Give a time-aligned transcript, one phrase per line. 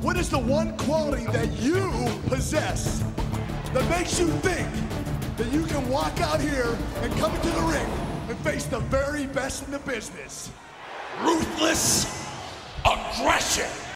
[0.00, 1.90] What is the one quality that you
[2.28, 3.02] possess
[3.72, 4.68] that makes you think
[5.36, 7.88] that you can walk out here and come into the ring
[8.28, 10.52] and face the very best in the business?
[11.20, 12.24] Ruthless
[12.84, 13.93] aggression.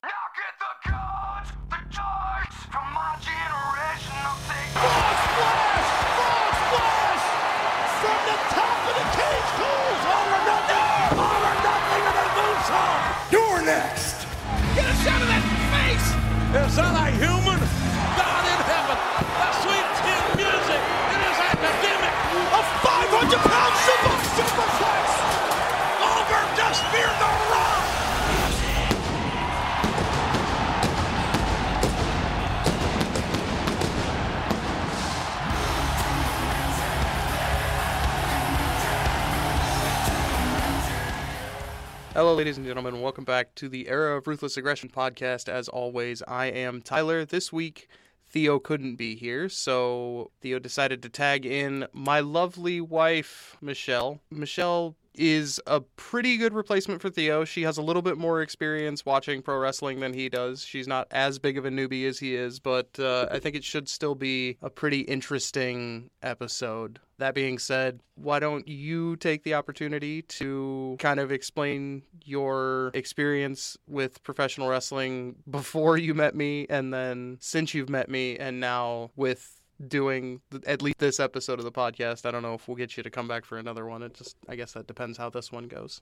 [42.18, 43.00] Hello, ladies and gentlemen.
[43.00, 45.48] Welcome back to the Era of Ruthless Aggression podcast.
[45.48, 47.24] As always, I am Tyler.
[47.24, 47.88] This week,
[48.28, 54.20] Theo couldn't be here, so Theo decided to tag in my lovely wife, Michele.
[54.32, 57.44] Michele is a pretty good replacement for Theo.
[57.44, 60.64] She has a little bit more experience watching pro wrestling than he does.
[60.64, 63.64] She's not as big of a newbie as he is, but uh, I think it
[63.64, 67.00] should still be a pretty interesting episode.
[67.18, 73.76] That being said, why don't you take the opportunity to kind of explain your experience
[73.88, 79.10] with professional wrestling before you met me, and then since you've met me, and now
[79.16, 82.26] with doing at least this episode of the podcast.
[82.26, 84.02] I don't know if we'll get you to come back for another one.
[84.02, 86.00] It just, I guess that depends how this one goes.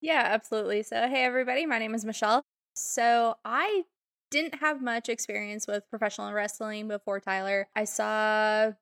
[0.00, 0.82] Yeah, absolutely.
[0.82, 2.42] So, hey, everybody, my name is Michele.
[2.74, 3.84] So, I
[4.30, 7.68] didn't have much experience with professional wrestling before Tyler.
[7.74, 8.72] I saw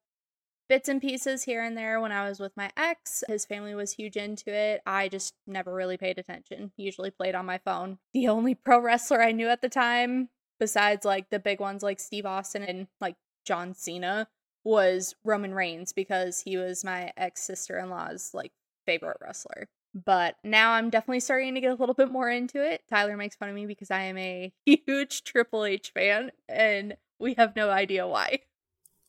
[0.68, 3.24] bits and pieces here and there when I was with my ex.
[3.26, 4.82] His family was huge into it.
[4.86, 7.98] I just never really paid attention, usually played on my phone.
[8.12, 10.28] The only pro wrestler I knew at the time,
[10.60, 14.28] besides like the big ones like Steve Austin and like John Cena,
[14.64, 18.52] was Roman Reigns because he was my ex sister in law's like
[18.84, 19.68] favorite wrestler.
[19.94, 22.82] But now I'm definitely starting to get a little bit more into it.
[22.88, 27.34] Tyler makes fun of me because I am a huge Triple H fan and we
[27.34, 28.40] have no idea why.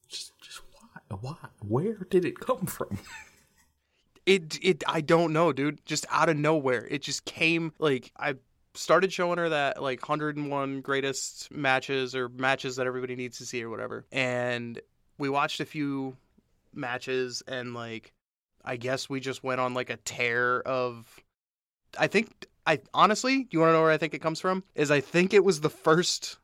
[0.07, 1.17] Just, just why?
[1.19, 1.35] Why?
[1.61, 2.99] Where did it come from?
[4.25, 5.83] It, it, I don't know, dude.
[5.87, 7.73] Just out of nowhere, it just came.
[7.79, 8.35] Like I
[8.79, 13.63] started showing her that like 101 greatest matches or matches that everybody needs to see
[13.63, 14.79] or whatever, and
[15.17, 16.15] we watched a few
[16.73, 18.13] matches and like
[18.63, 21.21] I guess we just went on like a tear of.
[21.97, 24.63] I think I honestly, do you want to know where I think it comes from?
[24.75, 26.37] Is I think it was the first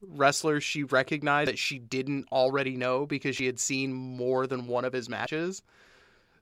[0.00, 4.84] wrestler she recognized that she didn't already know because she had seen more than one
[4.84, 5.62] of his matches.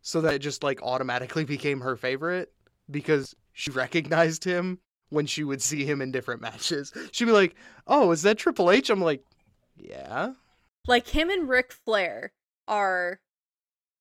[0.03, 2.53] So that it just like automatically became her favorite
[2.91, 4.78] because she recognized him
[5.11, 6.93] when she would see him in different matches.
[7.12, 7.55] She'd be like,
[7.87, 9.25] "Oh, is that Triple H?" I'm like,
[9.77, 10.34] "Yeah."
[10.87, 12.33] Like him and Ric Flair
[12.69, 13.21] are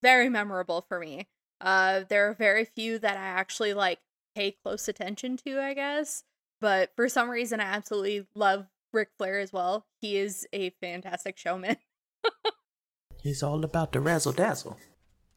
[0.01, 1.27] very memorable for me.
[1.61, 3.99] Uh there are very few that I actually like
[4.35, 6.23] pay close attention to, I guess.
[6.61, 9.85] But for some reason I absolutely love Ric Flair as well.
[10.01, 11.77] He is a fantastic showman.
[13.21, 14.77] He's all about the razzle dazzle.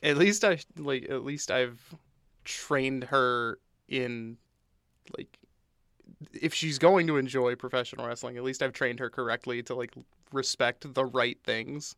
[0.02, 1.94] At least I like at least I've
[2.44, 3.58] trained her
[3.88, 4.36] in
[5.16, 5.37] like
[6.32, 9.94] if she's going to enjoy professional wrestling, at least I've trained her correctly to like
[10.32, 11.96] respect the right things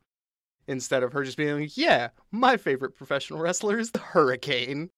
[0.68, 4.90] instead of her just being like, "Yeah, my favorite professional wrestler is the Hurricane."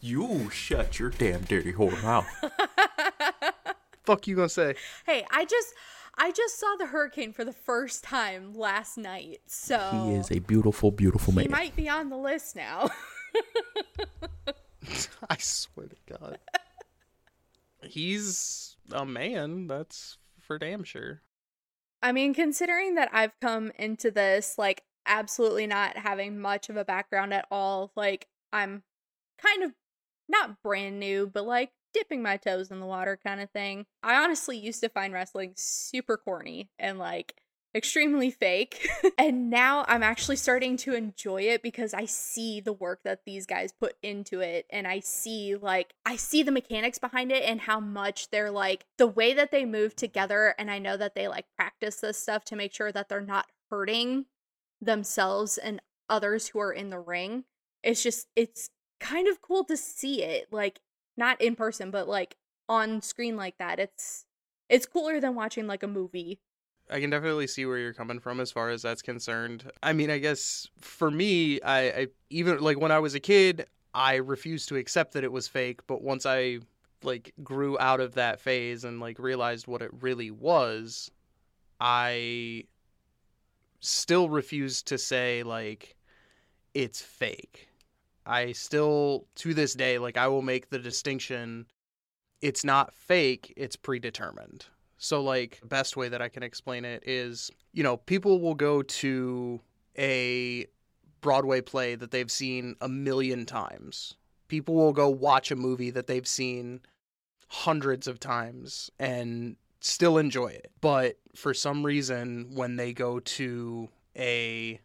[0.00, 2.26] You shut your damn dirty whore mouth.
[4.04, 4.76] Fuck you gonna say?
[5.06, 5.74] hey, I just
[6.16, 9.40] I just saw the hurricane for the first time last night.
[9.46, 11.44] So He is a beautiful, beautiful man.
[11.46, 12.90] he might be on the list now.
[15.30, 16.38] I swear to God.
[17.86, 21.22] He's a man, that's for damn sure.
[22.02, 26.84] I mean, considering that I've come into this like absolutely not having much of a
[26.84, 28.82] background at all, like I'm
[29.38, 29.72] kind of
[30.28, 33.86] not brand new, but like dipping my toes in the water kind of thing.
[34.02, 37.36] I honestly used to find wrestling super corny and like
[37.74, 38.88] extremely fake.
[39.18, 43.46] and now I'm actually starting to enjoy it because I see the work that these
[43.46, 47.62] guys put into it and I see like I see the mechanics behind it and
[47.62, 51.26] how much they're like the way that they move together and I know that they
[51.28, 54.26] like practice this stuff to make sure that they're not hurting
[54.80, 57.44] themselves and others who are in the ring.
[57.82, 58.70] It's just it's
[59.00, 60.80] kind of cool to see it like
[61.16, 62.36] not in person but like
[62.68, 63.80] on screen like that.
[63.80, 64.26] It's
[64.68, 66.40] it's cooler than watching like a movie
[66.90, 69.70] I can definitely see where you're coming from as far as that's concerned.
[69.82, 73.66] I mean, I guess for me, I, I even like when I was a kid,
[73.94, 76.58] I refused to accept that it was fake, but once I
[77.02, 81.10] like grew out of that phase and like realized what it really was,
[81.80, 82.64] I
[83.80, 85.96] still refuse to say like
[86.74, 87.68] it's fake.
[88.26, 91.66] I still to this day like I will make the distinction
[92.40, 94.66] it's not fake, it's predetermined.
[95.04, 98.54] So like the best way that I can explain it is, you know, people will
[98.54, 99.60] go to
[99.98, 100.66] a
[101.20, 104.16] Broadway play that they've seen a million times.
[104.48, 106.80] People will go watch a movie that they've seen
[107.48, 110.72] hundreds of times and still enjoy it.
[110.80, 114.80] But for some reason, when they go to a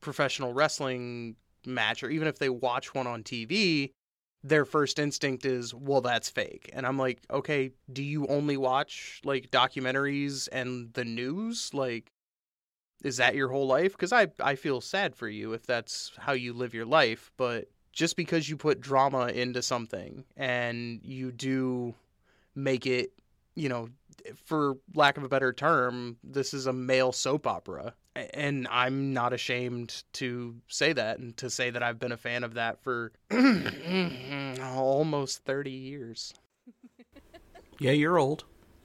[0.00, 3.92] professional wrestling match, or even if they watch one on TV,
[4.44, 6.70] their first instinct is, well, that's fake.
[6.72, 11.72] And I'm like, okay, do you only watch like documentaries and the news?
[11.72, 12.12] Like,
[13.04, 13.92] is that your whole life?
[13.92, 17.30] Because I, I feel sad for you if that's how you live your life.
[17.36, 21.94] But just because you put drama into something and you do
[22.54, 23.12] make it,
[23.54, 23.88] you know,
[24.44, 27.94] for lack of a better term, this is a male soap opera.
[28.16, 32.16] A- And I'm not ashamed to say that and to say that I've been a
[32.16, 33.12] fan of that for
[34.62, 36.34] almost 30 years.
[37.78, 38.44] Yeah, you're old.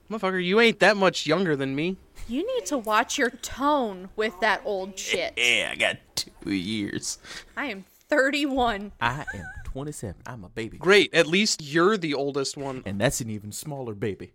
[0.09, 1.97] Motherfucker, you ain't that much younger than me.
[2.27, 5.33] You need to watch your tone with that old shit.
[5.38, 7.19] Yeah, I got two years.
[7.56, 8.94] I am 31.
[9.00, 10.15] I am 27.
[10.25, 10.80] I'm a baby.
[10.80, 11.13] Great.
[11.13, 12.81] At least you're the oldest one.
[12.88, 14.31] And that's an even smaller baby.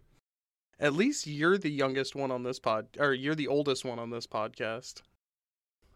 [0.82, 4.10] At least you're the youngest one on this pod, or you're the oldest one on
[4.10, 5.00] this podcast.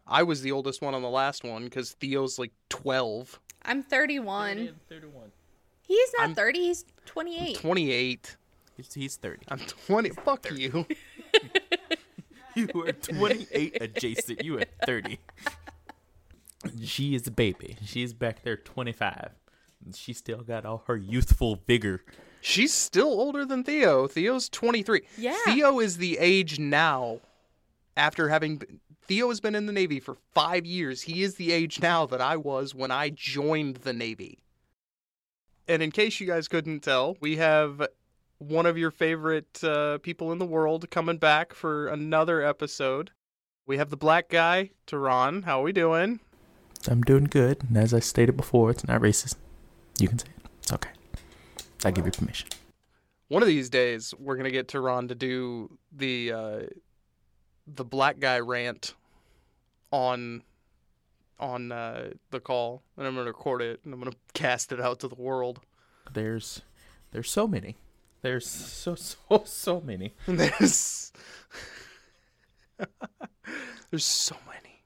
[0.06, 3.40] I was the oldest one on the last one because Theo's like 12.
[3.64, 4.76] I'm 31.
[4.88, 5.32] 31.
[5.82, 7.56] He's not I'm- 30, he's 28.
[7.58, 8.36] 28.
[8.76, 9.42] He's, he's 30.
[9.48, 10.10] I'm 20.
[10.10, 10.86] Fuck you.
[12.54, 14.42] You are 28 adjacent.
[14.42, 15.18] You are 30.
[16.82, 17.76] She is a baby.
[17.84, 19.32] She's back there 25.
[19.84, 22.02] And She still got all her youthful vigor.
[22.48, 24.06] She's still older than Theo.
[24.06, 25.02] Theo's 23.
[25.18, 25.36] Yeah.
[25.46, 27.18] Theo is the age now
[27.96, 28.58] after having.
[28.58, 31.02] been- Theo has been in the Navy for five years.
[31.02, 34.38] He is the age now that I was when I joined the Navy.
[35.66, 37.84] And in case you guys couldn't tell, we have
[38.38, 43.10] one of your favorite uh, people in the world coming back for another episode.
[43.66, 45.42] We have the black guy, Terron.
[45.44, 46.20] How are we doing?
[46.88, 47.64] I'm doing good.
[47.68, 49.34] And as I stated before, it's not racist.
[49.98, 50.50] You can say it.
[50.62, 50.90] It's okay.
[51.84, 52.48] I give you permission.
[53.28, 56.60] One of these days, we're gonna get Terron to do the uh,
[57.66, 58.94] the black guy rant
[59.90, 60.42] on
[61.38, 65.00] on uh, the call, and I'm gonna record it and I'm gonna cast it out
[65.00, 65.60] to the world.
[66.12, 66.62] There's
[67.10, 67.76] there's so many.
[68.22, 70.14] There's so so so many.
[70.26, 71.12] There's
[73.90, 74.82] there's so many.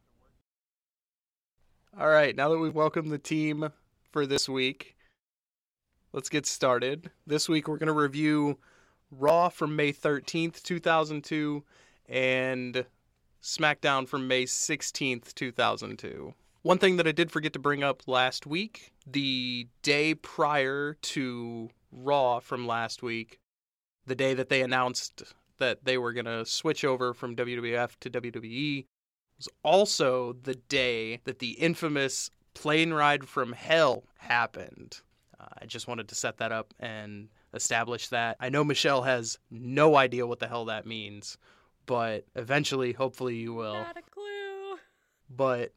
[1.99, 3.71] All right, now that we've welcomed the team
[4.13, 4.97] for this week,
[6.13, 7.11] let's get started.
[7.27, 8.59] This week we're gonna review
[9.11, 11.65] Raw from May 13th, 2002,
[12.09, 12.85] and
[13.43, 16.35] SmackDown from May 16th, 2002.
[16.63, 21.71] One thing that I did forget to bring up last week, the day prior to
[21.91, 23.39] Raw from last week,
[24.07, 25.23] the day that they announced
[25.59, 28.85] that they were going to switch over from WWF to WWE,
[29.39, 35.01] was also the day that the infamous plane ride from hell happened.
[35.41, 38.37] Uh, I just wanted to set that up and establish that.
[38.41, 41.39] I know Michele has no idea what the hell that means,
[41.87, 43.75] but eventually, hopefully, you will.
[43.75, 44.79] Not a clue.
[45.31, 45.73] But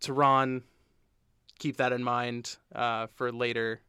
[0.00, 0.62] Terron,
[1.58, 3.80] keep that in mind uh, for later,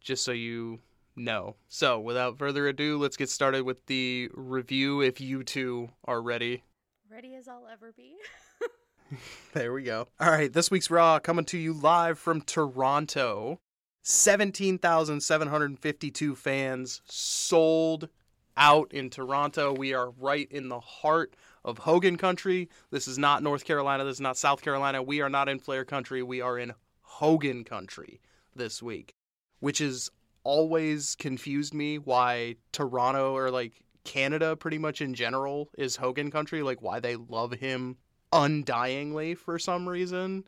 [0.00, 0.80] just so you
[1.16, 1.56] know.
[1.68, 6.62] So, without further ado, let's get started with the review if you two are ready.
[7.10, 8.16] Ready as I'll ever be.
[9.52, 10.08] There we go.
[10.18, 13.60] All right, this week's Raw coming to you live from Toronto.
[14.02, 18.08] 17,752 fans sold
[18.56, 19.72] out in Toronto.
[19.72, 22.68] We are right in the heart of Hogan country.
[22.90, 24.04] This is not North Carolina.
[24.04, 25.02] This is not South Carolina.
[25.02, 26.22] We are not in Flair country.
[26.22, 28.20] We are in Hogan country
[28.54, 29.14] this week,
[29.60, 30.10] which has
[30.42, 36.62] always confused me why Toronto or like Canada, pretty much in general, is Hogan country.
[36.62, 37.96] Like why they love him
[38.34, 40.44] undyingly for some reason.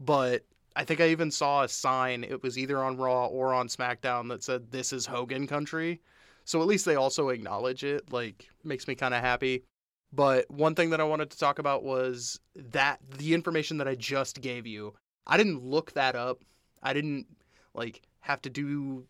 [0.00, 0.44] But
[0.76, 2.24] I think I even saw a sign.
[2.24, 6.00] It was either on Raw or on SmackDown that said, This is Hogan country.
[6.44, 8.12] So at least they also acknowledge it.
[8.12, 9.64] Like, makes me kind of happy.
[10.12, 13.94] But one thing that I wanted to talk about was that the information that I
[13.94, 14.94] just gave you.
[15.26, 16.42] I didn't look that up.
[16.82, 17.26] I didn't
[17.74, 19.04] like have to do,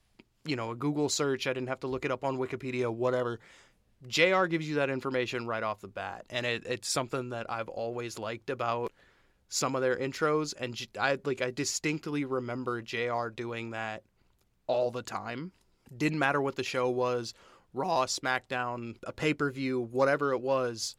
[0.45, 1.47] you know, a Google search.
[1.47, 3.39] I didn't have to look it up on Wikipedia, whatever.
[4.07, 6.25] JR gives you that information right off the bat.
[6.31, 8.93] And it, it's something that I've always liked about
[9.49, 14.03] some of their intros and I like I distinctly remember JR doing that
[14.67, 15.53] all the time.
[15.97, 17.33] Didn't matter what the show was,
[17.73, 20.97] Raw, SmackDown, a pay-per-view, whatever it was,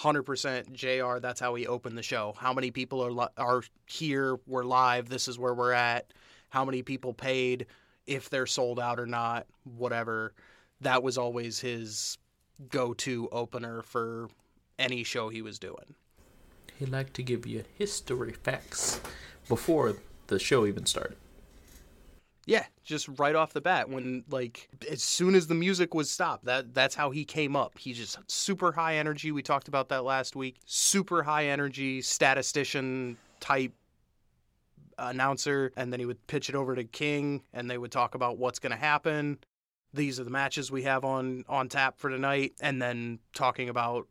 [0.00, 2.34] 100% JR that's how he opened the show.
[2.36, 6.12] How many people are li- are here, we're live, this is where we're at.
[6.50, 7.66] How many people paid
[8.06, 10.32] if they're sold out or not, whatever.
[10.80, 12.18] That was always his
[12.70, 14.28] go-to opener for
[14.78, 15.94] any show he was doing.
[16.78, 19.00] He liked to give you history facts
[19.48, 19.96] before
[20.28, 21.16] the show even started.
[22.46, 26.46] Yeah, just right off the bat when like as soon as the music was stopped,
[26.46, 27.76] that that's how he came up.
[27.76, 29.32] He's just super high energy.
[29.32, 30.56] We talked about that last week.
[30.64, 33.72] Super high energy statistician type
[34.98, 38.38] announcer and then he would pitch it over to King and they would talk about
[38.38, 39.38] what's going to happen.
[39.94, 44.06] These are the matches we have on on tap for tonight and then talking about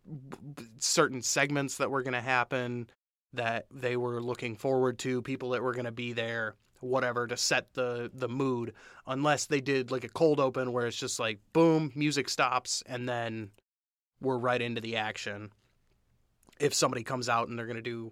[0.77, 2.89] certain segments that were going to happen
[3.33, 7.37] that they were looking forward to, people that were going to be there whatever to
[7.37, 8.73] set the the mood
[9.07, 13.09] unless they did like a cold open where it's just like boom music stops and
[13.09, 13.49] then
[14.21, 15.51] we're right into the action.
[16.59, 18.11] If somebody comes out and they're going to do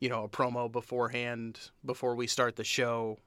[0.00, 3.18] you know a promo beforehand before we start the show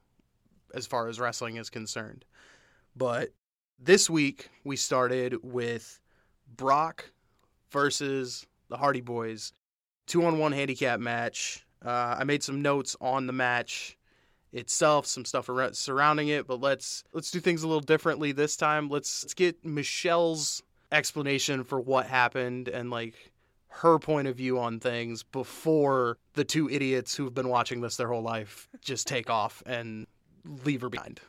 [0.74, 2.26] as far as wrestling is concerned.
[2.96, 3.30] But
[3.80, 6.00] this week we started with
[6.56, 7.12] Brock
[7.72, 9.54] versus the Hardy Boys
[10.06, 13.98] two on one handicap match uh, I made some notes on the match
[14.52, 18.56] itself, some stuff ar- surrounding it, but let's let's do things a little differently this
[18.56, 18.90] time.
[18.90, 23.32] Let's, let's get Michele's explanation for what happened and like
[23.68, 28.08] her point of view on things before the two idiots who've been watching this their
[28.08, 30.08] whole life just take off and
[30.64, 31.20] leave her behind.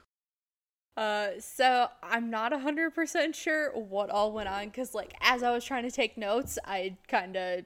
[0.98, 5.64] Uh, so I'm not 100% sure what all went on because, like, as I was
[5.64, 7.64] trying to take notes, I kind of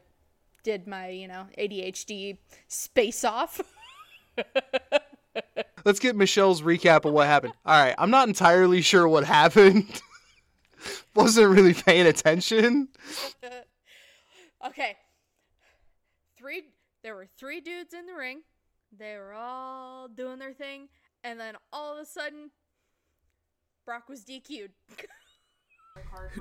[0.62, 2.36] did my, you know, ADHD
[2.68, 3.62] space off.
[5.86, 7.54] Let's get Michele's recap of what happened.
[7.64, 10.02] All right, I'm not entirely sure what happened.
[11.14, 12.88] Wasn't really paying attention.
[14.66, 14.96] okay.
[16.36, 16.64] Three
[17.02, 18.42] there were three dudes in the ring.
[18.94, 20.88] They were all doing their thing,
[21.24, 22.50] and then all of a sudden
[23.84, 24.70] Brock was DQ'd.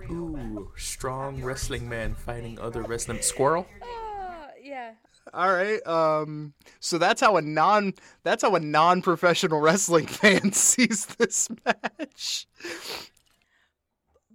[0.10, 3.68] Ooh, strong wrestling man fighting other wrestling squirrel.
[3.84, 4.92] Ah, yeah.
[5.34, 5.86] All right.
[5.86, 7.94] Um so that's how a non
[8.24, 12.48] that's how a non-professional wrestling fan sees this match.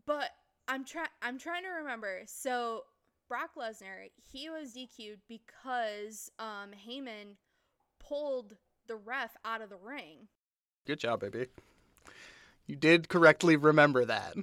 [0.06, 0.30] But
[0.68, 2.22] I'm trying I'm trying to remember.
[2.26, 2.82] So
[3.28, 7.36] Brock Lesnar, he was DQ'd because um Heyman
[7.98, 8.54] pulled
[8.86, 10.28] the ref out of the ring.
[10.86, 11.46] Good job, baby.
[12.66, 14.34] You did correctly remember that.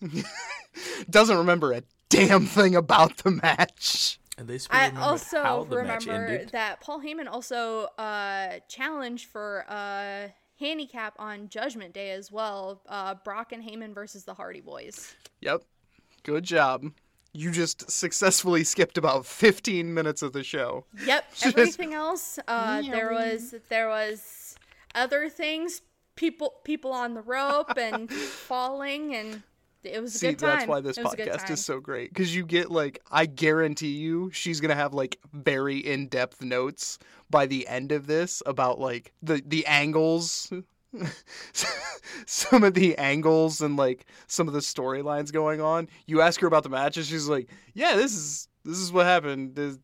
[1.10, 4.18] Doesn't remember a damn thing about the match.
[4.38, 9.26] At least we I also how the match remember that Paul Heyman also uh, challenged
[9.26, 12.82] for a handicap on Judgment Day as well.
[12.86, 15.14] Uh, Brock and Heyman versus the Hardy Boys.
[15.40, 15.62] Yep.
[16.22, 16.84] Good job.
[17.32, 20.84] You just successfully skipped about 15 minutes of the show.
[21.04, 21.24] Yep.
[21.42, 24.56] Everything else, uh, there was there was
[24.94, 25.82] other things,
[26.16, 29.42] people people on the rope and falling, and
[29.84, 30.50] it was a See, good time.
[30.50, 33.00] that's why this It was a good podcast is so great because you get like,
[33.10, 36.98] I guarantee you, she's gonna have like very in-depth notes
[37.30, 40.52] by the end of this about like the the angles,
[42.26, 45.88] some of the angles and like some of the storylines going on.
[46.06, 49.54] You ask her about the matches, she's like, "Yeah, this is this is what happened.
[49.54, 49.78] There's,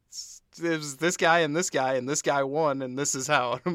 [0.59, 3.61] there's this guy and this guy, and this guy won, and this is how."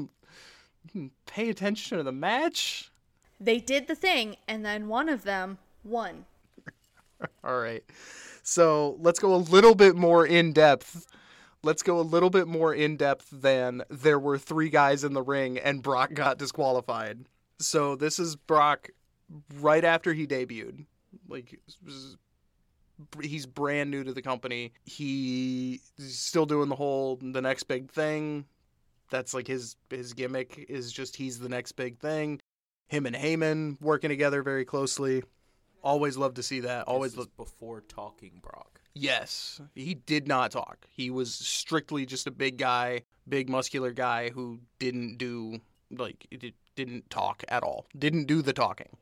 [0.94, 2.92] Hmm, pay attention to the match.
[3.40, 6.26] They did the thing, and then one of them won.
[7.44, 7.84] All right.
[8.44, 11.08] So let's go a little bit more in depth.
[11.64, 15.22] Let's go a little bit more in depth than there were three guys in the
[15.22, 17.26] ring and Brock got disqualified.
[17.60, 18.90] So this is Brock
[19.60, 20.86] right after he debuted.
[21.28, 21.60] Like
[23.22, 24.72] he's brand new to the company.
[24.86, 28.46] He's still doing the whole the next big thing.
[29.10, 32.40] That's like his his gimmick is just he's the next big thing.
[32.88, 35.24] Him and Heyman working together very closely.
[35.84, 36.88] Always love to see that.
[36.88, 38.82] Always This love is before talking Brock.
[38.94, 40.88] Yes, he did not talk.
[40.90, 45.60] He was strictly just a big guy, big muscular guy who didn't do
[45.92, 46.28] like
[46.76, 47.86] didn't talk at all.
[47.98, 48.98] Didn't do the talking.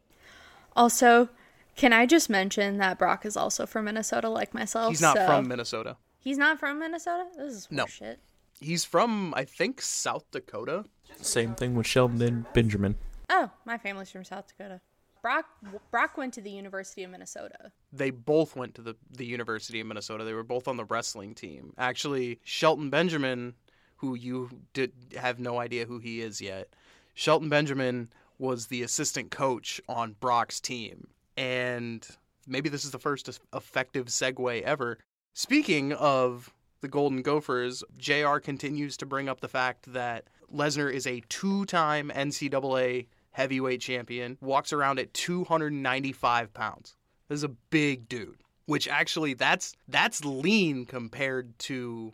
[0.75, 1.29] Also,
[1.75, 4.89] can I just mention that Brock is also from Minnesota, like myself?
[4.89, 5.97] He's not so- from Minnesota.
[6.19, 7.27] He's not from Minnesota.
[7.37, 7.85] This is No.
[7.85, 8.19] shit.
[8.59, 10.85] He's from I think South Dakota.
[11.17, 12.95] Same thing with Shelton Benjamin.
[13.29, 14.81] Oh, my family's from South Dakota.
[15.21, 15.45] Brock
[15.91, 17.71] Brock went to the University of Minnesota.
[17.91, 20.23] They both went to the the University of Minnesota.
[20.23, 21.73] They were both on the wrestling team.
[21.77, 23.55] Actually, Shelton Benjamin
[23.97, 26.69] who you did have no idea who he is yet.
[27.13, 31.07] Shelton Benjamin was the assistant coach on Brock's team,
[31.37, 32.05] and
[32.45, 34.99] maybe this is the first effective segue ever.
[35.33, 41.07] Speaking of the Golden Gophers, JR continues to bring up the fact that Lesnar is
[41.07, 46.95] a two time NCAA heavyweight champion, walks around at 295 pounds.
[47.27, 52.13] This is a big dude, which actually that's that's lean compared to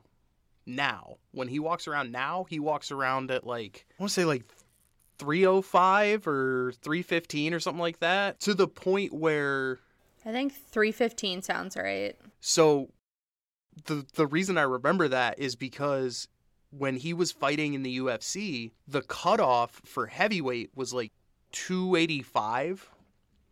[0.66, 1.18] now.
[1.32, 4.46] When he walks around now, he walks around at like I want to say like
[5.20, 9.80] 305 or 315 or something like that to the point where
[10.26, 12.16] I think 315 sounds right.
[12.40, 12.90] so
[13.86, 16.28] the the reason I remember that is because
[16.72, 21.12] when he was fighting in the UFC, the cutoff for heavyweight was like
[21.52, 22.90] 285.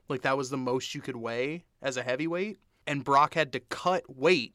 [0.08, 2.60] Like that was the most you could weigh as a heavyweight.
[2.88, 4.54] And Brock had to cut weight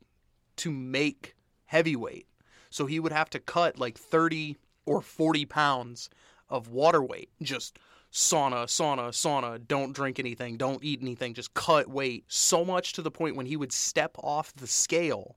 [0.56, 2.26] to make heavyweight.
[2.70, 4.56] So he would have to cut like 30
[4.86, 6.10] or 40 pounds
[6.48, 7.30] of water weight.
[7.42, 7.78] Just
[8.12, 12.24] sauna, sauna, sauna, don't drink anything, don't eat anything, just cut weight.
[12.28, 15.36] So much to the point when he would step off the scale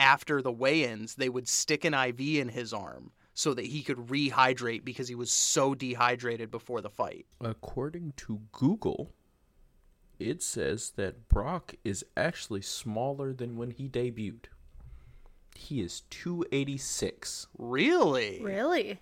[0.00, 3.82] after the weigh ins, they would stick an IV in his arm so that he
[3.82, 7.26] could rehydrate because he was so dehydrated before the fight.
[7.40, 9.12] According to Google,
[10.18, 14.46] it says that Brock is actually smaller than when he debuted.
[15.54, 17.46] He is 286.
[17.58, 18.40] Really?
[18.42, 19.00] Really?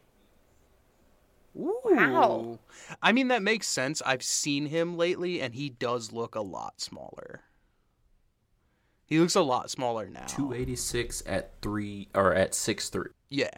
[1.57, 1.81] Ooh.
[1.85, 2.59] Wow.
[3.03, 4.03] I mean, that makes sense.
[4.05, 7.43] I've seen him lately, and he does look a lot smaller.
[9.09, 10.27] He looks a lot smaller now.
[10.27, 13.09] 286 at 3 or at six three.
[13.31, 13.51] Yeah.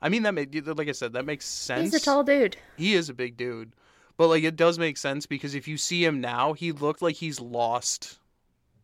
[0.00, 1.92] I mean, that made, like I said, that makes sense.
[1.92, 2.56] He's a tall dude.
[2.76, 3.74] He is a big dude.
[4.16, 7.14] But like it does make sense because if you see him now, he looked like
[7.16, 8.18] he's lost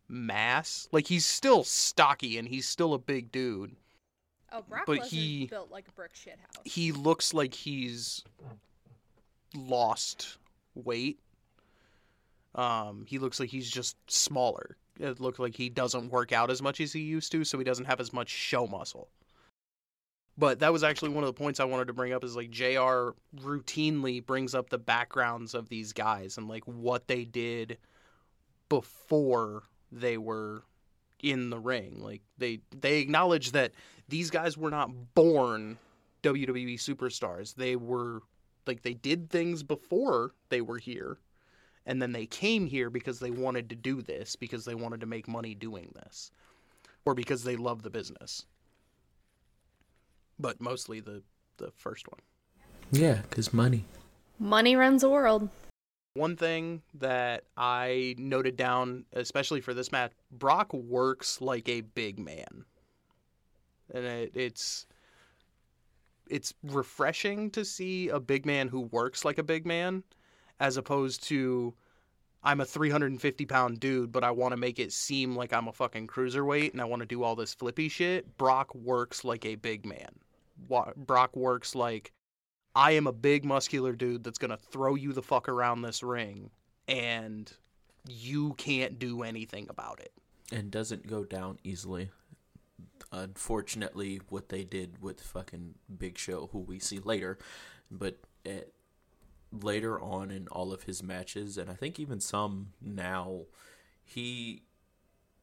[0.09, 0.89] mass.
[0.93, 3.75] Like he's still stocky and he's still a big dude.
[4.53, 6.63] Oh, Brock But Lesnar's he- built like a brick shit house.
[6.65, 8.23] He looks like he's
[9.55, 10.39] lost
[10.75, 11.19] weight.
[12.55, 14.77] Um, he looks like he's just smaller.
[14.99, 17.65] It looks like he doesn't work out as much as he used to, so he
[17.65, 19.09] doesn't have as much show muscle.
[20.37, 22.51] But that was actually one of the points I wanted to bring up is like
[22.51, 27.79] JR routinely brings up the backgrounds of these guys and like what they did
[28.69, 30.63] before they were
[31.23, 32.01] in the ring.
[32.01, 33.73] Like they they acknowledge that
[34.09, 35.77] these guys were not born
[36.23, 37.57] WWE superstars.
[37.57, 38.23] They were
[38.65, 41.19] like they did things before they were here
[41.89, 45.07] and then they came here because they wanted to do this because they wanted to
[45.07, 46.31] make money doing this
[47.07, 48.45] or because they love the business.
[50.39, 51.23] But mostly the
[51.57, 52.21] the first one.
[52.93, 53.87] Yeah, cuz money.
[54.39, 55.49] Money runs the world.
[56.15, 62.19] One thing that I noted down, especially for this match, Brock works like a big
[62.19, 62.65] man,
[63.93, 64.87] and it, it's
[66.29, 70.03] it's refreshing to see a big man who works like a big man,
[70.61, 71.75] as opposed to
[72.43, 75.73] I'm a 350 pound dude, but I want to make it seem like I'm a
[75.73, 78.37] fucking cruiserweight and I want to do all this flippy shit.
[78.39, 80.11] Brock works like a big man.
[80.97, 82.13] Brock works like
[82.75, 86.03] I am a big muscular dude that's going to throw you the fuck around this
[86.03, 86.51] ring
[86.87, 87.53] and
[88.09, 90.13] you can't do anything about it.
[90.53, 92.11] and doesn't go down easily.
[93.13, 97.39] Unfortunately, what they did with fucking Big Show, who we see later,
[97.91, 98.69] but at,
[99.53, 103.43] later on in all of his matches, and I think even some now,
[104.05, 104.63] he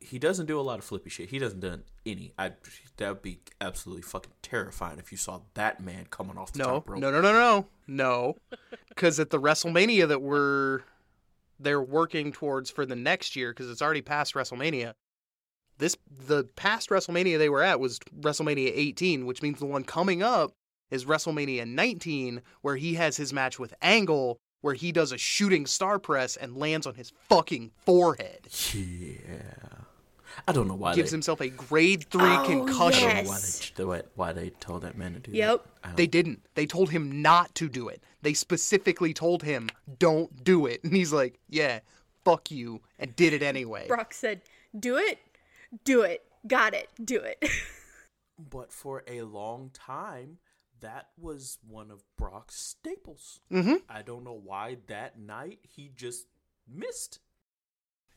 [0.01, 1.29] he doesn't do a lot of flippy shit.
[1.29, 2.33] He doesn't do any.
[2.37, 2.51] I
[2.97, 6.65] that would be absolutely fucking terrifying if you saw that man coming off the No,
[6.65, 6.99] top rope.
[6.99, 8.37] no, no, no, no, no.
[8.89, 10.81] Because at the WrestleMania that we're
[11.59, 14.93] they're working towards for the next year, because it's already past WrestleMania.
[15.77, 20.21] This the past WrestleMania they were at was WrestleMania 18, which means the one coming
[20.23, 20.53] up
[20.91, 25.65] is WrestleMania 19, where he has his match with Angle, where he does a shooting
[25.65, 28.47] star press and lands on his fucking forehead.
[28.73, 29.83] Yeah,
[30.47, 33.09] I don't know why Gives they, himself a grade three Oh, concussion.
[33.09, 33.71] I don't know why Yes.
[33.75, 35.63] they why, why they told that man to do Yep.
[35.63, 35.69] that.
[35.83, 36.45] I don't- They didn't.
[36.55, 38.03] They told him not to do it.
[38.21, 39.69] They specifically told him,
[39.99, 40.83] don't do it.
[40.83, 41.79] And he's like, yeah,
[42.23, 43.87] fuck you, and did it anyway.
[43.87, 44.41] Brock said,
[44.77, 45.19] "Do it,
[45.83, 47.43] do it, got it, do it."
[48.37, 50.39] But for a long time,
[50.85, 53.39] that was one of Brock's staples.
[53.51, 53.81] Mhm.
[53.89, 56.27] I don't know why that night he just
[56.67, 57.19] missed.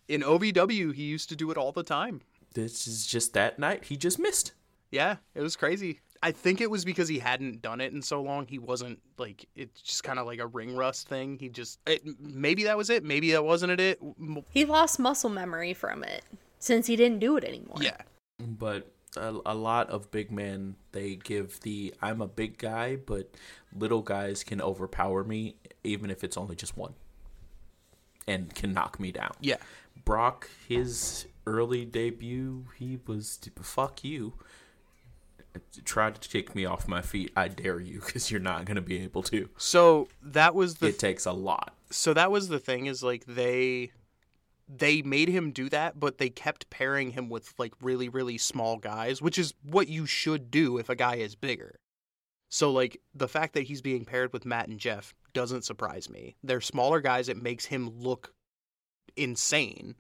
[0.07, 2.21] In OVW, he used to do it all the time.
[2.53, 4.53] This is just that night he just missed.
[4.91, 6.01] Yeah, it was crazy.
[6.23, 8.47] I think it was because he hadn't done it in so long.
[8.47, 11.39] He wasn't like it's just kind of like a ring rust thing.
[11.39, 13.03] He just it, maybe that was it.
[13.05, 13.99] Maybe that wasn't it.
[14.03, 16.23] M- he lost muscle memory from it
[16.59, 17.79] since he didn't do it anymore.
[17.81, 17.97] Yeah,
[18.39, 23.31] But a, a lot of big men they give the I'm a big guy, but
[23.75, 26.95] little guys can overpower me, even if it's only just one,
[28.27, 29.33] and can knock me down.
[29.41, 29.57] Yeah.
[30.05, 34.35] Brock, his early debut, he was fuck you.
[35.85, 37.33] Try to kick me off my feet.
[37.35, 39.49] I dare you, because you're not gonna be able to.
[39.57, 41.75] So that was the it takes a lot.
[41.91, 43.93] so that was the thing is like they
[44.69, 48.77] they made him do that but they kept pairing him with like really really small
[48.77, 51.79] guys which is what you should do if a guy is bigger.
[52.51, 56.37] So like the fact that he's being paired with matt and jeff doesn't surprise me.
[56.43, 58.33] They're smaller guys it makes him look
[59.17, 59.95] insane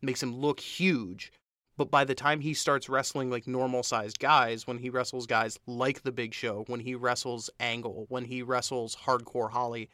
[0.00, 1.32] makes him look huge
[1.76, 5.58] but by the time he starts wrestling like normal sized guys when he wrestles guys
[5.66, 9.88] like the big show when he wrestles angle when he wrestles hardcore holly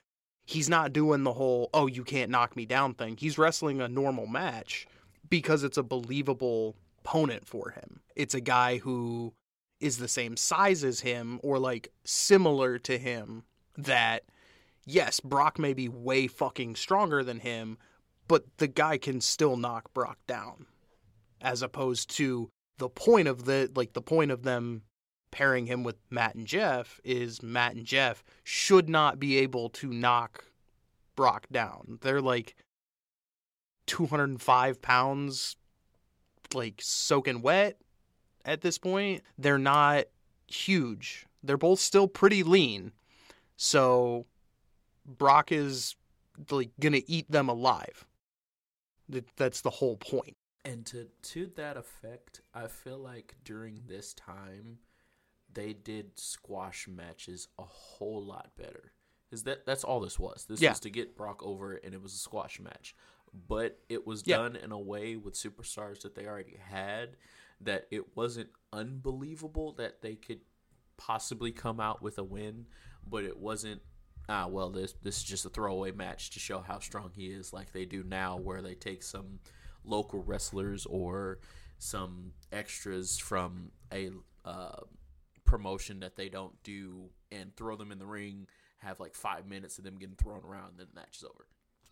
[0.49, 3.19] he's not doing the whole oh you can't knock me down thing.
[3.19, 4.87] He's wrestling a normal match
[5.29, 8.01] because it's a believable opponent for him.
[8.17, 9.35] It's a guy who
[9.79, 13.45] is the same size as him or like similar to him
[13.77, 14.25] that
[14.87, 17.77] yes brock may be way fucking stronger than him
[18.27, 20.67] but the guy can still knock brock down
[21.41, 24.83] as opposed to the point of the like the point of them
[25.31, 29.93] pairing him with Matt and Jeff is Matt and Jeff should not be able to
[29.93, 30.45] knock
[31.17, 31.99] Brock down.
[32.03, 32.57] They're like
[33.87, 35.57] 205 pounds,
[36.55, 37.79] like soaking wet
[38.45, 39.23] at this point.
[39.37, 40.05] They're not
[40.47, 41.27] huge.
[41.43, 42.93] They're both still pretty lean.
[43.57, 44.27] So
[45.07, 45.97] Brock is
[46.51, 48.07] like gonna eat them alive.
[49.37, 50.37] That's the whole point.
[50.65, 54.79] And to to that effect, I feel like during this time,
[55.53, 58.93] they did squash matches a whole lot better.
[59.31, 60.47] Is that that's all this was?
[60.47, 60.71] This Yeah.
[60.71, 62.95] was to get Brock over, and it was a squash match.
[63.33, 64.39] But it was Yeah.
[64.39, 67.17] done in a way with superstars that they already had
[67.61, 70.41] that it wasn't unbelievable that they could
[70.97, 72.67] possibly come out with a win,
[73.07, 73.83] but it wasn't.
[74.31, 77.53] Ah, well, this this is just a throwaway match to show how strong he is,
[77.53, 79.41] like they do now, where they take some
[79.85, 81.39] local wrestlers or
[81.79, 84.11] some extras from a
[84.45, 84.81] uh,
[85.49, 88.47] promotion that they don't do and throw them in the ring,
[88.79, 91.47] have like five minutes of them getting thrown around, and then the match is over.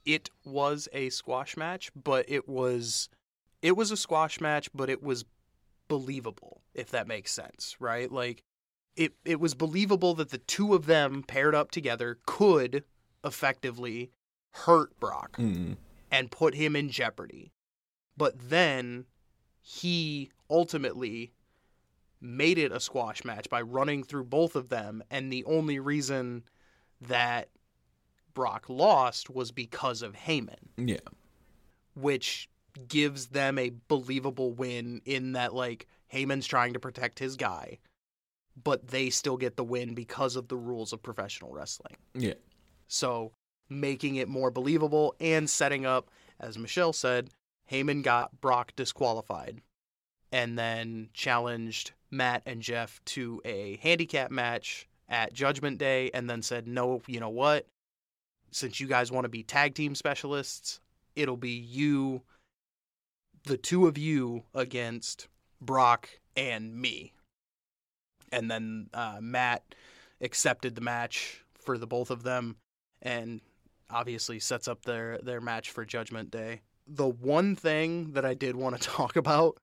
[0.06, 3.08] it was a squash match, but it was
[3.60, 5.24] it was a squash match, but it was
[5.88, 8.10] believable, if that makes sense, right?
[8.10, 8.42] Like
[8.94, 12.84] it it was believable that the two of them paired up together could
[13.24, 14.12] effectively
[14.52, 15.72] hurt Brock mm-hmm.
[16.10, 17.52] and put him in jeopardy.
[18.16, 19.06] But then
[19.60, 21.32] he ultimately
[22.20, 26.42] made it a squash match by running through both of them and the only reason
[27.00, 27.48] that
[28.34, 30.98] Brock lost was because of Heyman, Yeah.
[31.94, 32.48] which
[32.88, 37.78] gives them a believable win in that like Heyman's trying to protect his guy,
[38.62, 41.96] but they still get the win because of the rules of professional wrestling.
[42.14, 42.34] Yeah.
[42.88, 43.32] So
[43.68, 47.30] making it more believable and setting up, as Michele said,
[47.70, 49.60] Heyman got Brock disqualified
[50.30, 56.42] and then challenged Matt and Jeff to a handicap match at Judgment Day and then
[56.42, 57.66] said, no, you know what?
[58.50, 60.80] Since you guys want to be tag team specialists,
[61.14, 62.22] it'll be you,
[63.44, 65.28] the two of you against
[65.60, 67.12] Brock and me.
[68.32, 69.74] And then uh, Matt
[70.20, 72.56] accepted the match for the both of them
[73.02, 73.40] and
[73.90, 76.62] obviously sets up their their match for Judgment Day.
[76.86, 79.58] The one thing that I did want to talk about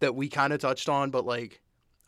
[0.00, 1.60] that we kind of touched on, but like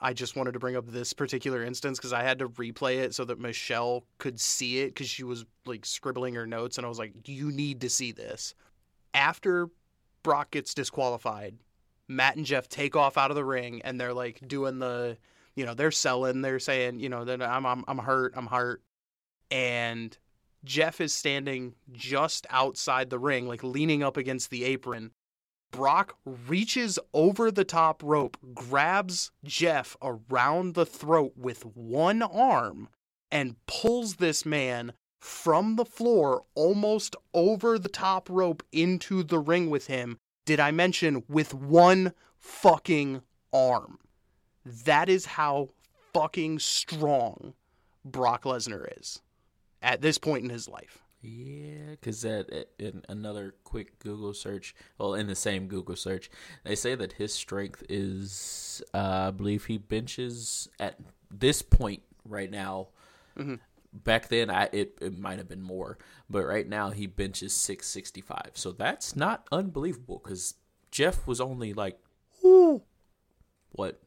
[0.03, 3.15] I just wanted to bring up this particular instance because I had to replay it
[3.15, 6.89] so that Michele could see it because she was like scribbling her notes, and I
[6.89, 8.55] was like, "You need to see this."
[9.15, 9.69] After
[10.25, 11.57] Brock gets disqualified,
[12.09, 15.17] Matt and Jeff take off out of the ring, and they're like doing the,
[15.55, 18.83] you know, they're selling, they're saying, you know, that I'm I'm I'm hurt, I'm hurt,
[19.53, 20.19] and
[20.65, 25.13] Jeff is standing just outside the ring, like leaning up against the apron.
[25.73, 32.89] Brock reaches over the top rope, grabs Jeff around the throat with one arm,
[33.31, 39.71] and pulls this man from the floor almost over the top rope into the ring
[39.71, 40.19] with him.
[40.45, 43.99] Did I mention with one fucking arm?
[44.65, 45.71] That is how
[46.13, 47.55] fucking strong
[48.05, 49.23] Brock Lesnar is
[49.81, 51.02] at this point in his life.
[51.23, 56.29] Yeah, because that in another quick Google search, well, in the same Google search,
[56.65, 60.99] they say that his strength is, uh, I believe he benches at
[61.31, 62.89] this point right now.
[63.93, 65.97] Back then, I it, it might have been more,
[66.29, 68.51] but right now he benches six sixty five.
[68.55, 70.55] So that's not unbelievable because
[70.91, 72.01] Jeff was only like,
[72.41, 74.01] what,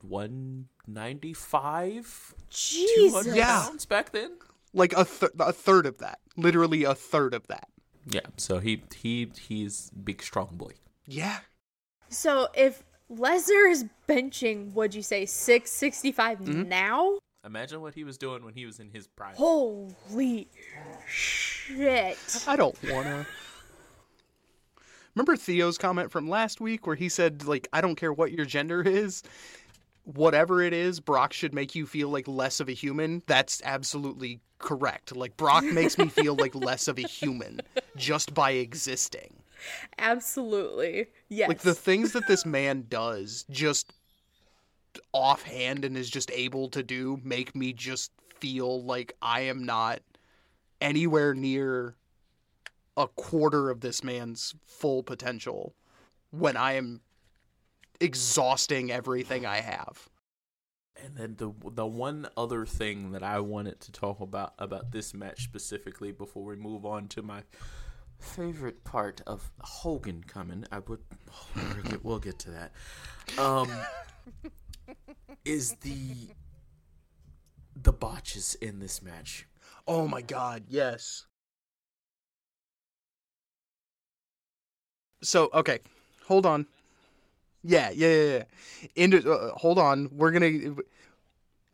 [0.00, 3.62] 195, 200 Yeah.
[3.64, 4.32] pounds back then.
[4.74, 7.68] Like a th- a third of that, literally a third of that.
[8.06, 10.72] Yeah, so he he he's big strong boy.
[11.06, 11.38] Yeah,
[12.08, 16.68] So if Lesnar is benching, what'd you say, 665 Mm-hmm.
[16.68, 17.18] now?
[17.44, 19.34] Imagine what he was doing when he was in his prime.
[19.34, 20.48] Holy
[21.06, 22.44] shit.
[22.46, 23.26] I don't wanna.
[25.14, 28.46] Remember Theo's comment from last week where he said, like, I don't care what your
[28.46, 29.22] gender is,
[30.04, 33.22] whatever it is, Brock should make you feel like less of a human.
[33.26, 35.14] That's absolutely correct.
[35.14, 37.60] Like, Brock makes me feel like less of a human
[37.96, 39.34] just by existing.
[39.98, 41.06] Absolutely.
[41.28, 41.48] Yes.
[41.48, 43.92] Like, the things that this man does just
[45.12, 50.00] offhand and is just able to do make me just feel like I am not
[50.80, 51.94] anywhere near
[52.96, 55.74] a quarter of this man's full potential
[56.30, 57.00] when I am
[58.00, 60.08] exhausting everything I have.
[61.02, 65.14] And then the the one other thing that I wanted to talk about about this
[65.14, 67.42] match specifically before we move on to my
[68.18, 71.00] favorite part of Hogan coming, I would
[71.56, 72.72] we'll get, we'll get to that.
[73.38, 73.70] Um,
[75.44, 76.28] is the
[77.74, 79.48] the botches in this match?
[79.86, 81.26] Oh my god, yes.
[85.22, 85.78] So, okay,
[86.26, 86.66] hold on.
[87.62, 88.24] Yeah, yeah, yeah.
[88.36, 88.42] yeah.
[88.96, 90.08] Ind- uh, hold on.
[90.12, 90.84] We're going to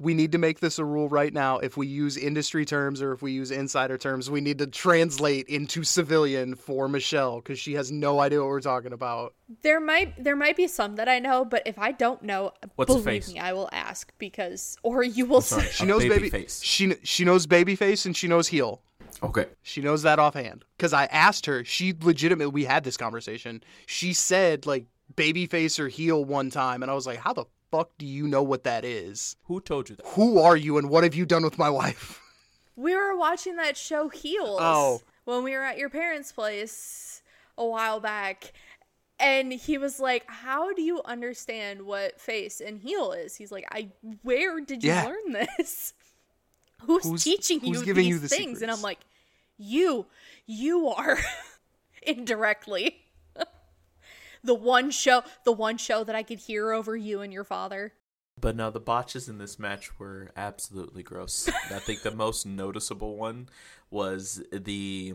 [0.01, 1.59] we need to make this a rule right now.
[1.59, 5.49] If we use industry terms or if we use insider terms, we need to translate
[5.49, 9.35] into civilian for Michele cuz she has no idea what we're talking about.
[9.63, 12.91] there might there might be some that I know, but if I don't know, What's
[12.93, 13.33] a believe face?
[13.33, 15.63] me, I will ask because or you will sorry.
[15.65, 16.63] say She knows baby baby face.
[16.63, 18.83] She kn- she knows babyface and she knows heel.
[19.21, 19.47] Okay.
[19.65, 20.65] She knows that offhand.
[20.77, 23.65] Because I asked her, she legitimately, we had this conversation.
[23.87, 26.83] She said, like, babyface or heel one time.
[26.83, 29.37] And I was like, how the fuck do you know what that is?
[29.45, 30.07] Who told you that?
[30.09, 32.21] Who are you and what have you done with my wife?
[32.77, 35.03] We were watching that show Heels Oh.
[35.25, 37.23] when we were at your parents' place
[37.57, 38.53] a while back.
[39.19, 43.35] And he was like, How do you understand what face and heel is?
[43.35, 43.89] He's like, I
[44.23, 45.07] where did you Yeah.
[45.07, 45.93] learn this?
[46.83, 48.63] Who's, Who's- teaching who's you giving these you the things?
[48.63, 49.01] And I'm like,
[49.57, 50.07] You,
[50.47, 51.19] you are
[52.03, 52.97] indirectly.
[54.45, 57.93] The one show the one show that I could hear over you and your father.
[58.41, 61.49] But no, the botches in this match were absolutely gross.
[61.49, 63.49] I think the most noticeable one
[63.91, 65.15] was the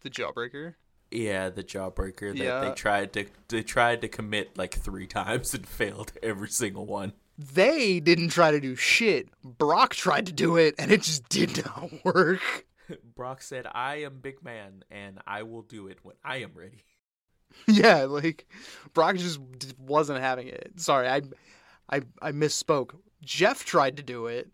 [0.00, 0.74] The jawbreaker.
[1.10, 2.60] yeah the jawbreaker that Yeah.
[2.60, 7.12] they tried to they tried to commit like three times and failed every single one.
[7.36, 9.28] They didn't try to do shit.
[9.42, 12.40] Brock tried to do it and it just did not work.
[13.16, 16.84] Brock said, "I am big man and I will do it when I am ready."
[17.66, 18.46] yeah, like
[18.92, 19.40] Brock just
[19.78, 20.72] wasn't having it.
[20.76, 21.22] Sorry, I,
[21.90, 22.94] I, I misspoke.
[23.22, 24.48] Jeff tried to do it,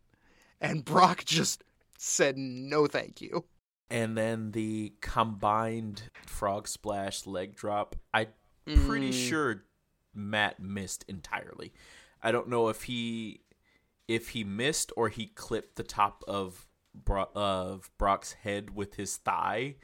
[0.61, 1.65] and Brock just
[1.99, 3.45] said no, thank you.
[3.91, 7.97] And then the combined frog splash leg drop.
[8.15, 8.29] I
[8.65, 9.29] pretty mm.
[9.29, 9.65] sure
[10.15, 11.73] Matt missed entirely.
[12.23, 13.41] I don't know if he
[14.09, 19.17] if he missed or he clipped the top of Bro- of Brock's head with his
[19.17, 19.77] thigh,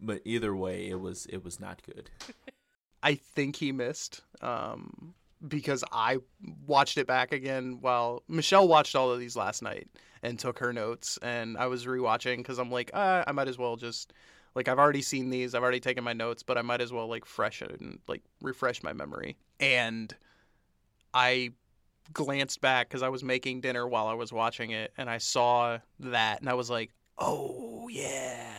[0.00, 2.10] but either way, it was it was not good.
[3.02, 5.14] I think he missed, um,
[5.46, 6.18] because I
[6.66, 9.88] watched it back again while Michele watched all of these last night
[10.22, 13.58] and took her notes, and I was rewatching because I'm like, uh, I might as
[13.58, 14.12] well just.
[14.52, 17.06] Like I've already seen these, I've already taken my notes, but I might as well
[17.06, 19.36] like fresh it and like refresh my memory.
[19.60, 20.12] And
[21.14, 21.52] I
[22.12, 25.78] glanced back because I was making dinner while I was watching it, and I saw
[26.00, 28.49] that, and I was like, "Oh yeah!"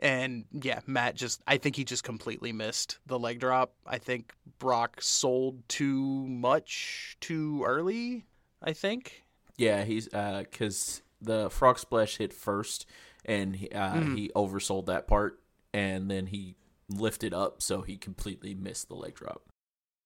[0.00, 3.72] And yeah, Matt just, I think he just completely missed the leg drop.
[3.86, 8.24] I think Brock sold too much too early.
[8.62, 9.24] I think.
[9.56, 12.86] Yeah, he's uh cuz the frog splash hit first
[13.24, 15.40] and he, uh, he oversold that part
[15.74, 16.54] and then he
[16.88, 19.42] lifted up so he completely missed the leg drop.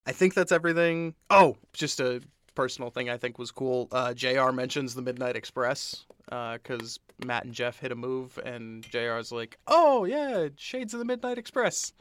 [0.06, 1.14] I think that's everything.
[1.30, 2.22] Oh, just a
[2.54, 3.88] personal thing I think was cool.
[3.92, 4.50] Uh, JR.
[4.52, 10.04] mentions the Midnight Express because Matt and Jeff hit a move, and JR's like, "Oh
[10.04, 11.92] yeah, Shades of the Midnight Express."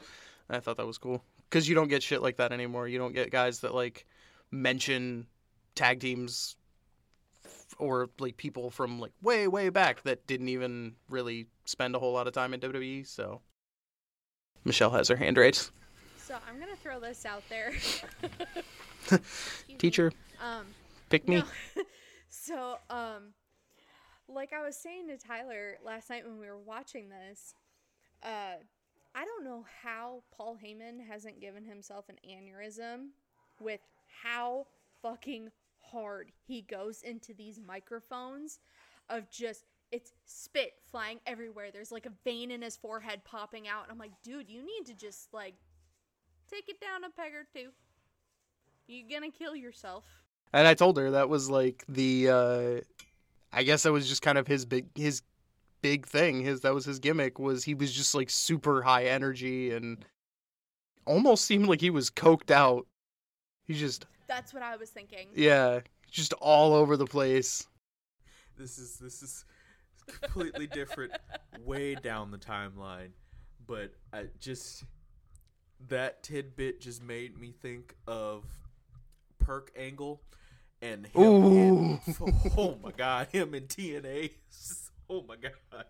[0.48, 2.88] And I thought that was cool because you don't get shit like that anymore.
[2.88, 4.06] You don't get guys that like
[4.50, 5.26] mention
[5.74, 6.56] tag teams
[7.78, 12.12] or like people from like way way back that didn't even really spend a whole
[12.12, 13.06] lot of time in WWE.
[13.06, 13.40] So
[14.64, 15.70] Michele has her hand raised.
[16.18, 17.72] So I'm gonna throw this out there.
[19.78, 20.12] Teacher,
[20.42, 20.66] Um
[21.12, 21.36] pick me.
[21.36, 21.44] No.
[22.30, 23.34] so, um,
[24.28, 27.54] like I was saying to Tyler last night when we were watching this,
[28.22, 28.56] uh,
[29.14, 33.08] I don't know how Paul Heyman hasn't given himself an aneurysm
[33.60, 33.80] with
[34.22, 34.66] how
[35.02, 35.50] fucking
[35.80, 38.60] hard he goes into these microphones
[39.10, 41.70] of just it's spit flying everywhere.
[41.70, 43.82] There's like a vein in his forehead popping out.
[43.82, 45.54] And I'm like, dude, you need to just like
[46.50, 47.68] take it down a peg or two.
[48.86, 50.04] You're gonna kill yourself.
[50.52, 52.80] And I told her that was like the uh
[53.52, 55.22] I guess that was just kind of his big his
[55.82, 56.42] big thing.
[56.42, 60.04] His that was his gimmick was he was just like super high energy and
[61.06, 62.86] almost seemed like he was coked out.
[63.64, 65.28] He just That's what I was thinking.
[65.34, 67.66] yeah, just all over the place.
[68.56, 69.44] This is this is
[70.06, 71.12] completely different,
[71.64, 73.10] way down the timeline.
[73.66, 74.84] But I just
[75.88, 78.44] that tidbit just made me think of
[79.38, 80.20] Perk Angle
[80.82, 81.24] and him.
[81.44, 82.00] in-
[82.58, 84.32] oh my god, him and TNA.
[85.08, 85.84] Oh my god.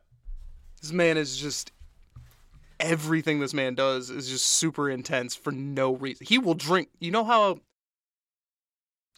[0.81, 1.73] This man is just
[2.79, 6.27] everything this man does is just super intense for no reason.
[6.29, 6.89] He will drink.
[7.01, 7.59] You know how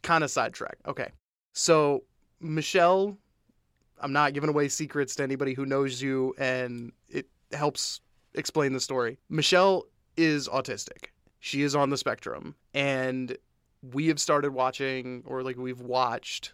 [0.03, 0.77] kind of sidetrack.
[0.87, 1.09] Okay.
[1.55, 2.05] So,
[2.41, 3.17] Michele,
[4.01, 8.01] I'm not giving away secrets to anybody who knows you and it helps
[8.35, 9.19] explain the story.
[9.31, 9.85] Michele
[10.17, 11.07] is autistic.
[11.41, 13.37] She is on the spectrum and
[13.93, 16.53] we have started watching or like we've watched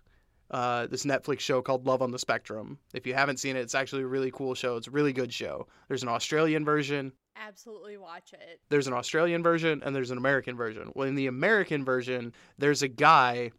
[0.51, 2.79] uh, this Netflix show called Love on the Spectrum.
[2.93, 4.77] If you haven't seen it, it's actually a really cool show.
[4.77, 5.69] It's a really good show.
[5.89, 8.61] There's an Australian version, Absolutely watch it.
[8.69, 10.91] there's an Australian version, and there's an American version.
[10.95, 13.53] Well, in the American version, there's a guy.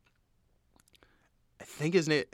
[1.59, 2.25] I think his name,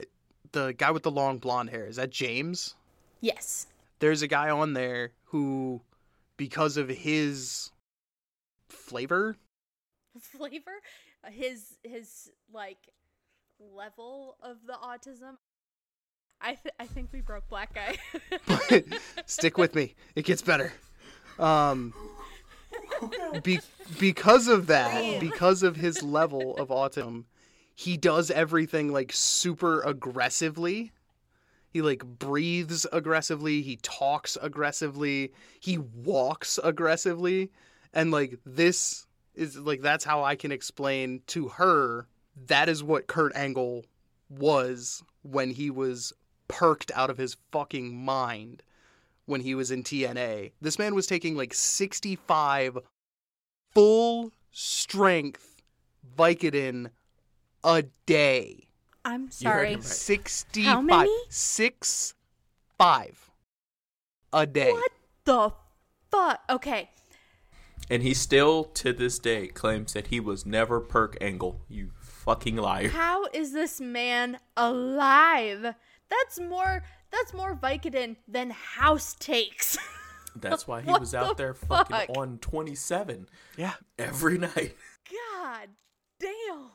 [0.52, 2.76] the guy with the long blonde hair, is that James?
[3.22, 3.68] Yes.
[4.00, 5.82] There's a guy on there who,
[6.36, 7.72] because of his
[8.70, 9.38] flavor,
[10.20, 10.72] Flavor?
[11.32, 12.78] His his like
[13.60, 15.38] level of the autism.
[16.40, 17.98] I th- I think we broke black guy.
[19.26, 19.96] stick with me.
[20.16, 20.72] It gets better.
[21.40, 21.94] Um,
[23.44, 23.60] be-
[24.00, 27.26] because of that, because of his level of autism,
[27.74, 30.92] he does everything like super aggressively.
[31.70, 37.52] He like breathes aggressively, he talks aggressively, he walks aggressively,
[37.94, 39.07] and like this
[39.38, 42.08] is like that's how I can explain to her
[42.48, 43.86] that is what Kurt Angle
[44.30, 46.14] was when he was
[46.48, 48.64] perked out of his fucking mind
[49.26, 50.52] when he was in TNA.
[50.62, 52.78] This man was taking like 65
[53.74, 55.56] full strength
[56.18, 56.92] Vicodin
[57.64, 58.68] a day.
[59.04, 59.76] I'm sorry.
[59.76, 59.84] right.
[59.84, 60.66] 65.
[60.66, 61.16] How many?
[61.30, 62.14] Six
[62.78, 63.30] five
[64.34, 64.72] a day.
[64.72, 64.92] What
[65.26, 65.54] the
[66.12, 66.42] fuck?
[66.50, 66.90] Okay.
[67.90, 71.62] And he still, to this day, claims that he was never Perk Angle.
[71.70, 72.90] You fucking liar.
[72.90, 75.74] How is this man alive?
[76.10, 79.78] That's more that's more Vicodin than house takes.
[80.40, 83.74] That's why he was out the there fucking on 27 Yeah.
[83.98, 84.76] every night.
[85.10, 85.70] God
[86.20, 86.70] damn.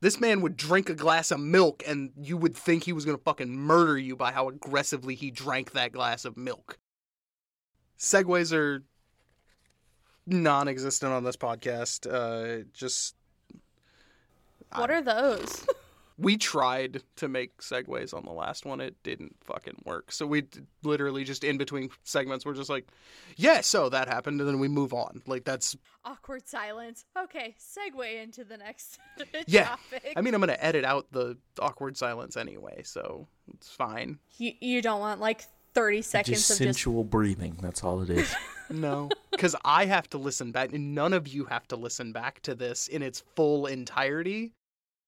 [0.00, 3.16] This man would drink a glass of milk and you would think he was going
[3.16, 6.78] to fucking murder you by how aggressively he drank that glass of milk.
[7.96, 8.82] Segways are
[10.30, 12.06] non existent on this podcast.
[12.10, 13.14] Uh, just,
[14.74, 15.66] What are those?
[16.18, 18.80] we tried to make segues on the last one.
[18.80, 20.12] It didn't fucking work.
[20.12, 22.86] So we d- literally just in between segments, we're just like,
[23.36, 24.40] yeah, so that happened.
[24.40, 25.22] And then we move on.
[25.26, 27.04] Like, that's, Awkward silence.
[27.18, 28.98] Okay, segue into the next
[29.46, 29.64] yeah.
[29.64, 30.12] topic.
[30.16, 32.82] I mean, I'm going to edit out the awkward silence anyway.
[32.84, 34.18] So it's fine.
[34.38, 37.56] you, you don't want like 30 seconds Just of just sensual breathing.
[37.60, 38.34] That's all it is.
[38.72, 42.40] No, because I have to listen back, and none of you have to listen back
[42.42, 44.52] to this in its full entirety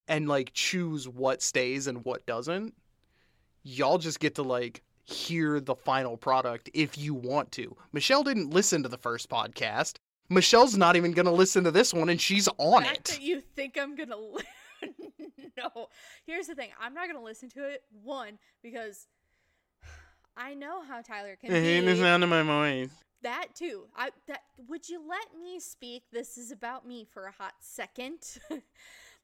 [0.09, 2.75] and like choose what stays and what doesn't.
[3.63, 7.77] Y'all just get to like hear the final product if you want to.
[7.93, 9.95] Michele didn't listen to the first podcast.
[10.29, 13.13] Michele's not even going to listen to this one, and she's on fact it.
[13.13, 14.43] that you think I'm gonna li-
[15.57, 15.87] no.
[16.27, 16.71] Here's the thing.
[16.81, 17.85] I'm not gonna listen to it.
[18.03, 19.07] One because
[20.37, 21.97] I know how Tyler can be.
[21.97, 22.91] sound of my voice.
[23.23, 23.85] That too.
[23.95, 26.05] I that would you let me speak?
[26.13, 28.19] This is about me for a hot second.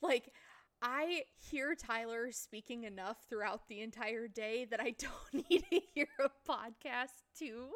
[0.02, 0.32] like
[0.80, 6.06] I hear Tyler speaking enough throughout the entire day that I don't need to hear
[6.20, 7.68] a podcast too.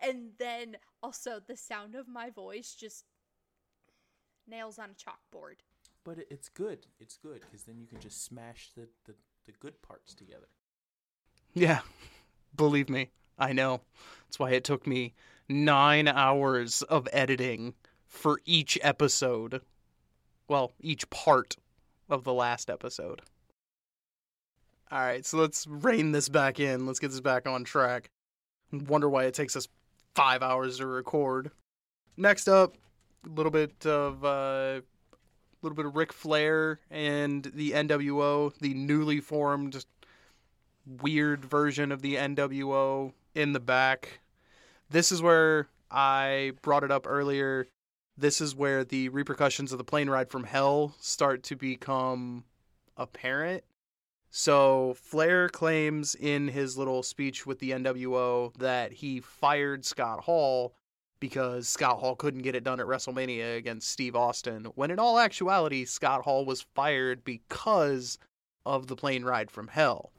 [0.00, 3.04] And then also the sound of my voice just
[4.46, 5.60] nails on a chalkboard.
[6.04, 6.86] but it's good.
[7.00, 9.14] It's good because then you can just smash the, the,
[9.46, 10.48] the good parts together.
[11.54, 11.80] Yeah,
[12.56, 13.80] believe me, I know.
[14.26, 15.14] That's why it took me
[15.48, 17.74] nine hours of editing
[18.06, 19.60] for each episode.
[20.48, 21.56] Well, each part
[22.08, 23.22] of the last episode.
[24.90, 26.86] All right, so let's rein this back in.
[26.86, 28.10] Let's get this back on track.
[28.72, 29.66] Wonder why it takes us
[30.14, 31.50] five hours to record.
[32.16, 32.76] Next up,
[33.26, 34.80] a little bit of uh,
[35.62, 39.84] little bit of Ric Flair and the NWO, the newly formed
[40.86, 44.20] weird version of the NWO in the back.
[44.90, 47.66] This is where I brought it up earlier.
[48.16, 52.44] This is where the repercussions of the plane ride from hell start to become
[52.96, 53.64] apparent.
[54.30, 60.74] So Flair claims in his little speech with the NWO that he fired Scott Hall
[61.20, 65.18] because Scott Hall couldn't get it done at WrestleMania against Steve Austin, when in all
[65.18, 68.18] actuality, Scott Hall was fired because
[68.66, 70.12] of the plane ride from hell.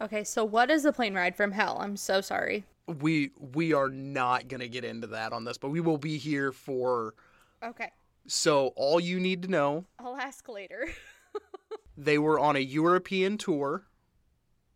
[0.00, 1.78] Okay, so what is the plane ride from hell?
[1.80, 2.64] I'm so sorry.
[2.86, 6.18] We we are not going to get into that on this, but we will be
[6.18, 7.14] here for
[7.62, 7.90] Okay,
[8.26, 10.88] so all you need to know, I'll ask later.
[11.96, 13.84] they were on a European tour.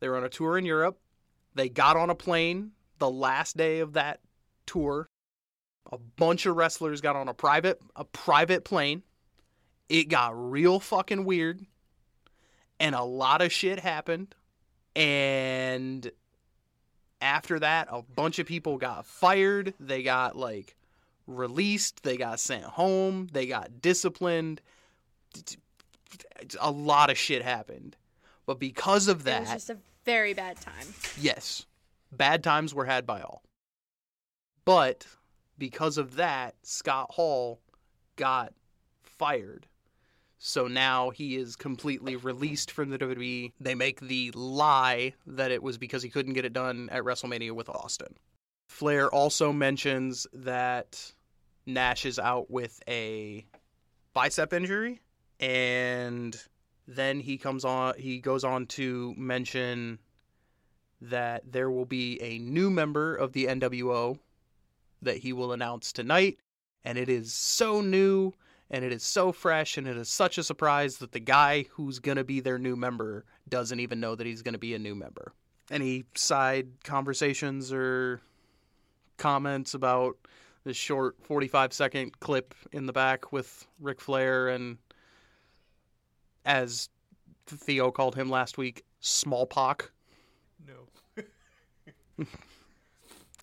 [0.01, 0.99] They were on a tour in Europe.
[1.55, 4.21] They got on a plane the last day of that
[4.67, 5.09] tour.
[5.93, 9.03] A bunch of wrestlers got on a private a private plane.
[9.89, 11.65] It got real fucking weird.
[12.81, 14.35] And a lot of shit happened.
[14.95, 16.11] And
[17.21, 19.75] after that, a bunch of people got fired.
[19.81, 20.77] They got like
[21.27, 22.03] released.
[22.03, 23.29] They got sent home.
[23.33, 24.61] They got disciplined.
[26.61, 27.97] A lot of shit happened.
[28.45, 30.87] But because of It was that, just a very bad time.
[31.19, 31.65] Yes.
[32.11, 33.43] Bad times were had by all.
[34.65, 35.07] But
[35.59, 37.61] because of that, Scott Hall
[38.17, 38.53] got
[39.03, 39.67] fired.
[40.45, 43.53] So now he is completely released from the WWE.
[43.61, 47.53] They make the lie that it was because he couldn't get it done at WrestleMania
[47.53, 48.17] with Austin.
[48.67, 51.13] Flair also mentions that
[51.65, 53.47] Nash is out with a
[54.15, 55.01] bicep injury
[55.39, 56.37] and
[56.89, 60.01] then he comes on he goes on to mention
[61.01, 64.19] that there will be a new member of the NWO
[65.03, 66.39] that he will announce tonight.
[66.85, 68.35] And it is so new
[68.71, 71.99] and it is so fresh and it is such a surprise that the guy who's
[71.99, 74.79] going to be their new member doesn't even know that he's going to be a
[74.79, 75.33] new member.
[75.71, 78.21] Any side conversations or
[79.19, 80.17] comments about
[80.65, 84.79] this short 45 second clip in the back with Ric Flair and
[86.45, 86.89] as
[87.47, 89.91] Theo called him last week, smallpox?
[90.67, 91.25] No.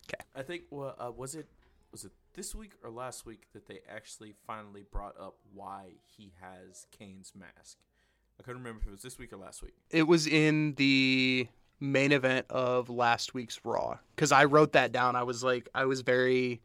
[0.10, 0.24] Okay.
[0.36, 1.46] I think well, uh, was it
[1.92, 6.32] was it this week or last week that they actually finally brought up why he
[6.40, 7.80] has Kane's mask.
[8.40, 9.74] I couldn't remember if it was this week or last week.
[9.90, 11.50] It was in the
[11.82, 15.18] main event of last week's Raw because I wrote that down.
[15.18, 16.62] I was like, I was very.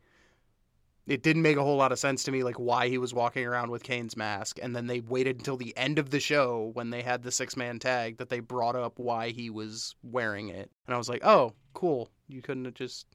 [1.08, 3.44] It didn't make a whole lot of sense to me, like why he was walking
[3.44, 6.90] around with Kane's mask, and then they waited until the end of the show when
[6.90, 10.70] they had the six man tag that they brought up why he was wearing it,
[10.86, 12.10] and I was like, oh, cool.
[12.28, 13.08] You couldn't have just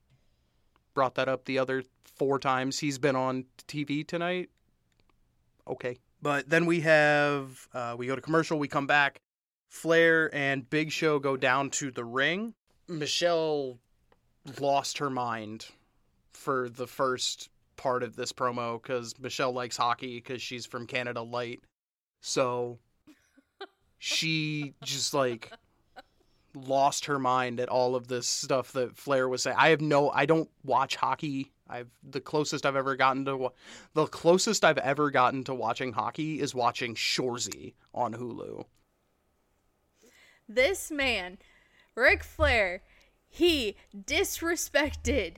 [0.93, 1.83] brought that up the other
[2.19, 4.49] four times he's been on TV tonight.
[5.67, 9.21] Okay, but then we have uh, we go to commercial, we come back.
[9.69, 12.53] Flair and Big Show go down to the ring.
[12.87, 13.79] Michele
[14.59, 15.67] lost her mind
[16.33, 21.21] for the first part of this promo because Michele likes hockey because she's from Canada
[21.21, 21.61] Light.
[22.21, 22.79] So
[23.99, 25.51] she just like
[26.55, 29.55] lost her mind at all of this stuff that Flair was saying.
[29.59, 31.51] I have no, I don't watch hockey.
[31.69, 33.51] I've the closest I've ever gotten to
[33.93, 38.65] the closest I've ever gotten to watching hockey is watching Shoresy on Hulu.
[40.47, 41.37] This man,
[41.95, 42.81] Ric Flair,
[43.27, 45.37] he disrespected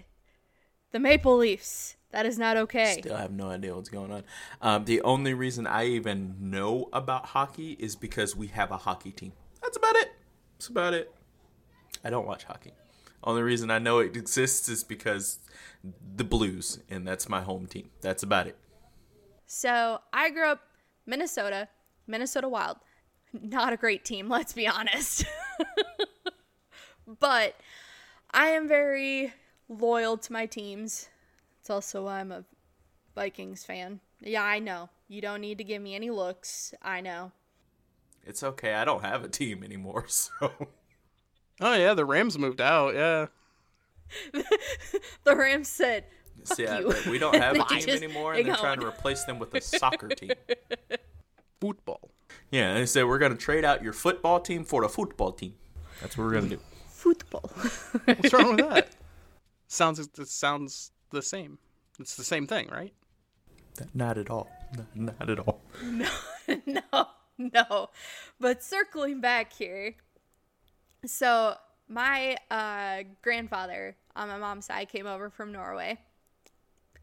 [0.91, 1.97] the Maple Leafs.
[2.11, 2.97] That is not okay.
[2.99, 4.23] Still have no idea what's going on.
[4.61, 9.11] Um, the only reason I even know about hockey is because we have a hockey
[9.11, 9.33] team.
[9.61, 10.11] That's about it.
[10.57, 11.13] That's about it.
[12.03, 12.73] I don't watch hockey.
[13.23, 15.39] Only reason I know it exists is because
[16.15, 17.89] the Blues, and that's my home team.
[18.01, 18.57] That's about it.
[19.45, 20.61] So I grew up
[21.05, 21.67] Minnesota,
[22.07, 22.77] Minnesota Wild.
[23.33, 25.25] Not a great team, let's be honest.
[27.19, 27.55] but
[28.31, 29.33] I am very
[29.69, 31.09] loyal to my teams.
[31.59, 32.43] It's also why I'm a
[33.15, 33.99] Vikings fan.
[34.19, 34.89] Yeah, I know.
[35.07, 36.73] You don't need to give me any looks.
[36.81, 37.31] I know.
[38.23, 38.73] It's okay.
[38.73, 40.51] I don't have a team anymore, so
[41.61, 42.93] Oh yeah, the Rams moved out.
[42.95, 43.27] Yeah.
[45.23, 46.05] The Rams said,
[46.45, 46.93] Fuck See, I- you.
[47.09, 49.61] we don't have a team just- anymore, and they're trying to replace them with a
[49.61, 50.31] soccer team.
[51.61, 52.09] Football.
[52.49, 55.53] Yeah, they said we're gonna trade out your football team for a football team.
[56.01, 56.59] That's what we're gonna do.
[56.87, 57.49] football.
[58.05, 58.89] What's wrong with that?
[59.67, 61.59] sounds it sounds the same.
[61.99, 62.93] It's the same thing, right?
[63.93, 64.49] Not at all.
[64.95, 65.61] Not, not at all.
[65.83, 66.09] No,
[66.65, 67.07] no,
[67.37, 67.89] no.
[68.39, 69.93] But circling back here,
[71.05, 71.55] so
[71.87, 75.99] my uh, grandfather on my mom's side came over from Norway.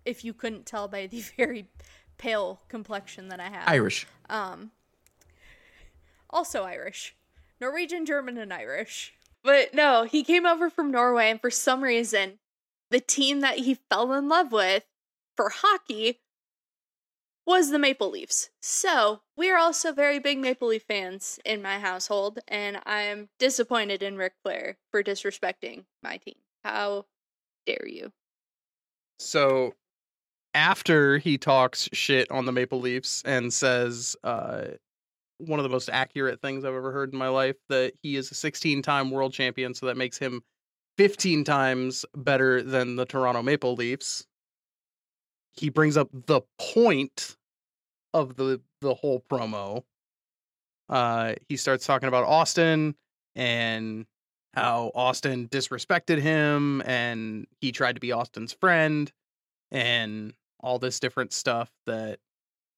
[0.05, 1.69] If you couldn't tell by the very
[2.17, 3.69] pale complexion that I have.
[3.69, 4.07] Irish.
[4.29, 4.73] Um,
[6.31, 7.15] also Irish,
[7.61, 9.15] Norwegian, German, and Irish.
[9.43, 12.39] But no, he came over from Norway, and for some reason,
[12.91, 14.85] the team that he fell in love with
[15.37, 16.21] for hockey
[17.49, 18.51] was the Maple Leafs.
[18.61, 24.03] So we are also very big Maple Leaf fans in my household, and I'm disappointed
[24.03, 26.35] in Ric Flair for disrespecting my team.
[26.63, 27.07] How
[27.67, 28.13] dare you?
[29.19, 29.73] So
[30.53, 34.65] after he talks shit on the Maple Leafs and says uh,
[35.39, 38.31] one of the most accurate things I've ever heard in my life that he is
[38.31, 40.43] a 16 time world champion, so that makes him
[40.99, 44.27] 15 times better than the Toronto Maple Leafs.
[45.57, 47.38] He brings up the point
[48.15, 49.83] of the the whole promo.
[50.89, 52.95] Uh, he starts talking about Austin
[53.35, 54.07] and
[54.55, 59.13] how Austin disrespected him and he tried to be Austin's friend
[59.71, 62.19] and all this different stuff that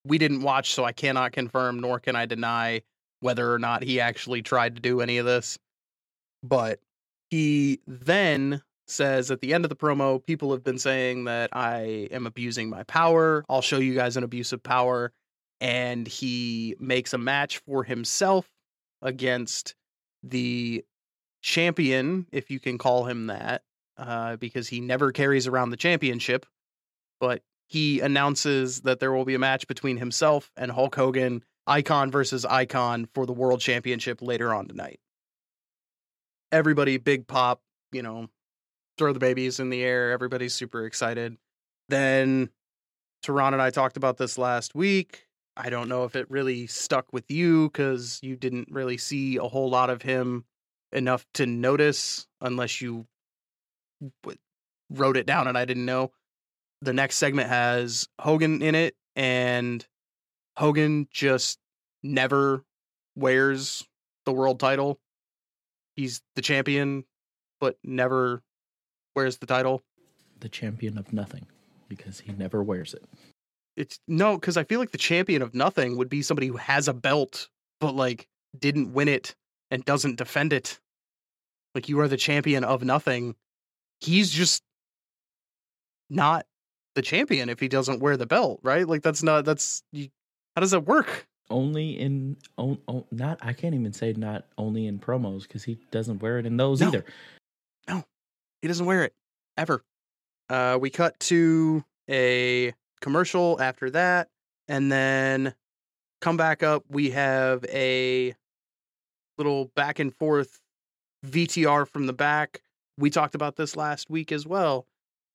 [0.05, 2.83] we didn't watch, so I cannot confirm nor can I deny
[3.20, 5.59] whether or not he actually tried to do any of this.
[6.43, 6.81] But
[7.31, 12.09] he then says at the end of the promo, people have been saying that I
[12.11, 13.45] am abusing my power.
[13.49, 15.12] I'll show you guys an abuse of power.
[15.61, 18.49] And he makes a match for himself
[19.03, 19.75] against
[20.23, 20.85] the
[21.43, 23.63] champion, if you can call him that,
[23.99, 26.47] uh, because he never carries around the championship.
[27.19, 32.11] But he announces that there will be a match between himself and Hulk Hogan, icon
[32.11, 35.01] versus icon, for the world championship later on tonight.
[36.51, 37.61] Everybody, big pop,
[37.93, 38.29] you know,
[38.99, 40.11] throw the babies in the air.
[40.11, 41.37] Everybody's super excited.
[41.89, 42.51] Then
[43.25, 45.27] Terron and I talked about this last week.
[45.63, 49.43] I don't know if it really stuck with you because you didn't really see a
[49.43, 50.45] whole lot of him
[50.91, 53.07] enough to notice unless you
[54.89, 56.13] wrote it down and I didn't know.
[56.81, 59.87] The next segment has Hogan in it, and
[60.57, 61.59] Hogan just
[62.03, 62.65] never
[63.15, 63.87] wears
[64.25, 64.99] the world title.
[65.95, 67.05] He's the champion,
[67.61, 68.43] but never
[69.15, 69.83] wears the title.
[70.39, 71.47] The champion of nothing
[71.87, 73.05] because he never wears it.
[73.81, 76.87] It's no, because I feel like the champion of nothing would be somebody who has
[76.87, 77.49] a belt,
[77.81, 78.28] but like
[78.59, 79.35] didn't win it
[79.70, 80.78] and doesn't defend it.
[81.74, 83.37] Like you are the champion of nothing.
[84.01, 84.62] He's just
[86.11, 86.45] not
[86.95, 88.87] the champion if he doesn't wear the belt, right?
[88.87, 90.09] Like that's not that's you,
[90.55, 91.26] how does that work?
[91.49, 95.78] Only in on, on, not I can't even say not only in promos because he
[95.91, 96.89] doesn't wear it in those No.
[96.89, 97.05] either.
[97.89, 98.05] No,
[98.61, 99.14] he doesn't wear it
[99.57, 99.83] ever.
[100.51, 104.28] Uh, we cut to a commercial after that,
[104.68, 105.55] and then
[106.20, 106.84] come back up.
[106.88, 108.34] We have a
[109.38, 110.61] little back and forth
[111.26, 112.62] VTR from the back.
[112.98, 114.86] We talked about this last week as well.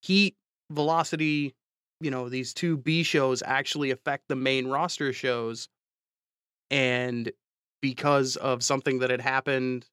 [0.02, 0.36] Heat,
[0.72, 1.54] Velocity,
[2.02, 5.68] you know, these two B shows actually affect the main roster shows.
[6.70, 7.32] And
[7.82, 9.88] because of something that had happened,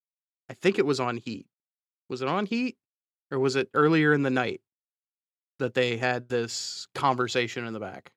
[0.48, 1.46] I think it was on Heat.
[2.08, 2.76] Was it on Heat?
[3.30, 4.60] Or was it earlier in the night
[5.58, 8.12] that they had this conversation in the back?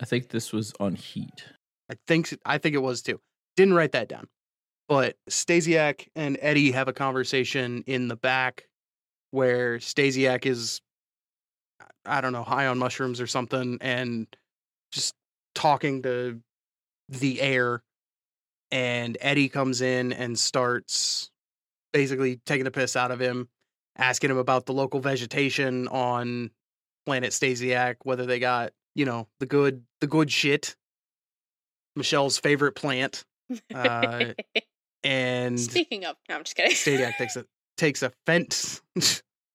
[0.00, 1.44] I think this was on Heat.
[1.90, 3.20] I think I think it was too.
[3.56, 4.28] Didn't write that down.
[4.88, 8.68] But Stasiak and Eddie have a conversation in the back
[9.30, 10.80] where Stasiak is
[12.04, 14.26] I don't know, high on mushrooms or something and
[14.90, 15.14] just
[15.54, 16.40] talking to
[17.08, 17.82] the air
[18.70, 21.30] and Eddie comes in and starts
[21.92, 23.48] basically taking the piss out of him,
[23.96, 26.50] asking him about the local vegetation on
[27.10, 30.76] planet Stasiak, whether they got, you know, the good the good shit.
[31.96, 33.24] Michele's favorite plant.
[33.74, 34.26] Uh,
[35.02, 36.70] and Speaking of, no, I'm just kidding.
[36.70, 37.44] Stasiak takes a
[37.76, 38.80] takes offense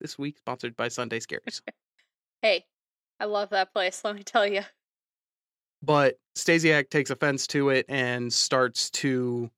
[0.01, 1.61] this week, sponsored by Sunday Scaries.
[2.41, 2.65] hey,
[3.21, 4.01] I love that place.
[4.03, 4.63] Let me tell you.
[5.81, 9.49] But Stasiak takes offense to it and starts to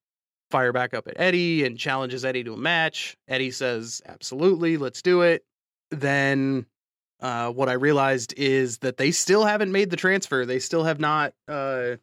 [0.51, 3.17] fire back up at Eddie and challenges Eddie to a match.
[3.27, 5.43] Eddie says, "Absolutely, let's do it."
[5.89, 6.67] Then
[7.21, 10.45] uh, what I realized is that they still haven't made the transfer.
[10.45, 11.33] They still have not.
[11.47, 11.95] Uh,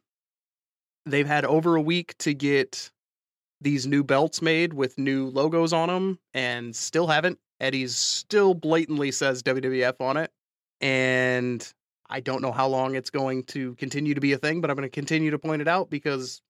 [1.07, 2.91] they've had over a week to get
[3.61, 7.39] these new belts made with new logos on them, and still haven't.
[7.61, 10.31] Eddie's still blatantly says WWF on it,
[10.81, 11.73] and
[12.11, 14.77] I don't know how long it's going to continue to be a thing, but I'm
[14.77, 16.43] going to continue to point it out because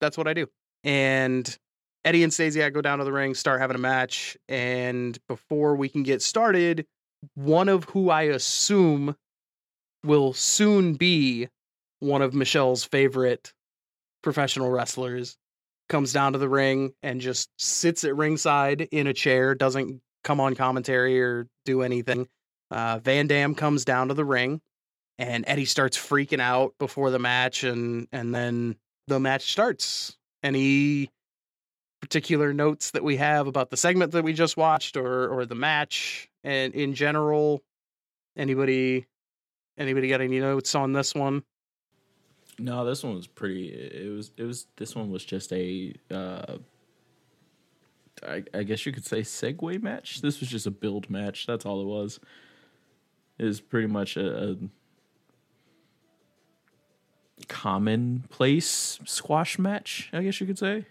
[0.00, 0.48] that's what I do.
[0.82, 1.56] And
[2.04, 5.88] Eddie and Stasiak go down to the ring, start having a match, and before we
[5.88, 6.86] can get started,
[7.34, 9.16] one of who I assume
[10.04, 11.48] will soon be
[12.00, 13.52] one of Michele's favorite
[14.22, 15.36] professional wrestlers
[15.88, 20.40] comes down to the ring and just sits at ringside in a chair, doesn't come
[20.40, 22.26] on commentary or do anything.
[22.70, 24.60] Uh, Van Dam comes down to the ring
[25.18, 30.16] and Eddie starts freaking out before the match, and and then the match starts.
[30.42, 31.10] Any
[32.00, 35.54] particular notes that we have about the segment that we just watched, or or the
[35.54, 37.64] match, and in general,
[38.36, 39.06] anybody
[39.76, 41.42] anybody got any notes on this one?
[42.58, 43.68] No, this one was pretty.
[43.68, 44.30] It was.
[44.36, 44.66] It was.
[44.76, 45.92] This one was just a.
[46.10, 46.58] Uh,
[48.22, 50.20] I, I guess you could say segue match.
[50.20, 51.46] This was just a build match.
[51.46, 52.20] That's all it was.
[53.38, 54.56] It was pretty much a, a
[57.48, 60.10] commonplace squash match.
[60.12, 60.86] I guess you could say.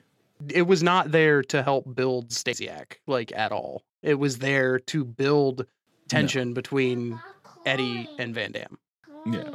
[0.49, 3.83] It was not there to help build Stasiak like at all.
[4.03, 5.65] It was there to build
[6.07, 7.19] tension between
[7.65, 8.77] Eddie and Van Dam.
[9.25, 9.49] Yeah.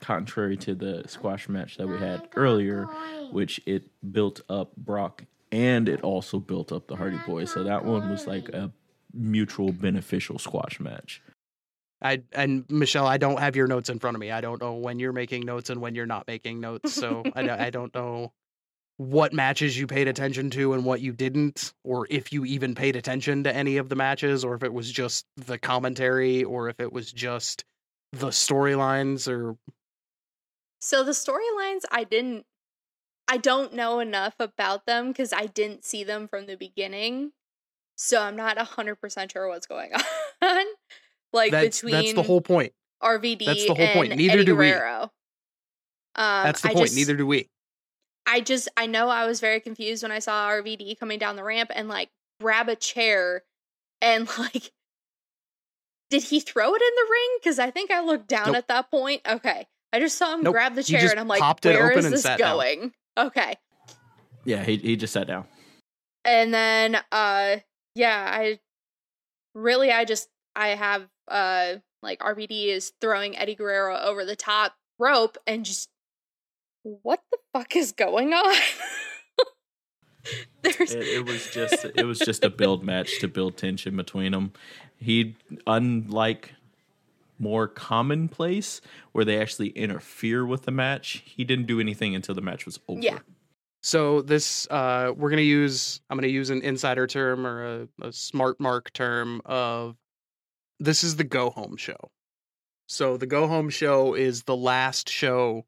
[0.00, 2.86] Contrary to the squash match that we had earlier,
[3.30, 7.52] which it built up Brock and it also built up the Hardy Boys.
[7.52, 8.72] So that one was like a
[9.12, 11.22] mutual beneficial squash match.
[12.00, 14.32] I and Michele, I don't have your notes in front of me.
[14.32, 16.92] I don't know when you're making notes and when you're not making notes.
[16.92, 18.32] So I, don't- I don't know
[19.02, 22.94] what matches you paid attention to and what you didn't, or if you even paid
[22.94, 26.78] attention to any of the matches, or if it was just the commentary, or if
[26.78, 27.64] it was just
[28.12, 29.56] the storylines, or
[30.78, 32.46] So the storylines, I didn't,
[33.26, 37.32] I don't know enough about them because I didn't see them from the beginning.
[37.96, 39.92] So I'm not 100% sure what's going
[40.42, 40.64] on.
[41.32, 42.72] like that's between that's the whole point.
[43.02, 44.14] RVD that's the whole point.
[44.16, 44.70] Neither Eddie do we.
[44.70, 45.10] Guerrero.
[46.14, 46.86] Um, That's the I point.
[46.86, 47.48] just- Neither do we.
[48.26, 51.44] I just I know I was very confused when I saw RVD coming down the
[51.44, 52.10] ramp and like
[52.40, 53.42] grab a chair
[54.00, 54.72] and like
[56.10, 57.38] did he throw it in the ring?
[57.40, 58.56] Because I think I looked down Nope.
[58.56, 59.22] at that point.
[59.26, 59.66] Okay.
[59.94, 60.52] I just saw him Nope.
[60.54, 62.56] grab the chair and I'm like, popped open is this sat down.
[62.56, 62.92] going?
[63.18, 63.56] Okay.
[64.44, 65.46] Yeah, he he just sat down.
[66.24, 67.56] And then uh
[67.94, 68.58] yeah, I
[69.54, 74.74] really I just I have uh like RVD is throwing Eddie Guerrero over the top
[74.98, 75.88] rope and just
[76.82, 78.56] what the fuck is going on?
[80.62, 84.32] There's It, it was just it was just a build match to build tension between
[84.32, 84.52] them.
[84.96, 86.54] He unlike
[87.38, 88.80] more commonplace
[89.10, 91.22] where they actually interfere with the match.
[91.26, 93.00] He didn't do anything until the match was over.
[93.00, 93.18] Yeah.
[93.82, 96.00] So this, uh, we're gonna use.
[96.08, 99.96] I'm gonna use an insider term or a, a smart mark term of.
[100.78, 102.10] This is the go home show.
[102.88, 105.64] So the go home show is the last show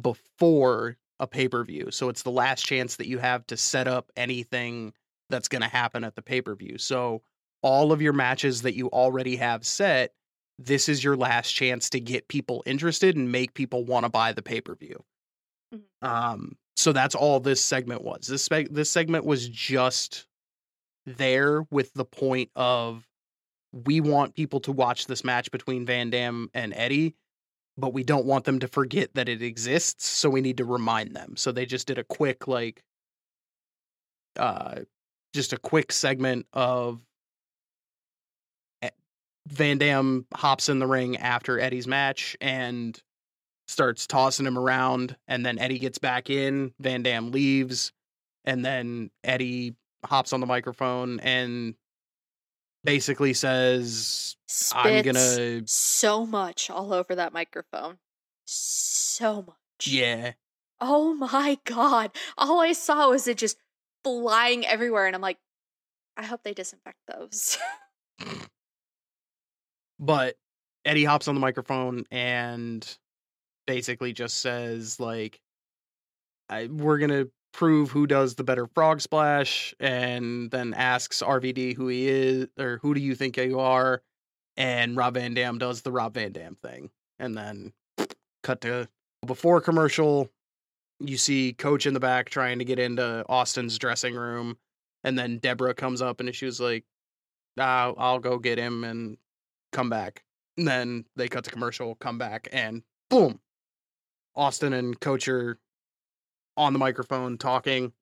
[0.00, 1.90] before a pay per view.
[1.90, 4.92] So it's the last chance that you have to set up anything
[5.30, 6.78] that's gonna happen at the pay per view.
[6.78, 7.22] So
[7.62, 10.12] all of your matches that you already have set,
[10.58, 14.32] this is your last chance to get people interested and make people want to buy
[14.32, 15.02] the pay per view.
[16.02, 18.26] Um, so that's all this segment was.
[18.26, 20.26] This seg- this segment was just
[21.06, 23.06] there with the point of
[23.72, 27.14] we want people to watch this match between Van Dam and Eddie,
[27.76, 31.14] but we don't want them to forget that it exists, so we need to remind
[31.16, 31.36] them.
[31.36, 32.82] So they just did a quick like
[34.38, 34.80] uh
[35.34, 37.00] just a quick segment of
[39.48, 42.98] Van Dam hops in the ring after Eddie's match and
[43.66, 46.72] starts tossing him around, and then Eddie gets back in.
[46.78, 47.92] Van Dam leaves,
[48.44, 51.74] and then Eddie hops on the microphone and
[52.84, 54.36] basically says,
[54.72, 57.98] "I'm gonna, so much all over that microphone.
[58.44, 59.86] So much.
[59.86, 60.32] yeah,
[60.84, 62.10] Oh my god.
[62.36, 63.56] All I saw was it just
[64.02, 65.38] flying everywhere and I'm like
[66.16, 67.56] I hope they disinfect those.
[70.00, 70.34] but
[70.84, 72.98] Eddie hops on the microphone and
[73.66, 75.40] basically just says like
[76.48, 81.88] I, we're gonna prove who does the better frog splash and then asks RVD who
[81.88, 84.02] he is or who do you think you are
[84.56, 87.72] and Rob Van Dam does the Rob Van Dam thing and then
[88.42, 88.88] cut to
[89.26, 90.30] before commercial
[90.98, 94.56] you see coach in the back trying to get into Austin's dressing room
[95.04, 96.84] and then Deborah comes up and she was like
[97.58, 99.18] I'll go get him and
[99.72, 100.24] come back.
[100.56, 103.40] And then they cut to commercial, come back, and boom,
[104.34, 105.58] Austin and Coach are
[106.56, 107.92] on the microphone talking.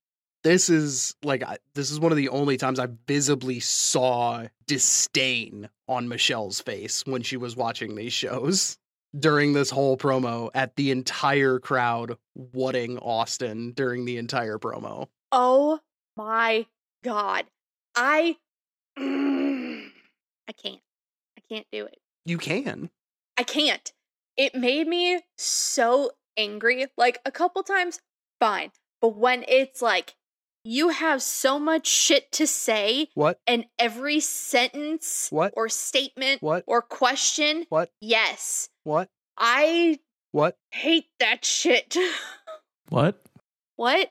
[0.42, 5.68] This is like I- this is one of the only times I visibly saw disdain
[5.88, 8.78] on Michele's face when she was watching these shows
[9.18, 15.09] during this whole promo at the entire crowd whatting Austin during the entire promo.
[15.32, 15.78] oh
[16.16, 16.66] my
[17.05, 17.44] god.
[17.94, 18.36] I
[18.96, 20.80] I can't.
[21.36, 21.98] I can't do it.
[22.24, 22.90] You can.
[23.36, 23.92] I can't.
[24.36, 26.86] It made me so angry.
[26.96, 28.01] Like a couple times,
[28.41, 28.70] fine.
[29.01, 30.14] But when it's like,
[30.64, 33.38] you have so much shit to say, What?
[33.47, 35.55] and every sentence What?
[35.57, 36.64] or statement What?
[36.66, 37.91] or question, What?
[38.01, 38.68] yes.
[38.84, 39.09] What?
[39.38, 40.01] I
[40.32, 40.57] What?
[40.72, 41.97] hate that shit.
[42.91, 43.22] What?
[43.76, 44.11] what?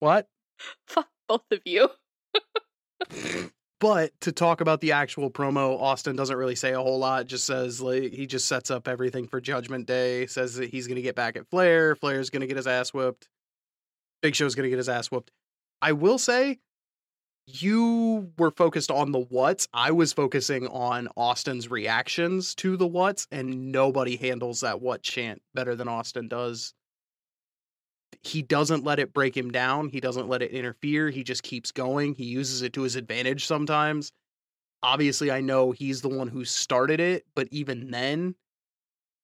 [0.00, 0.28] What?
[0.86, 1.88] Fuck both of you.
[3.80, 7.26] But to talk about the actual promo, Austin doesn't really say a whole lot.
[7.26, 10.26] Just says like he just sets up everything for Judgment Day.
[10.26, 11.96] Says that he's gonna get back at Flair.
[11.96, 13.26] Flair's gonna get his ass whooped.
[14.22, 15.30] Big Show's gonna get his ass whooped.
[15.82, 16.58] I will say,
[17.46, 19.66] you were focused on the what's.
[19.72, 25.42] I was focusing on Austin's reactions to the what's, and nobody handles that what chant
[25.54, 26.74] better than Austin does.
[28.22, 29.88] He doesn't let it break him down.
[29.88, 31.10] He doesn't let it interfere.
[31.10, 32.14] He just keeps going.
[32.14, 34.12] He uses it to his advantage sometimes.
[34.82, 38.34] Obviously, I know he's the one who started it, but even then,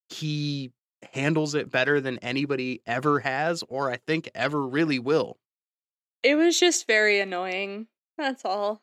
[0.09, 0.71] he
[1.15, 5.39] handles it better than anybody ever has, or I think ever really will.
[6.23, 7.87] It was just very annoying.
[8.19, 8.83] That's all.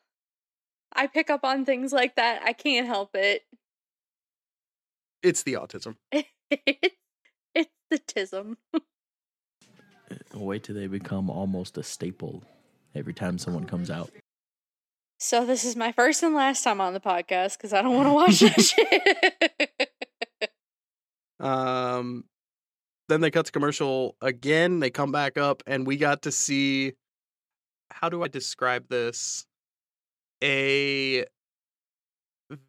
[0.92, 2.42] I pick up on things like that.
[2.44, 3.42] I can't help it.
[5.22, 5.96] It's the autism.
[6.12, 6.28] it's,
[7.54, 8.56] it's the tism.
[8.74, 12.44] Eh, wait till they become almost a staple
[12.94, 14.10] every time someone comes out.
[15.18, 18.08] So this is my first and last time on the podcast because I don't want
[18.08, 19.90] to watch that shit.
[21.40, 22.24] Um,
[23.08, 24.80] then they cut to commercial again.
[24.80, 26.94] They come back up, and we got to see.
[27.90, 29.46] How do I describe this?
[30.42, 31.24] A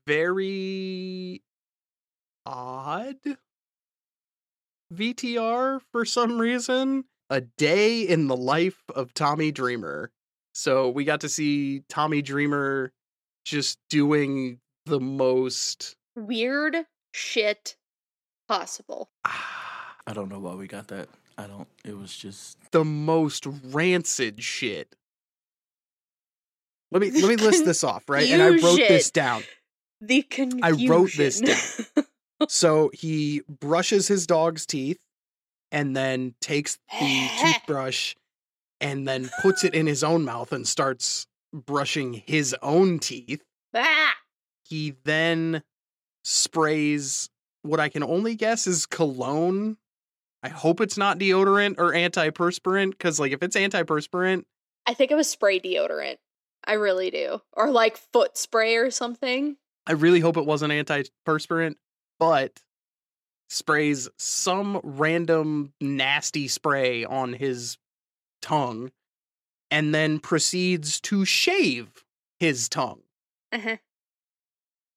[0.06, 1.42] very
[2.46, 3.18] odd
[4.94, 7.06] VTR for some reason.
[7.30, 10.12] A day in the life of Tommy Dreamer.
[10.54, 12.94] So we got to see Tommy Dreamer
[13.46, 16.78] just doing the most Weird
[17.14, 17.76] shit
[18.48, 19.10] possible.
[19.26, 21.10] I don't know why we got that.
[21.38, 21.68] I don't.
[21.84, 22.58] It was just.
[22.72, 24.96] the most rancid shit.
[26.92, 28.30] Let me let me list this off, right?
[28.30, 29.44] And I wrote this down.
[30.02, 30.64] The confusion.
[30.64, 32.06] I wrote this down.
[32.50, 35.00] So he brushes his dog's teeth
[35.72, 38.16] and then takes the toothbrush
[38.82, 43.44] and then puts it in his own mouth and starts brushing his own teeth.
[43.74, 44.14] ah!
[44.64, 45.64] He then
[46.24, 47.30] sprays
[47.66, 49.78] what I can only guess is cologne.
[50.44, 54.46] I hope it's not deodorant or antiperspirant because, like, if it's antiperspirant,
[54.86, 56.18] I think it was spray deodorant.
[56.66, 57.42] I really do.
[57.54, 59.58] Or like foot spray or something.
[59.88, 61.76] I really hope it wasn't antiperspirant,
[62.20, 62.60] but
[63.50, 67.78] sprays some random nasty spray on his
[68.42, 68.92] tongue
[69.70, 72.04] and then proceeds to shave
[72.40, 73.02] his tongue.
[73.52, 73.78] Uh-huh.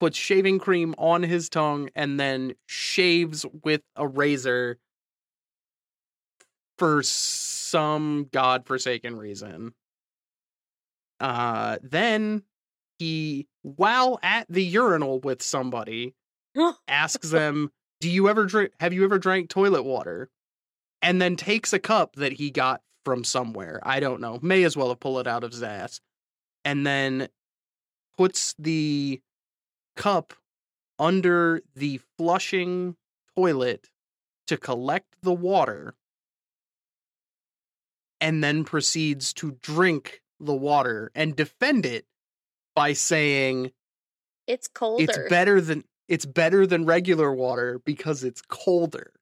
[0.01, 4.79] Puts shaving cream on his tongue and then shaves with a razor
[6.79, 9.75] for some godforsaken reason.
[11.21, 12.45] Uh then
[12.99, 16.15] he while at the urinal with somebody
[16.89, 18.73] asks them, "Do you ever drink?
[18.81, 20.31] Have you ever drank toilet water?"
[21.03, 23.81] And then takes a cup that he got from somewhere.
[23.85, 24.39] I don't know.
[24.43, 26.01] May as well have pulled it out of his ass,
[26.65, 27.29] and then
[28.17, 29.21] puts the
[29.99, 30.33] cup
[30.99, 32.97] under the flushing
[33.37, 33.91] toilet
[34.47, 35.95] to collect the water,
[38.21, 42.07] and then proceeds to drink the water and defend it
[42.75, 43.73] by saying
[44.47, 45.03] It's colder.
[45.05, 49.13] it's better than it's better than regular water because it's colder.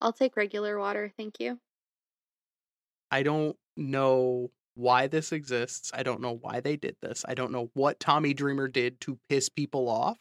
[0.00, 1.60] I'll take regular water, thank you.
[3.10, 4.50] I don't know
[4.80, 5.90] why this exists.
[5.94, 7.24] I don't know why they did this.
[7.28, 10.18] I don't know what Tommy Dreamer did to piss people off.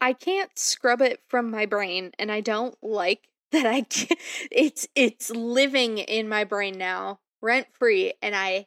[0.00, 3.66] I can't scrub it from my brain, and I don't like that.
[3.66, 4.20] I can't,
[4.50, 8.66] it's it's living in my brain now, rent free, and I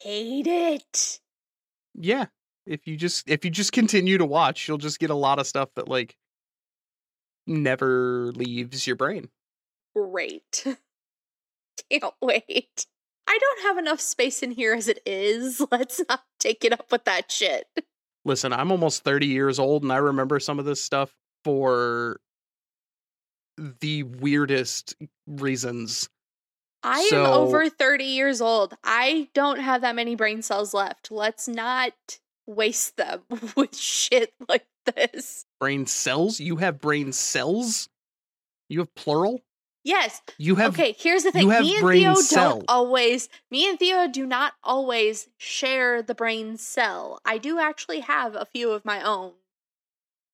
[0.00, 1.20] hate it.
[1.94, 2.26] Yeah.
[2.66, 5.46] If you just if you just continue to watch, you'll just get a lot of
[5.46, 6.16] stuff that like
[7.46, 9.28] never leaves your brain.
[9.96, 10.64] Great.
[11.90, 12.86] Can't wait.
[13.26, 15.64] I don't have enough space in here as it is.
[15.70, 17.66] Let's not take it up with that shit.
[18.24, 21.12] Listen, I'm almost 30 years old and I remember some of this stuff
[21.44, 22.20] for
[23.80, 24.94] the weirdest
[25.26, 26.08] reasons.
[26.84, 28.74] I am over 30 years old.
[28.82, 31.10] I don't have that many brain cells left.
[31.10, 31.92] Let's not
[32.46, 33.22] waste them
[33.56, 35.46] with shit like this.
[35.60, 36.40] Brain cells?
[36.40, 37.88] You have brain cells?
[38.68, 39.42] You have plural?
[39.84, 40.20] Yes.
[40.38, 41.48] You have okay, here's the thing.
[41.50, 42.50] have Me and brain Theo cell.
[42.58, 47.20] don't always me and Theo do not always share the brain cell.
[47.24, 49.32] I do actually have a few of my own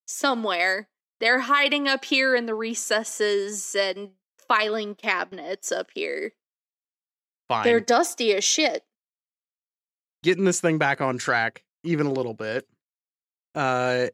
[0.05, 0.87] somewhere.
[1.19, 4.11] They're hiding up here in the recesses and
[4.47, 6.33] filing cabinets up here.
[7.47, 7.63] fine.
[7.63, 8.83] They're dusty as shit.
[10.23, 12.67] getting this thing back on track even a little bit.
[13.55, 14.07] Uh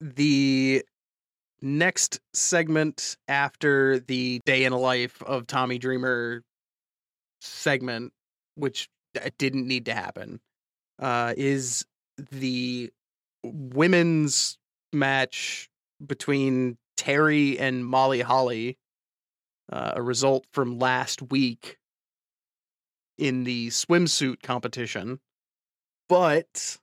[0.00, 0.82] the
[1.62, 6.42] next segment after the day in a life of Tommy Dreamer
[7.40, 8.12] segment,
[8.54, 8.88] which
[9.38, 10.40] didn't need to happen,
[10.98, 11.84] uh, is
[12.30, 12.90] the
[13.44, 14.58] women's
[14.92, 15.68] match
[16.04, 18.76] between Terri and Molly Holly,
[19.72, 21.78] uh, a result from last week
[23.18, 25.20] in the swimsuit competition.
[26.08, 26.78] But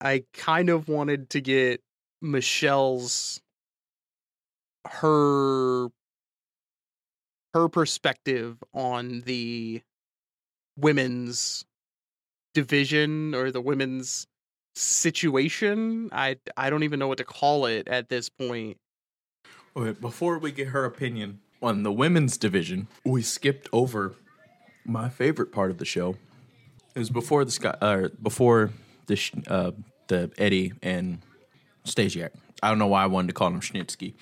[0.00, 1.82] I kind of wanted to get
[2.22, 3.40] Michele's
[4.86, 5.88] her
[7.54, 9.80] her perspective on the
[10.76, 11.64] women's
[12.52, 14.26] division or the women's
[14.74, 16.08] situation.
[16.12, 18.78] I I don't even know what to call it at this point.
[19.74, 24.14] Before we get her opinion on the women's division, we skipped over
[24.84, 26.16] my favorite part of the show.
[26.94, 28.70] It was before the sky, uh, before
[29.06, 29.18] the
[29.48, 29.72] uh,
[30.08, 31.18] the Eddie and
[31.84, 32.30] Stasiak.
[32.64, 34.14] I don't know why I wanted to call him Snitsky.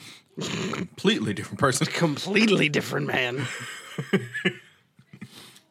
[0.73, 1.87] Completely different person.
[1.93, 3.47] Completely different man.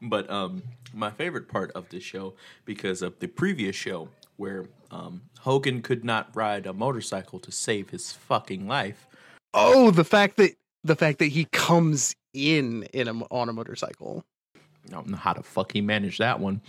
[0.02, 0.64] But um,
[0.94, 2.34] my favorite part of this show
[2.66, 4.08] because of the previous show
[4.38, 9.06] where um, Hogan could not ride a motorcycle to save his fucking life.
[9.54, 10.52] Oh, the fact that
[10.84, 14.24] the fact that he comes in in a, on a motorcycle.
[14.56, 16.62] I don't know how the fuck he managed that one.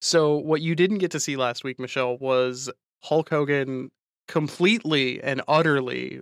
[0.00, 2.68] So what you didn't get to see last week, Michele, was
[3.02, 3.90] Hulk Hogan
[4.28, 6.20] completely and utterly.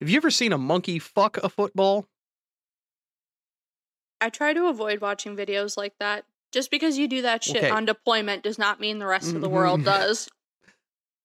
[0.00, 2.06] Have you ever seen a monkey fuck a football?
[4.20, 6.24] I try to avoid watching videos like that.
[6.52, 7.70] Just because you do that shit Okay.
[7.70, 9.56] on deployment does not mean the rest of the mm-hmm.
[9.56, 10.28] world does.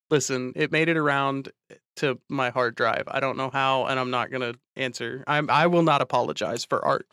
[0.10, 3.04] Listen, it made it around eh, to my hard drive.
[3.08, 5.24] I don't know how, and I'm not gonna answer.
[5.26, 7.08] I'm I will not apologize for art.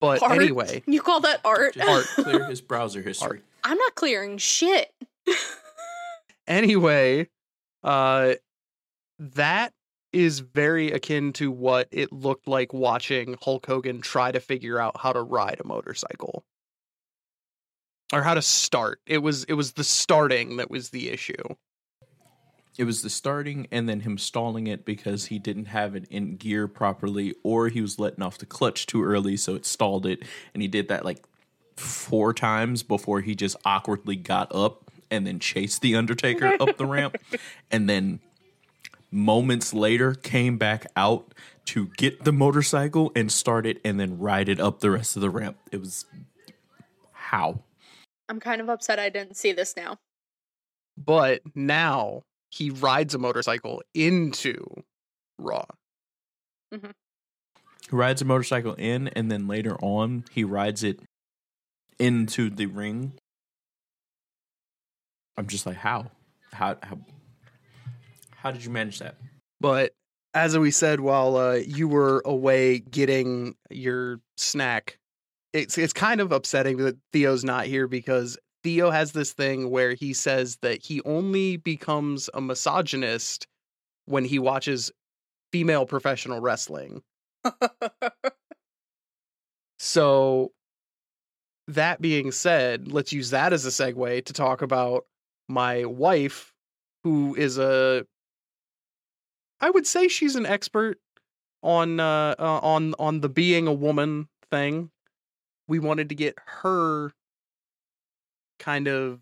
[0.00, 0.32] But Art?
[0.32, 1.78] anyway, You call that art?
[1.78, 2.06] Art.
[2.14, 3.42] clear his browser history.
[3.62, 4.94] I'm not clearing shit.
[6.46, 7.28] anyway,
[7.82, 8.34] uh,
[9.18, 9.72] that
[10.12, 14.98] is very akin to what it looked like watching Hulk Hogan try to figure out
[15.00, 16.44] how to ride a motorcycle
[18.12, 19.00] or how to start.
[19.06, 21.54] It was it was the starting that was the issue.
[22.76, 26.36] It was the starting and then him stalling it because he didn't have it in
[26.36, 30.22] gear properly or he was letting off the clutch too early, so it stalled it.
[30.54, 31.24] And he did that like
[31.76, 36.86] four times before he just awkwardly got up and then chased the Undertaker up the
[36.86, 37.16] ramp.
[37.70, 38.20] And then
[39.10, 41.34] moments later came back out
[41.66, 45.22] to get the motorcycle and start it and then ride it up the rest of
[45.22, 45.56] the ramp.
[45.72, 46.04] It was
[47.12, 47.60] how?
[48.28, 49.98] I'm kind of upset I didn't see this now.
[50.96, 54.64] But now he rides a motorcycle into
[55.38, 55.64] Raw.
[56.74, 56.90] Mm-hmm.
[57.88, 61.00] He rides a motorcycle in and then later on he rides it
[61.98, 63.12] into the ring.
[65.40, 66.10] I'm just like, how?
[66.52, 66.98] How how
[68.36, 69.16] how did you manage that?
[69.58, 69.94] But
[70.34, 74.98] as we said while uh, you were away getting your snack,
[75.54, 79.94] it's it's kind of upsetting that Theo's not here because Theo has this thing where
[79.94, 83.46] he says that he only becomes a misogynist
[84.04, 84.92] when he watches
[85.52, 87.02] female professional wrestling.
[89.82, 90.52] So
[91.68, 95.06] that being said, let's use that as a segue to talk about
[95.50, 96.54] my wife
[97.04, 98.06] who is a
[99.60, 100.98] I would say she's an expert
[101.62, 104.90] on uh, uh on on the being a woman thing.
[105.68, 107.12] We wanted to get her
[108.58, 109.20] kind of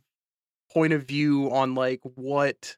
[0.73, 2.77] point of view on like what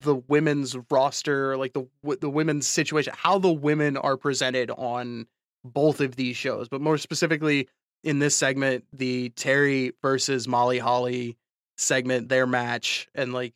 [0.00, 1.86] the women's roster, like the
[2.20, 5.26] the women's situation, how the women are presented on
[5.64, 7.68] both of these shows, but more specifically
[8.04, 11.36] in this segment, the Terri versus Molly Holly
[11.78, 13.54] segment, their match, and like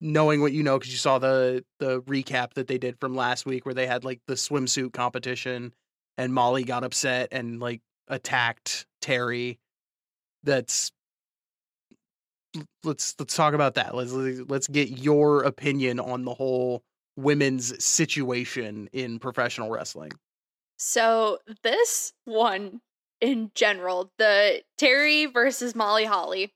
[0.00, 3.46] knowing what you know because you saw the the recap that they did from last
[3.46, 5.72] week where they had like the swimsuit competition
[6.18, 9.58] and Molly got upset and like attacked Terri.
[10.44, 10.92] That's
[12.84, 13.94] let's let's talk about that.
[13.94, 16.82] Let's let's get your opinion on the whole
[17.16, 20.12] women's situation in professional wrestling.
[20.78, 22.80] So this one
[23.20, 26.52] in general, the Terri versus Molly Holly,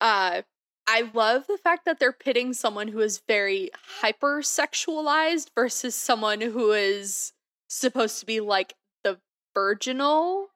[0.00, 0.42] uh,
[0.86, 3.70] I love the fact that they're pitting someone who is very
[4.00, 7.32] hypersexualized versus someone who is
[7.68, 8.74] supposed to be like
[9.04, 9.20] the
[9.54, 10.48] virginal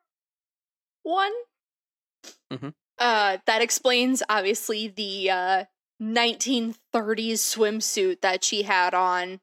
[1.03, 1.32] one.
[2.51, 2.74] Mhm.
[2.99, 5.64] Uh, that explains obviously the uh
[6.01, 9.40] 1930s swimsuit that she had on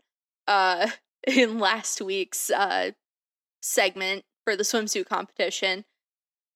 [0.47, 0.89] uh
[1.28, 2.91] in last week's uh
[3.62, 5.86] segment for the swimsuit competition.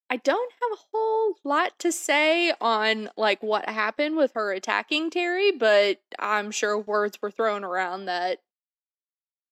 [0.09, 5.09] I don't have a whole lot to say on like what happened with her attacking
[5.09, 8.39] Terri, but I'm sure words were thrown around that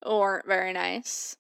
[0.06, 1.36] weren't very nice.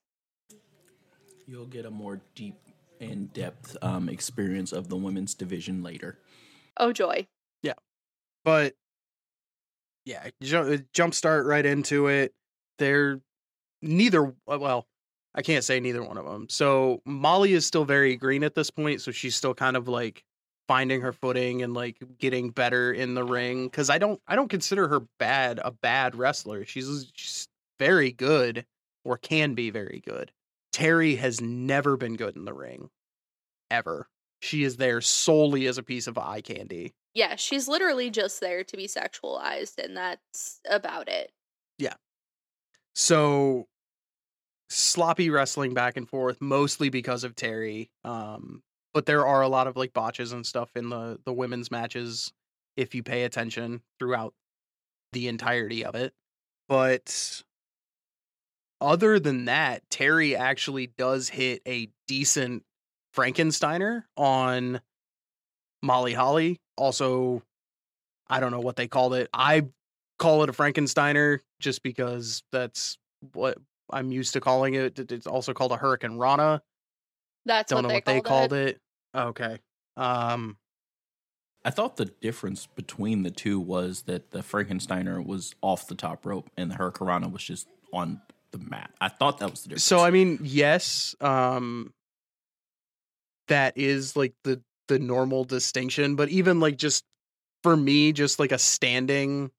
[1.45, 2.55] You'll get a more deep
[2.99, 6.17] and depth um, experience of the women's division later.
[6.77, 7.27] Oh joy.
[7.61, 7.73] Yeah,
[8.43, 8.73] but
[10.05, 12.33] yeah, ju- jump start right into it.
[12.79, 13.21] They're
[13.81, 14.33] neither.
[14.47, 14.87] uh, Well,
[15.33, 16.47] I can't say neither one of them.
[16.49, 20.23] So Molly is still very green at this point, so she's still kind of like
[20.67, 23.65] finding her footing and like getting better in the ring.
[23.65, 26.65] Because I don't, I don't consider her bad a bad wrestler.
[26.65, 27.47] She's, she's
[27.79, 28.65] very good
[29.03, 30.31] or can be very good.
[30.73, 32.89] Terri has never been good in the ring,
[33.69, 34.07] ever.
[34.41, 36.93] She is there solely as a piece of eye candy.
[37.13, 41.31] Yeah, she's literally just there to be sexualized, and that's about it.
[41.77, 41.95] Yeah.
[42.95, 43.67] So
[44.71, 47.89] sloppy wrestling back and forth, mostly because of Terri.
[48.03, 48.63] Um,
[48.93, 52.31] but there are a lot of like botches and stuff in the the women's matches
[52.77, 54.33] if you pay attention throughout
[55.13, 56.13] the entirety of it.
[56.69, 57.43] But
[58.79, 62.63] other than that, Terri actually does hit a decent
[63.15, 64.81] Frankensteiner on
[65.83, 66.59] Molly Holly.
[66.77, 67.43] Also,
[68.29, 69.29] I don't know what they called it.
[69.33, 69.67] I
[70.17, 72.97] call it a Frankensteiner just because that's
[73.33, 73.57] what
[73.93, 74.97] I'm used to calling it.
[74.99, 76.61] It- It's also called a Hurricanrana.
[77.45, 78.79] That's Don't what know they what they called, called it.
[79.15, 79.59] Okay.
[79.97, 80.57] Um
[81.63, 86.25] I thought the difference between the two was that the Frankensteiner was off the top
[86.25, 88.19] rope and the Hurricanrana was just on
[88.51, 88.91] the mat.
[88.99, 89.83] I thought that was the difference.
[89.83, 91.93] so I mean, yes, um
[93.47, 97.03] that is like the the normal distinction, but even like just
[97.63, 99.51] for me just like a standing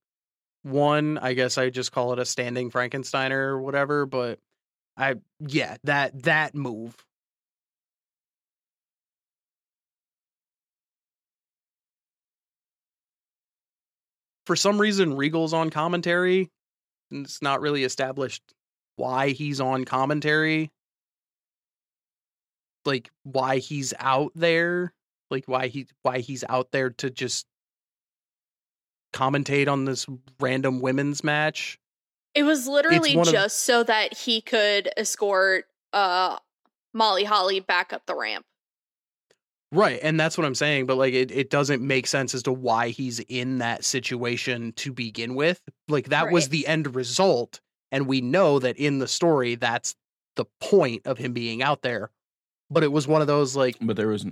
[0.63, 4.39] one, I guess I just call it a standing Frankensteiner or whatever, but
[4.97, 6.97] I yeah, that that move
[14.47, 16.51] for some reason Regal's on commentary.
[17.11, 18.43] and It's not really established
[18.97, 20.71] why he's on commentary.
[22.85, 24.93] Like why he's out there.
[25.31, 27.47] Like why he why he's out there to just
[29.13, 30.07] commentate on this
[30.41, 31.79] random women's match.
[32.35, 36.39] It was literally one of- just so that he could escort uh
[36.95, 38.45] Molly Holly back up the ramp.
[39.71, 42.53] Right, and that's what I'm saying, but like it, it doesn't make sense as to
[42.53, 45.63] why he's in that situation to begin with.
[45.89, 47.61] Like that was the end result,
[47.91, 49.97] and we know that in the story that's
[50.37, 52.11] the point of him being out there.
[52.71, 54.27] But it was one of those like but there was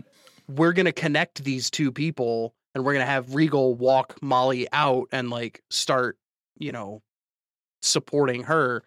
[0.47, 5.31] we're gonna connect these two people and we're gonna have Regal walk Molly out and
[5.31, 6.17] like start,
[6.59, 7.03] you know,
[7.83, 8.85] supporting her.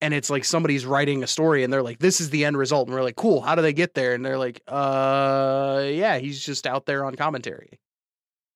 [0.00, 2.88] And it's like somebody's writing a story and they're like, this is the end result.
[2.88, 4.12] And we're like, cool, how do they get there?
[4.12, 7.80] And they're like, uh yeah, he's just out there on commentary.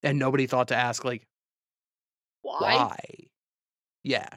[0.02, 1.26] And nobody thought to ask, like,
[2.42, 2.76] Why?
[2.76, 2.98] why?
[4.04, 4.28] Yeah.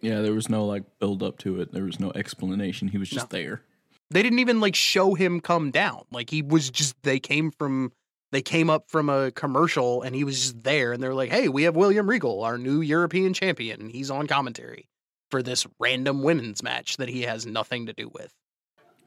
[0.00, 1.72] yeah, there was no like build up to it.
[1.72, 2.88] There was no explanation.
[2.88, 3.38] He was just No.
[3.38, 3.62] there.
[4.10, 6.04] They didn't even like show him come down.
[6.12, 7.92] Like he was just they came from
[8.36, 11.48] they came up from a commercial and he was just there and they're like, "Hey,
[11.48, 14.90] we have William Regal, our new European champion, and he's on commentary
[15.30, 18.34] for this random women's match that he has nothing to do with."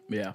[0.10, 0.32] Yeah.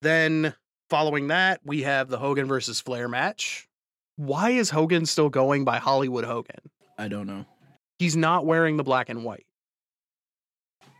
[0.00, 0.54] Then
[0.88, 3.68] following that, we have the Hogan versus Flair match.
[4.16, 6.70] Why is Hogan still going by Hollywood Hogan?
[6.96, 7.44] I don't know.
[7.98, 9.44] He's not wearing the black and white.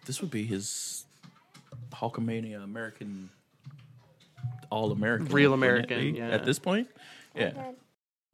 [0.05, 1.07] This would be his
[1.95, 3.31] Hulkamania American
[4.75, 5.29] All American.
[5.29, 6.31] Real American, yeah.
[6.31, 6.89] At this point?
[7.37, 7.53] Yeah.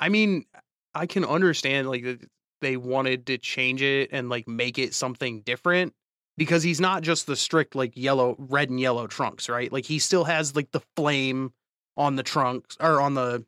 [0.00, 0.46] I mean,
[0.94, 2.26] I can understand like
[2.62, 5.92] they wanted to change it and like make it something different
[6.38, 9.70] because he's not just the strict like yellow, red and yellow trunks, right?
[9.70, 11.52] Like he still has like the flame
[11.98, 13.44] on the trunks or on the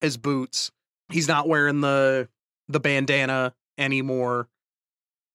[0.00, 0.70] his boots.
[1.10, 2.28] He's not wearing the
[2.68, 4.46] the bandana anymore.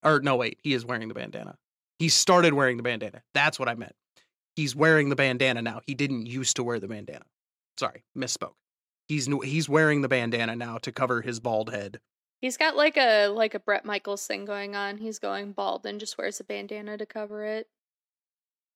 [0.04, 1.58] Or no, wait, he is wearing the bandana.
[2.00, 3.24] He started wearing the bandana.
[3.34, 3.94] That's what I meant.
[4.56, 5.82] He's wearing the bandana now.
[5.86, 7.26] He didn't used to wear the bandana.
[7.80, 8.54] Sorry, misspoke.
[9.08, 12.00] He's he's wearing the bandana now to cover his bald head.
[12.42, 14.98] He's got like a like a Bret Michaels thing going on.
[14.98, 17.68] He's going bald and just wears a bandana to cover it.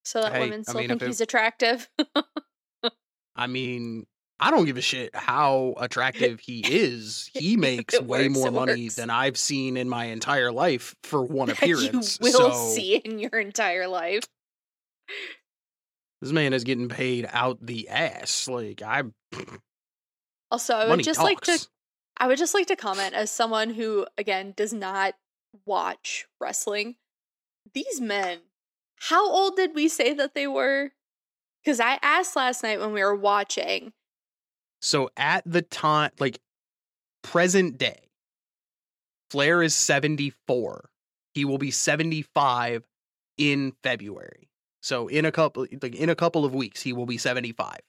[0.04, 1.90] So that Hey, women I still mean, think it- he's attractive.
[3.36, 4.06] I mean,
[4.40, 7.30] I don't give a shit how attractive he is.
[7.34, 8.96] He makes way works, more money works.
[8.96, 12.18] than I've seen in my entire life for one appearance.
[12.22, 14.24] you will so see in your entire life.
[16.26, 18.48] This man is getting paid out the ass.
[18.48, 19.04] Like I
[20.50, 21.30] Also, I would just talks.
[21.30, 21.68] like to
[22.18, 25.14] I would just like to comment as someone who again does not
[25.68, 26.96] watch wrestling.
[27.76, 28.40] These men,
[28.96, 30.94] how old did we say that they were?
[31.64, 33.94] Because I asked last night when we were watching.
[34.82, 36.40] So at the time, like
[37.22, 38.10] present day,
[39.30, 40.90] Flair is 74.
[41.36, 42.84] He will be 75
[43.38, 44.50] in February.
[44.86, 47.80] So in a couple like in a couple of weeks he will be 75.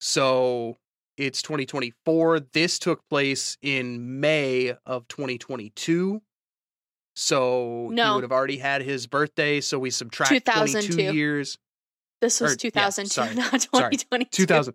[0.00, 0.76] So
[1.16, 2.40] it's 2024.
[2.52, 6.20] This took place in May of 2022.
[7.14, 9.60] So he would have already had his birthday.
[9.60, 11.14] So we subtract 22 2002.
[11.14, 11.58] years.
[12.20, 13.34] This was Or- yeah, 2002, sorry.
[13.36, 13.96] not Sorry.
[13.96, 14.30] 2022.
[14.42, 14.74] 2000.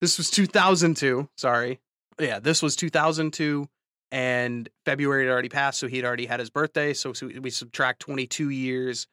[0.00, 1.28] This was 2002.
[1.36, 1.80] Sorry.
[2.20, 3.68] Yeah, this was 2002,
[4.12, 6.94] and February had already passed, so he'd already had his birthday.
[6.94, 9.06] So, so we subtract 22 years,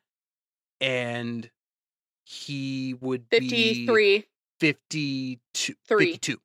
[0.82, 1.50] and
[2.24, 4.26] he would be 53.
[4.60, 5.74] 52.
[5.88, 6.06] Three.
[6.06, 6.38] 52.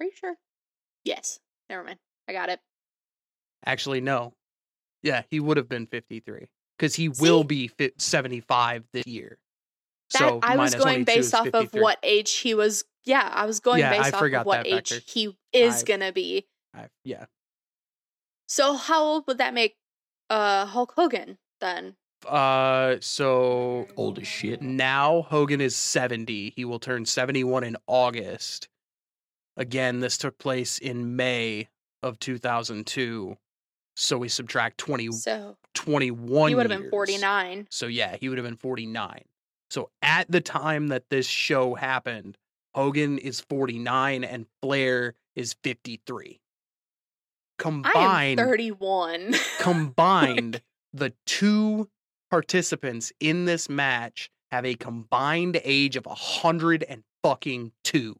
[0.00, 0.36] Are you sure?
[1.04, 1.40] Yes.
[1.68, 1.98] Never mind.
[2.28, 2.60] I got it.
[3.64, 4.34] Actually, no.
[5.02, 9.38] Yeah, he would have been 53 because he will be 75 this year.
[10.12, 12.84] That so I was going based off of what age he was.
[13.04, 15.00] Yeah, I was going Yeah, I based off of what age factor.
[15.06, 16.46] he is I- gonna be.
[16.74, 17.26] I- yeah.
[18.46, 19.76] So how old would that make
[20.30, 21.96] uh Hulk Hogan then?
[22.26, 24.62] Uh, so Old as shit.
[24.62, 26.52] Now Hogan is 70.
[26.56, 28.68] He will turn 71 in August.
[29.56, 31.68] Again, this took place in May
[32.02, 33.36] of 2002.
[33.96, 37.66] So we subtract 20, So 21 he would have been 49.
[37.70, 39.24] So yeah, he would have been 49.
[39.70, 42.38] So at the time that this show happened,
[42.74, 46.26] Hogan is 49 and Flair is 53.
[47.60, 49.34] I am Combined, 31.
[49.58, 50.62] combined,
[50.92, 51.88] the two
[52.30, 58.18] participants in this match have a combined age of a hundred and fucking two.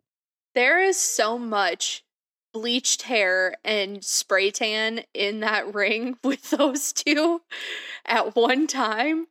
[0.54, 2.04] there is so much
[2.52, 7.40] bleached hair and spray tan in that ring with those two
[8.04, 9.26] at one time.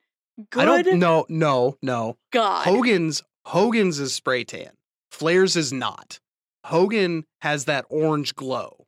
[0.52, 2.18] Good I don't no no no.
[2.32, 2.64] God.
[2.66, 4.72] Hogan's Hogan's is spray tan.
[5.12, 6.20] Flair's is not.
[6.66, 8.86] Hogan has that orange glow.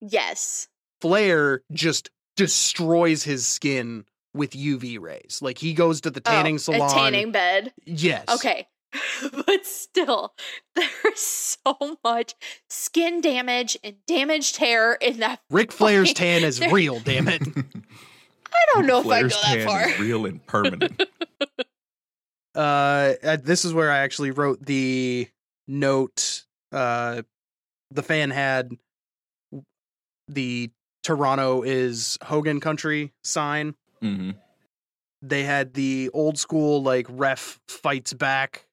[0.00, 0.68] Yes.
[1.00, 4.04] Flair just destroys his skin
[4.34, 5.40] with UV rays.
[5.40, 6.90] Like he goes to the tanning oh, salon.
[6.90, 7.72] A tanning bed.
[7.84, 8.24] Yes.
[8.28, 8.66] Okay.
[9.46, 10.34] but still,
[10.76, 12.34] there's so much
[12.68, 15.40] skin damage and damaged hair in that.
[15.50, 17.42] Ric Flair's fucking- tan is there- real, damn it.
[17.46, 19.88] I don't know Flair's if I go that tan far.
[19.88, 21.02] is real and permanent.
[22.54, 25.28] uh uh, this is where I actually wrote the
[25.66, 27.22] note uh
[27.90, 28.70] the fan had
[30.28, 30.70] the
[31.02, 33.74] Toronto is Hogan country sign.
[34.04, 34.30] Hmm
[35.22, 38.66] They had the old school like ref fights back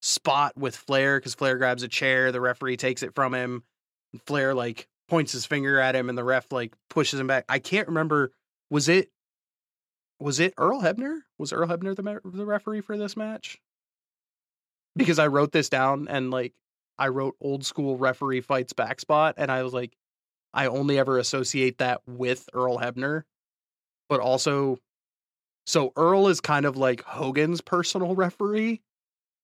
[0.00, 3.64] spot with Flair cuz Flair grabs a chair, the referee takes it from him.
[4.12, 7.44] And Flair like points his finger at him and the ref like pushes him back.
[7.48, 8.32] I can't remember
[8.70, 9.10] was it
[10.20, 11.22] was it Earl Hebner?
[11.38, 13.58] Was Earl Hebner the ma- the referee for this match?
[14.96, 16.54] Because I wrote this down and like
[16.98, 19.96] I wrote old school referee fights back spot and I was like
[20.54, 23.24] I only ever associate that with Earl Hebner.
[24.08, 24.78] But also
[25.66, 28.82] so Earl is kind of like Hogan's personal referee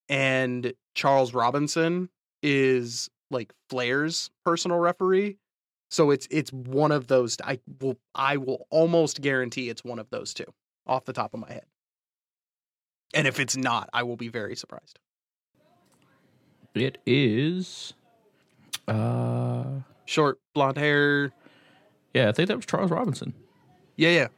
[0.08, 2.08] and Charles Robinson
[2.42, 5.38] is like Flair's personal referee.
[5.90, 10.08] So it's it's one of those I will I will almost guarantee it's one of
[10.10, 10.46] those two
[10.86, 11.66] off the top of my head.
[13.14, 14.98] And if it's not, I will be very surprised.
[16.74, 17.92] It is.
[18.88, 19.64] Uh,
[20.06, 21.32] Short blonde hair.
[22.14, 23.34] yeah, I think that was Charles Robinson.
[23.96, 24.28] Yeah, yeah.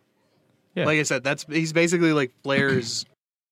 [0.75, 0.87] Yeah.
[0.87, 3.05] Like I said, that's he's basically like Flair's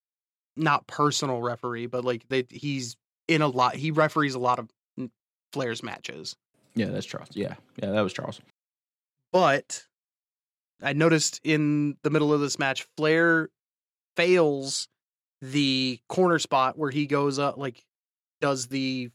[0.57, 2.97] not personal referee, but like they he's
[3.29, 4.69] in a lot he referees a lot of
[5.53, 6.35] Flair's matches.
[6.75, 7.29] Yeah, that's Charles.
[7.33, 8.41] Yeah, yeah, that was Charles.
[9.33, 9.85] But
[10.83, 13.49] I noticed in the middle of this match, Flair
[14.17, 14.89] fails
[15.41, 17.85] the corner spot where he goes up, like
[18.41, 19.11] does the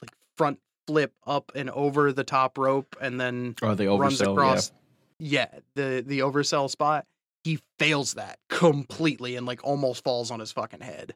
[0.00, 4.32] like front flip up and over the top rope, and then Oh, the runs oversell.
[4.32, 4.72] across.
[5.18, 5.46] Yeah.
[5.74, 7.06] the the oversell spot.
[7.44, 11.14] He fails that completely and like almost falls on his fucking head.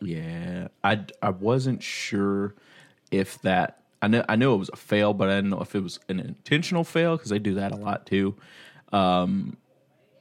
[0.00, 0.68] Yeah.
[0.82, 2.54] I I wasn't sure
[3.10, 3.82] if that.
[4.02, 6.00] I know I knew it was a fail, but I didn't know if it was
[6.08, 8.34] an intentional fail because they do that a lot too.
[8.92, 9.58] Um,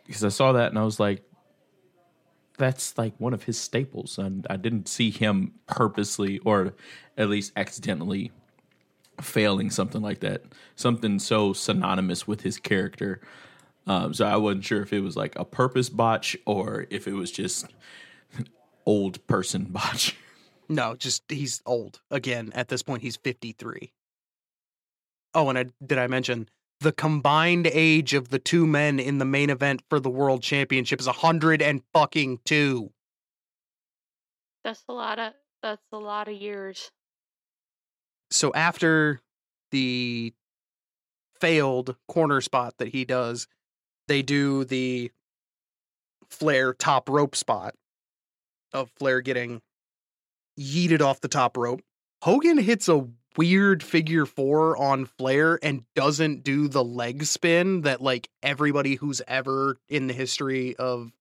[0.05, 1.23] because I saw that and I was like,
[2.57, 6.73] that's like one of his staples, and I didn't see him purposely or
[7.17, 8.31] at least accidentally
[9.21, 10.43] failing something like that.
[10.75, 13.21] Something so synonymous with his character.
[13.89, 17.13] Um, so I wasn't sure if it was like a purpose botch or if it
[17.13, 17.65] was just
[18.85, 20.15] old person botch.
[20.69, 21.99] No, just he's old.
[22.11, 23.91] Again, at this point he's 53.
[25.33, 26.49] Oh, and I did I mention
[26.81, 30.99] the combined age of the two men in the main event for the world championship
[30.99, 32.91] is a hundred and fucking two.
[34.63, 35.33] That's a lot of
[35.63, 36.91] that's a lot of years.
[38.29, 39.19] So after
[39.71, 40.31] the
[41.41, 43.47] failed corner spot that he does,
[44.09, 45.11] they do the
[46.29, 47.75] Flair top rope spot
[48.73, 49.61] of Flair getting
[50.59, 51.81] yeeted off the top rope.
[52.21, 53.07] Hogan hits a
[53.37, 59.21] weird figure four on Flair and doesn't do the leg spin that like everybody who's
[59.27, 61.11] ever in the history of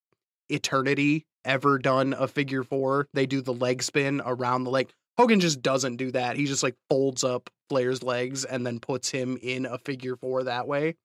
[0.49, 3.07] eternity ever done a figure four.
[3.15, 4.91] They do the leg spin around the leg.
[5.17, 6.37] Hogan just doesn't do that.
[6.37, 10.45] He just like folds up Flair's legs and then puts him in a figure four
[10.45, 10.97] that way.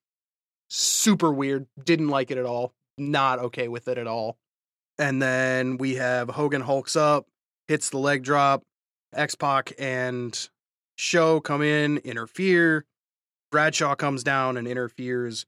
[0.76, 1.68] Super weird.
[1.84, 2.74] Didn't like it at all.
[2.98, 4.38] Not okay with it at all.
[4.98, 7.28] And then we have Hogan hulks up,
[7.68, 8.64] hits the leg drop.
[9.14, 10.50] X Pac and
[10.96, 12.86] Show come in, interfere.
[13.52, 15.46] Bradshaw comes down and interferes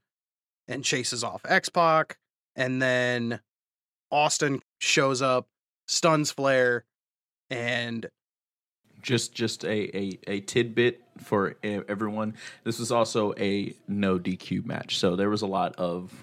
[0.67, 2.17] and chases off X Pac.
[2.55, 3.39] And then
[4.11, 5.47] Austin shows up,
[5.87, 6.85] stuns Flair,
[7.49, 8.07] and
[9.01, 12.35] just just a, a, a tidbit for everyone.
[12.63, 16.13] This was also a no DQ match, so there was a lot of.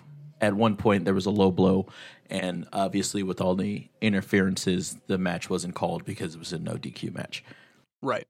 [0.40, 1.86] At one point, there was a low blow,
[2.28, 6.72] and obviously, with all the interferences, the match wasn't called because it was a no
[6.72, 7.44] DQ match.
[8.02, 8.26] Right.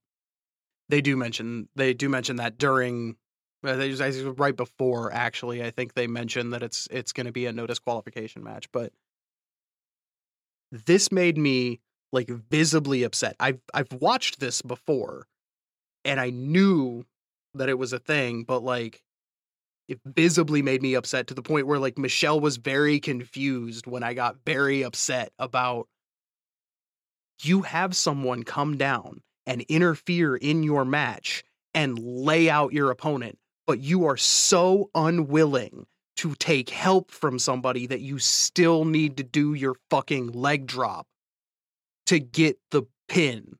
[0.91, 3.17] They do mention they do mention that during
[3.65, 3.77] uh,
[4.37, 7.67] right before actually I think they mentioned that it's it's going to be a no
[7.67, 8.93] disqualification match, but
[10.71, 11.81] this made me
[12.13, 13.37] like visibly upset.
[13.41, 15.27] I've I've watched this before,
[16.05, 17.05] and I knew
[17.55, 19.03] that it was a thing, but like
[19.89, 24.03] it visibly made me upset to the point where like Michele was very confused when
[24.03, 25.89] I got very upset about
[27.43, 31.43] you have someone come down and interfere in your match
[31.75, 35.87] and lay out your opponent, but you are so unwilling
[36.19, 41.07] to take help from somebody that you still need to do your fucking leg drop
[42.07, 43.57] to get the pin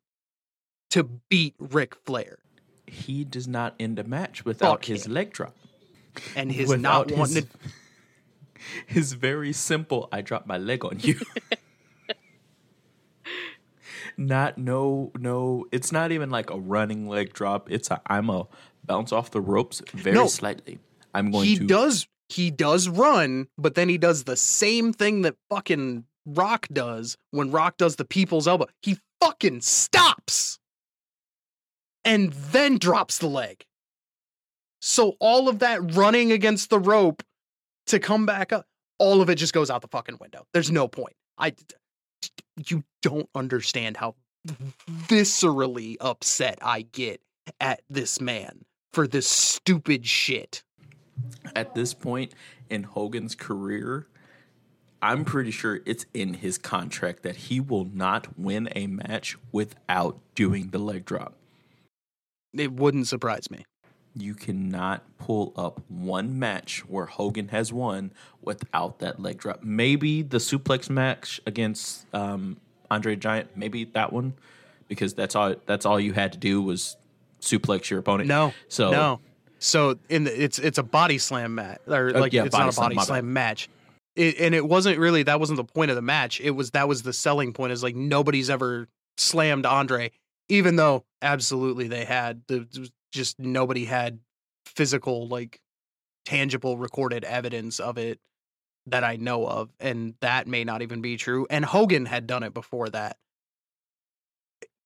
[0.93, 2.39] to beat Ric Flair.
[2.87, 5.13] He does not end a match without Fuck his him.
[5.15, 5.57] leg drop.
[6.37, 7.51] And his not Without wanting his, to
[8.87, 11.19] his very simple I drop my leg on you.
[14.19, 17.71] not no no it's not even like a running leg drop.
[17.71, 18.47] It's a I'm a
[18.85, 20.27] bounce off the ropes very No.
[20.27, 20.79] slightly.
[21.15, 25.23] I'm going he to does he does run, but then he does the same thing
[25.23, 28.67] that fucking Rock does when Rock does the people's elbow.
[28.83, 30.59] He fucking stops
[32.05, 33.65] and then drops the leg.
[34.81, 37.23] So all of that running against the rope
[37.87, 38.67] to come back up,
[38.99, 40.45] all of it just goes out the fucking window.
[40.53, 41.15] There's no point.
[41.39, 41.55] I
[42.67, 44.15] you don't understand how
[44.91, 47.21] viscerally upset I get
[47.61, 50.63] at this man for this stupid shit.
[51.55, 52.35] at this point
[52.71, 54.07] in Hogan's career,
[55.01, 60.21] I'm pretty sure it's in his contract that he will not win a match without
[60.35, 61.35] doing the leg drop.
[62.55, 63.65] It wouldn't surprise me.
[64.15, 68.13] You cannot pull up one match where Hogan has won
[68.43, 69.63] without that leg drop.
[69.63, 72.59] Maybe the suplex match against um,
[72.91, 74.35] Andre Giant, maybe that one,
[74.87, 76.97] because that's all that's all you had to do was
[77.41, 78.29] suplex your opponent.
[78.29, 78.53] No.
[78.69, 79.21] so no.
[79.59, 82.73] So in the, it's it's a body slam match or Uh, like yeah, it's not
[82.73, 83.71] a body my slam match.
[84.15, 86.39] It, and it wasn't really that wasn't the point of the match.
[86.41, 90.11] It was that was the selling point is like nobody's ever slammed Andre
[90.49, 94.19] even though absolutely they had the just nobody had
[94.67, 95.61] physical like
[96.25, 98.19] tangible recorded evidence of it
[98.87, 102.43] that I know of and that may not even be true and Hogan had done
[102.43, 103.17] it before that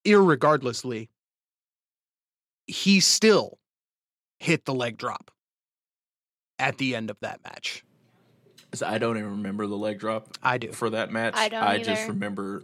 [0.05, 1.09] irregardlessly
[2.67, 3.57] he still
[4.39, 5.31] hit the leg drop
[6.59, 7.83] at the end of that match
[8.73, 10.37] So I don't even remember the leg drop.
[10.43, 10.71] I do.
[10.71, 11.35] for that match.
[11.35, 12.63] I don't I just remember.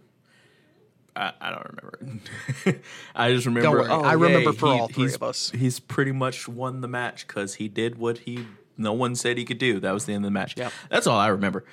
[1.15, 2.79] I, I don't remember.
[3.15, 3.69] I just remember.
[3.81, 5.51] worry, oh, I remember yay, for he- all three he's- of us.
[5.51, 8.45] He's pretty much won the match because he did what he
[8.77, 9.79] no one said he could do.
[9.79, 10.57] That was the end of the match.
[10.57, 10.71] Yep.
[10.89, 11.63] That's all I remember.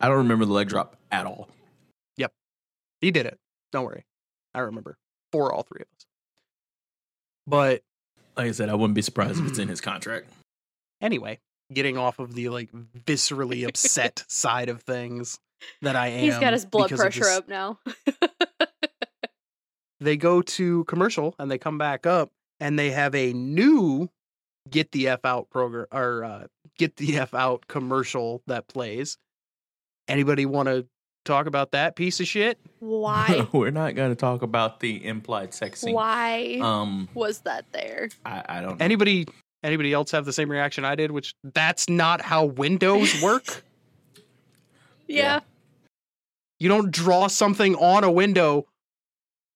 [0.00, 1.48] I don't remember the leg drop at all.
[2.16, 2.32] Yep.
[3.02, 3.38] He did it.
[3.72, 4.04] Don't worry.
[4.54, 4.96] I remember
[5.32, 6.06] for all three of us.
[7.46, 7.82] But
[8.38, 10.28] Like I said, I wouldn't be surprised if it's in his contract.
[11.02, 11.38] anyway,
[11.70, 12.70] getting off of the like
[13.04, 15.38] viscerally upset side of things
[15.82, 16.20] that I am.
[16.20, 17.78] He's got his blood pressure this- up now.
[20.00, 24.08] They go to commercial and they come back up and they have a new
[24.70, 26.46] get the F out program or uh,
[26.78, 29.16] get the F out commercial that plays.
[30.08, 30.86] Anybody want to
[31.24, 32.58] talk about that piece of shit?
[32.80, 33.46] Why?
[33.52, 35.94] We're not going to talk about the implied sex scene.
[35.94, 38.08] Why Um, was that there?
[38.24, 38.78] I, I don't.
[38.78, 38.84] know.
[38.84, 39.26] Anybody
[39.64, 43.62] anybody else have the same reaction I did, which that's not how windows work?
[45.08, 45.38] Yeah.
[46.58, 48.66] You don't draw something on a window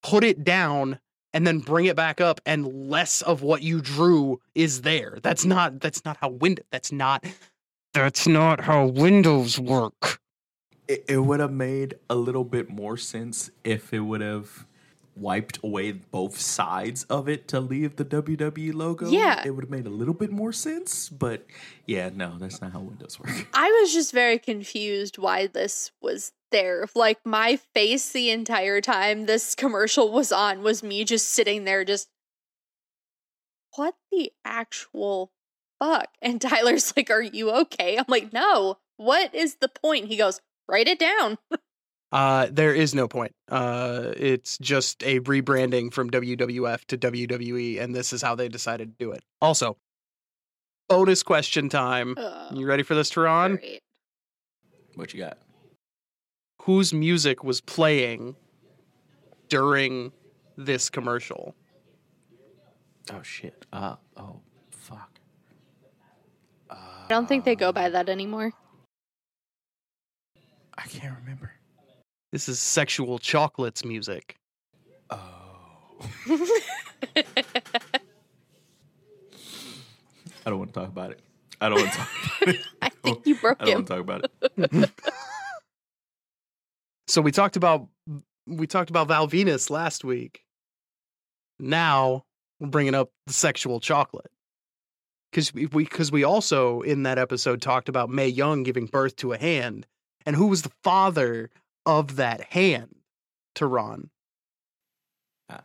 [0.03, 0.99] put it down
[1.33, 5.19] and then bring it back up and less of what you drew is there.
[5.21, 7.25] That's not that's not how window that's not
[7.93, 10.19] that's not how windows work.
[10.87, 14.65] It, it would have made a little bit more sense if it would have
[15.15, 19.09] wiped away both sides of it to leave the WWE logo.
[19.09, 19.43] Yeah.
[19.45, 21.45] It would have made a little bit more sense, but
[21.85, 23.47] yeah, no, that's not how Windows work.
[23.53, 26.85] I was just very confused why this was there.
[26.95, 31.83] Like my face the entire time this commercial was on was me just sitting there
[31.85, 32.09] just
[33.75, 35.31] what the actual
[35.79, 36.09] fuck?
[36.21, 38.77] And Tyler's like, "Are you okay?" I'm like, "No.
[38.97, 41.37] What is the point?" He goes, "Write it down."
[42.13, 43.33] Uh, there is no point.
[43.49, 48.89] Uh, it's just a rebranding from WWF to WWE, and this is how they decided
[48.89, 49.23] to do it.
[49.39, 49.77] Also,
[50.89, 52.15] bonus question time.
[52.17, 53.57] Ugh, You ready for this, Terron?
[53.59, 53.79] great.
[54.95, 55.37] What you got?
[56.63, 58.35] Whose music was playing
[59.49, 60.11] during
[60.57, 61.55] this commercial?
[63.11, 63.65] Oh shit.
[63.73, 64.39] Uh oh
[64.69, 65.09] fuck.
[66.69, 68.53] I don't think they go by that anymore.
[70.77, 71.51] I can't remember.
[72.31, 74.37] This is Sexual Chocolates music.
[75.09, 75.17] Oh.
[80.45, 81.19] I don't want to talk about it.
[81.59, 82.09] I don't want to talk
[82.41, 82.61] about it.
[82.81, 83.63] I think you broke it.
[83.63, 84.05] I don't him.
[84.05, 84.89] want to talk about it.
[87.11, 87.89] So we talked about
[88.47, 90.45] we talked about Val Venis last week.
[91.59, 92.23] Now
[92.57, 94.31] we're bringing up the sexual chocolate
[95.29, 99.33] because we because we also in that episode talked about Mae Young giving birth to
[99.33, 99.87] a hand,
[100.25, 101.49] and who was the father
[101.85, 102.95] of that hand?
[103.55, 104.07] Terron.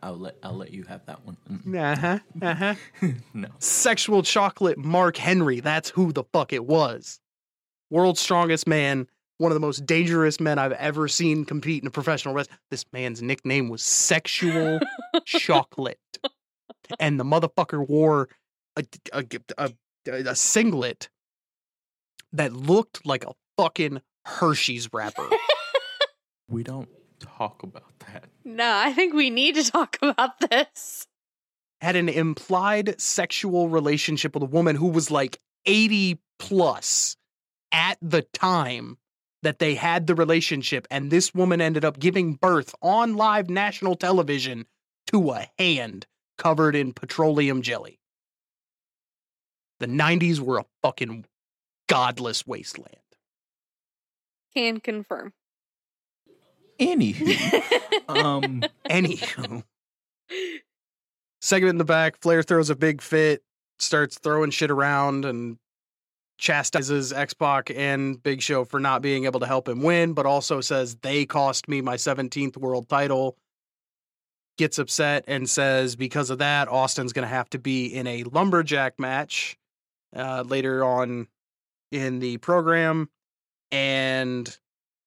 [0.03, 1.37] I'll let I'll let you have that one.
[1.73, 2.19] Uh huh.
[2.41, 2.75] Uh huh.
[3.33, 3.47] no.
[3.59, 5.61] Sexual chocolate Mark Henry.
[5.61, 7.21] That's who the fuck it was.
[7.89, 9.07] World's strongest man.
[9.37, 12.57] One of the most dangerous men I've ever seen compete in a professional wrestling.
[12.71, 14.79] This man's nickname was Sexual
[15.25, 15.99] Chocolate.
[16.99, 18.29] And the motherfucker wore
[18.75, 18.83] a,
[19.13, 19.23] a,
[19.57, 19.71] a,
[20.07, 21.09] a singlet
[22.33, 25.27] that looked like a fucking Hershey's wrapper.
[26.49, 26.87] We don't
[27.19, 28.25] talk about that.
[28.45, 31.05] No, I think we need to talk about this.
[31.81, 37.17] Had an implied sexual relationship with a woman who was like 80 plus
[37.73, 38.97] at the time
[39.43, 40.87] that they had the relationship.
[40.89, 44.65] And this woman ended up giving birth on live national television
[45.07, 46.05] to a hand
[46.37, 47.99] covered in petroleum jelly.
[49.79, 51.25] The 90s were a fucking
[51.87, 52.95] godless wasteland.
[54.55, 55.33] Can confirm.
[56.79, 59.63] Anywho, um, Anywho,
[61.41, 63.41] segment in the back, Flair throws a big fit,
[63.79, 65.57] starts throwing shit around, and
[66.37, 70.25] chastises X Pac and Big Show for not being able to help him win, but
[70.25, 73.37] also says they cost me my 17th world title.
[74.57, 78.23] Gets upset and says because of that, Austin's going to have to be in a
[78.23, 79.57] lumberjack match
[80.15, 81.27] uh, later on
[81.91, 83.09] in the program,
[83.71, 84.57] and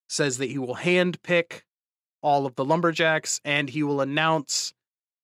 [0.08, 1.62] says that he will handpick
[2.22, 4.72] all of the lumberjacks and he will announce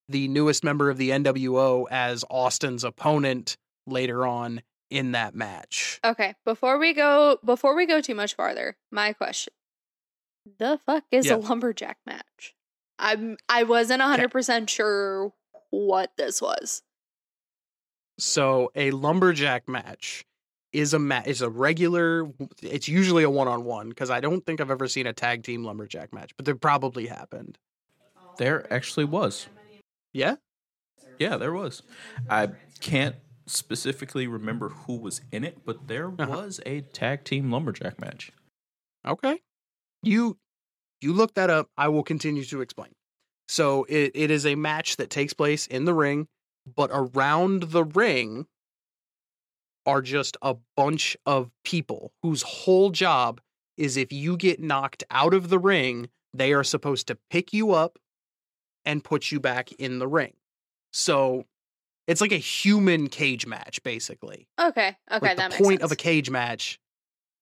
[0.08, 3.56] the newest member of the NWO as Austin's opponent
[3.86, 6.00] later on in that match.
[6.04, 9.52] Okay, before we go before we go too much farther, my question.
[10.58, 11.36] The fuck is Yeah.
[11.36, 12.54] a lumberjack match?
[12.98, 15.32] I'm I wasn't 100% sure
[15.70, 16.82] what this was.
[18.18, 20.24] So a lumberjack match
[20.72, 22.30] is a ma- is a regular
[22.62, 26.12] it's usually a one-on-one because I don't think I've ever seen a tag team lumberjack
[26.12, 27.58] match, but there probably happened.
[28.38, 29.46] there actually was.
[30.12, 30.36] Yeah?
[31.18, 31.82] Yeah, there was.
[32.28, 32.48] I
[32.80, 33.16] can't
[33.46, 36.26] specifically remember who was in it, but there Uh-huh.
[36.26, 38.32] was a tag team lumberjack match.
[39.06, 39.40] Okay.
[40.02, 40.38] You
[41.00, 41.68] you look that up.
[41.76, 42.92] I will continue to explain.
[43.48, 46.26] So it, it is a match that takes place in the ring,
[46.66, 48.46] but around the ring
[49.84, 53.40] are just a bunch of people whose whole job
[53.76, 57.72] is if you get knocked out of the ring, they are supposed to pick you
[57.72, 57.98] up
[58.84, 60.32] and put you back in the ring.
[60.92, 61.44] So
[62.06, 65.82] it's like a human cage match, basically Okay, okay, like that the point sense.
[65.84, 66.78] of a cage match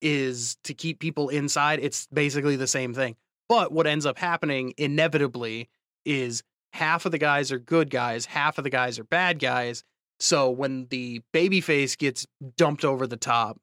[0.01, 1.81] is to keep people inside.
[1.81, 3.17] It's basically the same thing.
[3.49, 5.69] But what ends up happening inevitably
[6.05, 6.43] is
[6.73, 9.85] half of the guys are good guys, half of the guys are bad guys.
[10.21, 12.27] So when the babyface gets
[12.57, 13.59] dumped over the top,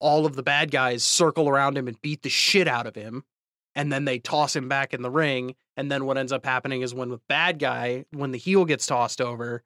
[0.00, 3.24] all of the bad guys circle around him and beat the shit out of him.
[3.74, 5.54] And then they toss him back in the ring.
[5.76, 8.86] And then what ends up happening is when the bad guy, when the heel gets
[8.86, 9.62] tossed over,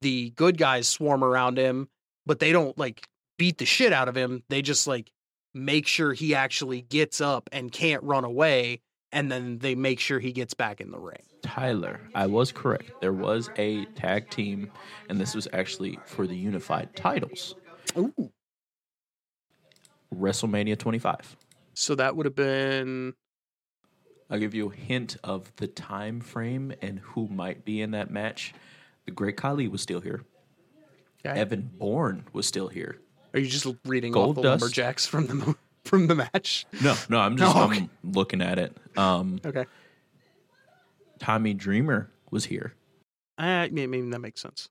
[0.00, 1.88] the good guys swarm around him,
[2.26, 3.06] but they don't like
[3.38, 4.42] beat the shit out of him.
[4.48, 5.10] They just like
[5.54, 8.80] make sure he actually gets up and can't run away.
[9.10, 11.22] and then they make sure he gets back in the ring.
[11.40, 12.92] Tyler, I was correct.
[13.00, 14.70] There was a tag team,
[15.08, 17.54] and this was actually for the unified titles.
[17.96, 18.30] Ooh.
[20.14, 21.36] WrestleMania 25.
[21.74, 23.14] So that would have been
[24.30, 28.10] I'll give you a hint of the time frame and who might be in that
[28.10, 28.52] match.
[29.08, 30.22] The Great Khali was still here.
[31.24, 31.40] Okay.
[31.40, 33.00] Evan Bourne was still here.
[33.32, 34.60] Are you just reading Gold off the Dust.
[34.60, 35.56] lumberjacks from the
[35.86, 36.66] from the match?
[36.82, 37.78] No, no, I'm just Oh, okay.
[37.78, 38.76] I'm looking at it.
[38.98, 39.64] Um, Okay.
[41.18, 42.74] Tommy Dreamer was here.
[43.38, 44.68] Uh, maybe, maybe that makes sense.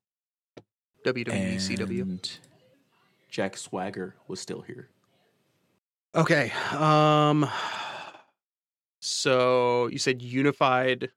[1.03, 2.01] WWE CW.
[2.03, 2.29] And
[3.31, 4.87] Jack Swagger was still here.
[6.13, 6.51] Okay.
[6.73, 7.49] Um.
[8.99, 11.09] So you said unified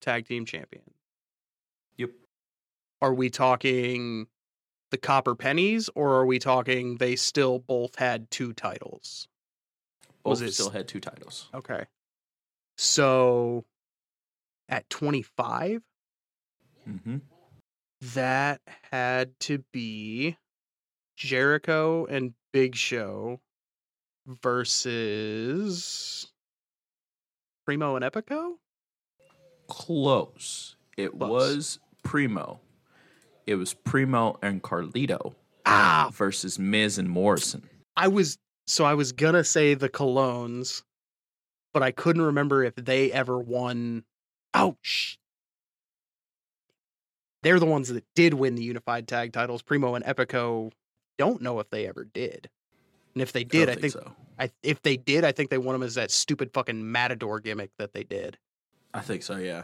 [0.00, 0.84] tag team champion.
[3.04, 4.28] Are we talking
[4.90, 9.28] the Copper Pennies, or are we talking they still both had two titles?
[10.22, 11.50] Both Was it still had two titles.
[11.52, 11.84] Okay.
[12.78, 13.66] So
[14.70, 15.82] at 25,
[16.88, 17.16] Mm-hmm.
[18.14, 20.38] that had to be
[21.18, 23.38] Jericho and Big Show
[24.26, 26.26] versus
[27.66, 28.52] Primo and Epico?
[29.68, 30.76] Close.
[30.96, 31.30] It Close.
[31.30, 32.60] was Primo.
[33.46, 35.34] It was Primo and Carlito
[35.66, 37.68] Ah, versus Miz and Morrison.
[37.96, 40.82] I was so I was gonna say the Colóns,
[41.72, 44.04] but I couldn't remember if they ever won.
[44.54, 45.16] Oh, sh-
[47.42, 49.62] they're the ones that did win the unified tag titles.
[49.62, 50.72] Primo and Epico
[51.18, 52.48] don't know if they ever did,
[53.14, 54.12] and if they did, I, don't think, so.
[54.38, 57.70] I if they did, I think they won them as that stupid fucking matador gimmick
[57.78, 58.38] that they did.
[58.92, 59.62] I think so, yeah.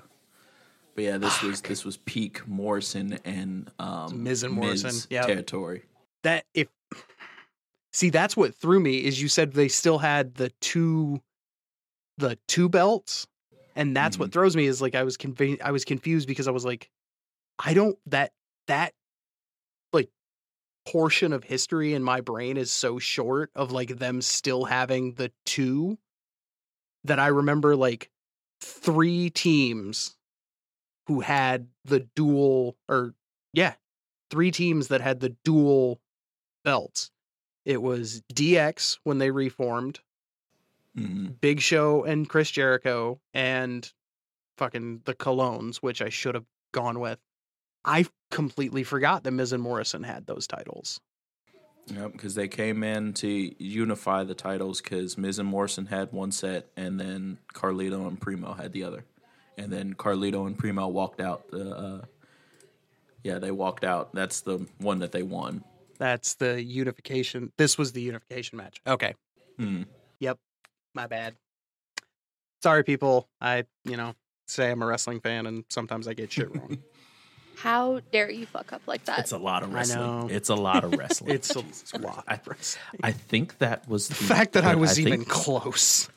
[1.01, 5.29] But yeah, this was this was peak Morrison and um, Miz and Morrison, yep.
[5.29, 5.85] territory.
[6.25, 6.69] that if
[7.91, 11.23] see that's what threw me is you said they still had the two
[12.19, 13.27] the two belts
[13.77, 16.51] and that's what throws me is like i was conv- i was confused because i
[16.51, 16.91] was like
[17.59, 18.33] i don't that
[18.67, 18.93] that
[19.95, 20.11] like
[20.87, 25.33] portion of history in my brain is so short of like them still having the
[25.47, 25.97] two
[27.05, 28.11] that i remember like
[28.61, 30.15] three teams
[31.11, 33.13] who had the dual or
[33.53, 33.75] yeah
[34.31, 36.01] three teams that had the dual
[36.63, 37.11] belts.
[37.65, 39.99] It was DX when they reformed,
[40.97, 41.41] Mhm.
[41.41, 43.93] Big Show and Chris Jericho, and
[44.57, 47.19] fucking the Colóns, which I should have gone with.
[47.85, 51.01] I completely forgot that Miz and Morrison had those titles.
[51.87, 53.29] Yep, because they came in to
[53.61, 58.53] unify the titles because Miz and Morrison had one set, and then Carlito and Primo
[58.53, 59.05] had the other,
[59.59, 61.51] and then Carlito and Primo walked out.
[61.51, 62.01] The uh,
[63.23, 64.15] yeah, they walked out.
[64.15, 65.63] That's the one that they won.
[65.99, 67.53] That's the unification.
[67.59, 68.81] This was the unification match.
[68.87, 69.15] Okay.
[69.59, 69.83] Hmm.
[70.21, 70.39] Yep.
[70.95, 71.37] My bad.
[72.63, 73.29] Sorry, people.
[73.41, 74.15] I, you know,
[74.49, 76.79] say I'm a wrestling fan and sometimes I get shit wrong.
[77.57, 79.19] How dare you fuck up like that?
[79.19, 80.01] It's a lot of I wrestling.
[80.21, 80.29] know.
[80.31, 81.33] It's a lot of wrestling.
[81.35, 82.25] it's a lot.
[82.27, 82.41] I.
[83.03, 86.09] I think that was the, The fact that I was think- even close.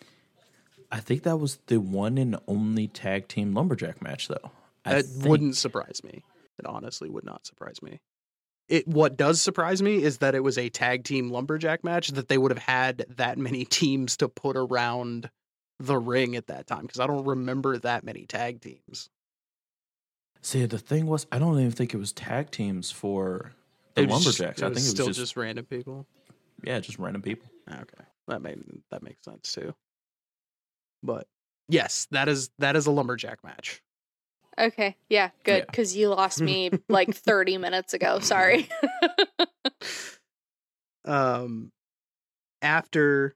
[0.94, 4.52] I think that was the one and only tag team lumberjack match, though.
[4.86, 6.24] I It think- wouldn't surprise me.
[6.60, 7.99] It honestly would not surprise me.
[8.70, 12.28] It what does surprise me is that it was a tag team lumberjack match that
[12.28, 15.30] they would have had that many teams to put around
[15.80, 19.10] the ring at that time because I don't remember that many tag teams.
[20.41, 23.52] See, the thing was, I don't even think it was tag teams for
[23.95, 24.61] the just- lumberjacks.
[24.61, 26.06] it I think it was still just, just random people.
[26.64, 27.49] yeah, just random people.
[27.70, 28.61] Okay, that made
[28.91, 29.74] that makes sense too.
[31.03, 31.27] But
[31.67, 33.81] yes, that is that is a lumberjack match.
[34.57, 35.59] Okay, yeah, good.
[35.59, 35.65] Yeah.
[35.65, 38.19] Because you lost me like 30 minutes ago.
[38.19, 38.69] Sorry.
[41.05, 41.71] um
[42.61, 43.35] after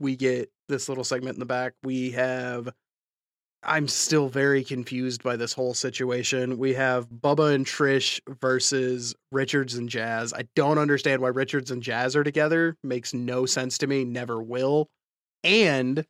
[0.00, 2.68] we get this little segment in the back we have
[3.62, 9.76] i'm still very confused by this whole situation we have bubba and trish versus richards
[9.76, 13.86] and jazz i don't understand why richards and jazz are together makes no sense to
[13.86, 14.90] me never will
[15.42, 16.04] and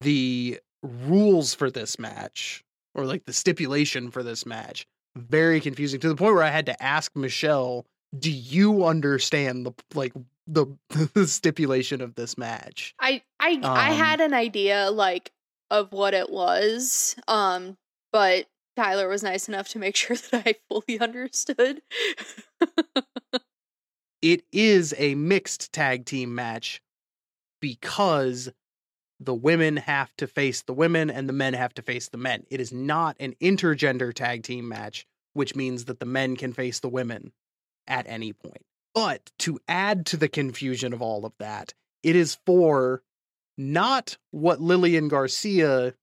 [0.00, 2.62] the rules for this match
[2.94, 4.86] or like the stipulation for this match
[5.16, 7.86] very confusing to the point where i had to ask michele
[8.18, 10.12] do you understand the like
[10.46, 10.66] the,
[11.14, 15.32] the stipulation of this match I I I Um, had an idea like
[15.70, 17.16] of what it was.
[17.26, 17.76] Um,
[18.12, 18.46] but
[18.76, 21.82] Tyler was nice enough to make sure that I fully understood.
[24.22, 26.80] it is a mixed tag team match
[27.60, 28.50] because
[29.20, 32.44] the women have to face the women and the men have to face the men.
[32.50, 36.80] It is not an intergender tag team match, which means that the men can face
[36.80, 37.32] the women
[37.86, 38.64] at any point.
[38.94, 43.02] But to add to the confusion of all of that, it is for
[43.58, 45.94] not what Lillian Garcia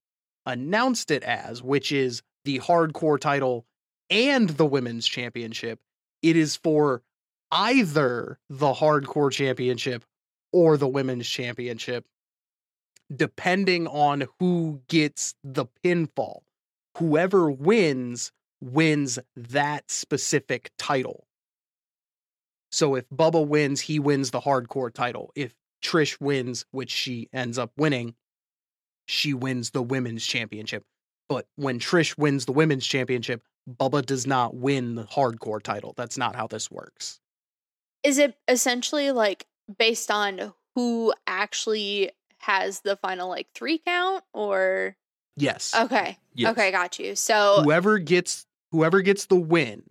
[0.45, 3.65] announced it as, which is the hardcore title
[4.09, 5.79] and the women's championship.
[6.21, 7.01] It is for
[7.51, 10.03] either the hardcore championship
[10.51, 12.05] or the women's championship,
[13.15, 16.41] depending on who gets the pinfall.
[16.97, 18.31] Whoever wins,
[18.61, 21.27] wins that specific title.
[22.71, 25.31] So if Bubba wins, he wins the hardcore title.
[25.35, 25.53] If
[25.83, 28.15] Trish wins, which she ends up winning,
[29.05, 30.83] she wins the women's championship.
[31.29, 35.93] But when Trish wins the women's championship, Bubba does not win the hardcore title.
[35.95, 37.19] That's not how this works.
[38.03, 39.45] Is it essentially like
[39.77, 42.11] based on who actually
[42.43, 44.95] has the final like three count or
[45.35, 45.73] Yes.
[45.75, 46.17] okay.
[46.35, 46.51] Yes.
[46.51, 47.15] Okay, got you.
[47.15, 49.83] So whoever gets whoever gets the win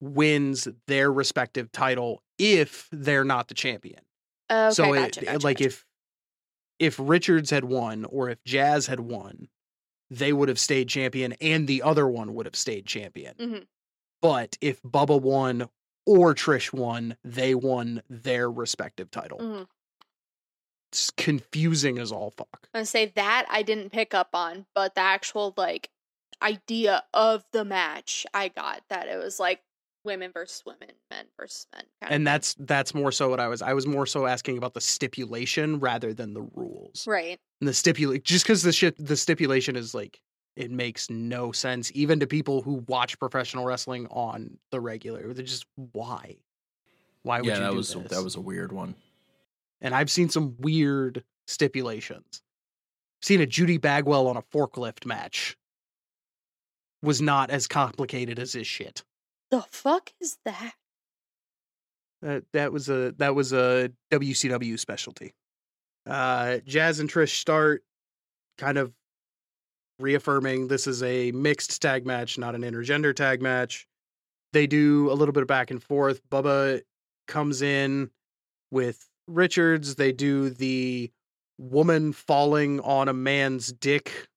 [0.00, 4.00] wins their respective title if they're not the champion.
[4.50, 5.66] okay, so gotcha, it, gotcha, like gotcha.
[5.66, 5.84] if
[6.78, 9.48] if Richards had won or if Jazz had won,
[10.10, 13.34] they would have stayed champion and the other one would have stayed champion.
[13.36, 13.66] Mhm.
[14.22, 15.68] But if Bubba won
[16.06, 19.38] or Trish won, they won their respective title.
[19.38, 19.66] Mhm.
[20.92, 22.68] It's confusing as all fuck.
[22.74, 25.88] I'm say that I didn't pick up on, but the actual like
[26.42, 29.60] idea of the match I got that it was like
[30.04, 31.84] women versus women, men versus men.
[32.00, 34.58] Kind And of that's that's more so what I was I was more so asking
[34.58, 37.06] about the stipulation rather than the rules.
[37.06, 37.38] right.
[37.60, 40.20] And the stipulate just because the shit the stipulation is like
[40.56, 45.32] it makes no sense even to people who watch professional wrestling on the regular.
[45.34, 46.38] They're just why?
[47.22, 48.10] Why would yeah, you that do was this?
[48.10, 48.94] that was a weird one.
[49.80, 52.42] And I've seen some weird stipulations.
[53.22, 55.56] Seen a Judy Bagwell on a forklift match.
[57.02, 59.02] Was not as complicated as this shit.
[59.50, 60.72] The fuck is that?
[62.22, 65.32] That that was a that was a WCW specialty.
[66.06, 67.82] Uh, Jazz and Trish start
[68.58, 68.92] kind of
[69.98, 73.86] reaffirming this is a mixed tag match, not an intergender tag match.
[74.52, 76.20] They do a little bit of back and forth.
[76.28, 76.82] Bubba
[77.26, 78.10] comes in
[78.70, 79.94] with Richards.
[79.94, 81.10] They do the
[81.58, 84.28] woman falling on a man's dick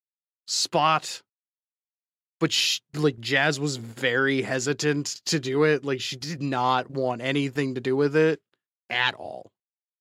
[0.47, 1.21] spot.
[2.39, 5.85] But sh like Jazz was very hesitant to do it.
[5.85, 8.41] Like she did not want anything to do with it
[8.89, 9.51] at all.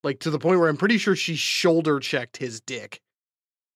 [0.02, 3.00] Like to the point where I'm pretty sure she shoulder checked his dick,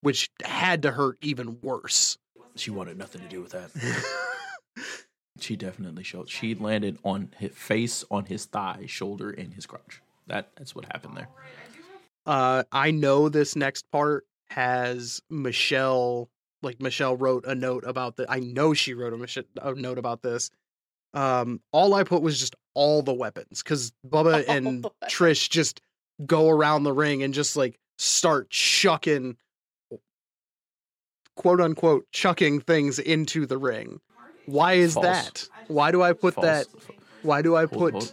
[0.01, 2.19] which had to hurt even worse.
[2.57, 3.71] She wanted nothing to do with that.
[5.41, 6.29] she definitely showed.
[6.29, 10.01] She landed on his face, on his thigh, shoulder, and his crotch.
[10.29, 11.29] That that's what happened there.
[12.27, 16.29] Uh, I know this next part has Michele.
[16.63, 18.31] Like Michele wrote a note about that.
[18.31, 20.51] I know she wrote a, Mich- a note about this.
[21.15, 24.87] Um, all I put was just all the weapons because Bubba All and.
[25.09, 25.81] Trish just
[26.25, 29.37] go around the ring and just like start chucking,
[31.37, 34.01] quote unquote, chucking things into the ring.
[34.47, 35.05] Why is False.
[35.07, 35.49] that?
[35.69, 36.45] Why do I put False.
[36.47, 36.67] that?
[37.23, 37.93] Why do I Hold- put?
[37.93, 38.13] hold-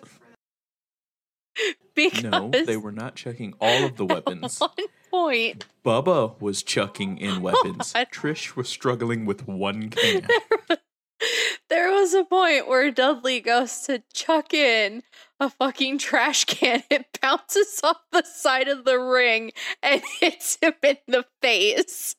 [1.96, 4.60] Because No, they were not checking all of the weapons.
[4.62, 7.94] at one point Bubba was chucking in oh weapons.
[7.94, 8.08] God.
[8.12, 10.28] Trish was struggling with one can.
[11.70, 15.04] there was a point where Dudley goes to chuck in
[15.40, 16.84] a fucking trash can.
[16.90, 19.52] It bounces off the side of the ring
[19.84, 22.16] and hits him in the face.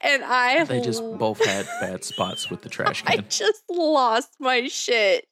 [0.00, 3.18] And I They just both had bad spots with the trash can.
[3.20, 5.26] I just lost my shit.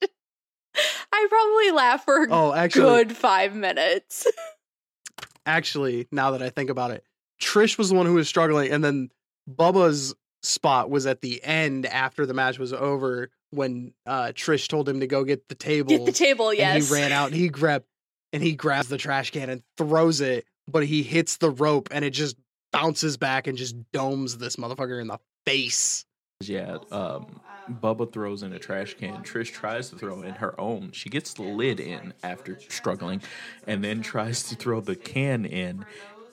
[1.13, 4.27] I probably laughed for a Oh, actually, good five minutes.
[5.45, 7.03] actually, now that I think about it,
[7.41, 9.09] Trish was the one who was struggling, and then
[9.49, 14.87] Bubba's spot was at the end after the match was over when uh Trish told
[14.87, 15.89] him to go get the table.
[15.89, 16.75] Get the table, yes.
[16.75, 17.85] And he ran out and he grabbed
[18.33, 22.05] and he grabs the trash can and throws it, but he hits the rope and
[22.05, 22.37] it just
[22.71, 26.05] bounces back and just domes this motherfucker in the face.
[26.41, 27.41] Yeah, um,
[27.79, 29.23] Bubba throws in a trash can.
[29.23, 30.91] Trish tries to throw in her own.
[30.91, 33.21] She gets the lid in after struggling,
[33.67, 35.85] and then tries to throw the can in.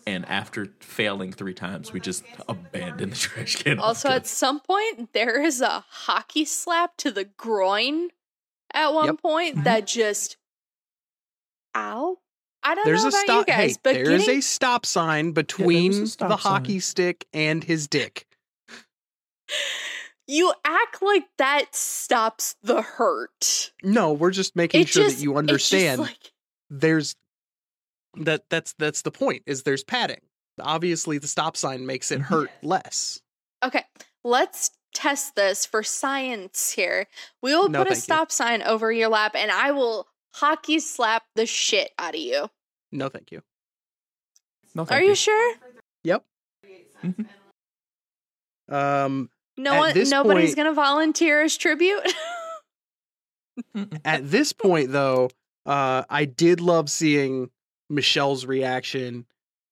[0.07, 3.79] And after failing three times, we just abandon the trash can.
[3.81, 8.09] Also, at some point, there is a hockey slap to the groin
[8.73, 9.23] at one Yep.
[9.23, 9.65] point mm-hmm.
[9.65, 10.39] that just,
[11.77, 12.17] ow.
[12.63, 14.43] I don't There's know a about stop you guys, hey, but there is getting, a
[14.43, 16.53] stop sign between stop the sign.
[16.53, 18.27] hockey stick and his dick.
[20.29, 23.73] you act like that stops the hurt.
[23.83, 26.33] No, we're just making It sure just- that you understand like-
[26.71, 27.17] there's
[28.15, 30.21] that that's that's the point is there's padding.
[30.61, 33.21] Obviously the stop sign makes it hurt less.
[33.65, 33.85] okay,
[34.25, 37.07] let's test this for science here.
[37.43, 38.03] We will No, put a thank you.
[38.03, 42.49] stop sign over your lap and I will hockey slap the shit out of you.
[42.93, 43.43] No thank you.
[44.75, 45.55] No, Are thank you sure?
[46.05, 46.25] Yep.
[47.05, 47.23] Mm-hmm.
[48.75, 52.01] Um, No one, nobody's point- gonna volunteer as tribute.
[54.05, 55.31] at this point, though,
[55.67, 57.51] uh, I did love seeing
[57.91, 59.27] Michele's reaction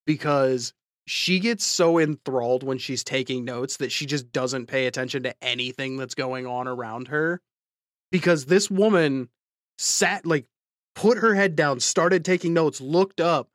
[0.06, 0.74] because
[1.06, 5.34] she gets so enthralled when she's taking notes that she just doesn't pay attention to
[5.42, 7.40] anything that's going on around her.
[8.10, 9.28] Because this woman
[9.78, 10.46] sat, like,
[10.94, 13.48] put her head down, started taking notes, looked up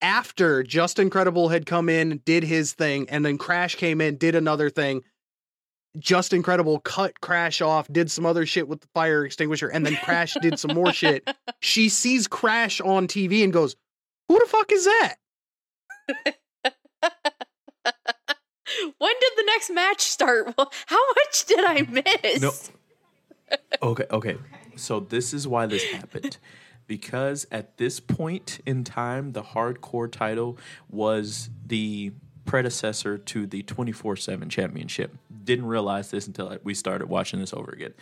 [0.00, 4.34] after Justin Credible had come in, did his thing, and then Crash came in, did
[4.34, 5.02] another thing.
[5.98, 9.96] Justin Credible cut Crash off, did some other shit with the fire extinguisher, and then
[9.96, 11.28] Crash did some more shit.
[11.60, 13.74] She sees Crash on TV and goes,
[14.28, 15.16] Who the fuck is that?
[18.98, 20.54] when did the next match start?
[20.58, 22.04] Well, How much did I mm.
[22.22, 22.40] miss?
[22.40, 22.52] No.
[23.82, 24.36] Okay, okay.
[24.76, 26.38] So this is why this happened.
[26.86, 30.58] Because at this point in time, the hardcore title
[30.88, 32.12] was the
[32.48, 35.14] predecessor to the 24 7 championship.
[35.44, 37.92] Didn't realize this until we started watching this over again.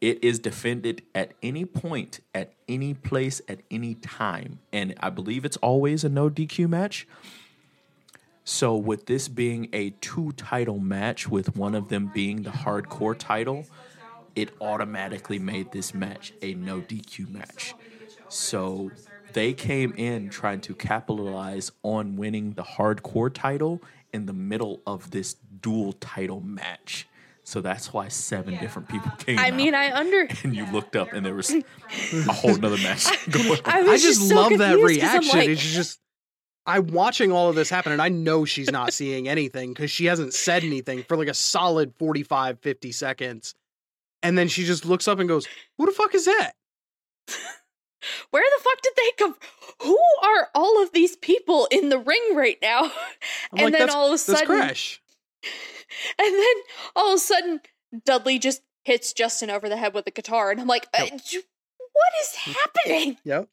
[0.00, 4.58] It is defended at any point, at any place, at any time.
[4.72, 7.06] And I believe it's always a no DQ match.
[8.44, 13.16] So, with this being a two title match, with one of them being the hardcore
[13.16, 13.66] title,
[14.34, 17.76] it automatically made this match a no DQ match.
[18.28, 18.90] So,
[19.34, 23.82] they came in trying to capitalize on winning the hardcore title
[24.12, 27.06] in the middle of this dual title match.
[27.44, 29.38] So that's why seven different people came.
[29.38, 29.54] I out.
[29.54, 30.28] mean, I under.
[30.44, 31.62] and you looked up and there was a
[32.32, 33.60] whole nother match going on.
[33.64, 35.38] I I just, just so love that confused 'cause I'm reaction.
[35.40, 35.98] like- it's just
[36.64, 40.04] I'm watching all of this happen and I know she's not seeing anything because she
[40.04, 43.54] hasn't said anything for like a solid 45, 50 seconds.
[44.22, 45.48] And then she just looks up and goes,
[45.78, 46.52] Who the fuck is that?
[48.30, 49.36] Where the fuck did they come?
[49.82, 52.84] Who are all of these people in the ring right now?
[52.84, 52.90] I'm
[53.52, 55.00] and like, then all of a sudden, Crash.
[56.18, 56.54] and then
[56.96, 57.60] all of a sudden,
[58.04, 61.42] Dudley just hits Justin over the head with a guitar, and I'm like, uh, j-
[61.78, 63.18] what is happening?
[63.24, 63.48] Yep.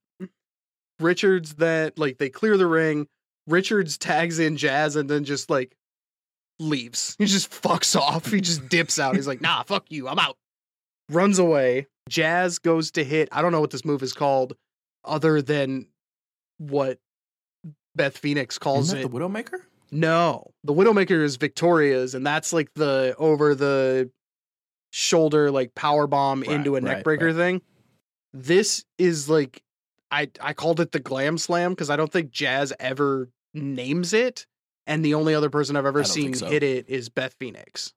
[1.00, 3.08] Richards that like they clear the ring.
[3.48, 5.76] Richards tags in Jazz and then just like
[6.60, 7.16] leaves.
[7.18, 8.32] He just fucks off.
[8.32, 9.16] He just dips out.
[9.16, 10.08] He's like, nah, fuck you.
[10.08, 10.38] I'm out.
[11.10, 11.88] Runs away.
[12.10, 13.30] Jazz goes to hit.
[13.32, 14.54] I don't know what this move is called
[15.06, 15.88] other than
[16.58, 17.00] what
[17.96, 19.02] Beth Phoenix calls it.
[19.02, 19.62] the Widowmaker?
[19.92, 24.12] No, the Widowmaker is Victoria's, and that's like the over the
[24.92, 27.36] shoulder like power bomb Right, into a right, neckbreaker right.
[27.36, 27.62] thing.
[28.34, 29.62] This is like
[30.12, 34.46] I I called it the Glam Slam because I don't think Jazz ever names it,
[34.86, 36.48] and the only other person I've ever seen so.
[36.48, 37.94] hit it is Beth Phoenix.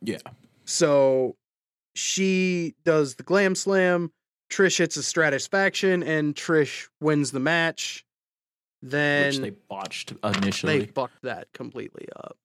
[0.00, 0.18] Yeah.
[0.64, 1.36] So
[1.94, 4.12] she does the Glam Slam.
[4.50, 8.04] Trish hits a Stratusfaction, and Trish wins the match.
[8.82, 10.78] Then Which they botched initially.
[10.80, 12.36] they fucked that completely up.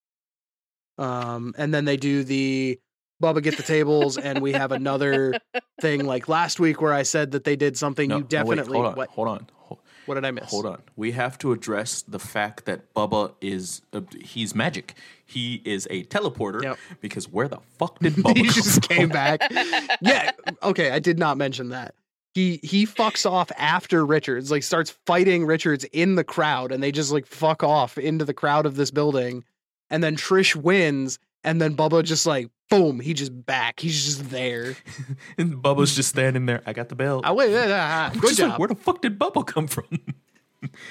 [0.97, 2.79] Um, and then they do the
[3.23, 5.33] Bubba get the tables, and we have another
[5.81, 8.29] thing like last week where I said that they did something No, you no, wait,
[8.57, 8.75] definitely.
[8.77, 8.95] hold on.
[8.95, 9.47] what, Hold on.
[10.05, 10.49] What did I miss?
[10.49, 10.81] hold on.
[10.95, 14.95] We have to address the fact that Bubba is uh, he's magic.
[15.25, 16.77] He is a teleporter Yep.
[17.01, 18.95] because where the fuck did Bubba he just from?
[18.97, 19.41] came back.
[20.01, 20.31] yeah.
[20.63, 21.95] Okay, I did not mention that.
[22.33, 26.91] He he fucks off after Richards, like starts fighting Richards in the crowd, and they
[26.91, 29.43] just like fuck off into the crowd of this building.
[29.89, 33.79] And then Trish wins, and then Bubba just like boom, he just back.
[33.79, 34.75] He's just there.
[35.37, 36.61] and Bubba's just standing there.
[36.65, 37.25] I got the belt.
[37.25, 38.59] I wait, yeah, yeah, I'm good just like, job.
[38.59, 39.85] where the fuck did Bubba come from?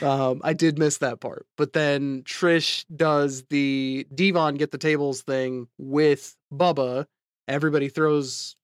[0.03, 5.23] Um, I did miss that part, but then Trish does the Devon get the tables
[5.23, 7.07] thing with Bubba.
[7.49, 8.55] Everybody throws,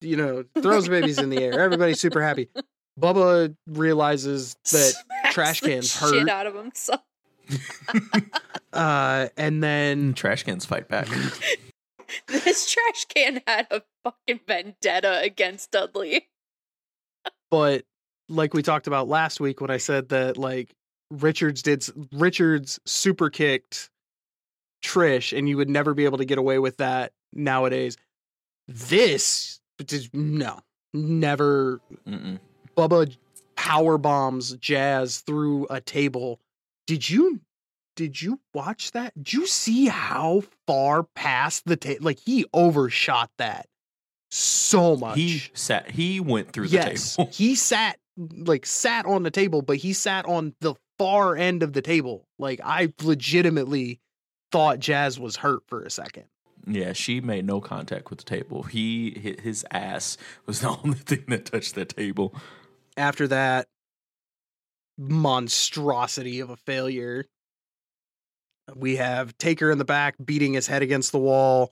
[0.00, 1.60] you know, throws babies in the air.
[1.60, 2.48] Everybody's super happy.
[2.98, 6.28] Bubba realizes that Smacks trash the cans shit hurt.
[6.30, 7.02] out of himself.
[8.72, 11.06] Uh, and then Trash cans fight back.
[12.28, 16.28] This trash can had a fucking vendetta against Dudley.
[17.50, 17.84] but
[18.28, 20.74] like we talked about last week when I said that like
[21.10, 23.90] Richards did Richards super kicked
[24.84, 27.96] Trish and you would never be able to get away with that nowadays.
[28.68, 30.60] This just no.
[30.94, 32.38] Never Mm-mm.
[32.76, 33.16] Bubba
[33.56, 36.40] power bombs Jazz through a table.
[36.86, 37.40] Did you
[37.96, 39.12] did you watch that?
[39.16, 43.66] Did you see how far past the table like he overshot that
[44.30, 45.16] so much.
[45.16, 45.90] He sat.
[45.90, 47.30] He went through the yes, table.
[47.32, 51.72] he sat like sat on the table, but he sat on the far end of
[51.72, 52.26] the table.
[52.38, 54.00] Like I legitimately
[54.52, 56.24] thought Jazz was hurt for a second.
[56.66, 58.64] Yeah, she made no contact with the table.
[58.64, 60.16] He hit his ass
[60.46, 62.34] was the only thing that touched the table.
[62.96, 63.68] After that,
[64.98, 67.26] monstrosity of a failure.
[68.74, 71.70] We have Taker in the back beating his head against the wall.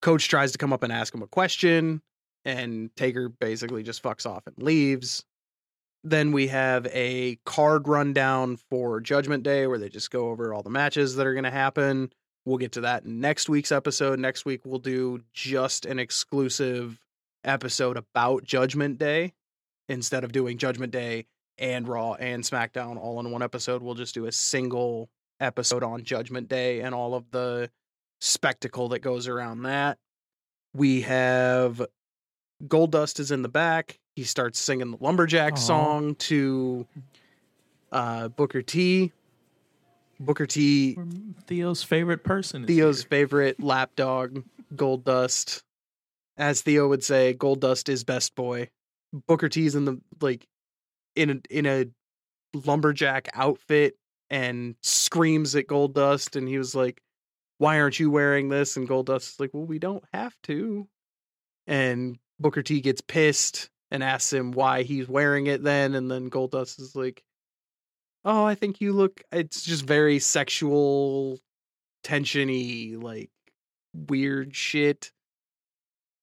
[0.00, 2.02] Coach tries to come up and ask him a question,
[2.44, 5.24] and Taker basically just fucks off and leaves.
[6.04, 10.62] Then we have a card rundown for Judgment Day where they just go over all
[10.62, 12.12] the matches that are going to happen.
[12.44, 14.18] We'll get to that next week's episode.
[14.18, 16.98] Next week, we'll do just an exclusive
[17.44, 19.34] episode about Judgment Day.
[19.88, 21.26] Instead of doing Judgment Day
[21.58, 25.08] and Raw and SmackDown all in one episode, we'll just do a single
[25.42, 27.70] episode on Judgment Day and all of the
[28.20, 29.98] spectacle that goes around that.
[30.74, 31.84] We have
[32.66, 33.98] Goldust is in the back.
[34.14, 35.56] He starts singing the Lumberjack Aw.
[35.56, 36.86] song to
[37.90, 39.12] uh, Booker T.
[40.20, 40.96] Booker T,
[41.48, 42.62] Theo's favorite person.
[42.62, 43.08] Is Theo's here.
[43.08, 44.44] favorite lapdog,
[44.74, 45.62] Goldust.
[46.36, 48.68] As Theo would say, Goldust is best boy.
[49.26, 50.46] Booker T's in the like
[51.16, 51.86] in a in a
[52.54, 53.96] lumberjack outfit
[54.32, 57.00] and screams at Goldust and he was like,
[57.58, 58.76] Why aren't you wearing this?
[58.76, 60.88] And Goldust is like, Well, we don't have to.
[61.68, 66.30] And Booker T gets pissed and asks him why he's wearing it then, and then
[66.30, 67.22] Goldust is like,
[68.24, 71.38] Oh, I think you look it's just very sexual
[72.02, 73.30] tensiony, like
[73.92, 75.12] weird shit.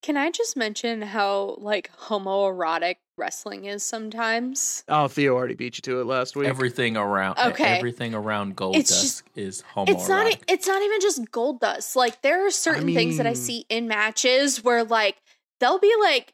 [0.01, 4.83] Can I just mention how like homoerotic wrestling is sometimes?
[4.87, 6.47] Oh, Theo already beat you to it last week.
[6.47, 7.37] Everything around.
[7.37, 7.77] Okay.
[7.77, 9.89] Everything around Gold It's Dust just- is homoerotic.
[9.89, 10.43] It's not.
[10.47, 11.95] It's not even just Goldust.
[11.95, 15.17] Like there are certain things that I see in matches where like
[15.59, 16.33] they'll be like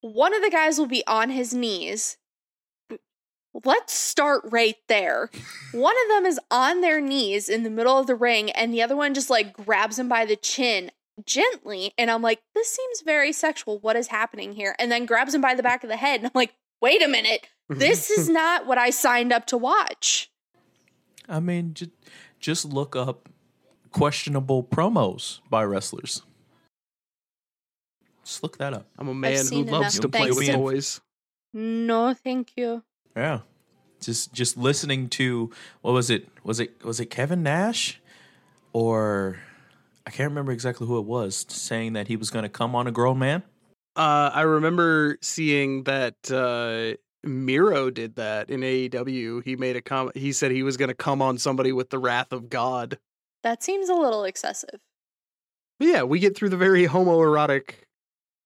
[0.00, 2.18] one of the guys will be on his knees.
[3.64, 5.30] Let's start right there.
[5.70, 8.82] One of them is on their knees in the middle of the ring, and the
[8.82, 10.90] other one just like grabs him by the chin
[11.26, 11.92] gently.
[11.98, 13.78] And I'm like, this seems very sexual.
[13.78, 14.74] What is happening here?
[14.78, 16.20] And then grabs him by the back of the head.
[16.20, 17.48] And I'm like, wait a minute.
[17.68, 20.30] This is not what I signed up to watch.
[21.28, 21.90] I mean, just
[22.38, 23.28] just look up
[23.90, 26.22] questionable promos by wrestlers.
[28.24, 28.86] Just look that up.
[28.98, 31.00] I'm a man who loves enough to play things with to- toys.
[31.52, 32.82] No, thank you.
[33.16, 33.40] Yeah.
[34.00, 35.50] Just just listening to
[35.82, 36.28] what was it?
[36.42, 38.00] Was it was it Kevin Nash
[38.72, 39.38] or
[40.06, 42.86] I can't remember exactly who it was saying that he was going to come on
[42.86, 43.42] a grown man.
[43.96, 49.44] Uh, I remember seeing that uh, Miro did that in AEW.
[49.44, 50.10] He made a com.
[50.14, 52.98] He said he was going to come on somebody with the wrath of God.
[53.42, 54.80] That seems a little excessive.
[55.78, 57.74] But yeah, we get through the very homoerotic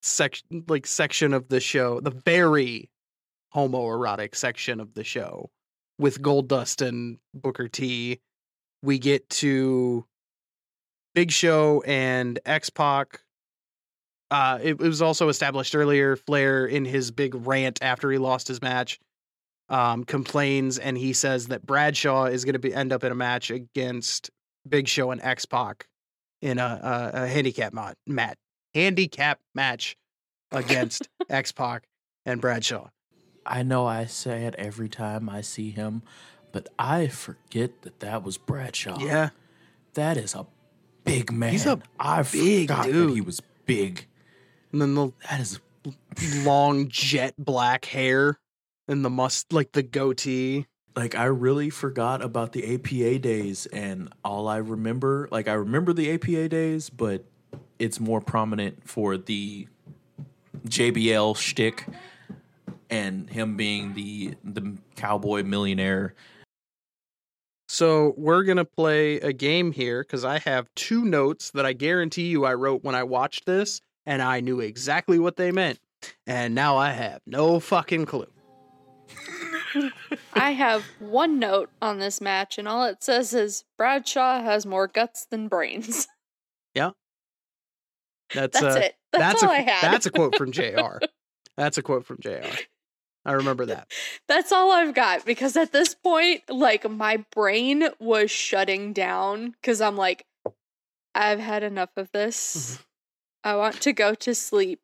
[0.02, 2.90] section, like section of the show, the very
[3.54, 5.50] homoerotic section of the show
[5.98, 8.20] with Goldust and Booker T.
[8.82, 10.04] We get to
[11.14, 13.20] Big Show and X Pac.
[14.30, 16.16] Uh, it, it was also established earlier.
[16.16, 19.00] Flair, in his big rant after he lost his match,
[19.68, 23.14] um, complains and he says that Bradshaw is going to be end up in a
[23.14, 24.30] match against
[24.68, 25.86] Big Show and X Pac
[26.42, 28.36] in a, a, a handicap mat, mat
[28.74, 29.96] handicap match
[30.52, 31.84] against X Pac
[32.26, 32.88] and Bradshaw.
[33.46, 36.02] I know I say it every time I see him,
[36.52, 38.98] but I forget that that was Bradshaw.
[39.00, 39.30] Yeah,
[39.94, 40.46] That is a
[41.08, 41.52] big man.
[41.52, 43.14] He's a I big forgot that dude.
[43.14, 44.06] he was big.
[44.72, 45.60] and then the That is
[46.44, 48.38] long jet black hair
[48.86, 50.66] and the must like the goatee.
[50.96, 55.92] like I really forgot about the APA days and all I remember like I remember
[55.92, 57.24] the APA days, but
[57.78, 59.68] it's more prominent for the
[60.66, 61.86] JBL shtick
[62.90, 66.14] and him being the the cowboy millionaire.
[67.68, 72.28] So we're gonna play a game here because I have two notes that I guarantee
[72.28, 75.78] you I wrote when I watched this, and I knew exactly what they meant.
[76.26, 78.30] And now I have no fucking clue.
[80.34, 84.86] I have one note on this match, and all it says is Bradshaw has more
[84.86, 86.06] guts than brains.
[88.34, 88.94] That's, That's uh, it.
[89.12, 89.92] That's, all a, I had.
[89.92, 90.98] That's a quote from JR.
[91.56, 92.46] That's a quote from JR.
[93.28, 93.92] I remember that.
[94.28, 99.82] That's all I've got because at this point, like my brain was shutting down because
[99.82, 100.24] I'm like,
[101.14, 102.56] I've had enough of this.
[102.56, 102.82] Mm-hmm.
[103.44, 104.80] I want to go to sleep.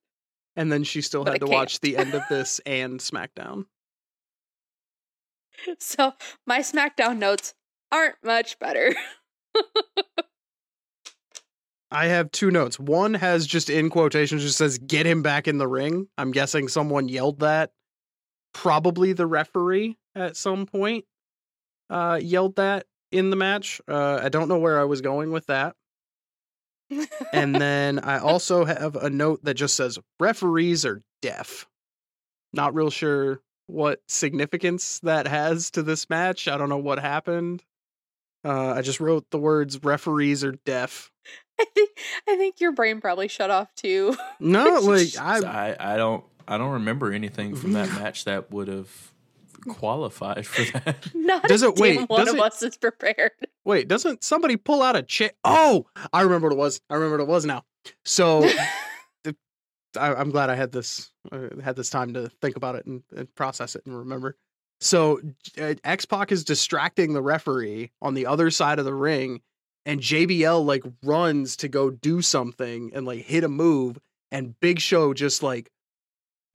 [0.56, 3.66] And then she still had to watch the end of this and SmackDown.
[5.78, 6.12] So
[6.46, 7.54] my SmackDown notes
[7.90, 8.92] aren't much better.
[11.92, 12.78] I have two notes.
[12.78, 16.66] One has just in quotations just says "Get him back in the ring." I'm guessing
[16.66, 17.70] someone yelled that.
[18.54, 21.04] Probably the referee at some point
[21.90, 23.80] uh, yelled that in the match.
[23.86, 25.76] Uh, I don't know where I was going with that.
[27.32, 31.66] And then I also have a note that just says referees are deaf.
[32.52, 36.48] Not real sure what significance that has to this match.
[36.48, 37.62] I don't know what happened.
[38.44, 41.10] Uh, I just wrote the words "referees are deaf."
[41.58, 41.90] I think
[42.28, 44.16] I think your brain probably shut off too.
[44.40, 48.68] No, like I, I, I don't I don't remember anything from that match that would
[48.68, 48.90] have
[49.68, 51.10] qualified for that.
[51.14, 53.32] Not Does it- wait, one does of it- us is prepared.
[53.64, 53.88] wait.
[53.88, 55.30] Doesn't somebody pull out a chair?
[55.44, 56.80] Oh, I remember what it was.
[56.90, 57.64] I remember what it was now.
[58.04, 58.40] So
[59.24, 59.34] the,
[59.98, 63.02] I, I'm glad I had this uh, had this time to think about it and,
[63.16, 64.36] and process it and remember.
[64.80, 65.20] So
[65.58, 69.40] uh, X Pac is distracting the referee on the other side of the ring,
[69.86, 73.98] and JBL like runs to go do something and like hit a move,
[74.30, 75.70] and Big Show just like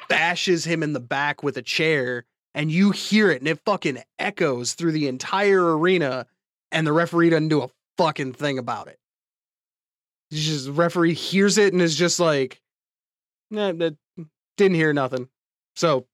[0.08, 4.02] bashes him in the back with a chair, and you hear it, and it fucking
[4.18, 6.26] echoes through the entire arena,
[6.72, 8.98] and the referee doesn't do a fucking thing about it.
[10.32, 12.62] Just the referee hears it and is just like,
[13.50, 13.98] nah, that
[14.58, 15.28] didn't hear nothing.
[15.76, 16.06] So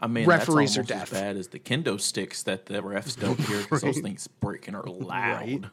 [0.00, 1.12] I mean, Referees that's are deaf.
[1.12, 4.04] as bad as the kendo sticks that the refs don't hear because those Right.
[4.04, 5.40] things breaking are loud.
[5.40, 5.64] Right.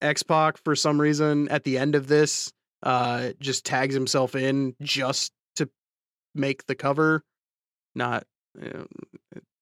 [0.00, 4.74] X Pac for some reason at the end of this uh just tags himself in
[4.82, 5.32] just
[6.38, 7.22] make the cover.
[7.94, 8.26] Not,
[8.60, 8.84] uh,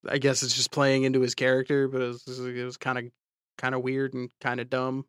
[0.09, 3.05] I guess it's just playing into his character, but it was, it was kind of
[3.57, 5.07] kind of weird and kind of dumb.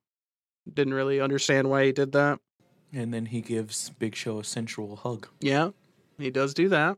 [0.71, 2.39] Didn't really understand why he did that.
[2.93, 5.27] And then he gives Big Show a sensual hug.
[5.41, 5.71] Yeah,
[6.17, 6.97] he does do that.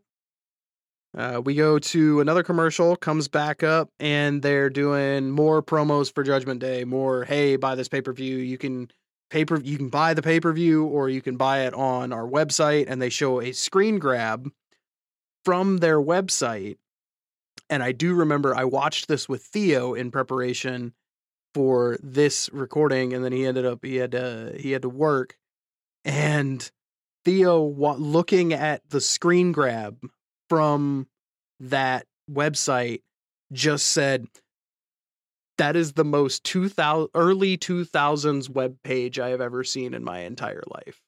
[1.18, 6.24] Uh, we go to another commercial, comes back up, and they're doing more promos for
[6.24, 6.84] Judgment Day.
[6.84, 8.38] More, hey, buy this pay per view.
[8.38, 8.92] You can
[9.30, 12.28] paper, you can buy the pay per view, or you can buy it on our
[12.28, 12.86] website.
[12.88, 14.50] And they show a screen grab
[15.46, 16.78] from their website.
[17.70, 20.94] And I do remember I watched this with Theo in preparation
[21.54, 25.38] for this recording, and then he ended up he had to he had to work,
[26.06, 26.70] and
[27.26, 29.98] Theo looking at the screen grab
[30.50, 31.08] from
[31.60, 33.02] that website
[33.52, 34.28] just said
[35.58, 40.20] that is the most 2000 early 2000s web page I have ever seen in my
[40.20, 41.02] entire life.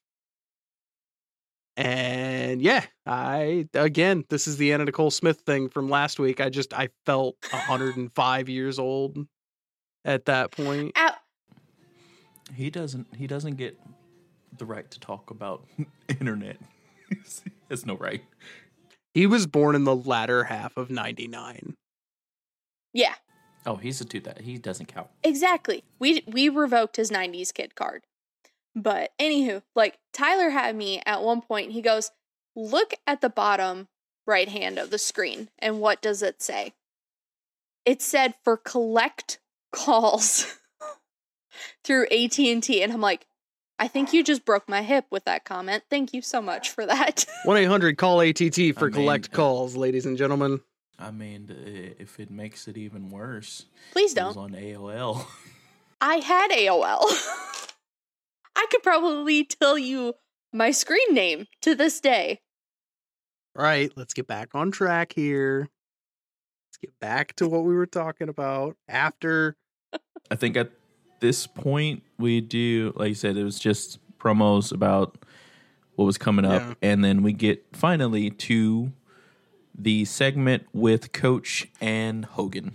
[1.76, 6.40] And yeah, I again, this is the Anna Nicole Smith thing from last week.
[6.40, 9.16] I just I felt 105 years old
[10.04, 10.92] at that point.
[10.98, 11.14] Ow.
[12.54, 13.06] He doesn't.
[13.16, 13.78] He doesn't get
[14.58, 15.64] the right to talk about
[16.08, 16.58] internet.
[17.08, 17.16] he
[17.70, 18.24] has no right.
[19.14, 21.74] He was born in the latter half of 99.
[22.92, 23.14] Yeah,
[23.66, 25.08] Oh, he's a two that he doesn't count.
[25.22, 25.84] exactly.
[25.98, 28.02] We we revoked his '90s kid card.
[28.74, 31.72] But anywho, like Tyler had me at one point.
[31.72, 32.10] He goes,
[32.54, 33.88] "Look at the bottom
[34.26, 36.74] right hand of the screen, and what does it say?"
[37.84, 39.40] It said for collect
[39.72, 40.56] calls
[41.84, 43.26] through AT and T, and I'm like,
[43.78, 45.84] I think you just broke my hip with that comment.
[45.88, 47.24] Thank you so much for that.
[47.44, 50.60] 1 800 call ATT for I mean, collect calls, ladies and gentlemen.
[51.00, 54.54] I mean, if it makes it even worse, Please it was don't.
[54.54, 55.24] on AOL.
[56.00, 57.04] I had AOL.
[58.56, 60.14] I could probably tell you
[60.52, 62.40] my screen name to this day.
[63.56, 65.68] All right, let's get back on track here.
[66.68, 69.56] Let's get back to what we were talking about after.
[70.30, 70.70] I think at
[71.20, 75.16] this point we do, like you said, it was just promos about
[75.96, 76.74] what was coming up, Yeah.
[76.90, 78.92] and then we get finally to
[79.82, 82.72] the segment with Coach and Hogan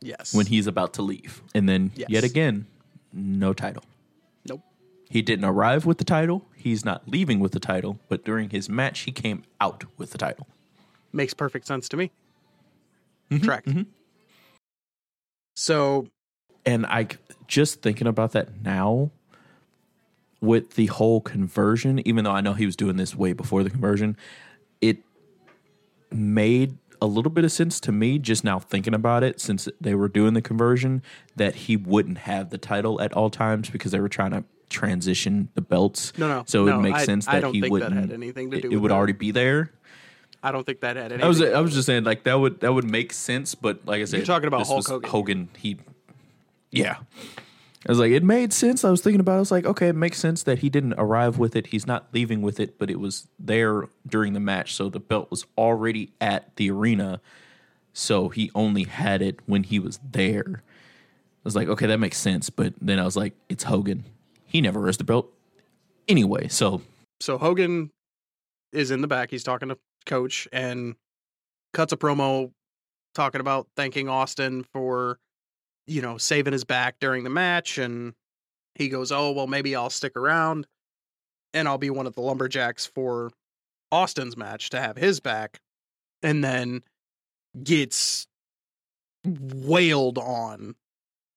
[0.00, 0.34] Yes.
[0.34, 2.08] when he's about to leave, and then Yes.
[2.10, 2.66] yet again,
[3.12, 3.82] no title.
[4.48, 4.62] Nope.
[5.10, 6.46] He didn't arrive with the title.
[6.54, 10.18] He's not leaving with the title, but during his match, he came out with the
[10.18, 10.46] title.
[11.12, 12.10] Makes perfect sense to me.
[13.30, 13.68] Mm-hmm, Correct.
[15.54, 16.06] So,
[16.64, 17.08] And I
[17.46, 19.10] just thinking about that now
[20.40, 23.70] with the whole conversion, even though I know he was doing this way before the
[23.70, 24.16] conversion,
[26.10, 29.94] made a little bit of sense to me just now thinking about it since they
[29.94, 31.02] were doing the conversion
[31.36, 35.48] that he wouldn't have the title at all times because they were trying to transition
[35.54, 36.12] the belts.
[36.18, 37.90] No, no, So it no, would make I- sense I that don't he think that
[37.90, 37.94] wouldn't.
[38.00, 38.94] had anything to do It, with would that.
[38.94, 39.72] already be there.
[40.42, 41.24] I don't think that had anything.
[41.24, 44.00] I was I was just saying like that would that would make sense, but like
[44.00, 45.10] I said, You're talking about Hulk Hogan.
[45.10, 45.78] Hogan, he,
[46.70, 46.96] yeah.
[47.86, 48.84] I was like, it made sense.
[48.84, 49.34] I was thinking about.
[49.34, 49.36] it.
[49.36, 51.68] I was like, okay, it makes sense that he didn't arrive with it.
[51.68, 55.30] He's not leaving with it, but it was there during the match, so the belt
[55.30, 57.20] was already at the arena.
[57.92, 60.62] So he only had it when he was there.
[60.62, 62.50] I was like, okay, that makes sense.
[62.50, 64.04] But then I was like, it's Hogan.
[64.44, 65.32] He never wears the belt
[66.08, 66.48] anyway.
[66.48, 66.82] So
[67.20, 67.90] so Hogan
[68.72, 69.30] is in the back.
[69.30, 70.96] He's talking to Coach and
[71.72, 72.50] cuts a promo
[73.14, 75.18] talking about thanking Austin for,
[75.86, 77.78] you know, saving his back during the match.
[77.78, 78.14] And
[78.74, 80.66] he goes, Oh, well, maybe I'll stick around
[81.54, 83.30] and I'll be one of the lumberjacks for
[83.90, 85.60] Austin's match to have his back.
[86.22, 86.82] And then
[87.62, 88.26] gets
[89.24, 90.74] wailed on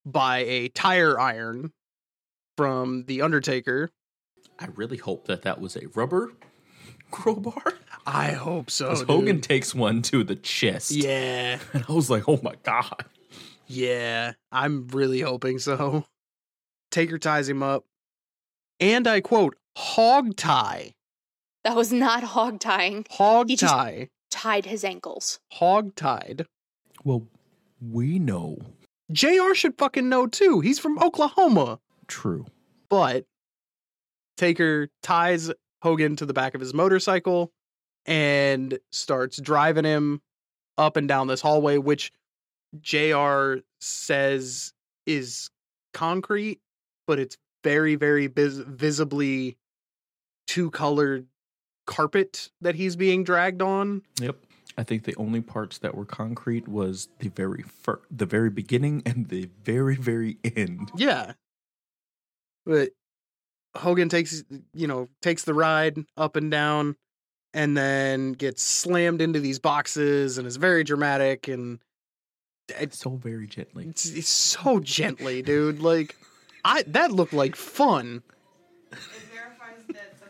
[0.05, 1.71] by a tire iron
[2.57, 3.89] from the Undertaker.
[4.59, 6.33] I really hope that that was a rubber
[7.11, 7.73] crowbar.
[8.05, 8.89] I hope so.
[8.89, 9.03] Because.
[9.03, 10.91] Hogan takes one to the chest.
[10.91, 13.05] Yeah, And I was like, oh my God.
[13.69, 14.33] Yeah.
[14.51, 16.05] I'm really hoping so.
[16.91, 17.85] Taker ties him up,
[18.79, 20.95] and I quote, "hog tie,
[21.63, 23.05] That was not hog tying.
[23.11, 25.39] hog He just- tie, Tied his ankles.
[25.51, 26.47] hog tied."
[27.03, 27.27] Well,
[27.79, 28.57] we know.
[29.11, 29.53] JR.
[29.53, 30.59] should fucking know too.
[30.61, 31.79] He's from Oklahoma.
[32.07, 32.45] True.
[32.89, 33.25] But
[34.37, 35.51] Taker ties
[35.83, 37.51] Hogan to the back of his motorcycle
[38.05, 40.21] and starts driving him
[40.77, 42.11] up and down this hallway, which
[42.81, 44.73] JR says
[45.05, 45.49] is
[45.93, 46.59] concrete,
[47.07, 49.57] but it's very, very vis- visibly
[50.47, 51.27] two colored
[51.85, 54.03] carpet that he's being dragged on.
[54.19, 54.37] Yep.
[54.77, 59.03] I think the only parts that were concrete was the very fir- the very beginning
[59.05, 60.91] and the very very end.
[60.95, 61.33] Yeah.
[62.65, 62.91] But
[63.75, 64.43] Hogan takes,
[64.73, 66.95] you know, takes the ride up and down
[67.53, 71.79] and then gets slammed into these boxes and is very dramatic and
[72.79, 73.87] it's, So very gently.
[73.87, 75.81] it's, it's so gently, dude.
[75.81, 76.15] Like
[76.65, 78.21] I that looked like fun.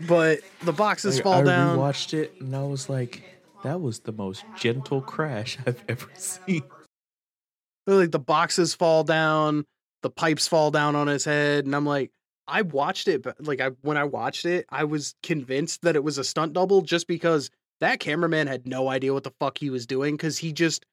[0.08, 1.78] But the boxes Like, fall I down.
[1.78, 3.22] rewatched it and I was like,
[3.64, 6.64] that was the most gentle crash I've ever seen.
[7.86, 9.66] like the boxes fall down,
[10.02, 12.12] the pipes fall down on his head, and I'm like,
[12.48, 16.04] I watched it, but like I when I watched it, I was convinced that it
[16.04, 17.50] was a stunt double just because
[17.82, 20.86] that cameraman had no idea what the fuck he was doing because he just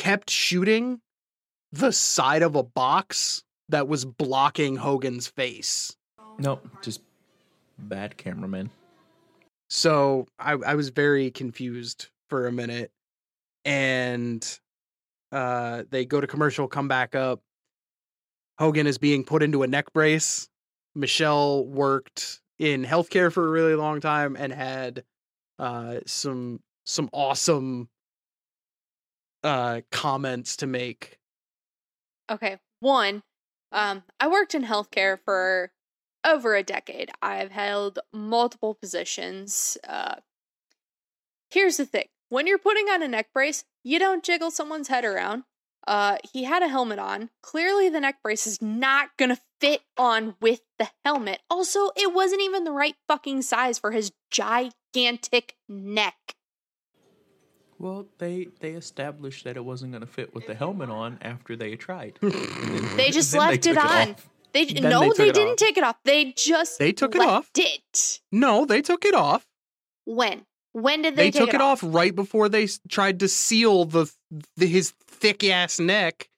[0.00, 0.98] kept shooting
[1.72, 5.94] the side of a box that was blocking Hogan's face.
[6.38, 7.02] Nope, just
[7.78, 8.70] bad cameraman.
[9.68, 12.90] So I, I was very confused for a minute.
[13.66, 14.42] And
[15.32, 17.42] uh they go to commercial, come back up.
[18.58, 20.48] Hogan is being put into a neck brace.
[20.94, 25.04] Michele worked in healthcare for a really long time and had
[25.58, 27.90] uh some some awesome
[29.42, 31.18] uh comments to make.
[32.30, 32.58] Okay.
[32.80, 33.22] One,
[33.72, 35.72] um, I worked in healthcare for
[36.24, 37.10] over a decade.
[37.22, 39.76] I've held multiple positions.
[39.86, 40.16] Uh,
[41.50, 45.04] here's the thing when you're putting on a neck brace, you don't jiggle someone's head
[45.04, 45.44] around.
[45.86, 47.30] Uh, he had a helmet on.
[47.42, 51.40] Clearly, the neck brace is not gonna fit on with the helmet.
[51.50, 56.36] Also, it wasn't even the right fucking size for his gigantic neck.
[57.80, 61.56] Well, they they established that it wasn't going to fit with the helmet on after
[61.56, 62.18] they tried.
[62.22, 64.10] They just Then left it on.
[64.10, 64.28] off.
[64.52, 65.56] They Then no, they they, didn't off.
[65.56, 65.96] take it off.
[66.04, 67.50] They just They took it left off.
[67.56, 69.46] It No, they took it off.
[70.04, 70.44] when?
[70.72, 74.12] When did They, they, take took it off right before they tried to seal the,
[74.56, 76.28] the his thick ass neck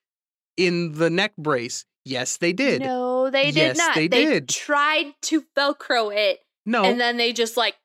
[0.57, 1.85] in the neck brace.
[2.05, 2.83] Yes, they did.
[2.83, 3.95] No, they did Yes, not.
[3.95, 4.49] they did.
[4.49, 7.77] tried to velcro it, No, and then they just like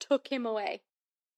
[0.00, 0.82] took him away.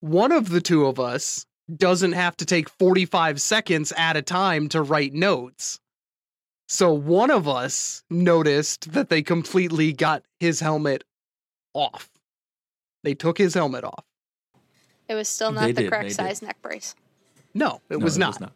[0.01, 1.45] one of the two of us
[1.75, 5.79] doesn't have to take 45 seconds at a time to write notes.
[6.67, 11.03] So one of us noticed that they completely got his helmet
[11.73, 12.09] off.
[13.03, 14.03] They took his helmet off.
[15.07, 16.15] It was still They not the did, they correct did.
[16.15, 16.93] size neck brace.
[17.53, 18.51] No, it No, was, not.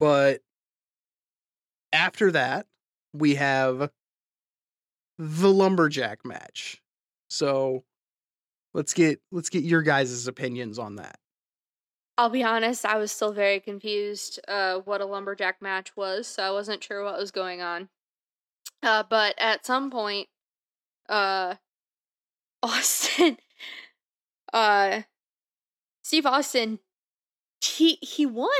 [0.00, 0.40] But
[1.92, 2.66] after that,
[3.12, 3.90] we have
[5.18, 6.82] the lumberjack match.
[7.28, 7.84] So
[8.72, 11.18] let's get let's get your guys' opinions on that.
[12.16, 16.42] I'll be honest, I was still very confused uh, what a lumberjack match was, so
[16.42, 17.88] I wasn't sure what was going on.
[18.82, 20.28] Uh, but at some point,
[21.08, 21.56] uh,
[22.62, 23.38] Austin,
[24.52, 25.02] uh,
[26.02, 26.78] Steve Austin,
[27.62, 28.50] he he won.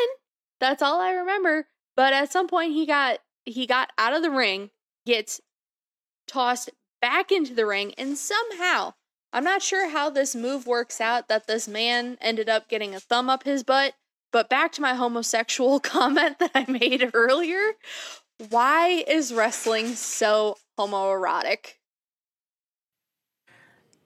[0.60, 1.68] That's all I remember.
[1.97, 4.70] But at some point, he got he got out of the ring,
[5.06, 5.40] gets
[6.26, 6.70] tossed
[7.01, 8.94] back into the ring, and somehow
[9.35, 13.01] I'm not sure how this move works out that this man ended up getting a
[13.01, 13.94] thumb up his butt,
[14.32, 17.73] but back to my homosexual comment that I made earlier.
[18.48, 21.74] Why is wrestling so homoerotic?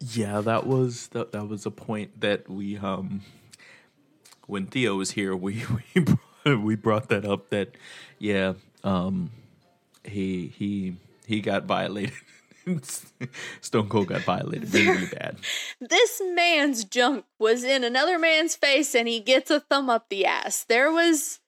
[0.01, 3.21] Yeah, that was that, that was a point that we um
[4.47, 5.63] when Theo was here, we
[5.95, 7.75] we brought, we brought that up that
[8.19, 9.31] yeah, um
[10.05, 10.97] he he
[11.27, 12.15] he got violated.
[13.61, 15.37] Stone Cold got violated really, really bad.
[15.81, 20.27] This man's junk was in another man's face and he gets a thumb up the
[20.27, 20.65] ass.
[20.65, 21.41] There was.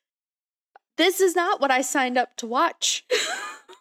[0.96, 3.04] This is not what I signed up to watch.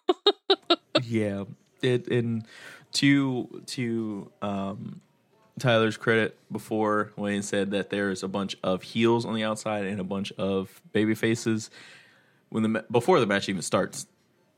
[1.03, 1.43] yeah,
[1.81, 2.45] it and
[2.93, 5.01] to to um
[5.59, 9.99] Tyler's credit before Wayne said that there's a bunch of heels on the outside and
[9.99, 11.69] a bunch of baby faces.
[12.49, 14.07] When the before the match even starts,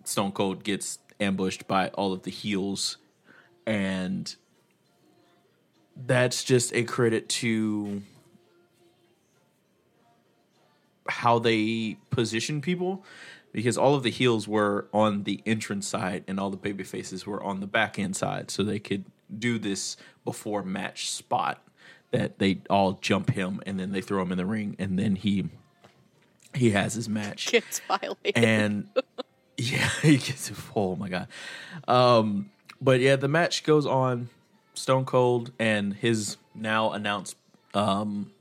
[0.06, 2.98] Stone Cold gets ambushed by all of the heels,
[3.66, 4.36] and
[5.96, 8.02] that's just a credit to
[11.08, 13.04] how they position people
[13.52, 17.26] because all of the heels were on the entrance side and all the baby faces
[17.26, 19.04] were on the back end side so they could
[19.38, 21.62] do this before match spot
[22.12, 25.16] that they all jump him and then they throw him in the ring and then
[25.16, 25.50] he
[26.54, 28.44] he has his match Gets violated.
[28.44, 28.90] and
[29.62, 30.58] yeah, he gets it.
[30.76, 31.28] oh my god.
[31.88, 32.50] Um,
[32.82, 34.30] but yeah, the match goes on.
[34.74, 37.36] Stone Cold and his now announced
[37.74, 38.32] um,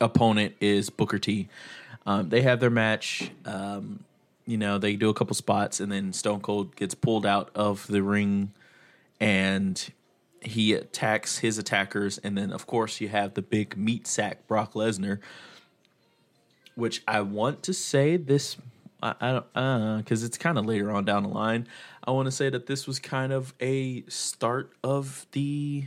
[0.00, 1.48] opponent is Booker T.
[2.06, 3.30] Um, they have their match.
[3.44, 4.04] Um,
[4.46, 7.86] you know, they do a couple spots, and then Stone Cold gets pulled out of
[7.86, 8.52] the ring,
[9.18, 9.92] and
[10.42, 14.74] he attacks his attackers, and then of course you have the big meat sack Brock
[14.74, 15.18] Lesnar,
[16.74, 18.56] which I want to say this
[19.02, 21.66] I, I don't uh because it's kind of later on down the line.
[22.04, 25.84] I want to say that this was kind of a start of the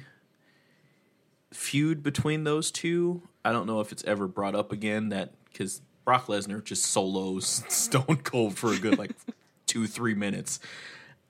[1.51, 3.21] feud between those two.
[3.45, 7.63] I don't know if it's ever brought up again that because Brock Lesnar just solos
[7.69, 9.11] Stone Cold for a good like
[9.65, 10.59] two three minutes,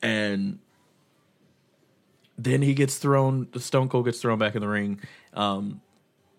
[0.01, 0.59] and
[2.37, 3.47] then he gets thrown.
[3.57, 4.99] Stone Cold gets thrown back in the ring.
[5.33, 5.81] Um,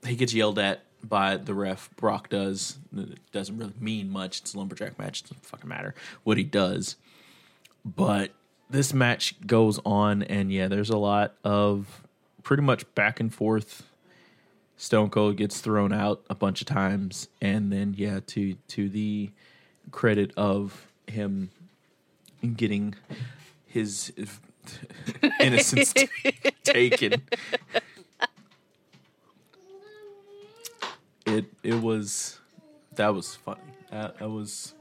[0.07, 1.91] he gets yelled at by the ref.
[1.97, 2.79] Brock does.
[2.97, 4.41] It doesn't really mean much.
[4.41, 5.21] It's a lumberjack match.
[5.21, 6.97] It doesn't fucking matter what he does.
[7.85, 8.33] But
[8.71, 12.03] this match goes on, and yeah, there's a lot of
[12.43, 13.83] pretty much back and forth.
[14.77, 19.31] Stone Cold gets thrown out a bunch of times, and then yeah, to to the
[19.91, 21.51] credit of him
[22.57, 22.95] getting
[23.67, 24.13] his
[25.41, 25.95] innocence
[26.65, 27.23] taken.
[31.27, 32.41] It it was
[32.97, 33.61] that was funny.
[33.91, 34.75] That, that was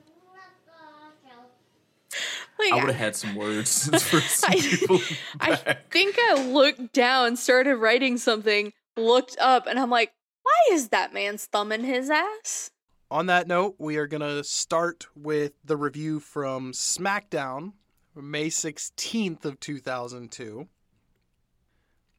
[2.59, 4.99] Like, I would have had some words for some I- people.
[5.39, 5.55] I
[5.91, 10.13] think I looked down, started writing something, looked up, and I'm like,
[10.43, 12.71] why is that man's thumb in his ass?
[13.09, 17.73] On that note, we are going to start with the review from SmackDown,
[18.15, 20.67] May 16th of 2002.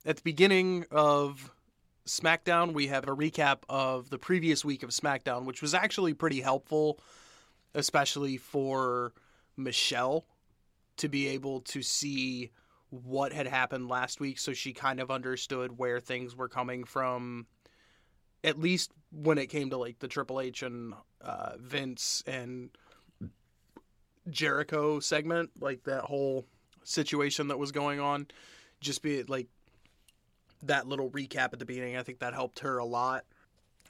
[0.05, 1.54] At the beginning of
[2.07, 6.41] SmackDown, we have a recap of the previous week of SmackDown, which was actually pretty
[6.41, 7.01] helpful,
[7.75, 9.13] especially for
[9.57, 10.27] Michele
[10.99, 12.51] to be able to see
[12.91, 14.39] what had happened last week.
[14.39, 17.47] So she kind of understood where things were coming from
[18.45, 22.71] at least when it came to like the Triple H and uh, Vince and
[24.29, 26.47] Jericho segment, like that whole
[26.85, 28.27] situation that was going on,
[28.81, 29.49] just be like
[30.67, 31.97] that little recap at the beginning.
[31.97, 33.25] I think that helped her a lot.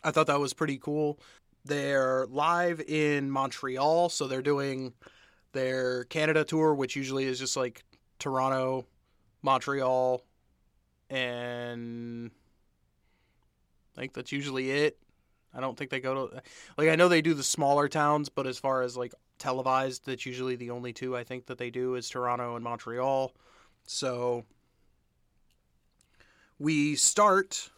[0.03, 1.19] I thought that was pretty cool.
[1.65, 4.93] They're live in Montreal, so they're doing
[5.53, 7.83] their Canada tour, which usually is just like
[8.19, 8.87] Toronto,
[9.43, 10.23] Montreal,
[11.09, 12.31] and
[13.97, 14.99] I think that's usually it.
[15.55, 16.43] I don't think they go to
[16.77, 20.27] like I know they do the smaller towns, but as far as like televised, that's
[20.27, 23.33] usually the only two I think that they do is Toronto and Montreal.
[23.87, 24.45] So
[26.65, 27.71] we start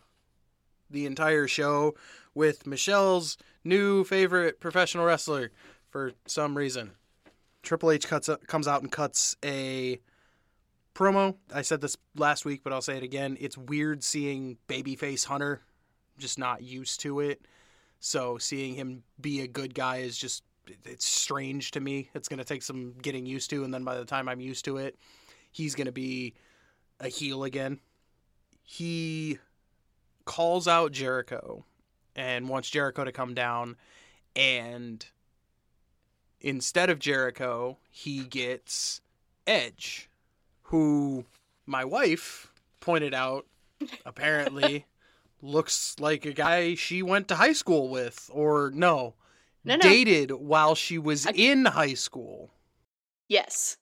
[0.88, 1.96] the entire show
[2.36, 5.50] with Michele's new favorite professional wrestler
[5.90, 6.92] for some reason.
[7.64, 9.98] Triple H cuts comes out and cuts a
[10.94, 11.34] promo.
[11.52, 13.36] I said this last week, but I'll say it again.
[13.40, 15.62] It's weird seeing babyface Hunter
[16.16, 17.44] just not used to it.
[17.98, 20.44] So seeing him be a good guy is just
[20.84, 22.08] it's strange to me.
[22.14, 24.64] It's going to take some getting used to and then by the time I'm used
[24.66, 24.96] to it,
[25.50, 26.34] he's going to be
[27.00, 27.80] a heel again.
[28.68, 29.38] He
[30.24, 31.64] calls out Jericho
[32.16, 33.76] and wants Jericho to come down
[34.34, 35.06] and
[36.40, 39.00] instead of Jericho, he gets
[39.46, 40.10] Edge,
[40.64, 41.24] who
[41.64, 43.46] my wife pointed out
[44.04, 44.84] apparently
[45.42, 49.14] looks like a guy she went to high school with, or no,
[49.64, 49.80] No, no.
[49.80, 52.50] dated while she was in high school.
[53.28, 53.76] Yes.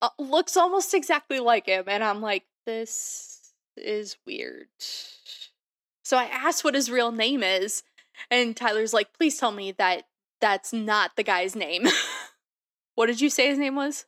[0.00, 1.84] Uh, looks almost exactly like him.
[1.88, 3.31] And I'm like, this
[3.76, 4.66] is weird.
[6.04, 7.82] So I asked what his real name is.
[8.30, 10.04] And Tyler's like, please tell me that
[10.40, 11.86] that's not the guy's name.
[12.94, 14.04] what did you say his name was?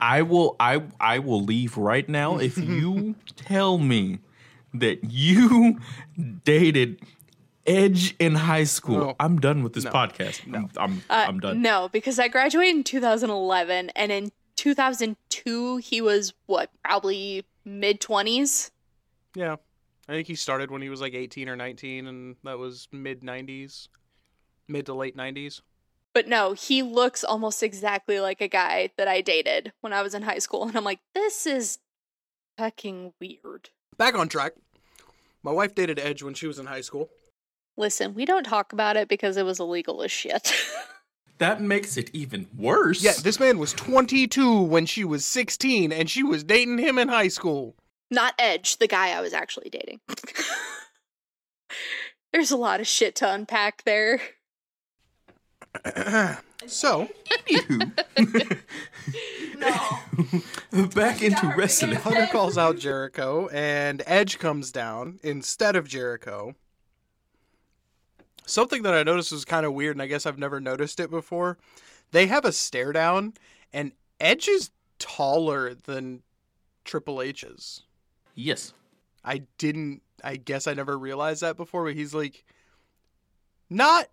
[0.00, 4.18] I will I I will leave right now if you tell me
[4.74, 5.78] that you
[6.44, 7.00] dated
[7.64, 8.98] Edge in high school.
[8.98, 9.16] No.
[9.20, 9.90] I'm done with this No.
[9.90, 10.42] podcast.
[10.52, 11.62] I'm I'm, Uh, I'm done.
[11.62, 13.90] No, because I graduated in 2011.
[13.90, 18.70] And in 2002, he was what, probably mid 20s?
[19.34, 19.56] Yeah.
[20.08, 23.22] I think he started when he was like 18 or 19, and that was mid
[23.22, 23.88] 90s,
[24.68, 25.60] mid to late 90s.
[26.14, 30.14] But no, he looks almost exactly like a guy that I dated when I was
[30.14, 30.64] in high school.
[30.64, 31.78] And I'm like, this is
[32.58, 33.70] fucking weird.
[33.96, 34.52] Back on track.
[35.42, 37.08] My wife dated Edge when she was in high school.
[37.76, 40.52] Listen, we don't talk about it because it was illegal as shit.
[41.42, 43.02] That makes it even worse.
[43.02, 47.08] Yeah, this man was 22 when she was 16, and she was dating him in
[47.08, 47.74] high school.
[48.12, 49.98] Not Edge, the guy I was actually dating.
[52.32, 54.20] There's a lot of shit to unpack there.
[56.68, 57.08] So,
[57.48, 57.90] anywho,
[60.94, 61.96] back into wrestling.
[61.96, 66.54] Hunter calls out Jericho, and Edge comes down instead of Jericho.
[68.52, 71.10] Something that I noticed was kind of weird, and I guess I've never noticed it
[71.10, 71.56] before.
[72.10, 73.32] They have a stare down,
[73.72, 76.22] and Edge is taller than
[76.84, 77.84] Triple H's.
[78.34, 78.74] Yes.
[79.24, 82.44] I didn't, I guess I never realized that before, but he's like
[83.70, 84.08] not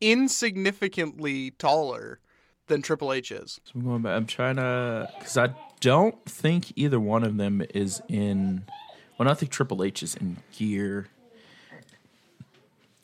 [0.00, 2.20] insignificantly taller
[2.68, 3.60] than Triple H is.
[3.64, 4.16] So I'm going back.
[4.16, 5.48] I'm trying to because I
[5.80, 8.66] don't think either one of them is in.
[9.18, 11.08] Well, I think Triple H is in gear.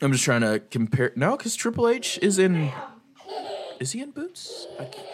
[0.03, 1.13] I'm just trying to compare.
[1.17, 2.73] No, because Triple H is in.
[3.79, 4.67] Is he in boots?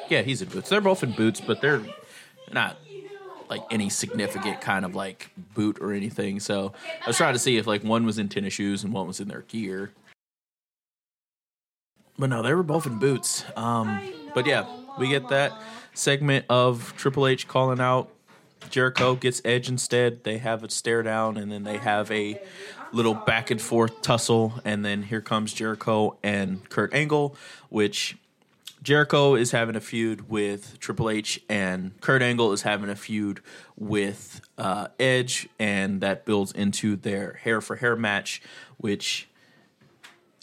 [0.08, 0.68] Yeah, he's in boots.
[0.68, 1.82] They're both in boots, but they're
[2.52, 2.76] not
[3.48, 6.40] like any significant kind of like boot or anything.
[6.40, 6.72] So
[7.04, 9.20] I was trying to see if like one was in tennis shoes and one was
[9.20, 9.92] in their gear.
[12.18, 13.44] But no, they were both in boots.
[13.56, 14.00] Um,
[14.34, 14.66] but yeah,
[14.98, 15.52] we get that
[15.94, 18.10] segment of Triple H calling out
[18.70, 20.24] Jericho gets Edge instead.
[20.24, 22.40] They have a stare down, and then they have a
[22.96, 27.36] little back and forth tussle, and then here comes Jericho and Kurt Angle,
[27.68, 28.16] which
[28.82, 33.40] Jericho is having a feud with Triple H, and Kurt Angle is having a feud
[33.76, 38.40] with uh, Edge, and that builds into their hair for hair match,
[38.78, 39.28] which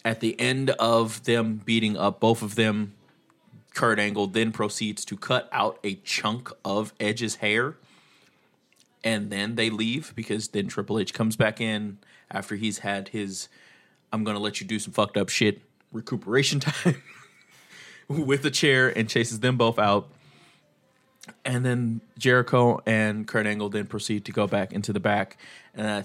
[0.04, 2.94] at the end of them beating up both of them,
[3.74, 7.74] Kurt Angle then proceeds to cut out a chunk of Edge's hair.
[9.02, 11.98] And then they leave because then Triple H comes back in
[12.34, 13.48] after he's had his
[14.12, 17.02] I'm to let you do some fucked up shit recuperation time
[18.08, 20.08] with a chair and chases them both out.
[21.44, 25.38] And then Jericho and Kurt Angle then proceed to go back into the back.
[25.74, 26.04] And I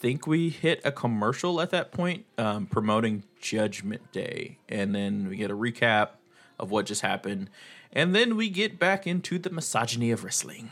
[0.00, 4.58] think we hit a commercial at that point um, promoting Judgment Day.
[4.68, 6.10] And then we get a recap
[6.58, 7.50] of what just happened.
[7.92, 10.70] And then we get back into the misogyny of wrestling.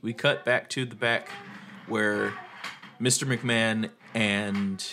[0.00, 1.28] We cut back to the back
[1.86, 2.32] where
[3.00, 3.24] Mr.
[3.24, 4.84] McMahon and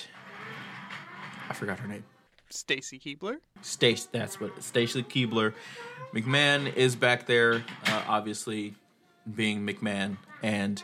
[1.50, 2.04] I forgot her name.
[2.50, 3.38] Stacy Keibler.
[3.62, 5.54] Stacy, that's what Stacy Keibler.
[6.14, 8.74] McMahon is back there, uh, obviously
[9.36, 10.82] being McMahon, and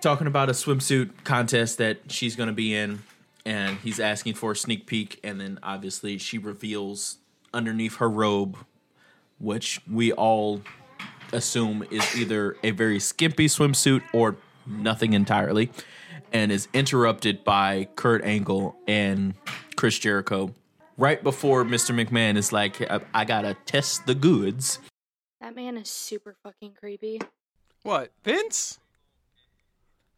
[0.00, 3.02] talking about a swimsuit contest that she's going to be in.
[3.44, 7.16] And he's asking for a sneak peek, and then obviously she reveals
[7.52, 8.56] underneath her robe,
[9.40, 10.62] which we all
[11.32, 15.70] assume is either a very skimpy swimsuit or nothing entirely,
[16.32, 19.34] and is interrupted by Kurt Angle and
[19.76, 20.54] Chris Jericho
[20.96, 21.94] right before Mr.
[21.94, 24.78] McMahon is like, I, I gotta test the goods.
[25.40, 27.20] That man is super fucking creepy.
[27.82, 28.12] What?
[28.24, 28.78] Vince?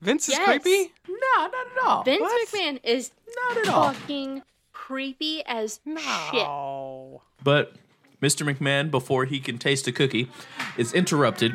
[0.02, 0.44] Vince is Yes.
[0.46, 0.92] creepy?
[1.08, 2.02] No, not at all.
[2.04, 2.48] Vince What?
[2.48, 3.10] McMahon is
[3.48, 3.92] Not at all.
[3.92, 4.42] fucking
[4.72, 5.98] creepy as shit.
[6.46, 7.22] Oh.
[7.42, 7.72] But
[8.20, 8.44] Mr.
[8.54, 10.30] McMahon, before he can taste a cookie,
[10.76, 11.54] is interrupted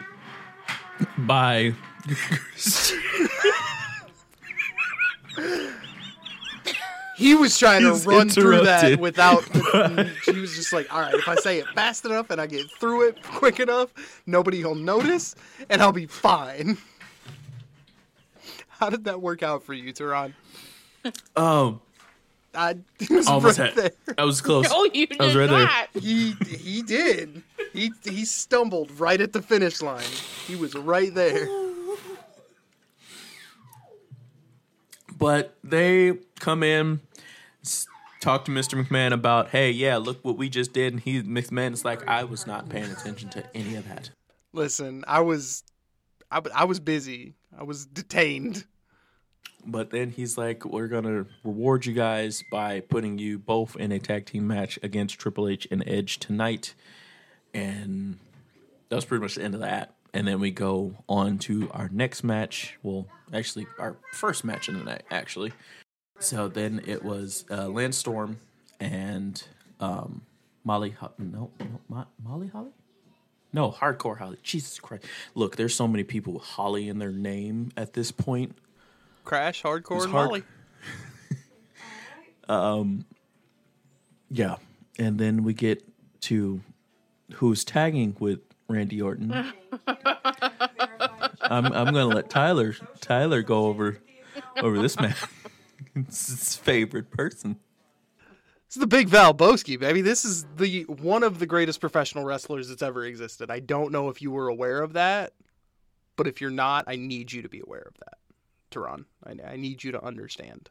[1.18, 1.74] by
[7.20, 9.44] He was trying He's to run through that without.
[10.26, 12.72] he was just like, all right, if I say it fast enough and I get
[12.80, 13.94] through it quick enough,
[14.26, 15.36] nobody will notice
[15.70, 16.78] and I'll be fine.
[18.70, 20.34] How did that work out for you, Terron?
[21.36, 21.82] oh, um,
[22.56, 22.76] I
[23.10, 23.92] was almost right had.
[24.06, 24.16] there.
[24.18, 24.68] I was close.
[24.72, 25.60] Oh, you did I was right there.
[25.66, 25.90] not.
[26.02, 27.44] He he did.
[27.74, 30.04] He he stumbled right at the finish line.
[30.48, 31.48] He was right there.
[35.18, 37.09] But they come in, s-
[38.20, 38.82] talk to Mr.
[38.82, 42.24] McMahon about, hey, yeah, look what we just did, and he McMahon is like, I
[42.24, 44.10] was not paying attention to any of that.
[44.54, 45.64] Listen, I was,
[46.32, 47.36] I was busy.
[47.58, 48.66] I was detained.
[49.66, 54.00] But then he's like, we're gonna reward you guys by putting you both in a
[54.00, 56.76] tag team match against Triple H and Edge tonight,
[57.54, 58.18] and
[58.88, 59.96] that was pretty much the end of that.
[60.14, 62.78] And then we go on to our next match.
[62.82, 65.52] Well, actually, our first match in the night, actually.
[66.20, 68.38] So then it was uh, Lance Storm
[68.80, 69.42] and
[69.80, 70.22] um,
[70.64, 70.92] Molly.
[70.92, 72.72] Ho- no, no, Mo- Molly Holly.
[73.52, 74.38] No, Hardcore Holly.
[74.44, 75.06] Jesus Christ!
[75.34, 78.56] Look, there's so many people with Holly in their name at this point.
[79.24, 80.44] Crash, Hardcore, was and hard- Molly.
[84.32, 84.58] Yeah,
[85.00, 85.84] and then we get
[86.22, 86.62] to
[87.36, 89.32] who's tagging with Randy Orton.
[91.42, 93.98] I'm I'm gonna let Tyler Tyler go over
[94.62, 95.16] over this man.
[95.96, 97.60] it's his favorite person.
[98.68, 100.02] It's the Big Valbowski, baby.
[100.02, 103.50] This is the one of the greatest professional wrestlers that's ever existed.
[103.50, 105.34] I don't know if you were aware of that,
[106.16, 108.18] but if you're not, I need you to be aware of that,
[108.70, 109.06] Terron.
[109.26, 110.70] I, I need you to understand.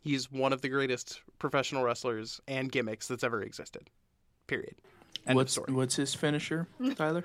[0.00, 3.88] He's one of the greatest professional wrestlers and gimmicks that's ever existed.
[4.46, 4.74] Period.
[5.26, 5.72] End of what's story.
[5.72, 7.24] what's his finisher, Tyler?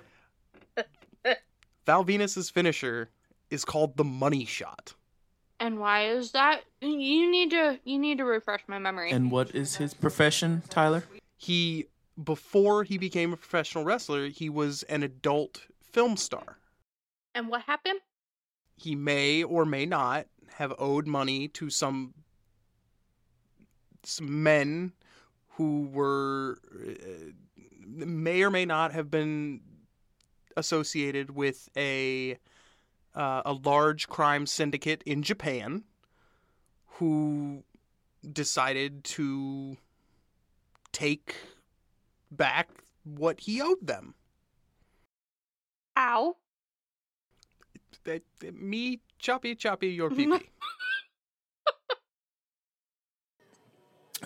[1.85, 3.09] Val Venis's finisher
[3.49, 4.93] is called the Money Shot.
[5.59, 6.61] And why is that?
[6.81, 9.11] You need to you need to refresh my memory.
[9.11, 11.03] And what is his profession, Tyler?
[11.35, 11.87] He
[12.21, 16.57] before he became a professional wrestler, he was an adult film star.
[17.35, 17.99] And what happened?
[18.79, 22.13] he may or may not have owed money to some,
[24.03, 24.93] some men
[25.51, 27.31] who were uh,
[27.85, 29.59] may or may not have been
[30.55, 32.37] associated with a
[33.19, 35.83] uh, a large crime syndicate in Japan
[36.93, 37.63] who
[38.31, 39.75] decided to
[40.93, 41.35] take
[42.31, 42.69] back
[43.03, 44.15] what he owed them.
[45.97, 46.37] Ow.
[48.05, 50.49] That, that- me choppy choppy your pee pee.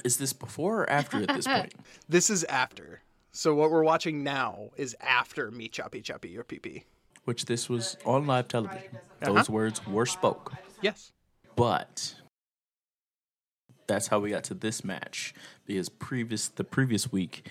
[0.05, 1.73] Is this before or after at this point?
[2.09, 3.01] This is after.
[3.31, 6.83] So what we're watching now is after me choppy choppy your pee pee.
[7.25, 8.97] Which this was on live television.
[9.21, 9.33] Uh-huh.
[9.33, 10.53] Those words were spoke.
[10.81, 11.13] Yes.
[11.55, 12.15] But
[13.87, 15.33] that's how we got to this match
[15.65, 17.47] because previous the previous week,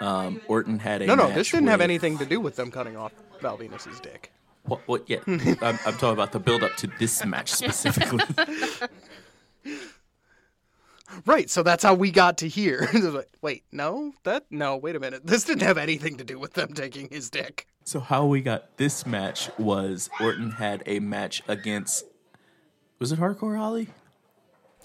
[0.00, 2.70] um, Orton had a No, no, match this didn't have anything to do with them
[2.70, 4.32] cutting off Val Venis's dick.
[4.64, 4.80] What?
[4.86, 5.04] What?
[5.08, 8.24] Yeah, I'm, I'm talking about the build up to this match specifically.
[11.26, 12.88] Right, so that's how we got to here.
[13.14, 15.26] Like, wait, no, that no, wait a minute.
[15.26, 17.66] This didn't have anything to do with them taking his dick.
[17.84, 22.04] so how we got this match was Orton had a match against.
[22.98, 23.88] Was it Hardcore Holly?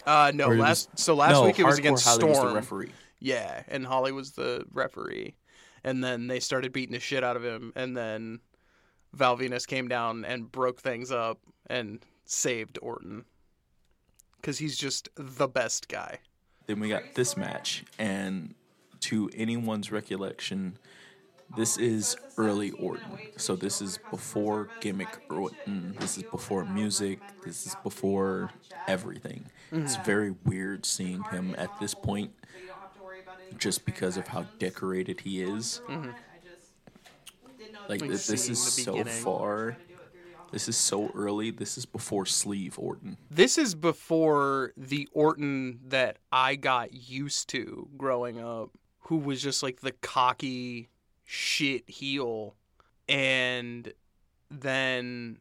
[0.06, 2.30] Uh, no, last was- so last no, week it was against Holly Storm.
[2.32, 2.92] was the referee.
[3.20, 5.36] Yeah, and Holly was the referee,
[5.84, 8.40] and then they started beating the shit out of him, and then
[9.14, 13.26] Val Venis came down and broke things up and saved Orton
[14.42, 16.20] because he's just the best guy.
[16.68, 18.54] Then we got this match, and
[19.02, 20.78] to anyone's recollection,
[21.56, 23.18] this is early Orton.
[23.38, 25.96] So this is before gimmick Orton.
[26.00, 27.20] This is before music.
[27.44, 28.52] This is before
[28.88, 29.46] everything.
[29.72, 30.04] It's mm-hmm.
[30.04, 32.32] very weird seeing him at this point,
[33.58, 35.82] just because of how decorated he is.
[35.88, 36.12] Mm-hmm.
[37.88, 39.78] Like Like this, this is so far.
[40.52, 41.52] This is so early.
[41.52, 43.18] This is before sleeve Orton.
[43.30, 48.72] This is before the Orton that I got used to growing up,
[49.02, 50.90] who was just like the cocky
[51.26, 52.56] shit heel.
[53.08, 53.94] And
[54.50, 55.38] then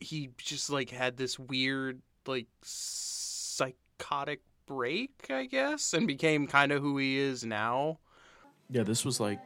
[0.00, 6.80] he just like had this weird, like psychotic break, I guess, and became kind of
[6.80, 7.98] who he is now.
[8.70, 9.40] Yeah, this was like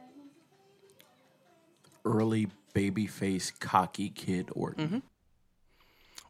[2.05, 4.87] early babyface cocky kid Orton.
[4.87, 4.99] Mm-hmm.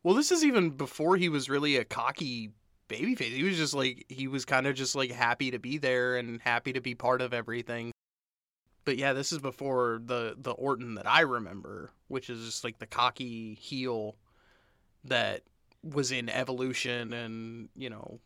[0.03, 2.51] Well, this is even before he was really a cocky
[2.87, 3.33] babyface.
[3.33, 6.39] He was just like he was kind of just like happy to be there and
[6.41, 7.91] happy to be part of everything.
[8.85, 12.77] But yeah, this is before the the Orton that I remember, which is just like
[12.77, 14.15] the cocky heel
[15.05, 15.41] that
[15.83, 18.19] was in Evolution and, you know,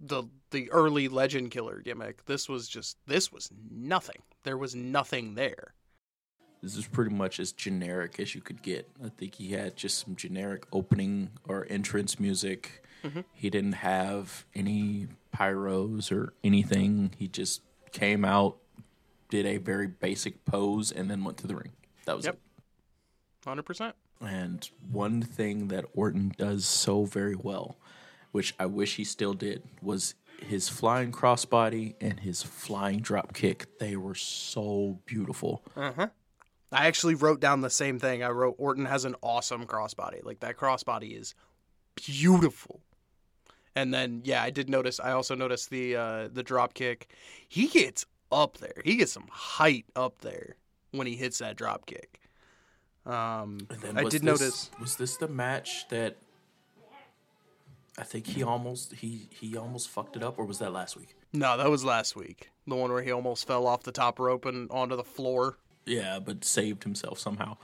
[0.00, 2.24] the the early Legend Killer gimmick.
[2.26, 4.22] This was just this was nothing.
[4.44, 5.74] There was nothing there.
[6.62, 8.88] This is pretty much as generic as you could get.
[9.04, 12.82] I think he had just some generic opening or entrance music.
[13.04, 13.20] Mm-hmm.
[13.32, 17.12] He didn't have any pyros or anything.
[17.16, 17.62] He just
[17.92, 18.56] came out,
[19.28, 21.72] did a very basic pose, and then went to the ring.
[22.06, 22.34] That was Yep.
[22.34, 23.46] it.
[23.46, 23.92] 100%.
[24.20, 27.76] And one thing that Orton does so very well,
[28.32, 33.78] which I wish he still did, was his flying crossbody and his flying drop kick.
[33.78, 35.62] They were so beautiful.
[35.76, 36.08] Uh-huh.
[36.70, 38.22] I actually wrote down the same thing.
[38.22, 40.22] I wrote Orton has an awesome crossbody.
[40.24, 41.34] Like that crossbody is
[41.94, 42.80] beautiful.
[43.74, 47.08] And then yeah, I did notice I also noticed the uh the drop kick.
[47.48, 48.82] He gets up there.
[48.84, 50.56] He gets some height up there
[50.90, 52.20] when he hits that drop kick.
[53.06, 56.16] Um And then I did this- notice Was this the match that
[57.96, 61.16] I think he almost he he almost fucked it up, or was that last week?
[61.32, 62.50] No, that was last week.
[62.66, 65.58] The one where he almost fell off the top rope and onto the floor.
[65.88, 67.56] Yeah, but saved himself somehow.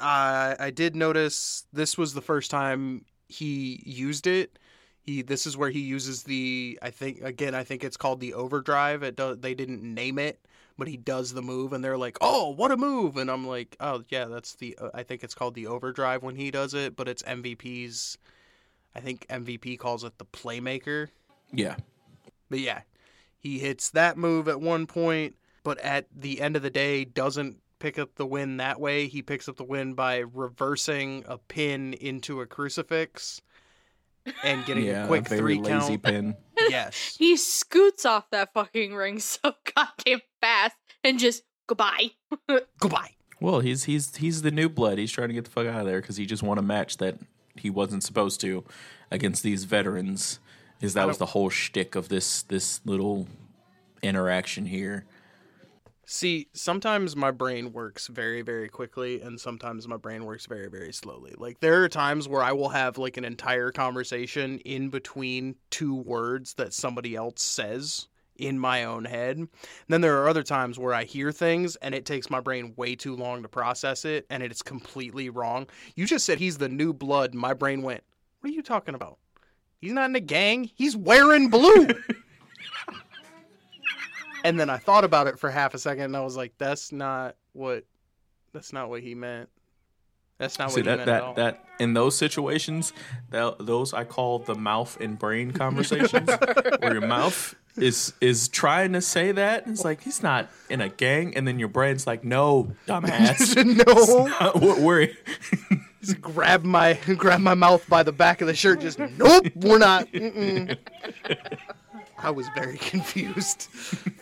[0.00, 4.58] I I did notice this was the first time he used it.
[5.02, 8.34] He this is where he uses the I think again I think it's called the
[8.34, 9.02] overdrive.
[9.02, 10.44] It does they didn't name it,
[10.78, 13.76] but he does the move and they're like, "Oh, what a move!" And I'm like,
[13.80, 16.96] "Oh yeah, that's the uh, I think it's called the overdrive when he does it,
[16.96, 18.18] but it's MVP's.
[18.94, 21.08] I think MVP calls it the playmaker."
[21.52, 21.76] Yeah.
[22.48, 22.82] But yeah,
[23.38, 27.61] he hits that move at one point, but at the end of the day, doesn't
[27.82, 29.08] pick up the win that way.
[29.08, 33.42] He picks up the win by reversing a pin into a crucifix
[34.44, 35.04] and getting yeah.
[35.04, 36.02] a quick very three lazy count.
[36.02, 36.36] pin.
[36.70, 37.16] Yes.
[37.18, 39.40] He scoots off that fucking ring so
[39.74, 42.12] goddamn fast and just goodbye.
[42.78, 43.16] Goodbye.
[43.40, 44.98] Well, he's he's he's the new blood.
[44.98, 46.98] He's trying to get the fuck out of there because he just won a match
[46.98, 47.18] that
[47.56, 48.64] he wasn't supposed to
[49.10, 50.38] against these veterans.
[50.80, 53.26] Is that was the whole shtick of this this little
[54.02, 55.04] interaction here?
[56.14, 60.92] See, sometimes my brain works very, very quickly, and sometimes my brain works very, very
[60.92, 61.32] slowly.
[61.38, 65.94] Like, there are times where I will have, like, an entire conversation in between two
[65.94, 69.38] words that somebody else says in my own head.
[69.38, 69.48] And
[69.88, 72.94] then there are other times where I hear things and it takes my brain way
[72.94, 75.66] too long to process it, and it's completely wrong.
[75.96, 78.04] You just said he's the new blood, my brain went,
[78.40, 79.16] What are you talking about?
[79.80, 81.88] He's not in a gang, he's wearing blue.
[84.44, 86.92] And then I thought about it for half a second and I was like, that's
[86.92, 87.84] not what
[88.52, 89.48] that's not what he meant.
[90.38, 91.34] That's not See what he that meant at all.
[91.34, 92.92] that that in those situations,
[93.30, 96.28] that, those I call the mouth and brain conversations,
[96.80, 100.80] where your mouth is is trying to say that and it's like he's not in
[100.80, 103.56] a gang, and then your brain's like, no, dumbass,
[104.16, 104.26] no.
[104.26, 105.08] not what we're
[106.02, 108.80] Just grab my grab my mouth by the back of the shirt.
[108.80, 110.08] Just nope, we're not.
[112.22, 113.62] I was very confused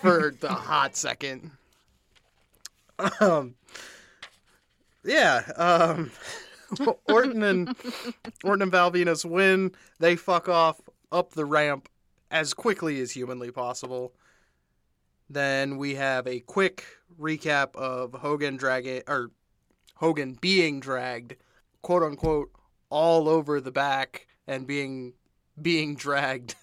[0.00, 1.50] for the hot second.
[3.20, 3.54] Um,
[5.04, 5.42] yeah.
[5.56, 6.10] Um,
[7.08, 7.74] Orton and
[8.44, 9.72] Orton and Val Venis win.
[9.98, 10.80] They fuck off
[11.12, 11.88] up the ramp
[12.30, 14.12] as quickly as humanly possible.
[15.28, 16.84] Then we have a quick
[17.20, 19.30] recap of Hogan dragging or
[19.94, 21.36] Hogan being dragged,
[21.82, 22.50] quote unquote,
[22.88, 25.12] all over the back and being
[25.60, 26.54] being dragged,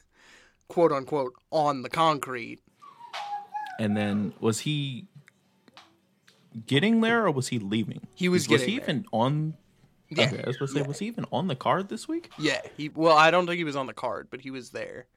[0.67, 2.59] quote unquote, on the concrete.
[3.79, 5.05] And then was he
[6.65, 8.01] getting there or was he leaving?
[8.15, 8.89] He was Was getting he there.
[8.89, 9.53] even on?
[10.09, 10.25] Yeah.
[10.27, 12.29] Okay, I was going to say, was he even on the card this week?
[12.39, 15.07] Yeah, he well, I don't think he was on the card, but he was there.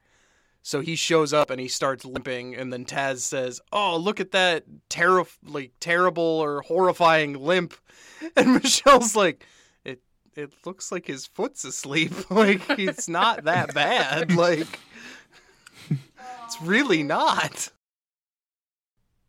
[0.62, 4.32] So he shows up and he starts limping, and then Taz says, "Oh, look at
[4.32, 7.74] that terri- like terrible or horrifying limp,"
[8.36, 9.46] and Michele's like,
[9.84, 10.02] "It
[10.34, 12.12] it looks like his foot's asleep.
[12.30, 14.32] like it's not that bad.
[14.36, 14.66] Like
[16.50, 17.70] it's really not."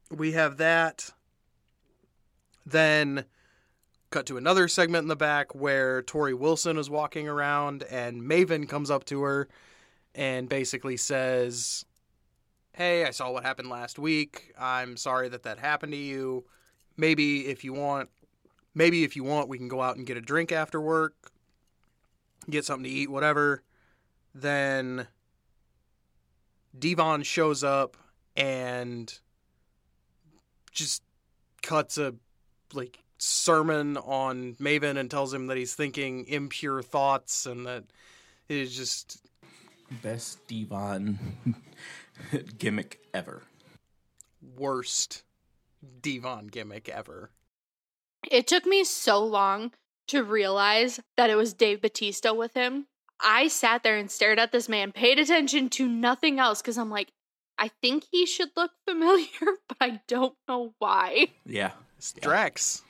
[0.09, 1.11] We have that.
[2.65, 3.25] Then
[4.09, 8.67] cut to another segment in the back where Torrie Wilson is walking around and Maven
[8.67, 9.47] comes up to her
[10.15, 11.85] and basically says,
[12.73, 14.53] Hey, I saw what happened last week.
[14.59, 16.45] I'm sorry that that happened to you.
[16.97, 18.09] Maybe if you want,
[18.73, 21.31] maybe if you want, we can go out and get a drink after work,
[22.49, 23.63] get something to eat, whatever.
[24.33, 25.07] Then
[26.77, 27.97] D-Von shows up
[28.35, 29.19] and
[30.71, 31.03] just
[31.61, 32.15] cuts a
[32.73, 37.83] like sermon on Maven and tells him that he's thinking impure thoughts and that
[38.49, 39.21] it is just
[40.01, 41.19] Best D-Von
[42.57, 43.41] gimmick ever.
[44.57, 45.23] worst
[46.01, 47.31] D-Von gimmick ever.
[48.29, 49.71] It took me so long
[50.07, 52.87] to realize that it was Dave Batista with him.
[53.23, 56.89] I sat there and stared at this man, paid attention to nothing else because I'm
[56.89, 57.11] like,
[57.57, 59.27] I think he should look familiar,
[59.67, 61.27] but I don't know why.
[61.45, 61.71] Yeah.
[61.97, 62.81] It's Drax.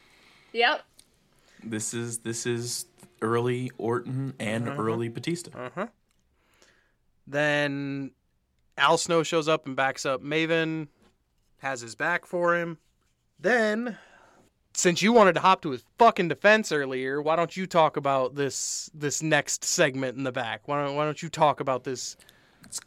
[0.53, 0.83] Yep.
[1.63, 2.85] This is this is
[3.21, 4.81] early Orton and Uh-huh.
[4.81, 5.51] early Batista.
[5.57, 5.87] Uh-huh.
[7.27, 8.11] Then
[8.77, 10.87] Al Snow shows up and backs up Maven,
[11.59, 12.77] has his back for him.
[13.39, 13.97] Then,
[14.73, 18.35] since you wanted to hop to his fucking defense earlier, why don't you talk about
[18.35, 20.67] this this next segment in the back?
[20.67, 22.15] Why don't why don't you talk about this
[22.65, 22.79] It's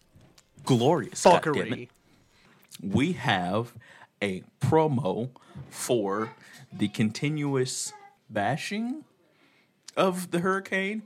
[0.65, 1.23] Glorious.
[1.23, 1.69] goddammit.
[1.69, 1.89] fuckery?
[2.83, 3.75] we have
[4.23, 5.31] a promo
[5.71, 6.35] for
[6.73, 7.93] the continuous
[8.31, 9.05] bashing
[9.97, 11.03] of the hurricane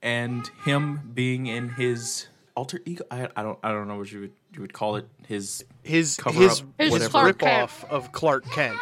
[0.00, 3.04] and him being in his alter ego.
[3.10, 5.06] I, I don't I don't know what you would you would call it.
[5.26, 7.10] His His Cover his, up his whatever.
[7.10, 7.70] Clark Kent.
[7.70, 8.78] ripoff of Clark Kent.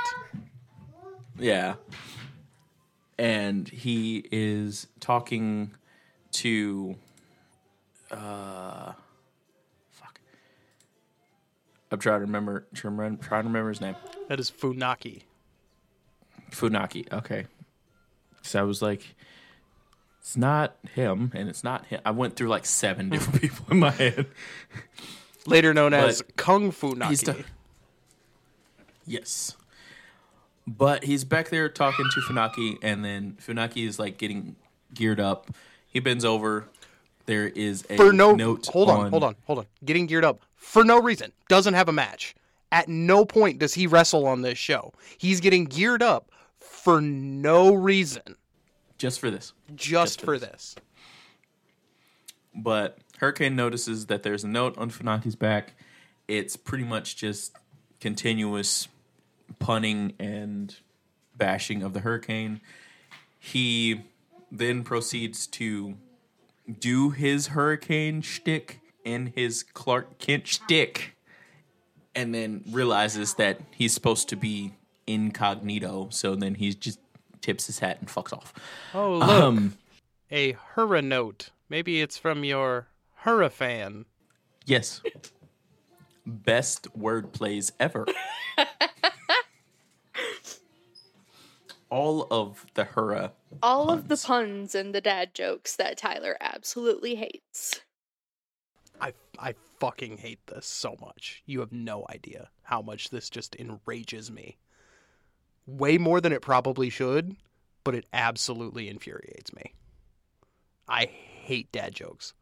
[1.41, 1.75] Yeah,
[3.19, 5.73] and he is talking
[6.33, 6.97] to
[8.11, 8.93] uh
[9.91, 10.21] fuck.
[11.91, 13.97] I'm trying to remember trying to remember- trying to remember his name.
[14.29, 15.23] That is Funaki.
[16.51, 17.13] Funaki.
[17.13, 17.47] Okay.
[18.43, 19.15] So I was like,
[20.21, 22.01] It's not him, and it's not him.
[22.05, 24.27] I went through like seven different people in my head.
[25.47, 27.17] Later known But as Kung Fu Naki.
[27.17, 27.45] the-
[29.07, 29.57] Yes.
[30.79, 34.55] But he's back there talking to Funaki, and then Funaki is like getting
[34.95, 35.51] geared up.
[35.89, 36.69] He bends over.
[37.27, 38.67] There is a for no note.
[38.67, 39.67] hold on, hold on, hold on.
[39.85, 41.33] Getting geared up for no reason.
[41.49, 42.37] Doesn't have a match.
[42.71, 44.93] At no point does he wrestle on this show.
[45.19, 48.37] He's getting geared up for no reason,
[48.97, 49.53] Just for this.
[49.75, 50.75] just, for for this.
[50.75, 50.77] this.
[52.55, 55.73] But Hurricane notices that there's a note on Funaki's back.
[56.29, 57.57] It's pretty much just
[58.01, 58.87] continuous
[59.59, 60.75] punning and
[61.37, 62.61] bashing of the Hurricane.
[63.39, 64.03] He
[64.53, 65.97] then proceeds to
[66.79, 71.17] do his Hurricane shtick and his Clark Kent shtick,
[72.15, 74.75] and then realizes that he's supposed to be
[75.07, 76.09] incognito.
[76.11, 76.99] So then he just
[77.41, 78.53] tips his hat and fucks off.
[78.95, 79.79] Oh look, Um,
[80.31, 81.51] a Hurra note.
[81.71, 82.89] Maybe it's from your
[83.25, 84.05] Hurra fan.
[84.67, 85.01] Yes.
[86.27, 88.07] Best word plays ever.
[91.91, 93.31] All of the hurrah.
[93.63, 94.25] All of the puns.
[94.25, 97.81] puns and the dad jokes that Tyler absolutely hates.
[99.01, 101.43] I I fucking hate this so much.
[101.47, 104.59] You have no idea how much this just enrages me.
[105.67, 107.37] Way more than it probably should,
[107.85, 109.75] but it absolutely infuriates me.
[110.89, 112.35] I hate dad jokes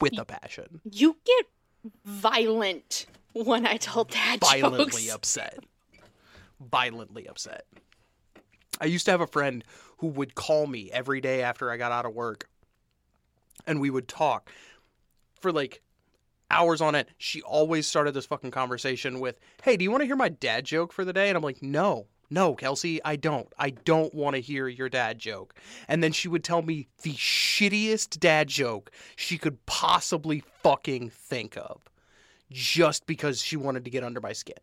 [0.00, 0.80] with a passion.
[0.90, 1.46] You get
[2.04, 5.14] violent when I tell dad Violently jokes.
[5.14, 5.58] upset.
[6.60, 7.64] Violently upset.
[8.80, 9.64] I used to have a friend
[9.98, 12.48] who would call me every day after I got out of work
[13.66, 14.50] and we would talk
[15.40, 15.82] for like
[16.50, 17.08] hours on it.
[17.18, 20.64] She always started this fucking conversation with, Hey, do you want to hear my dad
[20.64, 21.28] joke for the day?
[21.28, 23.48] And I'm like, No, no, Kelsey, I don't.
[23.58, 25.54] I don't want to hear your dad joke.
[25.88, 31.56] And then she would tell me the shittiest dad joke she could possibly fucking think
[31.56, 31.80] of
[32.50, 34.56] just because she wanted to get under my skin.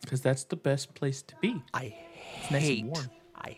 [0.00, 1.62] Because that's the best place to be.
[1.74, 1.94] I
[2.50, 3.10] nice hate, warm.
[3.34, 3.56] I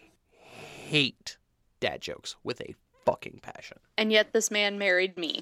[0.88, 1.36] hate
[1.80, 2.74] dad jokes with a
[3.04, 3.78] fucking passion.
[3.98, 5.40] And yet this man married me.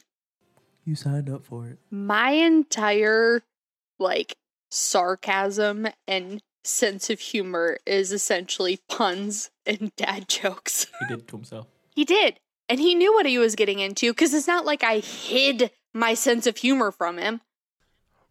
[0.84, 1.78] You signed up for it.
[1.90, 3.42] My entire
[3.98, 4.36] like
[4.70, 10.86] sarcasm and sense of humor is essentially puns and dad jokes.
[11.00, 11.66] He did it to himself.
[11.94, 12.40] He did.
[12.68, 16.14] And he knew what he was getting into because it's not like I hid my
[16.14, 17.40] sense of humor from him.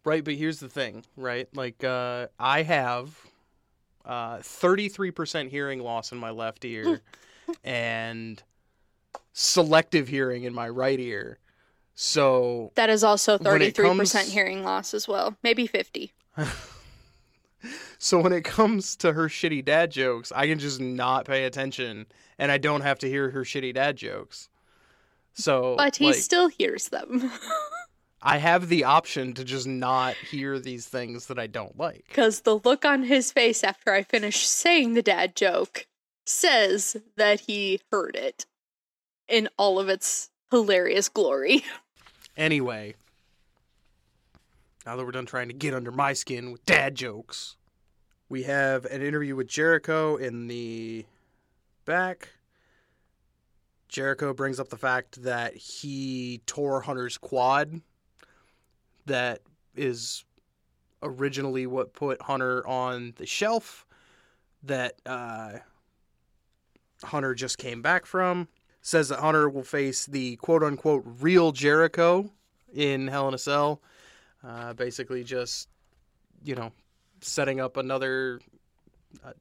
[0.02, 1.46] Right, but here's the thing, right?
[1.54, 3.14] Like, uh, I have
[4.04, 7.00] uh, 33% hearing loss in my left ear
[7.64, 8.42] and
[9.32, 11.38] selective hearing in my right ear.
[11.94, 15.36] So, That is also When it 33% hearing loss as well.
[15.42, 16.12] Maybe 50.
[17.98, 22.06] so when it comes to her shitty dad jokes, I can just not pay attention
[22.38, 24.48] and I don't have to hear her shitty dad jokes.
[25.34, 27.30] So, But he like, still hears them.
[28.22, 32.04] I have the option to just not hear these things that I don't like.
[32.08, 35.86] Because the look on his face after I finish saying the dad joke
[36.26, 38.46] says that he heard it
[39.26, 41.64] in all of its hilarious glory.
[42.36, 42.94] Anyway,
[44.86, 47.56] now that we're done trying to get under my skin with dad jokes,
[48.30, 51.04] we have an interview with Jericho in the
[51.84, 52.30] back.
[53.88, 57.82] Jericho brings up the fact that he tore Hunter's quad.
[59.06, 59.40] That
[59.76, 60.24] is
[61.02, 63.86] originally what put Hunter on the shelf
[64.62, 65.58] that uh,
[67.02, 68.48] Hunter just came back from
[68.82, 72.30] says that Hunter will face the quote unquote real Jericho
[72.72, 73.82] in Hell in a Cell.
[74.46, 75.68] Uh, basically, just
[76.42, 76.72] you know,
[77.20, 78.40] setting up another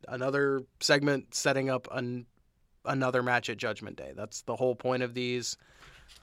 [0.08, 2.26] another segment, setting up an,
[2.86, 4.12] another match at Judgment Day.
[4.16, 5.58] That's the whole point of these.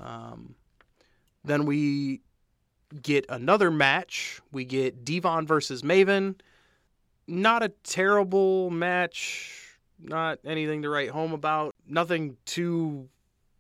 [0.01, 0.55] Um,
[1.45, 2.23] then we
[3.03, 4.41] get another match.
[4.53, 6.37] We get D-Von versus Maven.
[7.27, 9.79] Not a terrible match.
[9.99, 11.75] Not anything to write home about.
[11.89, 13.09] Nothing too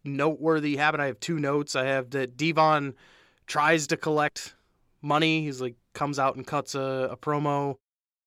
[0.04, 1.02] noteworthy happened.
[1.02, 1.74] I have two notes.
[1.74, 2.94] I have that D-Von
[3.46, 4.54] tries to collect
[5.02, 5.42] money.
[5.42, 7.76] He's like comes out and cuts a, a promo,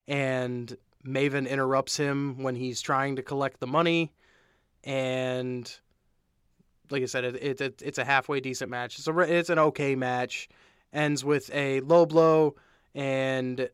[0.08, 4.12] and Maven interrupts him when he's trying to collect the money.
[4.84, 5.72] And
[6.90, 8.98] like I said, it, it, it it's a halfway decent match.
[8.98, 10.50] It's a it's an okay match.
[10.92, 12.56] Ends with a low blow
[12.96, 13.70] and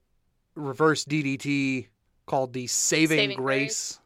[0.55, 1.87] reverse DDT
[2.25, 3.99] called the Saving, Saving Grace, Grace.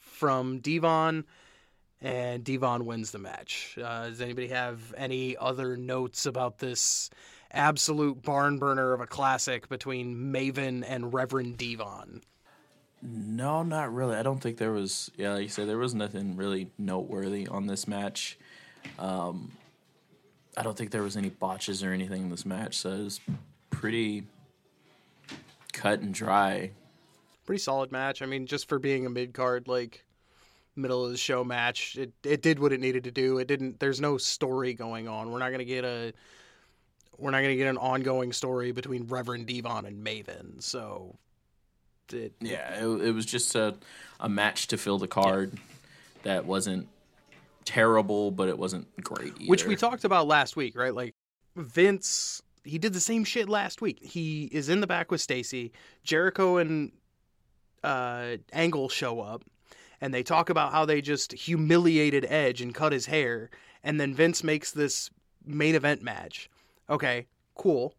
[0.00, 1.24] from D-Von,
[2.00, 3.76] and D-Von wins the match.
[3.82, 7.10] Uh, does anybody have any other notes about this
[7.50, 12.20] absolute barn burner of a classic between Maven and Reverend D-Von?
[13.02, 14.16] No, not really.
[14.16, 15.10] I don't think there was.
[15.16, 18.36] Yeah, like you said, there was nothing really noteworthy on this match.
[18.98, 19.52] Um,
[20.58, 23.20] I don't think there was any botches or anything in this match, so it was
[23.70, 24.24] pretty
[25.72, 26.72] cut and dry.
[27.46, 28.22] Pretty solid match.
[28.22, 30.04] I mean, just for being a mid card, like
[30.74, 33.38] middle of the show match, it it did what it needed to do.
[33.38, 33.78] It didn't.
[33.78, 35.30] There's no story going on.
[35.30, 36.12] We're not gonna get a.
[37.16, 40.60] We're not gonna get an ongoing story between Reverend D-Von and Maven.
[40.60, 41.14] So,
[42.12, 43.76] it, Yeah, it, it was just a
[44.18, 45.52] a match to fill the card
[46.24, 46.88] that wasn't
[47.68, 49.50] terrible, but it wasn't great either.
[49.50, 50.94] which we talked about last week, right?
[50.94, 51.14] Like
[51.54, 53.98] Vince, he did the same shit last week.
[54.02, 55.72] He is in the back with Stacy.
[56.02, 56.92] Jericho and
[57.84, 59.44] uh, Angle show up,
[60.00, 63.50] and they talk about how they just humiliated Edge and cut his hair,
[63.84, 65.10] and then Vince makes this
[65.44, 66.48] main event match.
[66.88, 67.92] Okay, cool.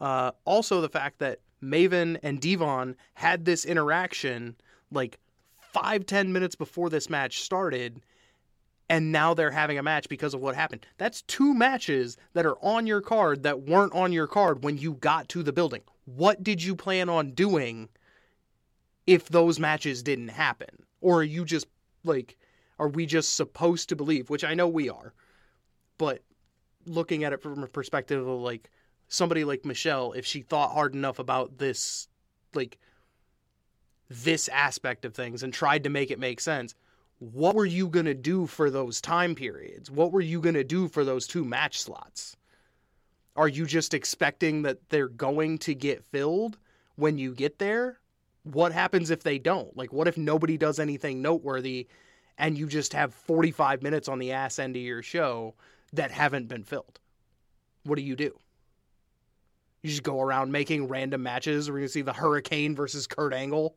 [0.00, 4.54] Uh, also, the fact that Maven and D-Von had this interaction
[4.92, 5.18] like
[5.72, 8.00] five ten minutes before this match started
[8.88, 10.86] and now they're having a match because of what happened.
[10.96, 14.94] That's two matches that are on your card that weren't on your card when you
[14.94, 15.82] got to the building.
[16.04, 17.88] What did you plan on doing
[19.06, 20.84] if those matches didn't happen?
[21.00, 21.66] Or are you just
[22.04, 22.36] like
[22.78, 25.12] are we just supposed to believe, which I know we are,
[25.98, 26.22] but
[26.86, 28.70] looking at it from a perspective of like
[29.08, 32.08] somebody like Michele, if she thought hard enough about this
[32.54, 32.78] like
[34.08, 36.74] this aspect of things and tried to make it make sense,
[37.18, 39.90] what were you going to do for those time periods?
[39.90, 42.36] What were you going to do for those two match slots?
[43.36, 46.58] Are you just expecting that they're going to get filled
[46.96, 47.98] when you get there?
[48.44, 49.76] What happens if they don't?
[49.76, 51.88] Like, what if nobody does anything noteworthy
[52.38, 55.54] and you just have 45 minutes on the ass end of your show
[55.92, 57.00] that haven't been filled?
[57.82, 58.38] What do you do?
[59.82, 61.68] You just go around making random matches.
[61.68, 63.76] We're going to see the Hurricane versus Kurt Angle.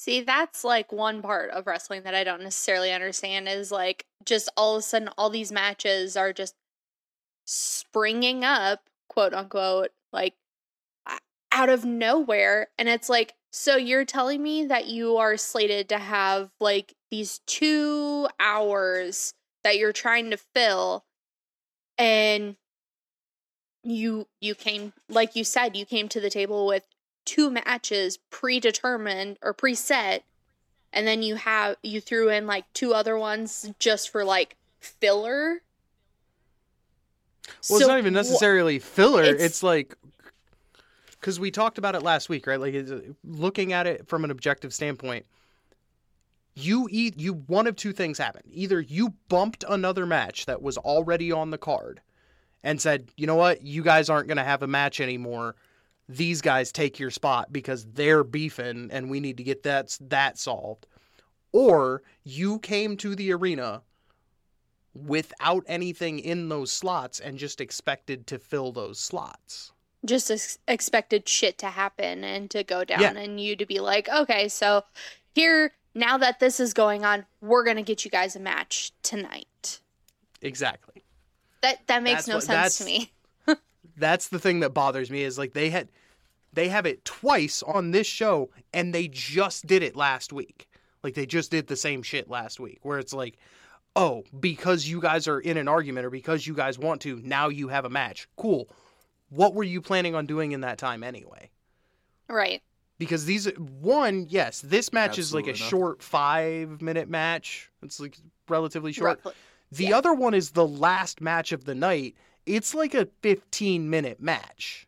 [0.00, 4.48] See, that's like one part of wrestling that I don't necessarily understand is like just
[4.56, 6.54] all of a sudden all these matches are just
[7.44, 10.36] springing up, quote unquote, like
[11.52, 12.68] out of nowhere.
[12.78, 17.42] And it's like, so you're telling me that you are slated to have like these
[17.46, 21.04] two hours that you're trying to fill
[21.98, 22.56] and
[23.84, 26.86] you you came like you said you came to the table with
[27.30, 30.22] two matches predetermined or preset
[30.92, 35.62] and then you have you threw in like two other ones just for like filler
[37.68, 39.22] Well, it's not even necessarily filler.
[39.22, 39.94] It's, it's- like
[41.12, 42.58] because we talked about it last week, right?
[42.58, 42.74] Like
[43.22, 45.24] looking at it from an objective standpoint,
[46.56, 48.46] you eat you one of two things happened.
[48.50, 52.00] Either you bumped another match that was already on the card
[52.64, 53.62] and said, "You know what?
[53.62, 55.54] You guys aren't going to have a match anymore.
[56.12, 60.38] These guys take your spot because they're beefing and we need to get that that
[60.38, 60.86] solved."
[61.52, 63.82] Or you came to the arena
[64.94, 69.72] without anything in those slots and just expected to fill those slots.
[70.04, 73.12] just ex- expected shit to happen and to go down Yeah.
[73.18, 74.82] and you to be like okay so
[75.34, 79.80] here now that this is going on we're gonna get you guys a match tonight
[80.40, 81.04] Exactly.
[81.60, 83.12] that that makes That's no what- sense to me
[83.98, 85.90] That's the thing that bothers me is like they had
[86.52, 90.68] they have it twice on this show and they just did it last week.
[91.02, 93.38] Like they just did the same shit last week where it's like,
[93.96, 97.48] "Oh, because you guys are in an argument or because you guys want to, now
[97.48, 98.68] you have a match." Cool.
[99.30, 101.50] What were you planning on doing in that time anyway?
[102.28, 102.62] right
[102.98, 105.70] because these one yes this match is like a Absolutely nothing.
[105.70, 108.16] short five minute match it's like
[108.48, 109.32] relatively short Roughly.
[109.72, 109.98] the yeah.
[109.98, 112.14] other one is the last match of the night
[112.46, 114.86] it's like a 15 minute match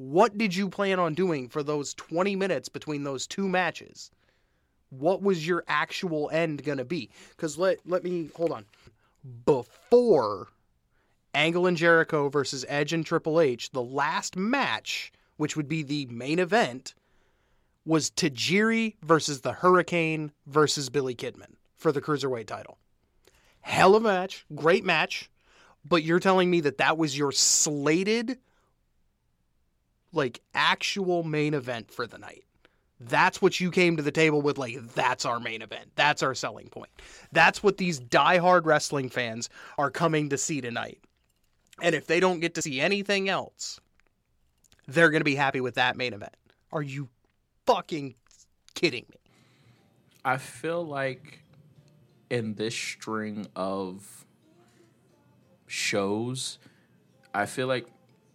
[0.00, 4.10] what did you plan on doing for those 20 minutes between those two matches?
[4.88, 7.10] What was your actual end gonna be?
[7.30, 8.64] Because let let me hold on.
[9.44, 10.48] Before
[11.34, 16.06] Angle and Jericho versus Edge and Triple H, the last match, which would be the
[16.06, 16.94] main event,
[17.84, 22.78] was Tajiri versus the Hurricane versus Billy Kidman for the Cruiserweight title.
[23.60, 25.30] Hell of a match, great match,
[25.84, 28.38] but you're telling me that that was your slated,
[30.12, 32.44] like, actual main event for the night.
[33.00, 35.90] That's what you came to the table with, like, that's our main event.
[35.96, 36.90] That's our selling point.
[37.32, 39.48] That's what these diehard wrestling fans
[39.78, 40.98] are coming to see tonight.
[41.82, 43.80] And if they don't get to see anything else,
[44.86, 46.34] they're going to be happy with that main event.
[46.72, 47.08] Are you
[47.66, 48.16] fucking
[48.74, 49.16] kidding me?
[50.24, 51.42] I feel like
[52.28, 54.26] in this string of
[55.66, 56.58] shows,
[57.32, 57.86] I feel like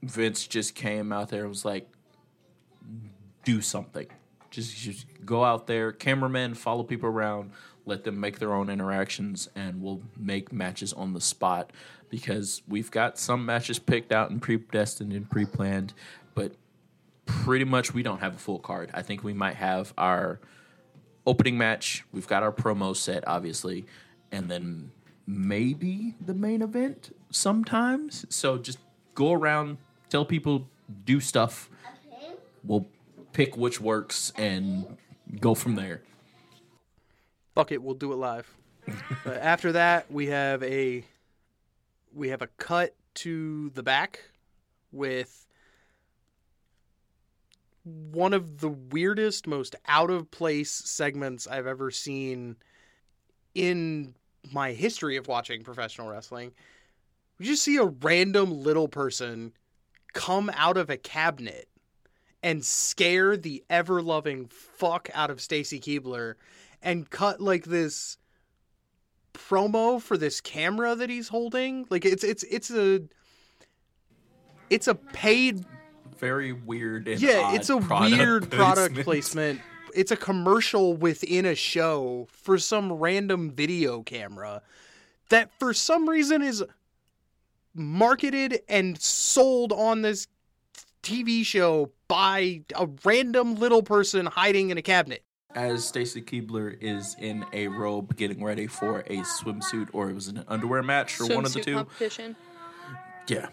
[0.06, 1.90] Vince just came out there and was like,
[3.44, 4.08] do something.
[4.50, 7.52] Just, just go out there, cameramen, follow people around,
[7.86, 11.72] let them make their own interactions, and we'll make matches on the spot
[12.10, 15.94] because we've got some matches picked out and predestined and pre-planned,
[16.34, 16.54] but
[17.26, 18.90] pretty much we don't have a full card.
[18.94, 20.40] I think we might have our
[21.26, 22.06] opening match.
[22.12, 23.86] We've got our promo set, obviously,
[24.32, 24.92] and then
[25.28, 28.26] maybe the main event sometimes.
[28.30, 28.78] So just
[29.16, 29.78] go around,
[30.10, 30.68] tell people,
[31.04, 31.70] do stuff.
[32.64, 32.86] We'll
[33.34, 34.98] pick which works and
[35.40, 36.02] go from there.
[37.54, 38.52] Fuck it, we'll do it live.
[39.26, 41.04] After that, we have a
[42.14, 44.22] we have a cut to the back
[44.92, 45.46] with
[47.84, 52.56] one of the weirdest, most out of place segments I've ever seen
[53.54, 54.16] in
[54.52, 56.52] my history of watching professional wrestling.
[57.38, 59.54] We just see a random little person
[60.16, 61.68] come out of a cabinet
[62.42, 66.36] and scare the ever loving fuck out of Stacy Keibler
[66.82, 68.18] and cut like this
[69.34, 71.86] promo for this camera that he's holding.
[71.90, 73.02] Like it's it's it's a
[74.70, 75.66] it's a paid
[76.18, 79.06] Very weird yeah, it's a product weird product placement.
[79.06, 79.62] placement.
[79.94, 84.62] It's a commercial within a show for some random video camera
[85.30, 86.64] that for some reason is
[87.76, 90.28] marketed and sold on this
[91.04, 95.24] TV show by a random little person hiding in a cabinet.
[95.54, 100.28] As Stacy Keibler is in a robe getting ready for a swimsuit or it was
[100.28, 101.74] an underwear match or one of the Swimsuit two.
[101.76, 102.36] competition.
[103.28, 103.48] Yeah.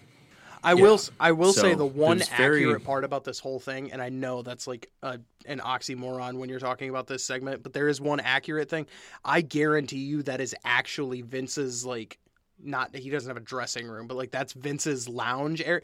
[0.65, 0.83] I Yeah.
[0.83, 0.95] will.
[0.95, 4.01] s- I will say the one there's very- accurate part about this whole thing, and
[4.01, 7.89] I know that's like a, an oxymoron when you're talking about this segment, but there
[7.89, 8.87] is one accurate thing.
[9.25, 12.19] I guarantee you that is actually Vince's like,
[12.63, 15.83] not he doesn't have a dressing room, but like that's Vince's lounge area.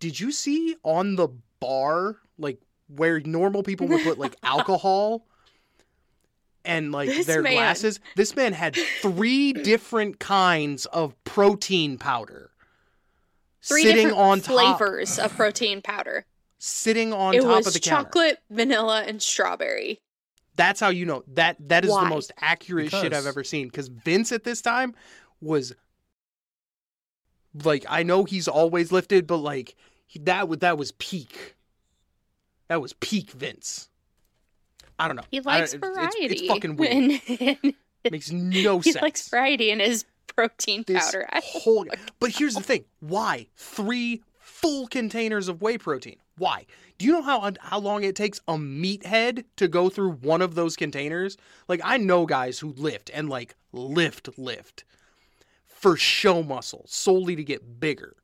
[0.00, 1.28] Did you see on the
[1.60, 5.26] bar like where normal people would put like alcohol?
[6.64, 7.52] And like This their man.
[7.52, 12.50] glasses, this man had three different kinds of protein powder
[13.62, 16.24] Three sitting different on top flavors of protein powder.
[16.58, 18.04] sitting on it top was of the counter.
[18.04, 20.00] chocolate, vanilla, and strawberry.
[20.56, 22.02] That's how you know that that is Why?
[22.04, 23.68] the most accurate shit I've ever seen.
[23.68, 24.94] Because Vince at this time
[25.40, 25.72] was
[27.64, 29.74] like, I know he's always lifted, but like
[30.06, 31.54] he, that was that was peak.
[32.68, 33.88] That was peak Vince.
[34.98, 35.22] I don't know.
[35.30, 36.34] He likes don't- it's- variety.
[36.34, 37.20] It's, fucking weird.
[37.62, 37.74] And-
[38.10, 38.96] Makes no he sense.
[38.96, 40.04] He likes variety in his
[40.34, 41.26] protein this powder.
[41.30, 41.86] I- whole.
[42.20, 46.16] But here's the thing: why three full containers of whey protein?
[46.38, 46.66] Why?
[46.98, 50.54] Do you know how how long it takes a meathead to go through one of
[50.54, 51.36] those containers?
[51.68, 54.84] Like I know guys who lift and like lift lift
[55.76, 58.16] for show muscle solely to get bigger.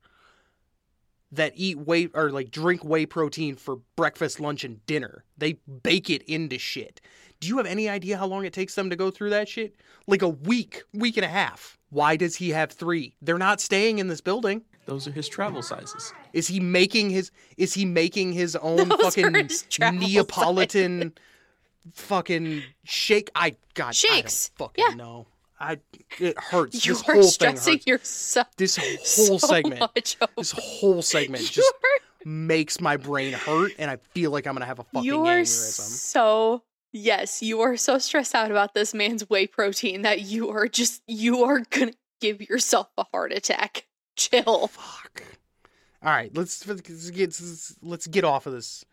[1.31, 5.23] That eat whey or like drink whey protein for breakfast, lunch, and dinner.
[5.37, 7.01] They bake it into shit.
[7.39, 9.75] Do you have any idea how long it takes them to go through that shit?
[10.05, 11.77] Like a week, week and a half.
[11.89, 13.15] Why does he have three?
[13.21, 14.61] They're not staying in this building.
[14.85, 16.13] Those are his travel sizes.
[16.33, 21.13] Is he making his is he making his own Those fucking his travel Neapolitan
[21.93, 24.51] fucking shake I god Shakes.
[24.55, 24.95] I don't fucking Yeah.
[24.95, 25.25] know.
[25.63, 25.77] I
[26.19, 26.85] it hurts.
[26.85, 27.87] you this are whole thing stressing hurts.
[27.87, 28.47] yourself.
[28.57, 29.79] This whole so segment.
[29.81, 34.31] much over This whole segment You just are- makes my brain hurt and I feel
[34.31, 35.79] like I'm gonna have a fucking you are aneurysm.
[35.81, 40.67] so yes, you are so stressed out about this man's whey protein that you are
[40.67, 43.85] just you are gonna give yourself a heart attack.
[44.15, 44.67] Chill.
[44.67, 45.23] Fuck.
[46.03, 47.39] All right, let's, let's get
[47.81, 48.85] let's get off of this.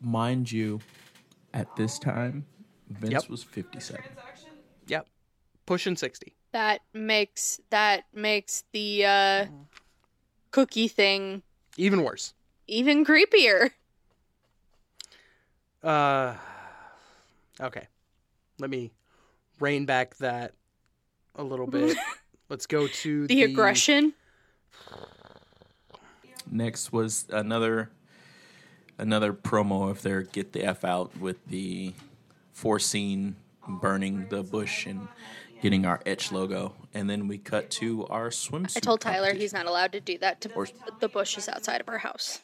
[0.00, 0.80] Mind you,
[1.52, 2.46] at this time,
[2.88, 3.28] Vince Yep.
[3.30, 4.02] was 57.
[5.70, 6.34] Yep, pushing sixty.
[6.52, 9.46] That makes that makes the uh
[10.50, 11.42] cookie thing
[11.76, 12.34] Even worse.
[12.66, 13.70] even creepier.
[15.82, 16.34] Uh,
[17.60, 17.86] okay.
[18.58, 18.90] Let me
[19.60, 20.52] rein back that
[21.36, 21.96] a little bit.
[22.50, 24.12] Let's go to The aggression.
[26.50, 27.90] Next was another
[28.98, 31.94] another promo of their get the f out with the
[32.52, 35.08] foreseen burning the bush and
[35.62, 38.76] getting our etch logo, and then we cut to our swimsuit.
[38.76, 40.68] I told Tyler he's not allowed to do that to Or-
[41.00, 42.40] the bushes outside of our house.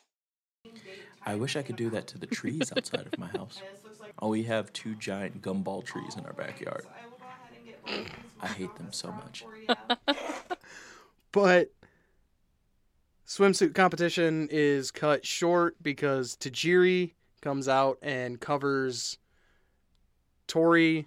[1.25, 3.61] I wish I could do that to the trees outside of my house.
[4.21, 6.87] Oh, we have two giant gumball trees in our backyard.
[8.41, 9.45] I hate them so much.
[11.33, 11.71] But
[13.29, 17.13] swimsuit competition is cut short because Tajiri
[17.43, 19.19] comes out and covers
[20.49, 21.05] Torrie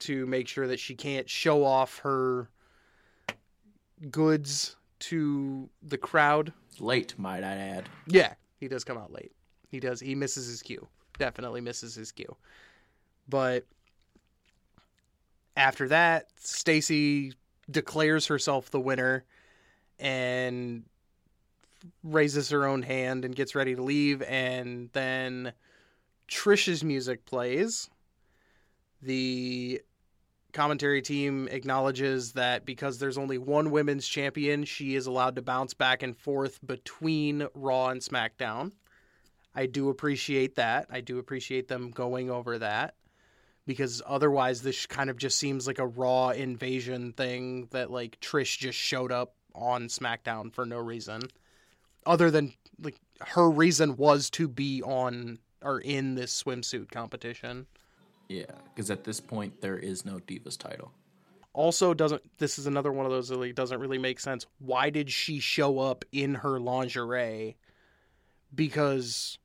[0.00, 2.48] to make sure that she can't show off her
[4.10, 6.52] goods to the crowd.
[6.78, 7.88] Late, might I add.
[8.06, 9.32] Yeah, he does come out late.
[9.68, 10.00] He does.
[10.00, 10.86] He misses his cue.
[11.18, 12.36] definitely misses his cue.
[13.28, 13.66] But
[15.56, 17.34] after that, Stacy
[17.70, 19.24] declares herself the winner
[19.98, 20.84] and
[22.02, 25.52] raises her own hand and gets ready to leave and then
[26.28, 27.88] Trish's music plays.
[29.02, 29.80] The
[30.52, 35.74] commentary team acknowledges that because there's only one women's champion, she is allowed to bounce
[35.74, 38.72] back and forth between Raw and SmackDown.
[39.54, 40.86] I do appreciate that.
[40.90, 42.94] I do appreciate them going over that
[43.66, 48.58] because otherwise this kind of just seems like a Raw invasion thing that like Trish
[48.58, 51.22] just showed up on SmackDown for no reason
[52.06, 57.66] other than like her reason was to be on or in this swimsuit competition.
[58.30, 60.92] Yeah, because at this point there is no Divas title.
[61.52, 64.46] Also, doesn't this is another one of those that like, doesn't really make sense.
[64.60, 67.56] Why did she show up in her lingerie?
[68.54, 69.36] Because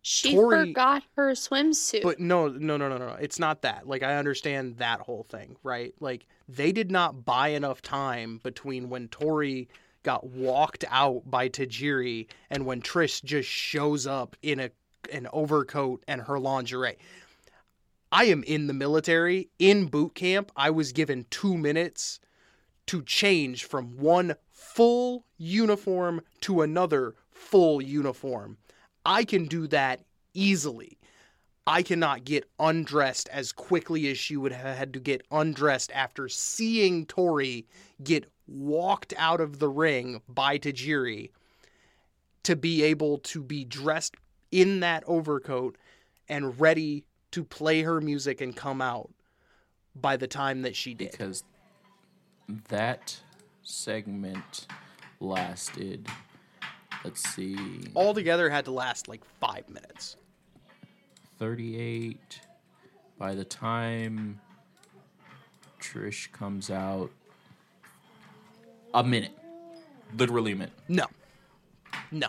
[0.00, 2.02] She Torrie- forgot her swimsuit.
[2.02, 3.16] But no, no, no, no, no.
[3.20, 3.86] It's not that.
[3.86, 5.92] Like I understand that whole thing, right?
[6.00, 9.68] Like they did not buy enough time between when Torrie
[10.04, 14.70] got walked out by Tajiri and when Trish just shows up in a
[15.12, 16.96] an overcoat and her lingerie.
[18.10, 19.50] I am in the military.
[19.58, 22.20] In boot camp, I was given 2 minutes
[22.86, 28.56] to change from one full uniform to another full uniform.
[29.04, 30.98] I can do that easily.
[31.66, 36.26] I cannot get undressed as quickly as she would have had to get undressed after
[36.28, 37.66] seeing Torrie
[38.02, 41.30] get walked out of the ring by Tajiri
[42.44, 44.16] to be able to be dressed
[44.50, 45.76] in that overcoat
[46.26, 49.10] and ready to play her music and come out
[49.94, 51.10] by the time that she did.
[51.10, 51.44] Because
[52.68, 53.20] that
[53.62, 54.66] segment
[55.20, 56.08] lasted,
[57.04, 57.56] let's see,
[57.94, 60.16] Altogether had to last like 5 minutes.
[61.38, 62.40] 38.
[63.18, 64.40] By the time
[65.80, 67.10] Trish comes out,
[68.94, 69.32] a minute.
[70.16, 70.72] Literally a minute.
[70.88, 71.06] No.
[72.10, 72.28] No.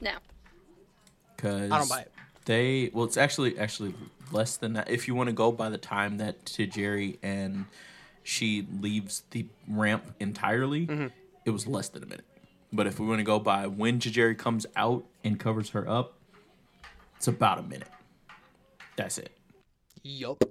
[0.00, 0.12] no.
[1.36, 2.13] Because I don't buy it.
[2.44, 3.94] They well, it's actually actually
[4.32, 4.90] less than that.
[4.90, 7.64] If you want to go by the time that Tajiri and
[8.22, 11.06] she leaves the ramp entirely, Mm-hmm.
[11.44, 12.24] it was less than a minute.
[12.72, 16.14] But if we want to go by when Jerry comes out and covers her up,
[17.16, 17.88] it's about a minute.
[18.96, 19.30] That's it.
[20.02, 20.42] Yup.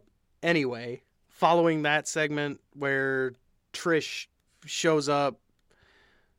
[0.41, 3.33] Anyway, following that segment where
[3.73, 4.27] Trish
[4.65, 5.39] shows up,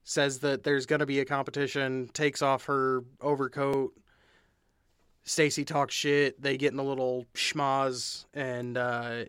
[0.05, 3.93] says that there's going to be a competition, takes off her overcoat.
[5.25, 6.41] Stacy talks shit.
[6.41, 9.25] They get in a little schmaz, and uh,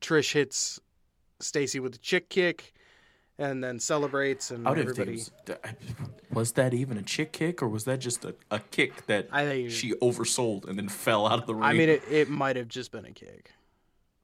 [0.00, 0.80] Trish hits
[1.40, 2.72] Stacy with a chick kick,
[3.38, 4.50] and then celebrates.
[4.50, 5.30] And I everybody, was,
[6.32, 9.44] was that even a chick kick or was that just a, a kick that I
[9.44, 11.64] think- she oversold and then fell out of the ring?
[11.64, 13.52] I mean, it, it might have just been a kick.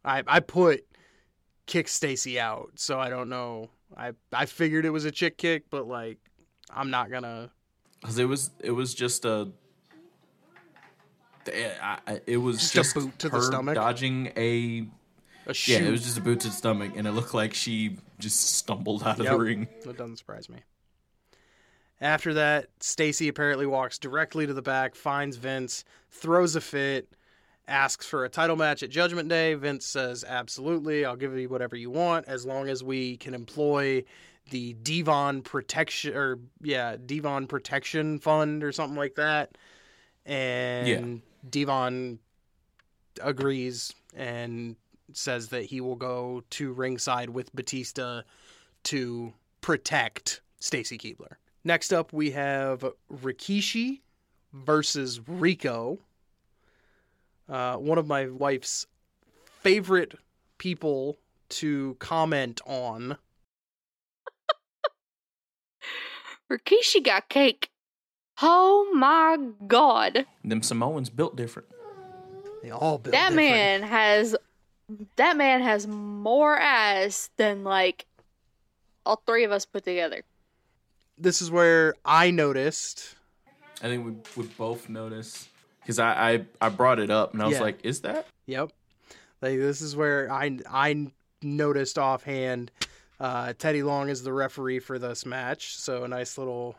[0.05, 0.87] I I put
[1.67, 3.71] kick Stacy out, so I don't know.
[3.97, 6.19] I I figured it was a chick kick, but like
[6.71, 7.51] I'm not gonna.
[8.01, 9.49] because it was it was just a
[11.49, 13.75] I, I, it was Just just, a boot to the her stomach?
[13.75, 14.87] dodging a
[15.47, 17.97] A yeah it was just a boot to the stomach and it looked like she
[18.19, 20.59] just stumbled out of the ring That doesn't surprise me.
[22.01, 27.09] After that, Stacy apparently walks directly to the back, finds Vince, throws a fit,
[27.69, 29.55] asks for a title match at Judgment Day.
[29.55, 34.05] Vince says, "Absolutely, I'll give you whatever you want as long as we can employ
[34.51, 39.57] the D-Von Protection or yeah, D-Von Protection Fund or something like that."
[40.27, 42.19] And D-Von
[43.23, 44.77] agrees and
[45.13, 48.23] says that he will go to ringside with Batista
[48.85, 51.35] to protect Stacy Keibler.
[51.65, 54.01] Next up, we have Rikishi
[54.53, 55.99] versus Rico.
[57.49, 58.87] Uh, one of my wife's
[59.61, 60.15] favorite
[60.59, 61.17] people
[61.49, 63.17] to comment on.
[66.51, 67.71] Rikishi got cake.
[68.43, 70.27] Oh my god.
[70.45, 71.69] them Samoans built different
[72.63, 73.37] They all build That different.
[73.37, 74.37] man has
[75.17, 78.07] that man has more ass than like
[79.05, 80.23] all three of us put together.
[81.19, 83.15] This is where I noticed.
[83.83, 85.49] I think we we both noticed
[85.81, 87.63] because I, I I brought it up and I was Yeah.
[87.63, 88.71] like is that Yep.
[89.43, 91.09] Like this is where I I
[91.43, 92.71] noticed offhand.
[93.19, 96.77] Uh, Teddy Long is the referee for this match, so a nice little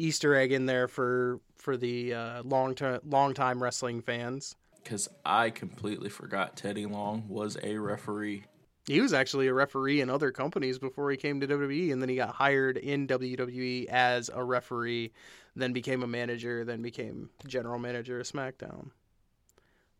[0.00, 4.56] Easter egg in there for for the uh, long term long time wrestling fans.
[4.82, 8.44] because I completely forgot Teddy Long was a referee
[8.86, 12.08] He was actually a referee in other companies before he came to WWE, and then
[12.08, 15.12] he got hired in WWE as a referee,
[15.54, 18.90] then became a manager, then became general manager of SmackDown.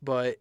[0.03, 0.39] But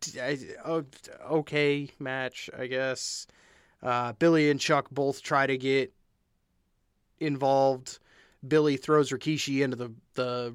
[0.00, 0.84] d- I- o-
[1.30, 3.26] okay match, I guess.
[3.82, 5.92] Uh, Billy and Chuck both try to get
[7.20, 7.98] involved.
[8.46, 10.54] Billy throws Rikishi into the the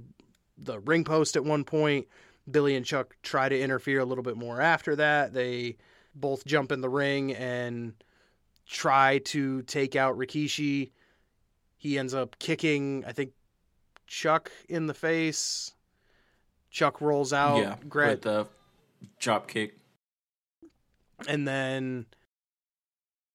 [0.58, 2.08] the ring post at one point.
[2.50, 5.34] Billy and Chuck try to interfere a little bit more after that.
[5.34, 5.78] They
[6.16, 7.94] both jump in the ring and
[8.68, 10.92] try to take out Rikishi.
[11.78, 13.32] He ends up kicking, I think,
[14.08, 15.74] Chuck in the face.
[16.70, 18.48] Chuck rolls out, yeah, gra- with the
[19.20, 19.78] drop kick.
[21.28, 22.06] and then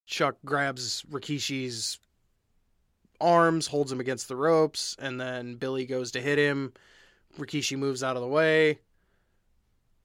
[0.07, 1.99] Chuck grabs Rikishi's
[3.21, 6.73] arms, holds him against the ropes, and then Billy goes to hit him.
[7.39, 8.79] Rikishi moves out of the way.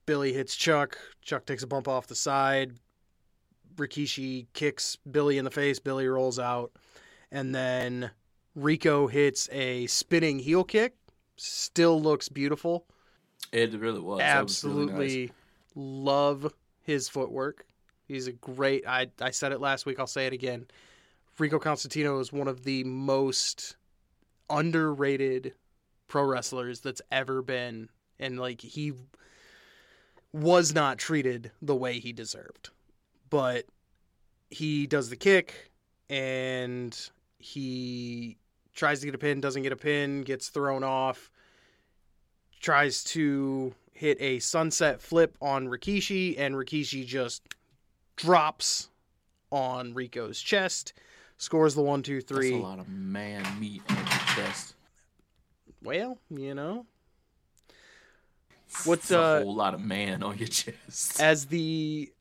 [0.05, 0.97] Billy hits Chuck.
[1.21, 2.73] Chuck takes a bump off the side.
[3.75, 5.79] Rikishi kicks Billy in the face.
[5.79, 6.71] Billy rolls out.
[7.31, 8.11] And then
[8.55, 10.95] Rico hits a spinning heel kick.
[11.37, 12.85] Still looks beautiful.
[13.51, 14.19] It really was.
[14.19, 15.31] That was really Absolutely nice.
[15.75, 17.65] love his footwork.
[18.07, 18.85] He's a great.
[18.87, 19.99] I I said it last week.
[19.99, 20.65] I'll say it again.
[21.41, 23.75] Rico Constantino is one of the most
[24.49, 25.53] underrated
[26.07, 27.89] pro wrestlers that's ever been,
[28.19, 28.93] and like he
[30.31, 32.69] was not treated the way he deserved.
[33.29, 33.65] But
[34.49, 35.71] he does the kick,
[36.09, 36.97] and
[37.39, 38.37] he
[38.73, 41.31] tries to get a pin, doesn't get a pin, gets thrown off
[42.61, 47.41] tries to hit a sunset flip on Rikishi, and Rikishi just
[48.15, 48.89] drops
[49.51, 50.93] on Rico's chest,
[51.41, 52.51] scores the one, two, three.
[52.51, 54.05] That's a lot of man meat on your
[54.35, 54.75] chest.
[55.83, 56.85] Well, you know.
[58.85, 61.19] What's That's a uh whole lot of man on your chest.
[61.19, 62.11] as the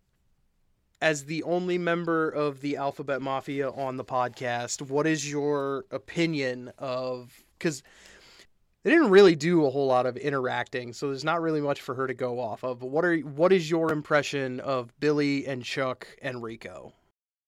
[1.02, 6.72] as the only member of the Alphabet Mafia on the podcast, what is your opinion
[6.78, 7.82] of cuz
[8.82, 11.94] they didn't really do a whole lot of interacting, so there's not really much for
[11.94, 12.80] her to go off of.
[12.80, 16.94] But what are what is your impression of Billy and Chuck and Rico?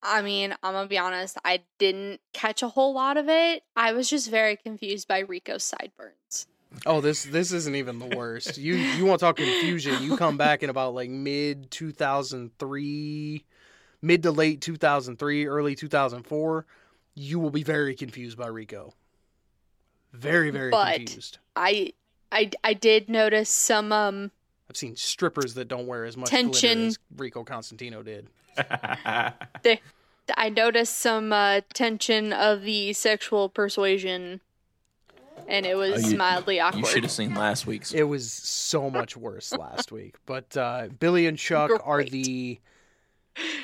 [0.02, 3.62] I mean, I'm gonna be honest, I didn't catch a whole lot of it.
[3.76, 6.47] I was just very confused by Rico's sideburns.
[6.86, 8.58] Oh, this this isn't even the worst.
[8.58, 10.02] You you want to talk confusion?
[10.02, 13.44] You come back in about like mid 2003,
[14.00, 16.66] mid to late 2003, early 2004.
[17.14, 18.94] You will be very confused by Rico.
[20.12, 21.39] Very very But- confused.
[21.55, 21.92] I
[22.31, 24.31] I I did notice some um
[24.70, 26.86] I've seen strippers that don't wear as much Tension.
[26.86, 28.28] as Rico Constantino did.
[29.62, 29.78] the,
[30.36, 34.40] I noticed some uh, tension of the sexual persuasion,
[35.48, 36.81] and it was Oh, you- mildly awkward.
[36.81, 37.92] you should have seen last week's.
[37.92, 40.16] It was so much worse last week.
[40.26, 42.60] But uh, Billy and Chuck are the.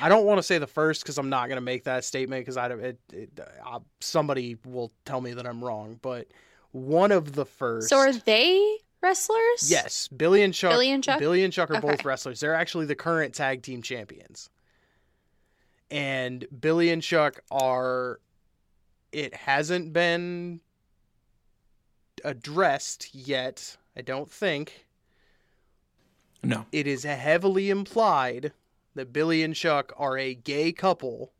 [0.01, 2.41] I don't want to say the first because I'm not going to make that statement
[2.41, 2.79] because I don't.
[2.83, 6.27] It, it, uh, somebody will tell me that I'm wrong, but
[6.71, 7.89] one of the first.
[7.89, 9.69] So are they wrestlers?
[9.69, 10.71] Yes, Billy and Chuck.
[10.71, 11.19] Billy and Chuck?
[11.19, 12.39] Billy and Chuck are both wrestlers.
[12.39, 14.49] They're actually the current tag team champions.
[15.91, 18.19] And Billy and Chuck are.
[19.11, 20.61] It hasn't been
[22.23, 23.77] addressed yet.
[23.95, 24.85] I don't think
[26.43, 26.65] No.
[26.71, 28.53] it is heavily implied
[28.93, 31.33] that Billy and Chuck are a gay couple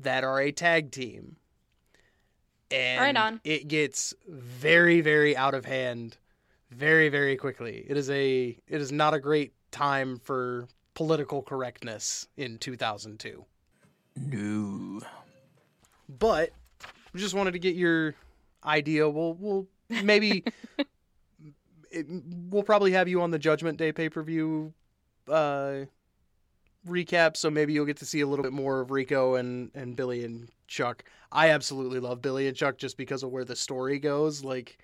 [0.00, 1.36] that are a tag team.
[2.70, 3.40] And Right on.
[3.44, 6.16] it gets very, very out of hand
[6.70, 7.86] very, very quickly.
[7.88, 13.44] It is a it is not a great time for political correctness in 2002.
[14.16, 15.00] No.
[16.08, 16.50] But
[17.12, 18.16] we just wanted to get your
[18.64, 19.08] idea.
[19.08, 19.68] We'll we'll
[20.02, 20.42] maybe
[21.90, 22.06] it,
[22.50, 24.72] we'll probably have you on the Judgment Day pay per view
[25.28, 25.84] uh,
[26.88, 29.96] recap, so maybe you'll get to see a little bit more of Rico and and
[29.96, 31.04] Billy and Chuck.
[31.30, 34.42] I absolutely love Billy and Chuck just because of where the story goes.
[34.42, 34.78] Like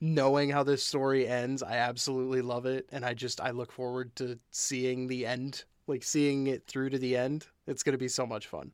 [0.00, 4.14] knowing how this story ends, I absolutely love it, and I just I look forward
[4.16, 7.46] to seeing the end, like seeing it through to the end.
[7.66, 8.72] It's gonna be so much fun.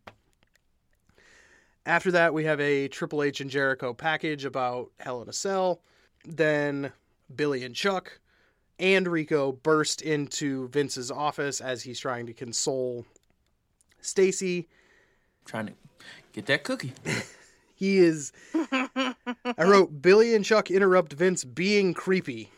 [1.84, 5.80] After that, we have a Triple H and Jericho package about Hell in a Cell.
[6.24, 6.92] Then
[7.34, 8.18] Billy and Chuck
[8.78, 13.06] and Rico burst into Vince's office as he's trying to console
[14.00, 14.68] Stacy.
[15.44, 15.72] Trying to
[16.32, 16.92] get that cookie.
[17.76, 18.32] He is.
[18.54, 19.14] I
[19.58, 22.50] wrote Billy and Chuck interrupt Vince being creepy.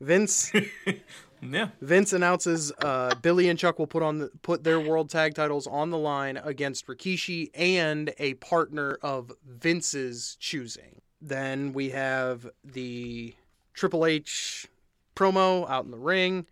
[0.00, 0.52] Vince
[1.50, 1.68] Yeah.
[1.80, 5.66] Vince announces uh, Billy and Chuck will put on the, put their world tag titles
[5.66, 11.00] on the line against Rikishi and a partner of Vince's choosing.
[11.20, 13.34] Then we have the
[13.74, 14.68] Triple H
[15.14, 16.46] promo out in the ring.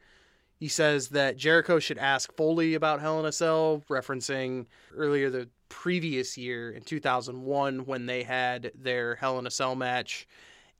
[0.62, 4.66] He says that Jericho should ask Foley about Hell in a Cell, referencing
[4.96, 10.28] earlier the previous year in 2001 when they had their Hell in a Cell match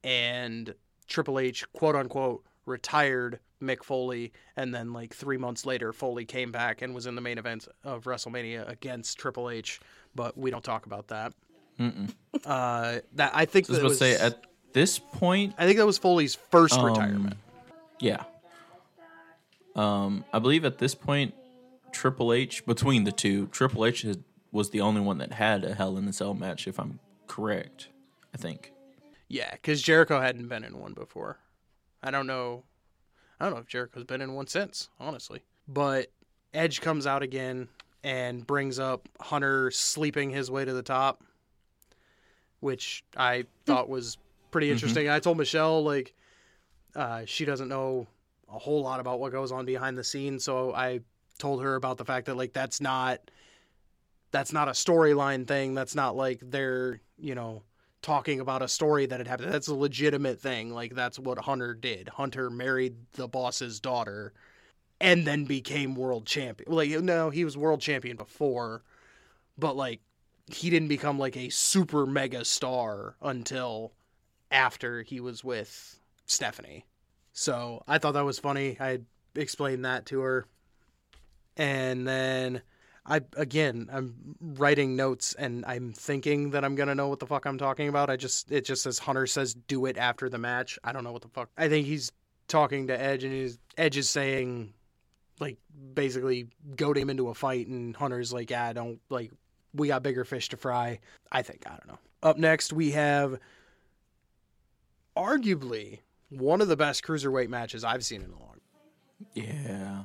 [0.05, 0.73] and
[1.09, 4.33] Triple H, quote unquote, retired Mick Foley.
[4.57, 7.67] And then, like, three months later, Foley came back and was in the main event
[7.83, 9.81] of WrestleMania against Triple H.
[10.15, 11.33] But we don't talk about that.
[12.45, 14.45] Uh, that I think was that was, to say at
[14.75, 17.35] this point, I think that was Foley's first Um, retirement.
[17.99, 18.23] yeah.
[19.75, 21.35] Um, I believe at this point,
[21.93, 24.07] Triple H between the two, Triple H
[24.51, 27.89] was the only one that had a Hell in a Cell match, if I'm correct.
[28.35, 28.73] I think.
[29.29, 31.39] Yeah, because Jericho hadn't been in one before.
[32.03, 32.65] I don't know.
[33.41, 35.43] I don't know if Jericho's been in one since, honestly.
[35.69, 36.09] But
[36.55, 37.69] Edge comes out again
[38.05, 41.23] and brings up Hunter sleeping his way to the top,
[42.61, 44.19] which I thought was
[44.51, 45.09] pretty interesting.
[45.09, 46.15] I told Michele like
[46.95, 48.07] uh, she doesn't know
[48.53, 51.01] a whole lot about what goes on behind the scenes, so I
[51.39, 53.31] told her about the fact that like that's not
[54.31, 55.75] that's not a storyline thing.
[55.75, 57.63] That's not like they're you know
[58.03, 59.53] talking about a story that had happened.
[59.53, 60.73] That's a legitimate thing.
[60.73, 62.09] Like that's what Hunter did.
[62.09, 64.33] Hunter married the boss's daughter
[65.01, 66.71] and then became world champion.
[66.73, 68.83] Like no, he was world champion before,
[69.59, 70.01] but like
[70.47, 73.93] he didn't become like a super mega star until
[74.51, 76.85] after he was with Stephanie.
[77.33, 78.77] So I thought that was funny.
[78.79, 79.01] I
[79.35, 80.47] explained that to her.
[81.57, 82.63] And then
[83.05, 87.47] I again I'm writing notes and I'm thinking that I'm gonna know what the fuck
[87.47, 88.11] I'm talking about.
[88.11, 90.79] I just it just says Hunter says do it after the match.
[90.85, 91.51] I don't know what the fuck.
[91.57, 92.13] I think he's
[92.49, 94.73] talking to Edge and he's Edge is saying
[95.41, 95.59] like
[95.95, 99.33] basically goad him into a fight and Hunter's like, yeah, I don't like
[99.75, 101.01] we got bigger fish to fry.
[101.31, 101.99] I think I don't know.
[102.23, 103.39] Up next we have
[105.17, 105.99] arguably
[106.39, 108.61] one of the best cruiserweight matches I've seen in a long.
[109.35, 110.05] Yeah.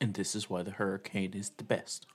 [0.00, 2.06] And this is why the Hurricane is the best.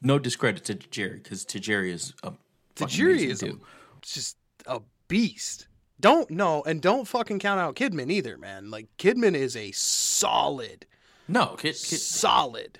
[0.00, 2.32] No discredit to Tajiri, because Tajiri is a
[2.76, 3.52] Tajiri is a,
[4.00, 4.36] just
[4.66, 5.66] a beast.
[6.00, 8.70] Don't know and don't fucking count out Kidman either, man.
[8.70, 10.86] Like Kidman is a solid,
[11.26, 12.78] No, kid, kid, solid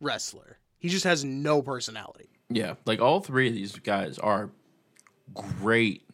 [0.00, 0.58] wrestler.
[0.78, 2.30] He just has no personality.
[2.48, 4.50] yeah, like all three of these guys are
[5.34, 6.04] great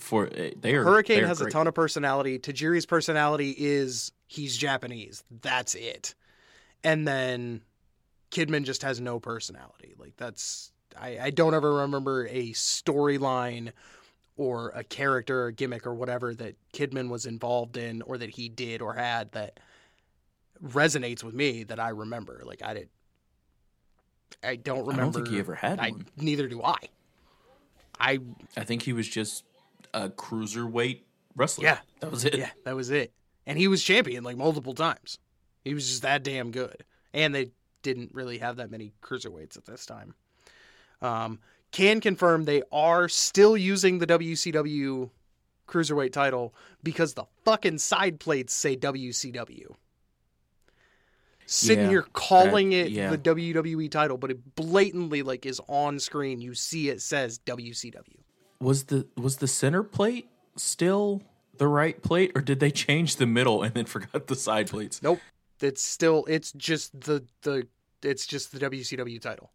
[0.00, 0.84] for eh, they are.
[0.84, 2.38] Hurricane they're has a ton of personality.
[2.38, 5.24] Tajiri's personality is he's Japanese.
[5.42, 6.14] That's it.
[6.82, 7.62] And then
[8.30, 9.94] Kidman just has no personality.
[9.98, 13.72] Like that's I, I don't ever remember a storyline
[14.36, 18.48] or a character or gimmick or whatever that Kidman was involved in or that he
[18.48, 19.60] did or had that
[20.62, 22.42] resonates with me that I remember.
[22.44, 22.88] Like I did
[24.42, 26.06] I don't remember I don't think he ever had I, one.
[26.16, 26.78] neither do I.
[27.98, 28.18] I
[28.56, 29.44] I think he was just
[29.94, 31.00] a cruiserweight
[31.36, 31.64] wrestler.
[31.64, 31.78] Yeah.
[32.00, 32.36] that was it.
[32.36, 33.12] Yeah, that was it.
[33.46, 35.18] And he was champion like multiple times.
[35.64, 36.84] He was just that damn good.
[37.12, 37.50] And they
[37.82, 40.14] didn't really have that many cruiserweights at this time.
[41.02, 41.38] Um,
[41.72, 45.10] can confirm they are still using the WCW
[45.66, 49.74] cruiserweight title because the fucking side plates say WCW.
[51.46, 53.10] Sitting Yeah, here calling that- it yeah.
[53.10, 56.40] the WWE title, but it blatantly like is on screen.
[56.40, 58.18] You see it says WCW.
[58.60, 61.22] Was the was the center plate still
[61.60, 65.02] the right plate, or did they change the middle and then forgot the side plates?
[65.02, 65.20] Nope.
[65.60, 67.66] It's still it's just the the
[68.02, 69.50] it's just the WCW title.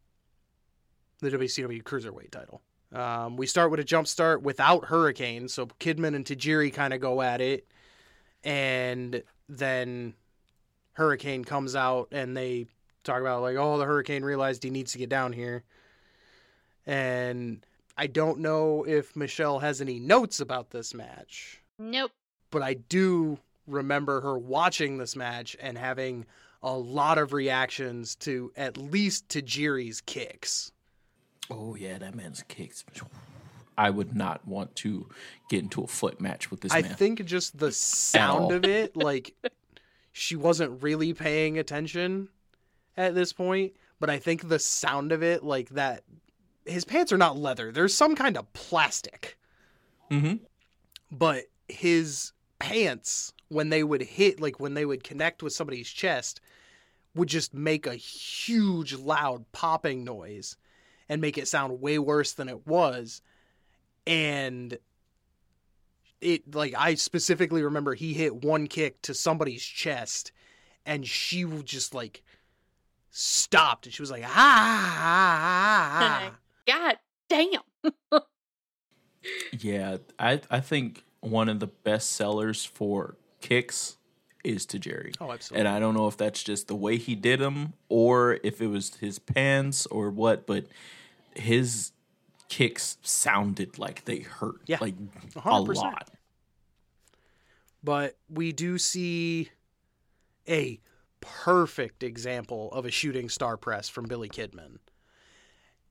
[1.20, 2.62] The WCW Cruiserweight title.
[2.94, 7.02] Um, we start with a jump start without Hurricane, so Kidman and Tajiri kind of
[7.02, 7.66] go at it,
[8.44, 10.14] and then
[10.94, 12.68] Hurricane comes out and they
[13.04, 15.64] talk about like, oh, the Hurricane realized he needs to get down here,
[16.86, 17.66] and
[17.98, 22.12] I don't know if Michele has any notes about this match Nope.
[22.52, 26.26] but I do remember her watching this match and having
[26.62, 30.72] a lot of reactions to at least Tajiri's kicks.
[31.50, 32.84] Oh yeah, that man's kicks.
[33.78, 35.08] I would not want to
[35.50, 36.86] get into a foot match with this man.
[36.86, 36.98] I man.
[36.98, 39.36] think just the sound of it, like
[40.12, 42.30] she wasn't really paying attention
[42.98, 46.04] at this point, but I think the sound of it, like that,
[46.66, 47.72] his pants are not leather.
[47.72, 49.38] There's some kind of plastic.
[50.12, 50.40] Mhm.
[51.12, 56.42] But his pants, when they would hit, like when they would connect with somebody's chest,
[57.14, 60.58] would just make a huge, loud popping noise
[61.08, 63.22] and make it sound way worse than it was.
[64.08, 64.78] And
[66.22, 70.32] it, like, I specifically remember he hit one kick to somebody's chest
[70.86, 72.24] and she would just like
[73.12, 76.38] stopped and she was like, ah, ah, ah, ah.
[76.68, 76.98] God
[77.30, 77.62] damn.
[79.60, 83.98] Yeah, I I think one of the best sellers for kicks
[84.44, 85.16] is Tajiri.
[85.20, 85.62] Oh, absolutely.
[85.68, 88.68] And I don't know if that's just the way he did them or if it
[88.68, 90.66] was his pants or what, but
[91.36, 91.92] his
[92.50, 94.62] kicks sounded like they hurt.
[94.68, 94.94] Yeah, Like
[95.36, 95.76] a 100%.
[95.76, 96.12] lot.
[97.84, 99.50] but we do see
[100.48, 100.80] a
[101.22, 104.78] perfect example of a shooting star press from Billy Kidman.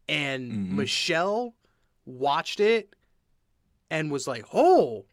[0.08, 0.70] And Mhm.
[0.72, 1.54] Michele
[2.04, 2.94] watched it
[3.90, 5.06] and was like, "Oh."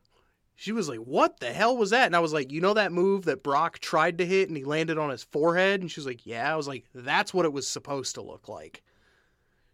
[0.55, 2.91] She was like, "What the hell was that?" And I was like, "You know that
[2.91, 6.05] move that Brock tried to hit and he landed on his forehead?" And she was
[6.05, 8.83] like, "Yeah." I was like, "That's what it was supposed to look like."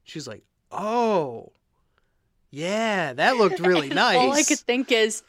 [0.03, 1.51] She's like, "Oh."
[2.51, 4.17] Yeah, that looked really nice.
[4.17, 5.23] All I could think is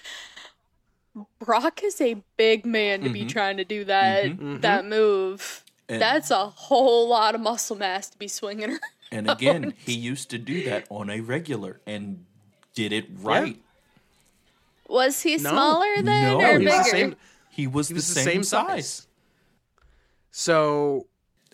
[1.41, 3.29] Brock is a big man to be Mhm.
[3.29, 4.61] trying to do that Mhm.
[4.61, 5.65] that move.
[5.89, 8.81] And, That's a whole lot of muscle mass to be swinging around.
[9.13, 12.25] And again, he used to do that on a regular and
[12.75, 13.59] did it right.
[14.89, 15.51] Was he No.
[15.51, 16.67] smaller then No, or he bigger?
[16.67, 17.17] was the same
[17.49, 18.89] He was, he the, was the same same size.
[18.89, 19.07] size.
[20.31, 21.07] So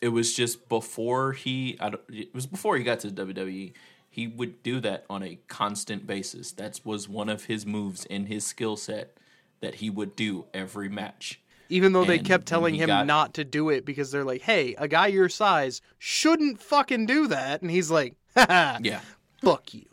[0.03, 1.77] It was just before he.
[1.81, 3.73] I don't, it was before he got to WWE.
[4.11, 6.53] He would do that on a constant basis.
[6.53, 9.17] That was one of his moves in his skill set
[9.61, 11.41] that he would do every match.
[11.75, 14.77] Even though they kept telling him got- not to do it because they're like, "Hey,
[14.79, 19.01] a guy your size shouldn't fucking do that," and he's like, "Haha, Yeah,
[19.43, 19.85] fuck you."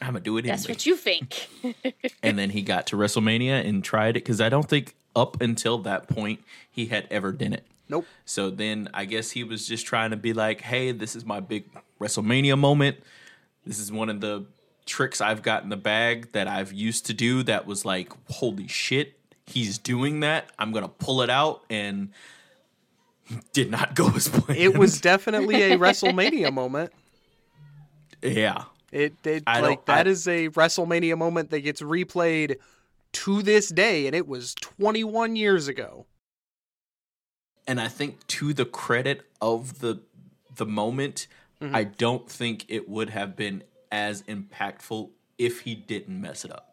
[0.00, 0.72] I'm gonna do it That's anyway.
[0.74, 1.48] what you think.
[2.22, 5.78] and then he got to WrestleMania and tried it because I don't think up until
[5.78, 7.64] that point he had ever done it.
[7.88, 8.06] Nope.
[8.24, 11.40] So then I guess he was just trying to be like, hey, this is my
[11.40, 11.64] big
[12.00, 12.96] WrestleMania moment.
[13.66, 14.46] This is one of the
[14.86, 18.68] tricks I've got in the bag that I've used to do that was like, holy
[18.68, 19.18] shit,
[19.50, 20.50] he's doing that.
[20.58, 21.62] I'm going to pull it out.
[21.70, 22.10] And
[23.52, 24.60] did not go as planned.
[24.60, 26.92] It was definitely a WrestleMania moment.
[28.22, 28.64] yeah.
[28.92, 32.56] It, it I like that I- is a WrestleMania moment that gets replayed
[33.12, 36.06] to this day, and it was 21 years ago.
[37.68, 40.00] and I think to the credit of the
[40.56, 41.26] the moment,
[41.62, 41.76] Mm-hmm.
[41.76, 43.62] I don't think it would have been
[43.92, 46.69] as impactful if he didn't mess it up.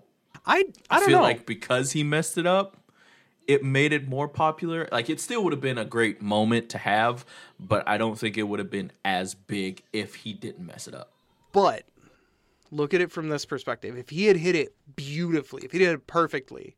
[0.48, 1.24] I I don't feel know.
[1.24, 2.78] like because he messed it up,
[3.48, 4.88] it made it more popular.
[4.92, 7.26] Like it still would have been a great moment to have,
[7.60, 10.96] but I don't think it would have been as big if he didn't mess it
[10.96, 11.12] up.
[11.52, 11.84] But
[12.72, 13.98] look at it from this perspective.
[13.98, 16.76] If he had hit it beautifully, if he did it perfectly,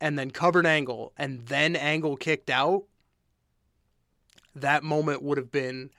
[0.00, 2.84] and then covered angle, and then angle kicked out,
[4.54, 5.90] that moment would have been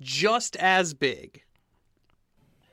[0.00, 1.42] just as big.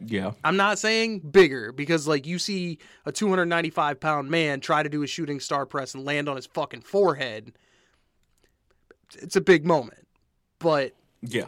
[0.06, 0.32] Yeah.
[0.44, 5.04] I'm not saying bigger because, like, you see a 295 pound man try to do
[5.04, 7.54] a shooting star press and land on his fucking forehead.
[9.18, 10.08] It's a big moment,
[10.60, 11.46] but Yeah.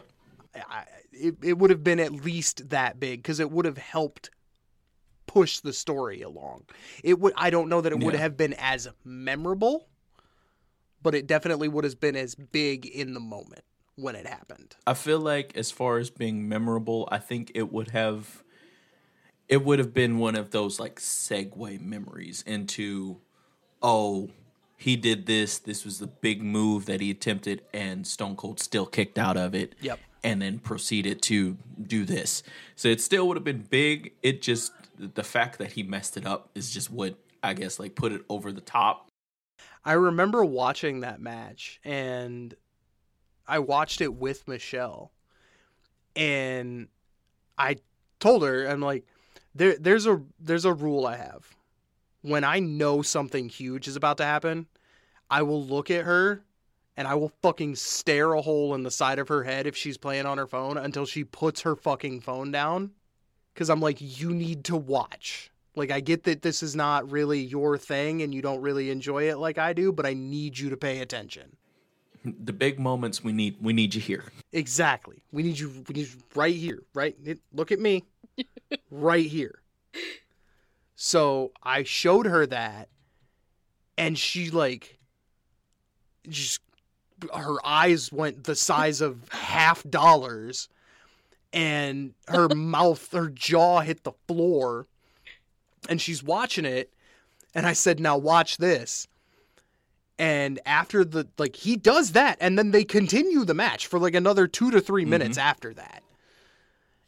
[0.56, 4.32] I, it, it would have been at least that big because it would have helped
[5.28, 6.66] push the story along.
[7.04, 9.88] It would I don't know that it would have been as memorable,
[11.02, 13.64] but it definitely would have been as big in the moment
[14.02, 14.76] when it happened.
[14.86, 18.44] I feel like as far as being memorable, I think it would have
[19.48, 23.20] it would have been one of those like segue memories into
[23.84, 24.30] oh,
[24.78, 28.86] he did this, this was the big move that he attempted and Stone Cold still
[28.86, 29.76] kicked out of it.
[29.82, 30.00] Yep.
[30.24, 32.44] And then proceeded to do this.
[32.76, 34.14] So it still would have been big.
[34.22, 37.96] It just the fact that he messed it up is just what I guess like
[37.96, 39.10] put it over the top.
[39.84, 42.54] I remember watching that match and
[43.52, 45.12] I watched it with Michele.
[46.16, 46.88] And
[47.58, 47.76] I
[48.22, 49.06] told her I'm like
[49.54, 51.54] there there's a there's a rule I have.
[52.22, 54.68] When I know something huge is about to happen,
[55.30, 56.44] I will look at her
[56.96, 59.98] and I will fucking stare a hole in the side of her head if she's
[59.98, 62.92] playing on her phone until she puts her fucking phone down
[63.56, 65.52] cuz I'm like you need to watch.
[65.76, 69.30] Like I get that this is not really your thing and you don't really enjoy
[69.30, 71.58] it like I do, but I need you to pay attention.
[72.24, 74.26] The big moments we need we need you here.
[74.54, 75.24] Exactly.
[75.32, 77.16] We need you we need you right here, right?
[77.54, 78.06] Look at me.
[78.92, 79.62] right here.
[80.96, 82.90] So I showed her that
[83.98, 85.00] and she like
[86.30, 86.62] just
[87.34, 90.70] her eyes went the size of half dollars
[91.54, 94.88] and her mouth her jaw hit the floor
[95.90, 96.94] and she's watching it
[97.54, 99.08] and I said now watch this
[100.22, 104.14] and after the like he does that and then they continue the match for like
[104.14, 105.10] another 2 to 3 mm-hmm.
[105.10, 106.04] minutes after that.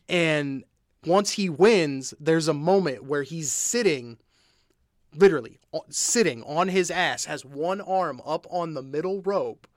[0.09, 0.63] And
[1.05, 4.17] once he wins there's a moment where he's sitting
[5.15, 5.59] literally
[5.89, 9.67] sitting on his ass has one arm up on the middle rope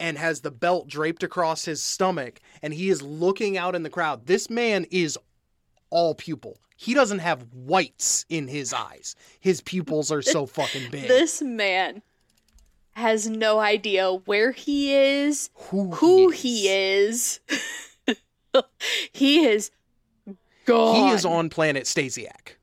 [0.00, 3.90] and has the belt draped across his stomach and he is looking out in the
[3.90, 4.26] crowd.
[4.26, 5.18] This man is
[5.90, 6.58] all pupil.
[6.74, 9.14] He doesn't have whites in his eyes.
[9.40, 11.06] His pupils are so fucking big.
[11.08, 12.00] This man
[12.94, 17.40] has no idea where he is, Who, who he is.
[19.12, 19.70] he is
[20.66, 20.94] gone.
[20.96, 22.56] He is on planet Stasiak.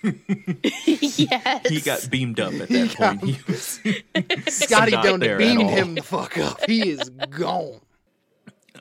[0.02, 1.68] yes.
[1.68, 3.24] He got beamed up at He that got- point.
[3.24, 3.80] He was
[4.48, 6.60] Scotty not done beamed him the fuck up.
[6.66, 7.80] He is gone.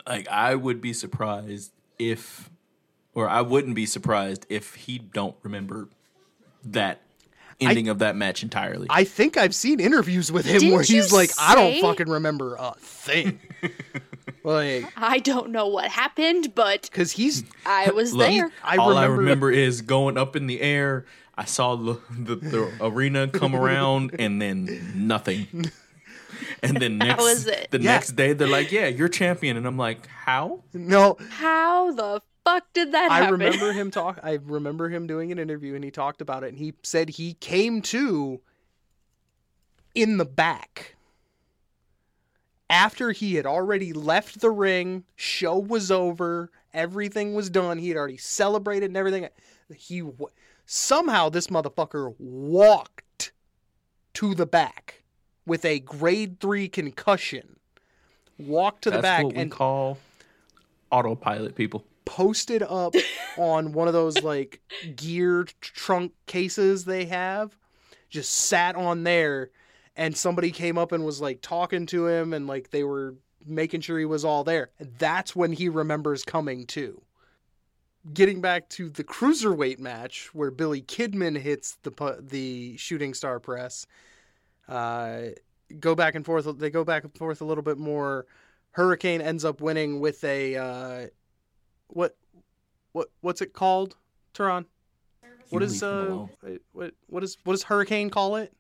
[0.08, 2.50] like I would be surprised if
[3.14, 5.90] or I wouldn't be surprised if he don't remember
[6.64, 7.02] that
[7.60, 8.88] ending of that match entirely.
[8.90, 12.10] I think I've seen interviews with him Didn't where he's you like, I don't fucking
[12.10, 13.40] remember a thing.
[14.44, 18.52] like, I don't know what happened, but because he's I was Look, there.
[18.64, 21.06] I all I remember- remember is going up in the air.
[21.40, 25.72] I saw the, the, the arena come around and then nothing.
[26.64, 27.68] And then next was it.
[27.72, 27.92] the Yeah.
[27.94, 31.18] next day they're like, "Yeah, you're champion." And I'm like, "How?" no.
[31.30, 33.34] How the fuck did that I happen?
[33.40, 34.20] remember him talk.
[34.24, 37.34] I remember him doing an interview and he talked about it and he said he
[37.36, 38.42] came to
[39.94, 40.96] in the back
[42.70, 45.04] after he had already left the ring.
[45.16, 46.52] Show was over.
[46.74, 47.78] Everything was done.
[47.80, 49.28] He had already celebrated and everything.
[49.76, 50.04] He
[50.66, 53.32] somehow this motherfucker walked
[54.14, 55.04] to the back
[55.46, 57.58] with a grade three concussion.
[58.38, 59.98] Walked to the back what we and call
[60.92, 61.84] autopilot people.
[62.08, 62.96] Posted up
[63.38, 64.62] on one of those like
[64.96, 67.56] gear trunk cases they have
[68.10, 69.52] just sat on there
[69.96, 73.82] and somebody came up and was like talking to him and like they were making
[73.82, 74.70] sure he was all there.
[74.80, 77.02] And that's when he remembers coming to
[78.14, 83.86] getting back to the cruiserweight match where Billy Kidman hits the the shooting star press
[84.70, 85.24] uh
[85.80, 88.26] go back and forth they go back and forth a little bit more.
[88.72, 91.08] Hurricane ends up winning with a uh
[91.88, 92.16] what
[92.92, 93.96] what what's it called,
[94.34, 94.66] Terron?
[95.50, 98.54] What You is leave him uh what what is what does Hurricane call it?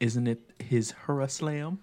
[0.00, 1.80] Isn't it his Hurra Slam?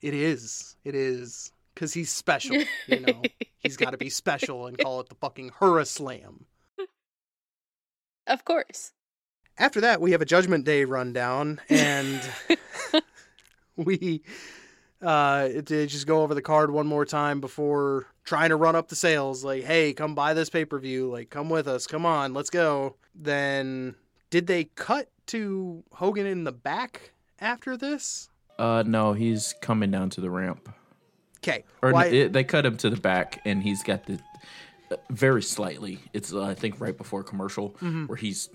[0.00, 0.76] It is.
[0.84, 2.56] It is cuz he's special,
[2.86, 3.22] you know.
[3.58, 6.46] he's got to be special and call it the fucking Hurra Slam.
[8.26, 8.92] Of course.
[9.58, 12.20] After that, we have a Judgment Day rundown and
[13.76, 14.22] we
[15.00, 18.88] uh to just go over the card one more time before trying to run up
[18.88, 21.10] the sales like hey come buy this pay-per-view.
[21.10, 21.86] Like come with us.
[21.86, 22.34] Come on.
[22.34, 22.96] Let's go.
[23.14, 23.94] Then
[24.30, 28.28] did they cut to hogan in the back after this?
[28.58, 30.68] Uh, no, he's coming down to the ramp.
[31.38, 31.64] okay.
[31.82, 34.20] Or no, why- it, they cut him to the back, and he's got the
[34.90, 35.98] uh, very slightly.
[36.12, 38.06] It's uh, I think right before commercial Mm-hmm.
[38.06, 38.48] where he's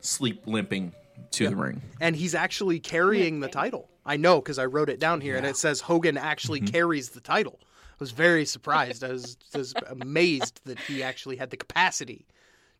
[0.00, 0.92] sleep limping
[1.32, 1.82] to the ring.
[2.00, 3.88] and he's actually carrying the title.
[4.06, 7.20] I know because i wrote it down here and it says hogan actually carries the
[7.20, 7.58] title.
[7.60, 7.64] i
[7.98, 9.02] was very surprised.
[9.02, 12.26] I was, was amazed that he actually had the capacity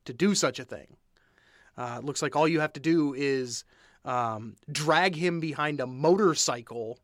[0.05, 0.97] to do such a thing.
[1.77, 3.65] Uh, it looks like all you have to do is
[4.05, 6.99] um, drag him behind a motorcycle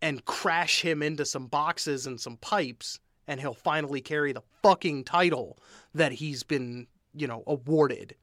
[0.00, 5.04] and crash him into some boxes and some pipes and he'll finally carry the fucking
[5.04, 5.56] title
[5.94, 8.16] that he's been you know awarded.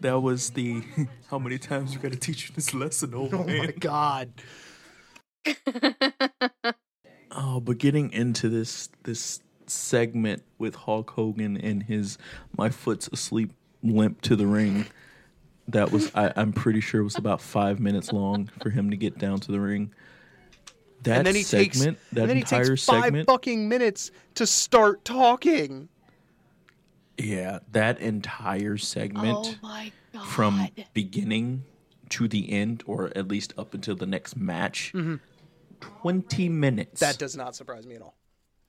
[0.00, 0.82] That was the
[1.30, 4.32] how many times we got to teach you this lesson, old oh my god
[7.36, 12.16] Oh, but getting into this this segment with Hulk Hogan and his
[12.56, 13.50] "my foot's asleep"
[13.82, 14.86] limp to the ring,
[15.66, 18.96] that was I, I'm pretty sure it was about five minutes long for him to
[18.96, 19.92] get down to the ring.
[21.02, 23.68] That and then he segment, takes that and then entire he takes five segment, fucking
[23.68, 25.88] minutes to start talking.
[27.18, 30.26] yeah, that entire segment Oh my god.
[30.26, 31.64] from beginning
[32.10, 35.16] to the end, or at least up until the next match, mm-hmm.
[35.80, 37.00] Twenty minutes.
[37.00, 38.16] That does not surprise me at all.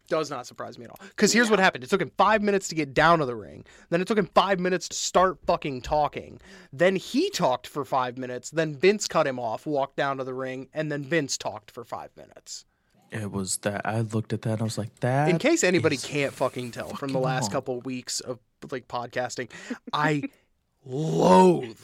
[0.08, 1.00] Does not surprise me at all.
[1.02, 3.66] Because here's what happened: it took him five minutes to get down to the ring.
[3.90, 6.40] Then it took him five minutes to start fucking talking.
[6.72, 8.52] Then he talked for five minutes.
[8.52, 11.84] Then Vince cut him off, walked down to the ring, and then Vince talked for
[11.84, 12.66] five minutes.
[13.12, 15.30] it was that I looked at that and I was like, that.
[15.30, 17.52] In case anybody can't fucking tell from the last long.
[17.52, 18.40] couple weeks of
[18.72, 19.50] like podcasting,
[19.92, 20.24] I
[20.86, 21.80] loathe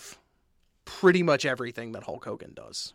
[0.85, 2.93] pretty much everything that Hulk Hogan does.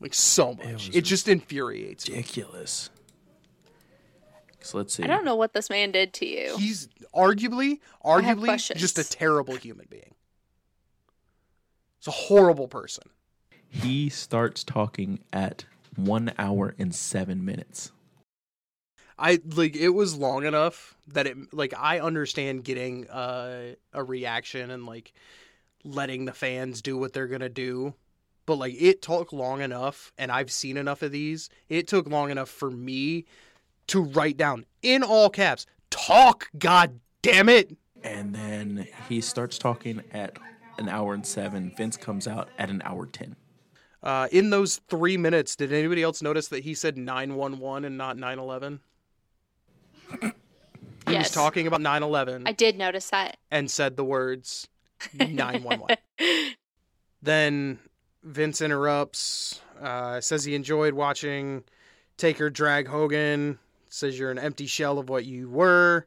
[0.00, 0.88] Like so much.
[0.88, 2.16] was It, just infuriates me.
[2.16, 2.90] ridiculous.
[4.60, 5.02] So let's see.
[5.02, 6.56] I don't know what this man did to you.
[6.58, 10.14] He's arguably, arguably just a terrible human being.
[11.98, 13.04] He's a horrible person.
[13.68, 15.64] He starts talking at
[15.96, 17.92] one hour and seven minutes.
[19.18, 24.70] I like it was long enough that it like I understand getting uh, a reaction
[24.70, 25.12] and like
[25.84, 27.94] letting the fans do what they're gonna do,
[28.50, 31.48] but like it took long enough, and I've seen enough of these.
[31.68, 33.26] It took long enough for me
[33.86, 40.02] to write down in all caps, "Talk, god damn it." And then he starts talking
[40.10, 40.36] at
[40.78, 41.72] an hour and seven.
[41.76, 43.36] Vince comes out at an hour ten.
[44.02, 48.16] Uh, in those three minutes, did anybody else notice that he said 911 and not
[48.16, 48.80] 911?
[51.06, 51.30] He was Yes.
[51.30, 53.36] talking about 911 I did notice that.
[53.50, 54.68] and said the words
[55.14, 55.96] 911.
[57.22, 57.78] then
[58.22, 61.64] Vince interrupts, uh, says he enjoyed watching
[62.16, 63.58] Taker drag Hogan,
[63.88, 66.06] says you're an empty shell of what you were.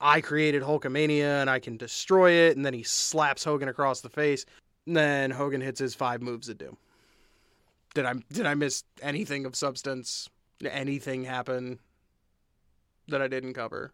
[0.00, 2.56] I created Hulkamania and I can destroy it.
[2.56, 4.46] And then he slaps Hogan across the face.
[4.86, 6.76] And then Hogan hits his five moves of doom.
[7.94, 10.28] Did I did I miss anything of substance?
[10.58, 11.78] Did anything happen
[13.08, 13.92] that I didn't cover?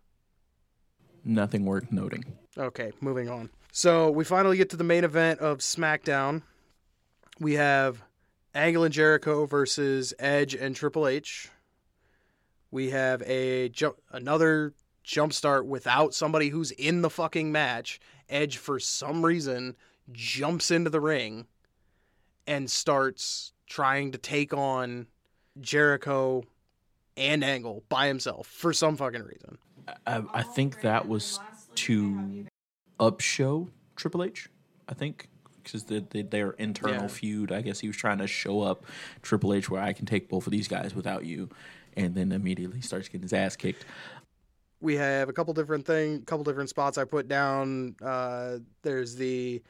[1.25, 2.25] Nothing worth noting.
[2.57, 3.51] Okay, moving on.
[3.73, 6.43] So we finally get to the main event of SmackDown.
[7.39, 8.03] We have
[8.55, 11.51] Angle and Jericho versus Edge and Triple H.
[12.71, 13.71] We have a
[14.11, 18.01] another jump start without somebody who's in the fucking match.
[18.29, 19.77] Edge, for some reason,
[20.13, 21.47] jumps into the ring
[22.47, 25.07] and starts trying to take on
[25.61, 26.45] Jericho
[27.17, 29.59] and Angle by himself for some fucking reason.
[30.07, 31.39] I, I think that was
[31.77, 32.47] to
[32.99, 34.49] upshow Triple H.
[34.89, 35.29] I think
[35.67, 37.09] because the, the, their internal Yeah.
[37.09, 37.53] feud.
[37.53, 38.85] I guess he was trying to show up
[39.23, 41.49] Triple H where I can take both of these guys without you,
[41.97, 43.85] and then immediately starts getting his ass kicked.
[44.81, 47.97] we have a couple different thing, couple different spots I put down.
[48.03, 49.63] Uh, there's the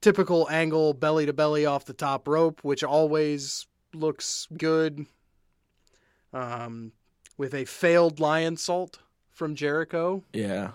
[0.00, 5.06] typical angle belly to belly off the top rope, which always looks good.
[6.32, 6.92] Um,
[7.36, 8.96] with a failed Lionsault
[9.30, 10.22] from Jericho.
[10.32, 10.72] Yeah,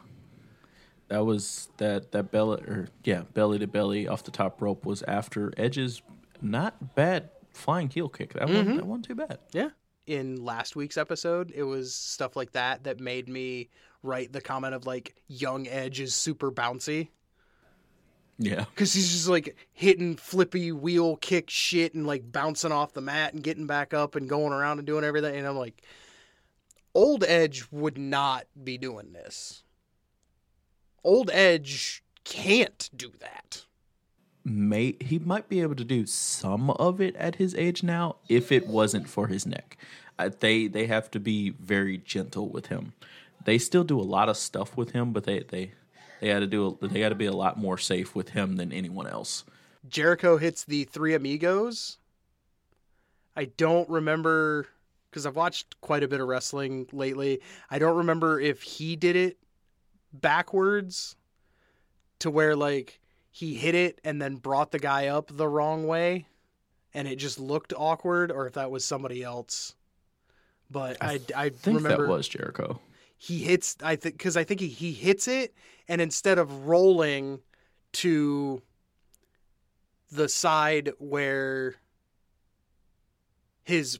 [1.09, 5.03] that was that that belly or yeah belly to belly off the top rope was
[5.03, 6.01] after Edge's
[6.41, 8.33] not bad flying heel kick.
[8.33, 8.75] That one mm-hmm.
[8.77, 9.39] that one too bad.
[9.51, 9.69] Yeah.
[10.05, 13.69] In last week's episode, it was stuff like that that made me
[14.03, 17.09] write the comment of like young Edge is super bouncy.
[18.39, 23.01] Yeah, Because he's just like hitting flippy wheel kick shit and like bouncing off the
[23.01, 25.35] mat and getting back up and going around and doing everything.
[25.35, 25.81] And I'm like,
[26.93, 29.63] old Edge would not be doing this.
[31.07, 33.63] Old Edge can't do that.
[34.43, 38.51] may he might be able to do some of it at his age now if
[38.51, 39.77] it wasn't for his neck.
[40.19, 42.91] Uh, they they have to be very gentle with him.
[43.45, 45.71] They still do a lot of stuff with him, but they they
[46.19, 48.57] they got to do a, they got to be a lot more safe with him
[48.57, 49.45] than anyone else.
[49.87, 51.99] Jericho hits the Three Amigos.
[53.33, 54.67] I don't remember
[55.09, 57.39] because I've watched quite a bit of wrestling lately.
[57.69, 59.37] I don't remember if he did it
[60.13, 61.15] backwards
[62.19, 66.27] to where like he hit it and then brought the guy up the wrong way
[66.93, 69.75] and it just looked awkward or if that was somebody else.
[70.69, 72.79] But I, I, I think remember that was Jericho.
[73.17, 75.53] he hits I think because I think he, he hits it
[75.87, 77.39] and instead of rolling
[77.93, 78.61] to
[80.11, 81.75] the side where
[83.63, 83.99] his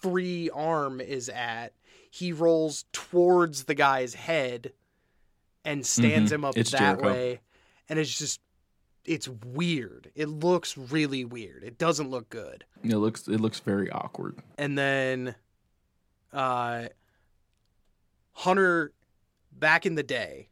[0.00, 1.72] free arm is at,
[2.10, 4.72] he rolls towards the guy's head
[5.64, 6.34] and stands Mhm.
[6.34, 7.06] him up It's that Jericho.
[7.06, 7.40] way.
[7.88, 8.40] And it's just
[9.06, 10.10] it's weird.
[10.14, 11.64] It looks really weird.
[11.64, 14.38] It doesn't look good It looks it looks very awkward.
[14.58, 15.34] and then
[16.32, 16.88] uh
[18.32, 18.92] Hunter
[19.52, 20.48] back in the day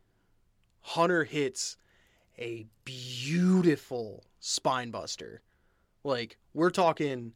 [0.80, 1.76] Hunter hits
[2.38, 5.42] a beautiful spine buster.
[6.04, 7.34] Like we're talking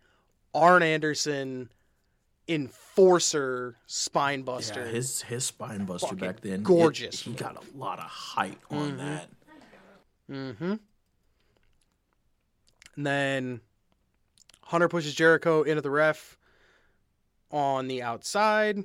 [0.55, 1.70] Arn Anderson
[2.49, 4.85] enforcer spine buster.
[4.85, 7.21] Yeah, his his spine buster Fucking back then, it- gorgeous.
[7.23, 8.99] he got a lot of height on Mhm.
[8.99, 9.31] that.
[10.31, 10.75] Mm-hmm.
[12.97, 13.61] And then
[14.62, 16.37] Hunter pushes Jericho into the ref
[17.51, 18.85] on the outside.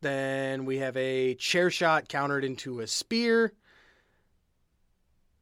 [0.00, 3.52] Then we have a chair shot countered into a spear.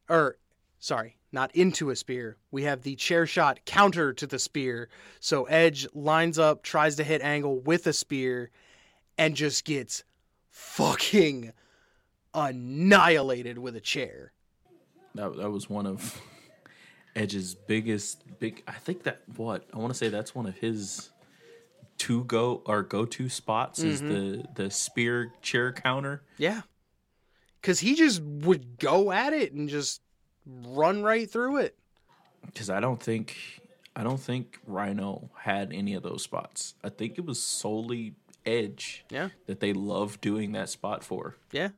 [0.09, 0.39] Or,
[0.81, 2.37] sorry, not into a spear.
[2.51, 4.89] We have the chair shot counter to the spear.
[5.21, 8.51] So Edge lines up, tries to hit Angle with a spear,
[9.17, 10.05] and just gets
[10.51, 11.53] fucking
[12.35, 14.33] annihilated with a chair.
[15.15, 16.21] That that was one of
[17.15, 18.63] Edge's biggest big.
[18.67, 21.11] I think that what I want to say that's one of his
[21.99, 24.13] two go or go to spots is mm-hmm.
[24.13, 26.23] the the spear chair counter.
[26.37, 26.63] Yeah.
[27.61, 30.01] Cause he just would go at it and just
[30.65, 31.77] run right through it.
[32.47, 33.37] Because I don't think
[33.97, 36.75] I don't think Rhino had any of those spots.
[36.85, 38.15] I think it was solely
[38.47, 39.31] Edge Yeah.
[39.47, 41.37] that they loved doing that spot for.
[41.53, 41.71] Yeah.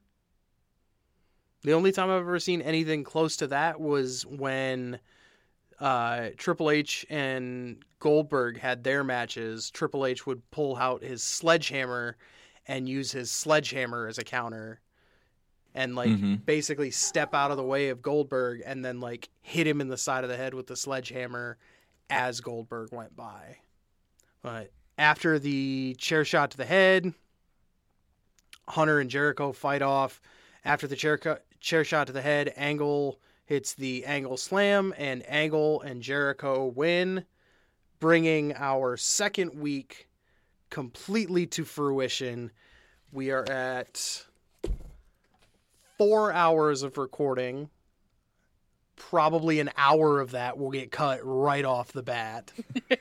[1.62, 5.00] The only time I've ever seen anything close to that was when
[5.78, 9.70] uh, Triple H and Goldberg had their matches.
[9.70, 12.16] Triple H would pull out his sledgehammer
[12.66, 14.81] and use his sledgehammer as a counter
[15.74, 16.44] and like Mhm.
[16.44, 19.97] basically step out of the way of Goldberg and then like hit him in the
[19.97, 21.58] side of the head with the sledgehammer
[22.08, 23.58] as Goldberg went by.
[24.42, 27.15] But after the chair shot to the head,
[28.68, 30.20] Hunter and Jericho fight off.
[30.65, 35.28] After the chair, cu- chair shot to the head, Angle hits the Angle Slam, and
[35.28, 37.24] Angle and Jericho win,
[37.99, 40.08] bringing our second week
[40.68, 42.52] completely to fruition.
[43.10, 44.24] We are at
[46.00, 47.68] four hours of recording.
[48.96, 52.50] Probably an hour of that will get cut right off the bat.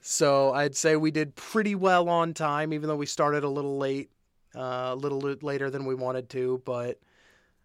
[0.00, 3.76] so I'd say we did pretty well on time, even though we started a little
[3.76, 4.12] late,
[4.54, 6.62] uh, a little later than we wanted to.
[6.64, 7.00] But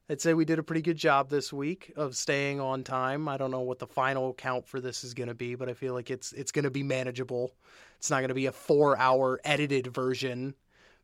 [0.10, 3.28] I'd say we did a pretty good job this week of staying on time.
[3.28, 5.76] I don't know what the final count for this is going to be, but I
[5.76, 7.52] feel like it's it's going to be manageable.
[8.00, 10.56] It's not going to be a four-hour edited version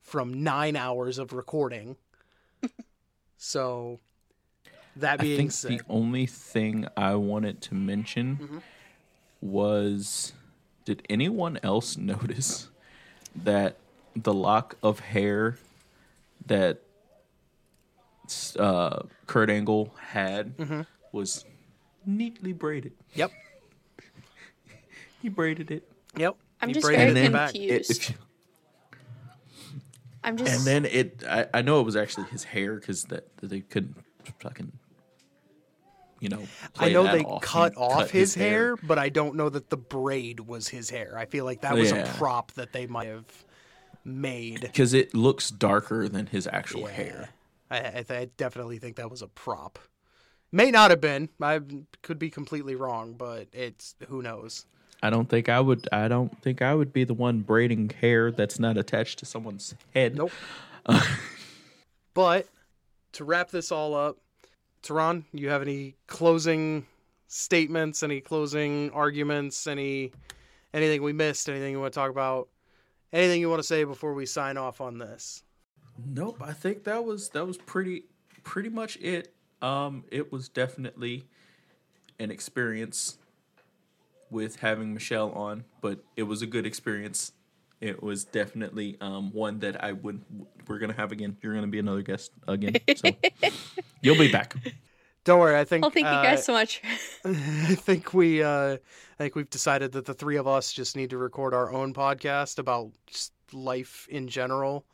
[0.02, 1.96] from nine hours of recording.
[3.38, 4.00] so
[4.96, 8.62] that being I think said, the only thing I wanted to mention Mhm.
[9.42, 10.34] was
[10.86, 12.70] did anyone else notice
[13.36, 13.78] that
[14.16, 15.58] the lock of hair
[16.46, 16.82] that
[18.58, 20.86] uh, Kurt Angle had Mhm.
[21.12, 21.46] was
[22.06, 22.94] neatly braided?
[23.16, 23.32] Yep.
[25.22, 25.88] he braided it.
[26.18, 26.36] Yep.
[26.62, 27.52] I'm He just braided very it back.
[27.54, 27.92] confused.
[27.92, 28.16] It- if you-
[30.24, 33.36] I'm just and then it, I, I know it was actually his hair because that,
[33.38, 33.96] that they couldn't
[34.40, 34.72] fucking,
[36.20, 36.44] you know.
[36.78, 37.44] I know that they off.
[37.44, 38.50] He cut off his, hair.
[38.50, 41.18] hair, but I don't know that the braid was his hair.
[41.18, 42.00] I feel like that was Yeah.
[42.00, 43.26] a prop that they might have
[44.04, 44.62] made.
[44.62, 46.92] because it looks darker than his actual Yeah.
[46.92, 47.30] hair.
[47.72, 49.80] I, I, th- I definitely think that was a prop.
[50.52, 51.30] May not have been.
[51.40, 51.62] I
[52.02, 54.66] could be completely wrong, but it's who knows.
[55.02, 55.88] I don't think I would.
[55.92, 59.76] I don't think I would be the one braiding hair that's not attached to someone's
[59.94, 60.16] head.
[60.16, 60.32] Nope.
[62.20, 62.48] But
[63.14, 64.18] to wrap this all up,
[64.84, 66.86] Terron, you have any closing
[67.28, 68.04] statements?
[68.04, 69.68] Any closing arguments?
[69.68, 70.12] Any
[70.74, 71.48] anything we missed?
[71.48, 72.50] Anything you want to talk about?
[73.14, 75.44] Anything you want to say before we sign off on this?
[76.06, 76.42] Nope.
[76.42, 78.04] I think that was that was pretty
[78.44, 79.34] pretty much it.
[79.62, 81.26] Um, it was definitely
[82.20, 83.18] an experience
[84.32, 87.32] with having Michele on, but it was a good experience.
[87.82, 90.22] It was definitely um, one that I would.
[90.68, 91.38] We're gonna have again.
[91.42, 93.12] You're gonna be another guest again, so
[94.02, 94.54] you'll be back.
[95.24, 95.58] Don't worry.
[95.58, 95.84] I think.
[95.84, 96.82] well, thank you uh, guys so much.
[97.26, 98.44] I think we.
[98.44, 101.72] Uh, I think we've decided that the three of us just need to record our
[101.72, 104.86] own podcast about just life in general.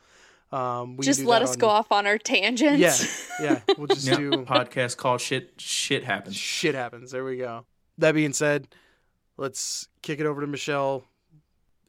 [0.51, 3.39] Um, we just let us on- go off on our tangents.
[3.39, 3.73] Yeah, yeah.
[3.77, 5.53] We'll just Yeah, do podcast called shit.
[5.57, 6.35] Shit happens.
[6.35, 7.11] shit happens.
[7.11, 7.65] There we go.
[7.97, 8.67] That being said,
[9.37, 11.03] let's kick it over to Michele.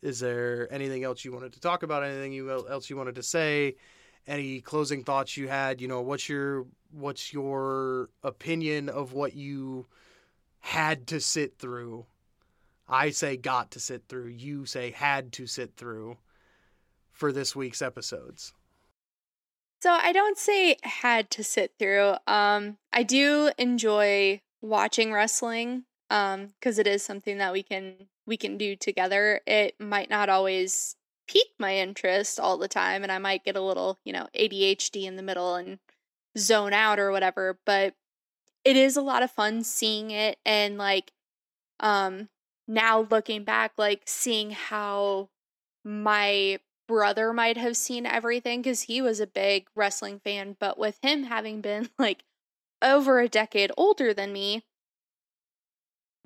[0.02, 2.04] Is there anything else you wanted to talk about?
[2.04, 3.76] Anything you else you wanted to say?
[4.26, 5.80] Any closing thoughts you had?
[5.80, 9.86] You know, what's your what's your opinion of what you
[10.60, 12.06] had to sit through?
[12.88, 14.28] I say got to sit through.
[14.28, 16.18] You say had to sit through
[17.12, 18.52] for this week's episodes.
[19.80, 22.14] So I don't say had to sit through.
[22.26, 25.84] Um, I do enjoy watching wrestling.
[26.08, 29.40] Um, because it is something that we can we can do together.
[29.46, 30.96] It might not always
[31.28, 35.04] pique my interest all the time, and I might get a little, you know, ADHD
[35.04, 35.78] in the middle and
[36.38, 37.58] zone out or whatever.
[37.64, 37.94] But
[38.64, 41.12] it is a lot of fun seeing it and like,
[41.80, 42.28] um,
[42.68, 45.28] now looking back, like seeing how
[45.84, 50.98] my brother might have seen everything because he was a big wrestling fan, but with
[51.02, 52.24] him having been like
[52.82, 54.64] over a decade older than me,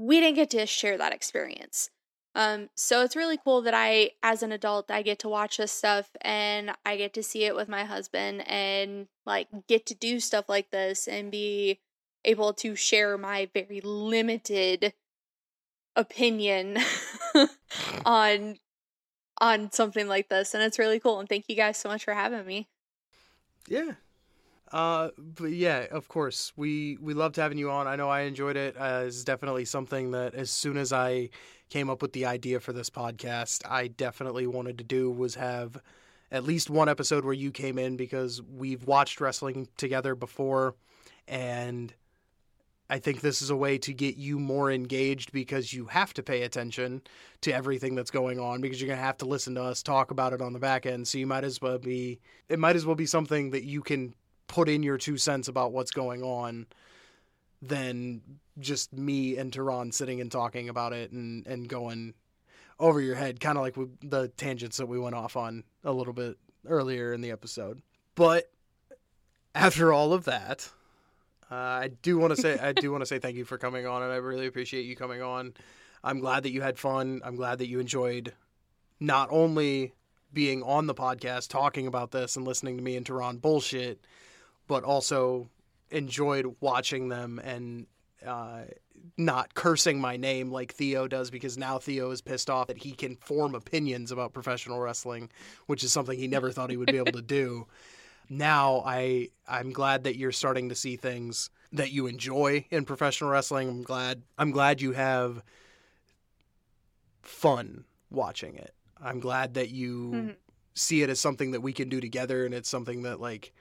[0.01, 1.91] we didn't get to share that experience.
[2.35, 5.73] Um, so it's really cool that I, as an adult, I get to watch this
[5.73, 10.19] stuff and I get to see it with my husband and like get to do
[10.21, 11.81] stuff like this and be
[12.25, 14.95] able to share my very limited
[15.97, 16.79] opinion
[18.07, 18.57] on
[19.41, 22.15] on something like this and it's really cool and thank you guys so much for
[22.15, 22.69] having me
[23.67, 23.93] Yeah.
[24.71, 27.89] Uh, but yeah, of course, we we loved having you on.
[27.89, 28.77] I know I enjoyed it.
[28.79, 31.31] Uh, it's definitely something that as soon as I
[31.71, 35.81] came up with the idea for this podcast, I definitely wanted to do was have
[36.31, 40.77] at least one episode where you came in because we've watched wrestling together before,
[41.27, 41.93] and
[42.89, 46.23] I think this is a way to get you more engaged because you have to
[46.23, 47.03] pay attention
[47.41, 50.11] to everything that's going on because you're going to have to listen to us talk
[50.11, 51.07] about it on the back end.
[51.07, 54.15] So you might as well be, it might as well be something that you can
[54.51, 56.67] put in your two cents about what's going on
[57.63, 58.21] than
[58.59, 62.15] just me and Terron sitting and talking about it and, and going
[62.81, 65.93] over your head, kind of like we, the tangents that we went off on a
[65.93, 67.81] little bit earlier in the episode.
[68.17, 68.51] But
[69.55, 70.69] after all of that,
[71.49, 73.87] uh, I do want to say I do want to say thank you for coming
[73.87, 75.55] on, and I really appreciate you coming on.
[76.03, 77.21] I'm glad that you had fun.
[77.25, 78.33] I'm glad that you enjoyed
[78.99, 79.93] not only
[80.33, 84.01] being on the podcast talking about this and listening to me and Terron bullshit,
[84.71, 85.51] but also
[85.91, 87.89] enjoyed watching them and
[88.25, 88.61] uh,
[89.17, 92.93] not cursing my name like Theo does because now Theo is pissed off that he
[92.93, 95.29] can form opinions about professional wrestling,
[95.67, 97.67] which is something he never thought he would be able to do.
[98.29, 103.29] Now I I'm glad that you're starting to see things that you enjoy in professional
[103.29, 103.69] wrestling.
[103.69, 105.43] I'm glad I'm glad you have
[107.23, 108.73] fun watching it.
[109.03, 110.37] I'm glad that you Mhm.
[110.75, 113.53] see it as something that we can do together and it's something that like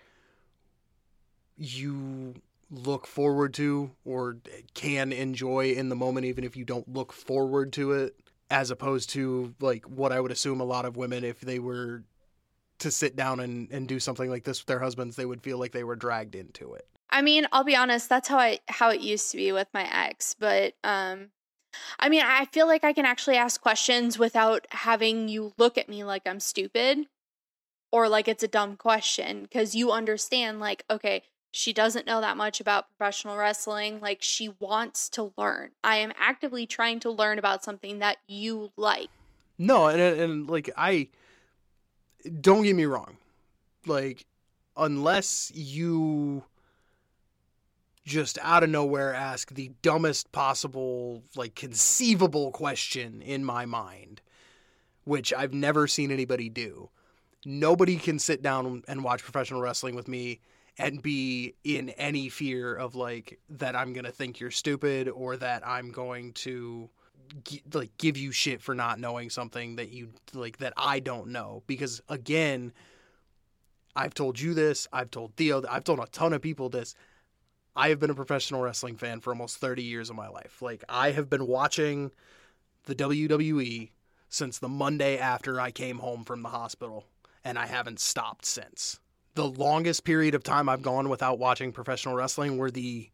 [1.59, 2.33] you
[2.71, 4.37] look forward to or
[4.73, 8.15] can enjoy in the moment even if you don't look forward to it
[8.49, 12.03] as opposed to like what I would assume a lot of women if they were
[12.79, 15.57] to sit down and, and do something like this with their husbands they would feel
[15.57, 16.87] like they were dragged into it.
[17.09, 19.87] I mean, I'll be honest, that's how I how it used to be with my
[19.91, 21.29] ex, but um
[21.99, 25.89] I mean, I feel like I can actually ask questions without having you look at
[25.89, 27.07] me like I'm stupid
[27.91, 32.37] or like it's a dumb question cuz you understand like okay, she doesn't know that
[32.37, 35.71] much about professional wrestling, like she wants to learn.
[35.83, 39.09] I am actively trying to learn about something that you like.
[39.57, 41.07] No, and and like I
[42.39, 43.17] don't get me wrong.
[43.85, 44.25] Like
[44.77, 46.43] unless you
[48.05, 54.21] just out of nowhere ask the dumbest possible like conceivable question in my mind,
[55.03, 56.89] which I've never seen anybody do.
[57.45, 60.41] Nobody can sit down and watch professional wrestling with me
[60.79, 65.35] and be in any fear of like that I'm going to think you're stupid or
[65.37, 66.89] that I'm going to
[67.73, 71.63] like give you shit for not knowing something that you like that I don't know.
[71.67, 72.71] Because again
[73.93, 76.95] I've told you this I've told Theo I've told a ton of people this.
[77.75, 80.61] I have been a professional wrestling fan for almost 30 years of my life.
[80.61, 82.11] Like I have been watching
[82.85, 83.91] the WWE
[84.29, 87.05] since the Monday after I came home from the hospital
[87.43, 89.01] and I haven't stopped since
[89.39, 93.09] the longest period of time I've gone without watching professional wrestling were the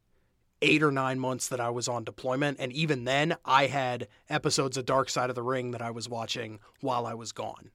[0.64, 2.60] eight or nine months that I was on deployment.
[2.60, 6.10] And even then, I had episodes of Dark Side of the Ring that I was
[6.10, 7.70] watching while I was gone.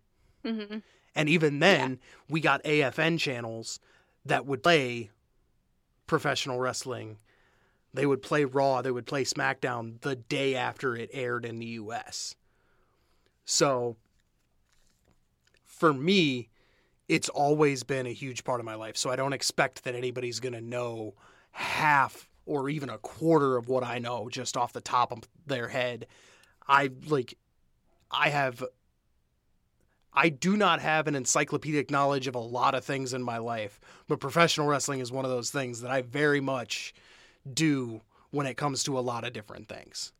[0.44, 0.78] hmm
[1.14, 3.78] And even then, we got AFN channels
[4.24, 5.10] that would play
[6.08, 7.18] professional wrestling.
[7.94, 11.66] They would play Raw, they would play SmackDown the day after it aired in the
[11.66, 12.34] US.
[13.44, 13.94] So,
[15.64, 16.48] for me,
[17.10, 18.96] it's always been a huge part of my life.
[18.96, 21.14] So I don't expect that anybody's going to know
[21.50, 25.66] half or even a quarter of what I know just off the top of their
[25.66, 26.06] head.
[26.68, 27.36] I like
[28.12, 28.64] I have
[30.14, 33.80] I do not have an encyclopedic knowledge of a lot of things in my life,
[34.06, 36.94] but professional wrestling is one of those things that I very much
[37.52, 40.12] do when it comes to a lot of different things.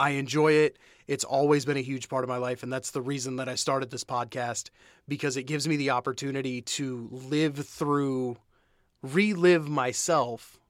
[0.00, 0.78] I enjoy it.
[1.10, 2.62] It's always been a huge part of my life.
[2.62, 4.70] And that's the reason that I started this podcast
[5.08, 8.36] because it gives me the opportunity to live through,
[9.02, 10.60] relive myself,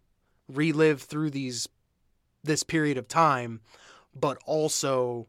[0.48, 1.68] relive through these,
[2.42, 3.60] this period of time,
[4.18, 5.26] but also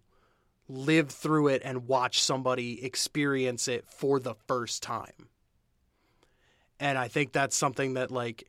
[0.70, 5.28] live through it and watch somebody experience it for the first time.
[6.80, 8.48] And I think that's something that, like,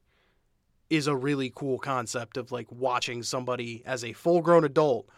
[0.88, 5.08] is a really cool concept of like watching somebody as a full grown adult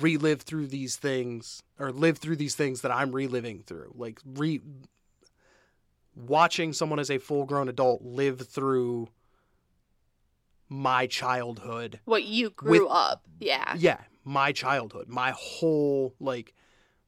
[0.00, 3.92] relive through these things or live through these things that I'm reliving through.
[3.96, 4.60] Like re
[6.16, 9.08] watching someone as a full grown adult live through
[10.68, 12.00] my childhood.
[12.04, 13.22] What you grew With- up.
[13.38, 13.74] Yeah.
[13.78, 15.08] Yeah, my childhood.
[15.08, 16.54] My whole like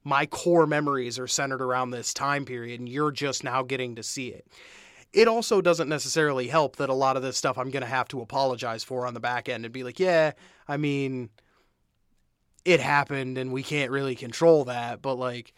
[0.04, 4.02] my core memories are centered around this time period and you're just now getting to
[4.02, 4.46] see it.
[5.12, 8.06] It also doesn't necessarily help that a lot of this stuff I'm going to have
[8.08, 10.32] to apologize for on the back end and be like, "Yeah,
[10.68, 11.30] I mean,
[12.66, 15.52] it happened and we can't really control that, but like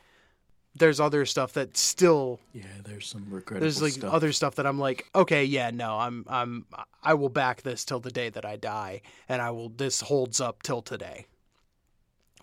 [0.75, 4.13] there's other stuff that still Yeah, there's some regrettable there's like stuff.
[4.13, 6.67] other stuff that I'm like, okay, yeah, no, I'm I'm
[7.03, 10.41] I will back this till the day that I die and I will this holds
[10.41, 11.27] up till today.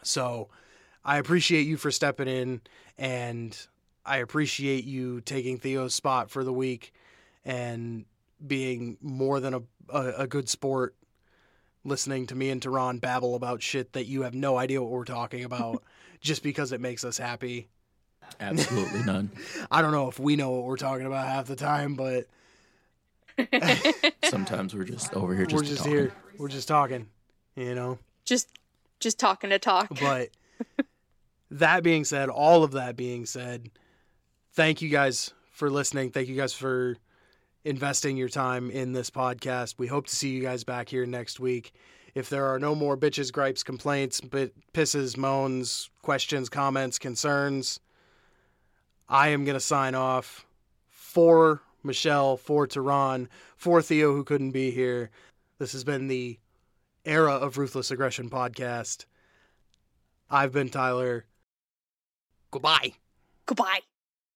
[0.04, 0.50] So,
[1.04, 2.62] I appreciate you for stepping in
[2.98, 3.58] and
[4.06, 6.94] I appreciate you taking Theo's spot for the week
[7.44, 8.06] and
[8.46, 10.96] being more than a a, a good sport
[11.86, 15.06] listening to me and Terron babble about shit that you have no idea what we're
[15.06, 15.84] talking about
[16.20, 17.70] just because it makes us happy.
[18.40, 19.32] Absolutely none.
[19.72, 22.28] I don't know if we know what we're talking about half the time, but
[24.24, 25.88] Sometimes we're just over here just we're just talk.
[25.88, 26.14] here.
[26.38, 27.08] We're just talking,
[27.56, 28.00] you know.
[28.24, 28.48] Just
[29.00, 29.90] just talking to talk.
[30.00, 30.30] But
[31.52, 33.70] that being said, all of that being said,
[34.54, 36.12] thank you guys for listening.
[36.12, 36.98] Thank you guys for
[37.66, 39.76] investing your time in this podcast.
[39.78, 41.74] We hope to see you guys back here next week.
[42.14, 47.82] If there are no more bitches, gripes, complaints, but pisses, moans, questions, comments, concerns,
[49.10, 50.46] I am going to sign off
[50.90, 53.28] for Michele, for Terron,
[53.58, 55.10] for Theo, who couldn't be here.
[55.60, 56.40] This has been the
[57.04, 59.06] Era of Ruthless Aggression podcast.
[60.30, 61.26] I've been Tyler.
[62.52, 62.94] Goodbye.
[63.46, 63.82] Goodbye.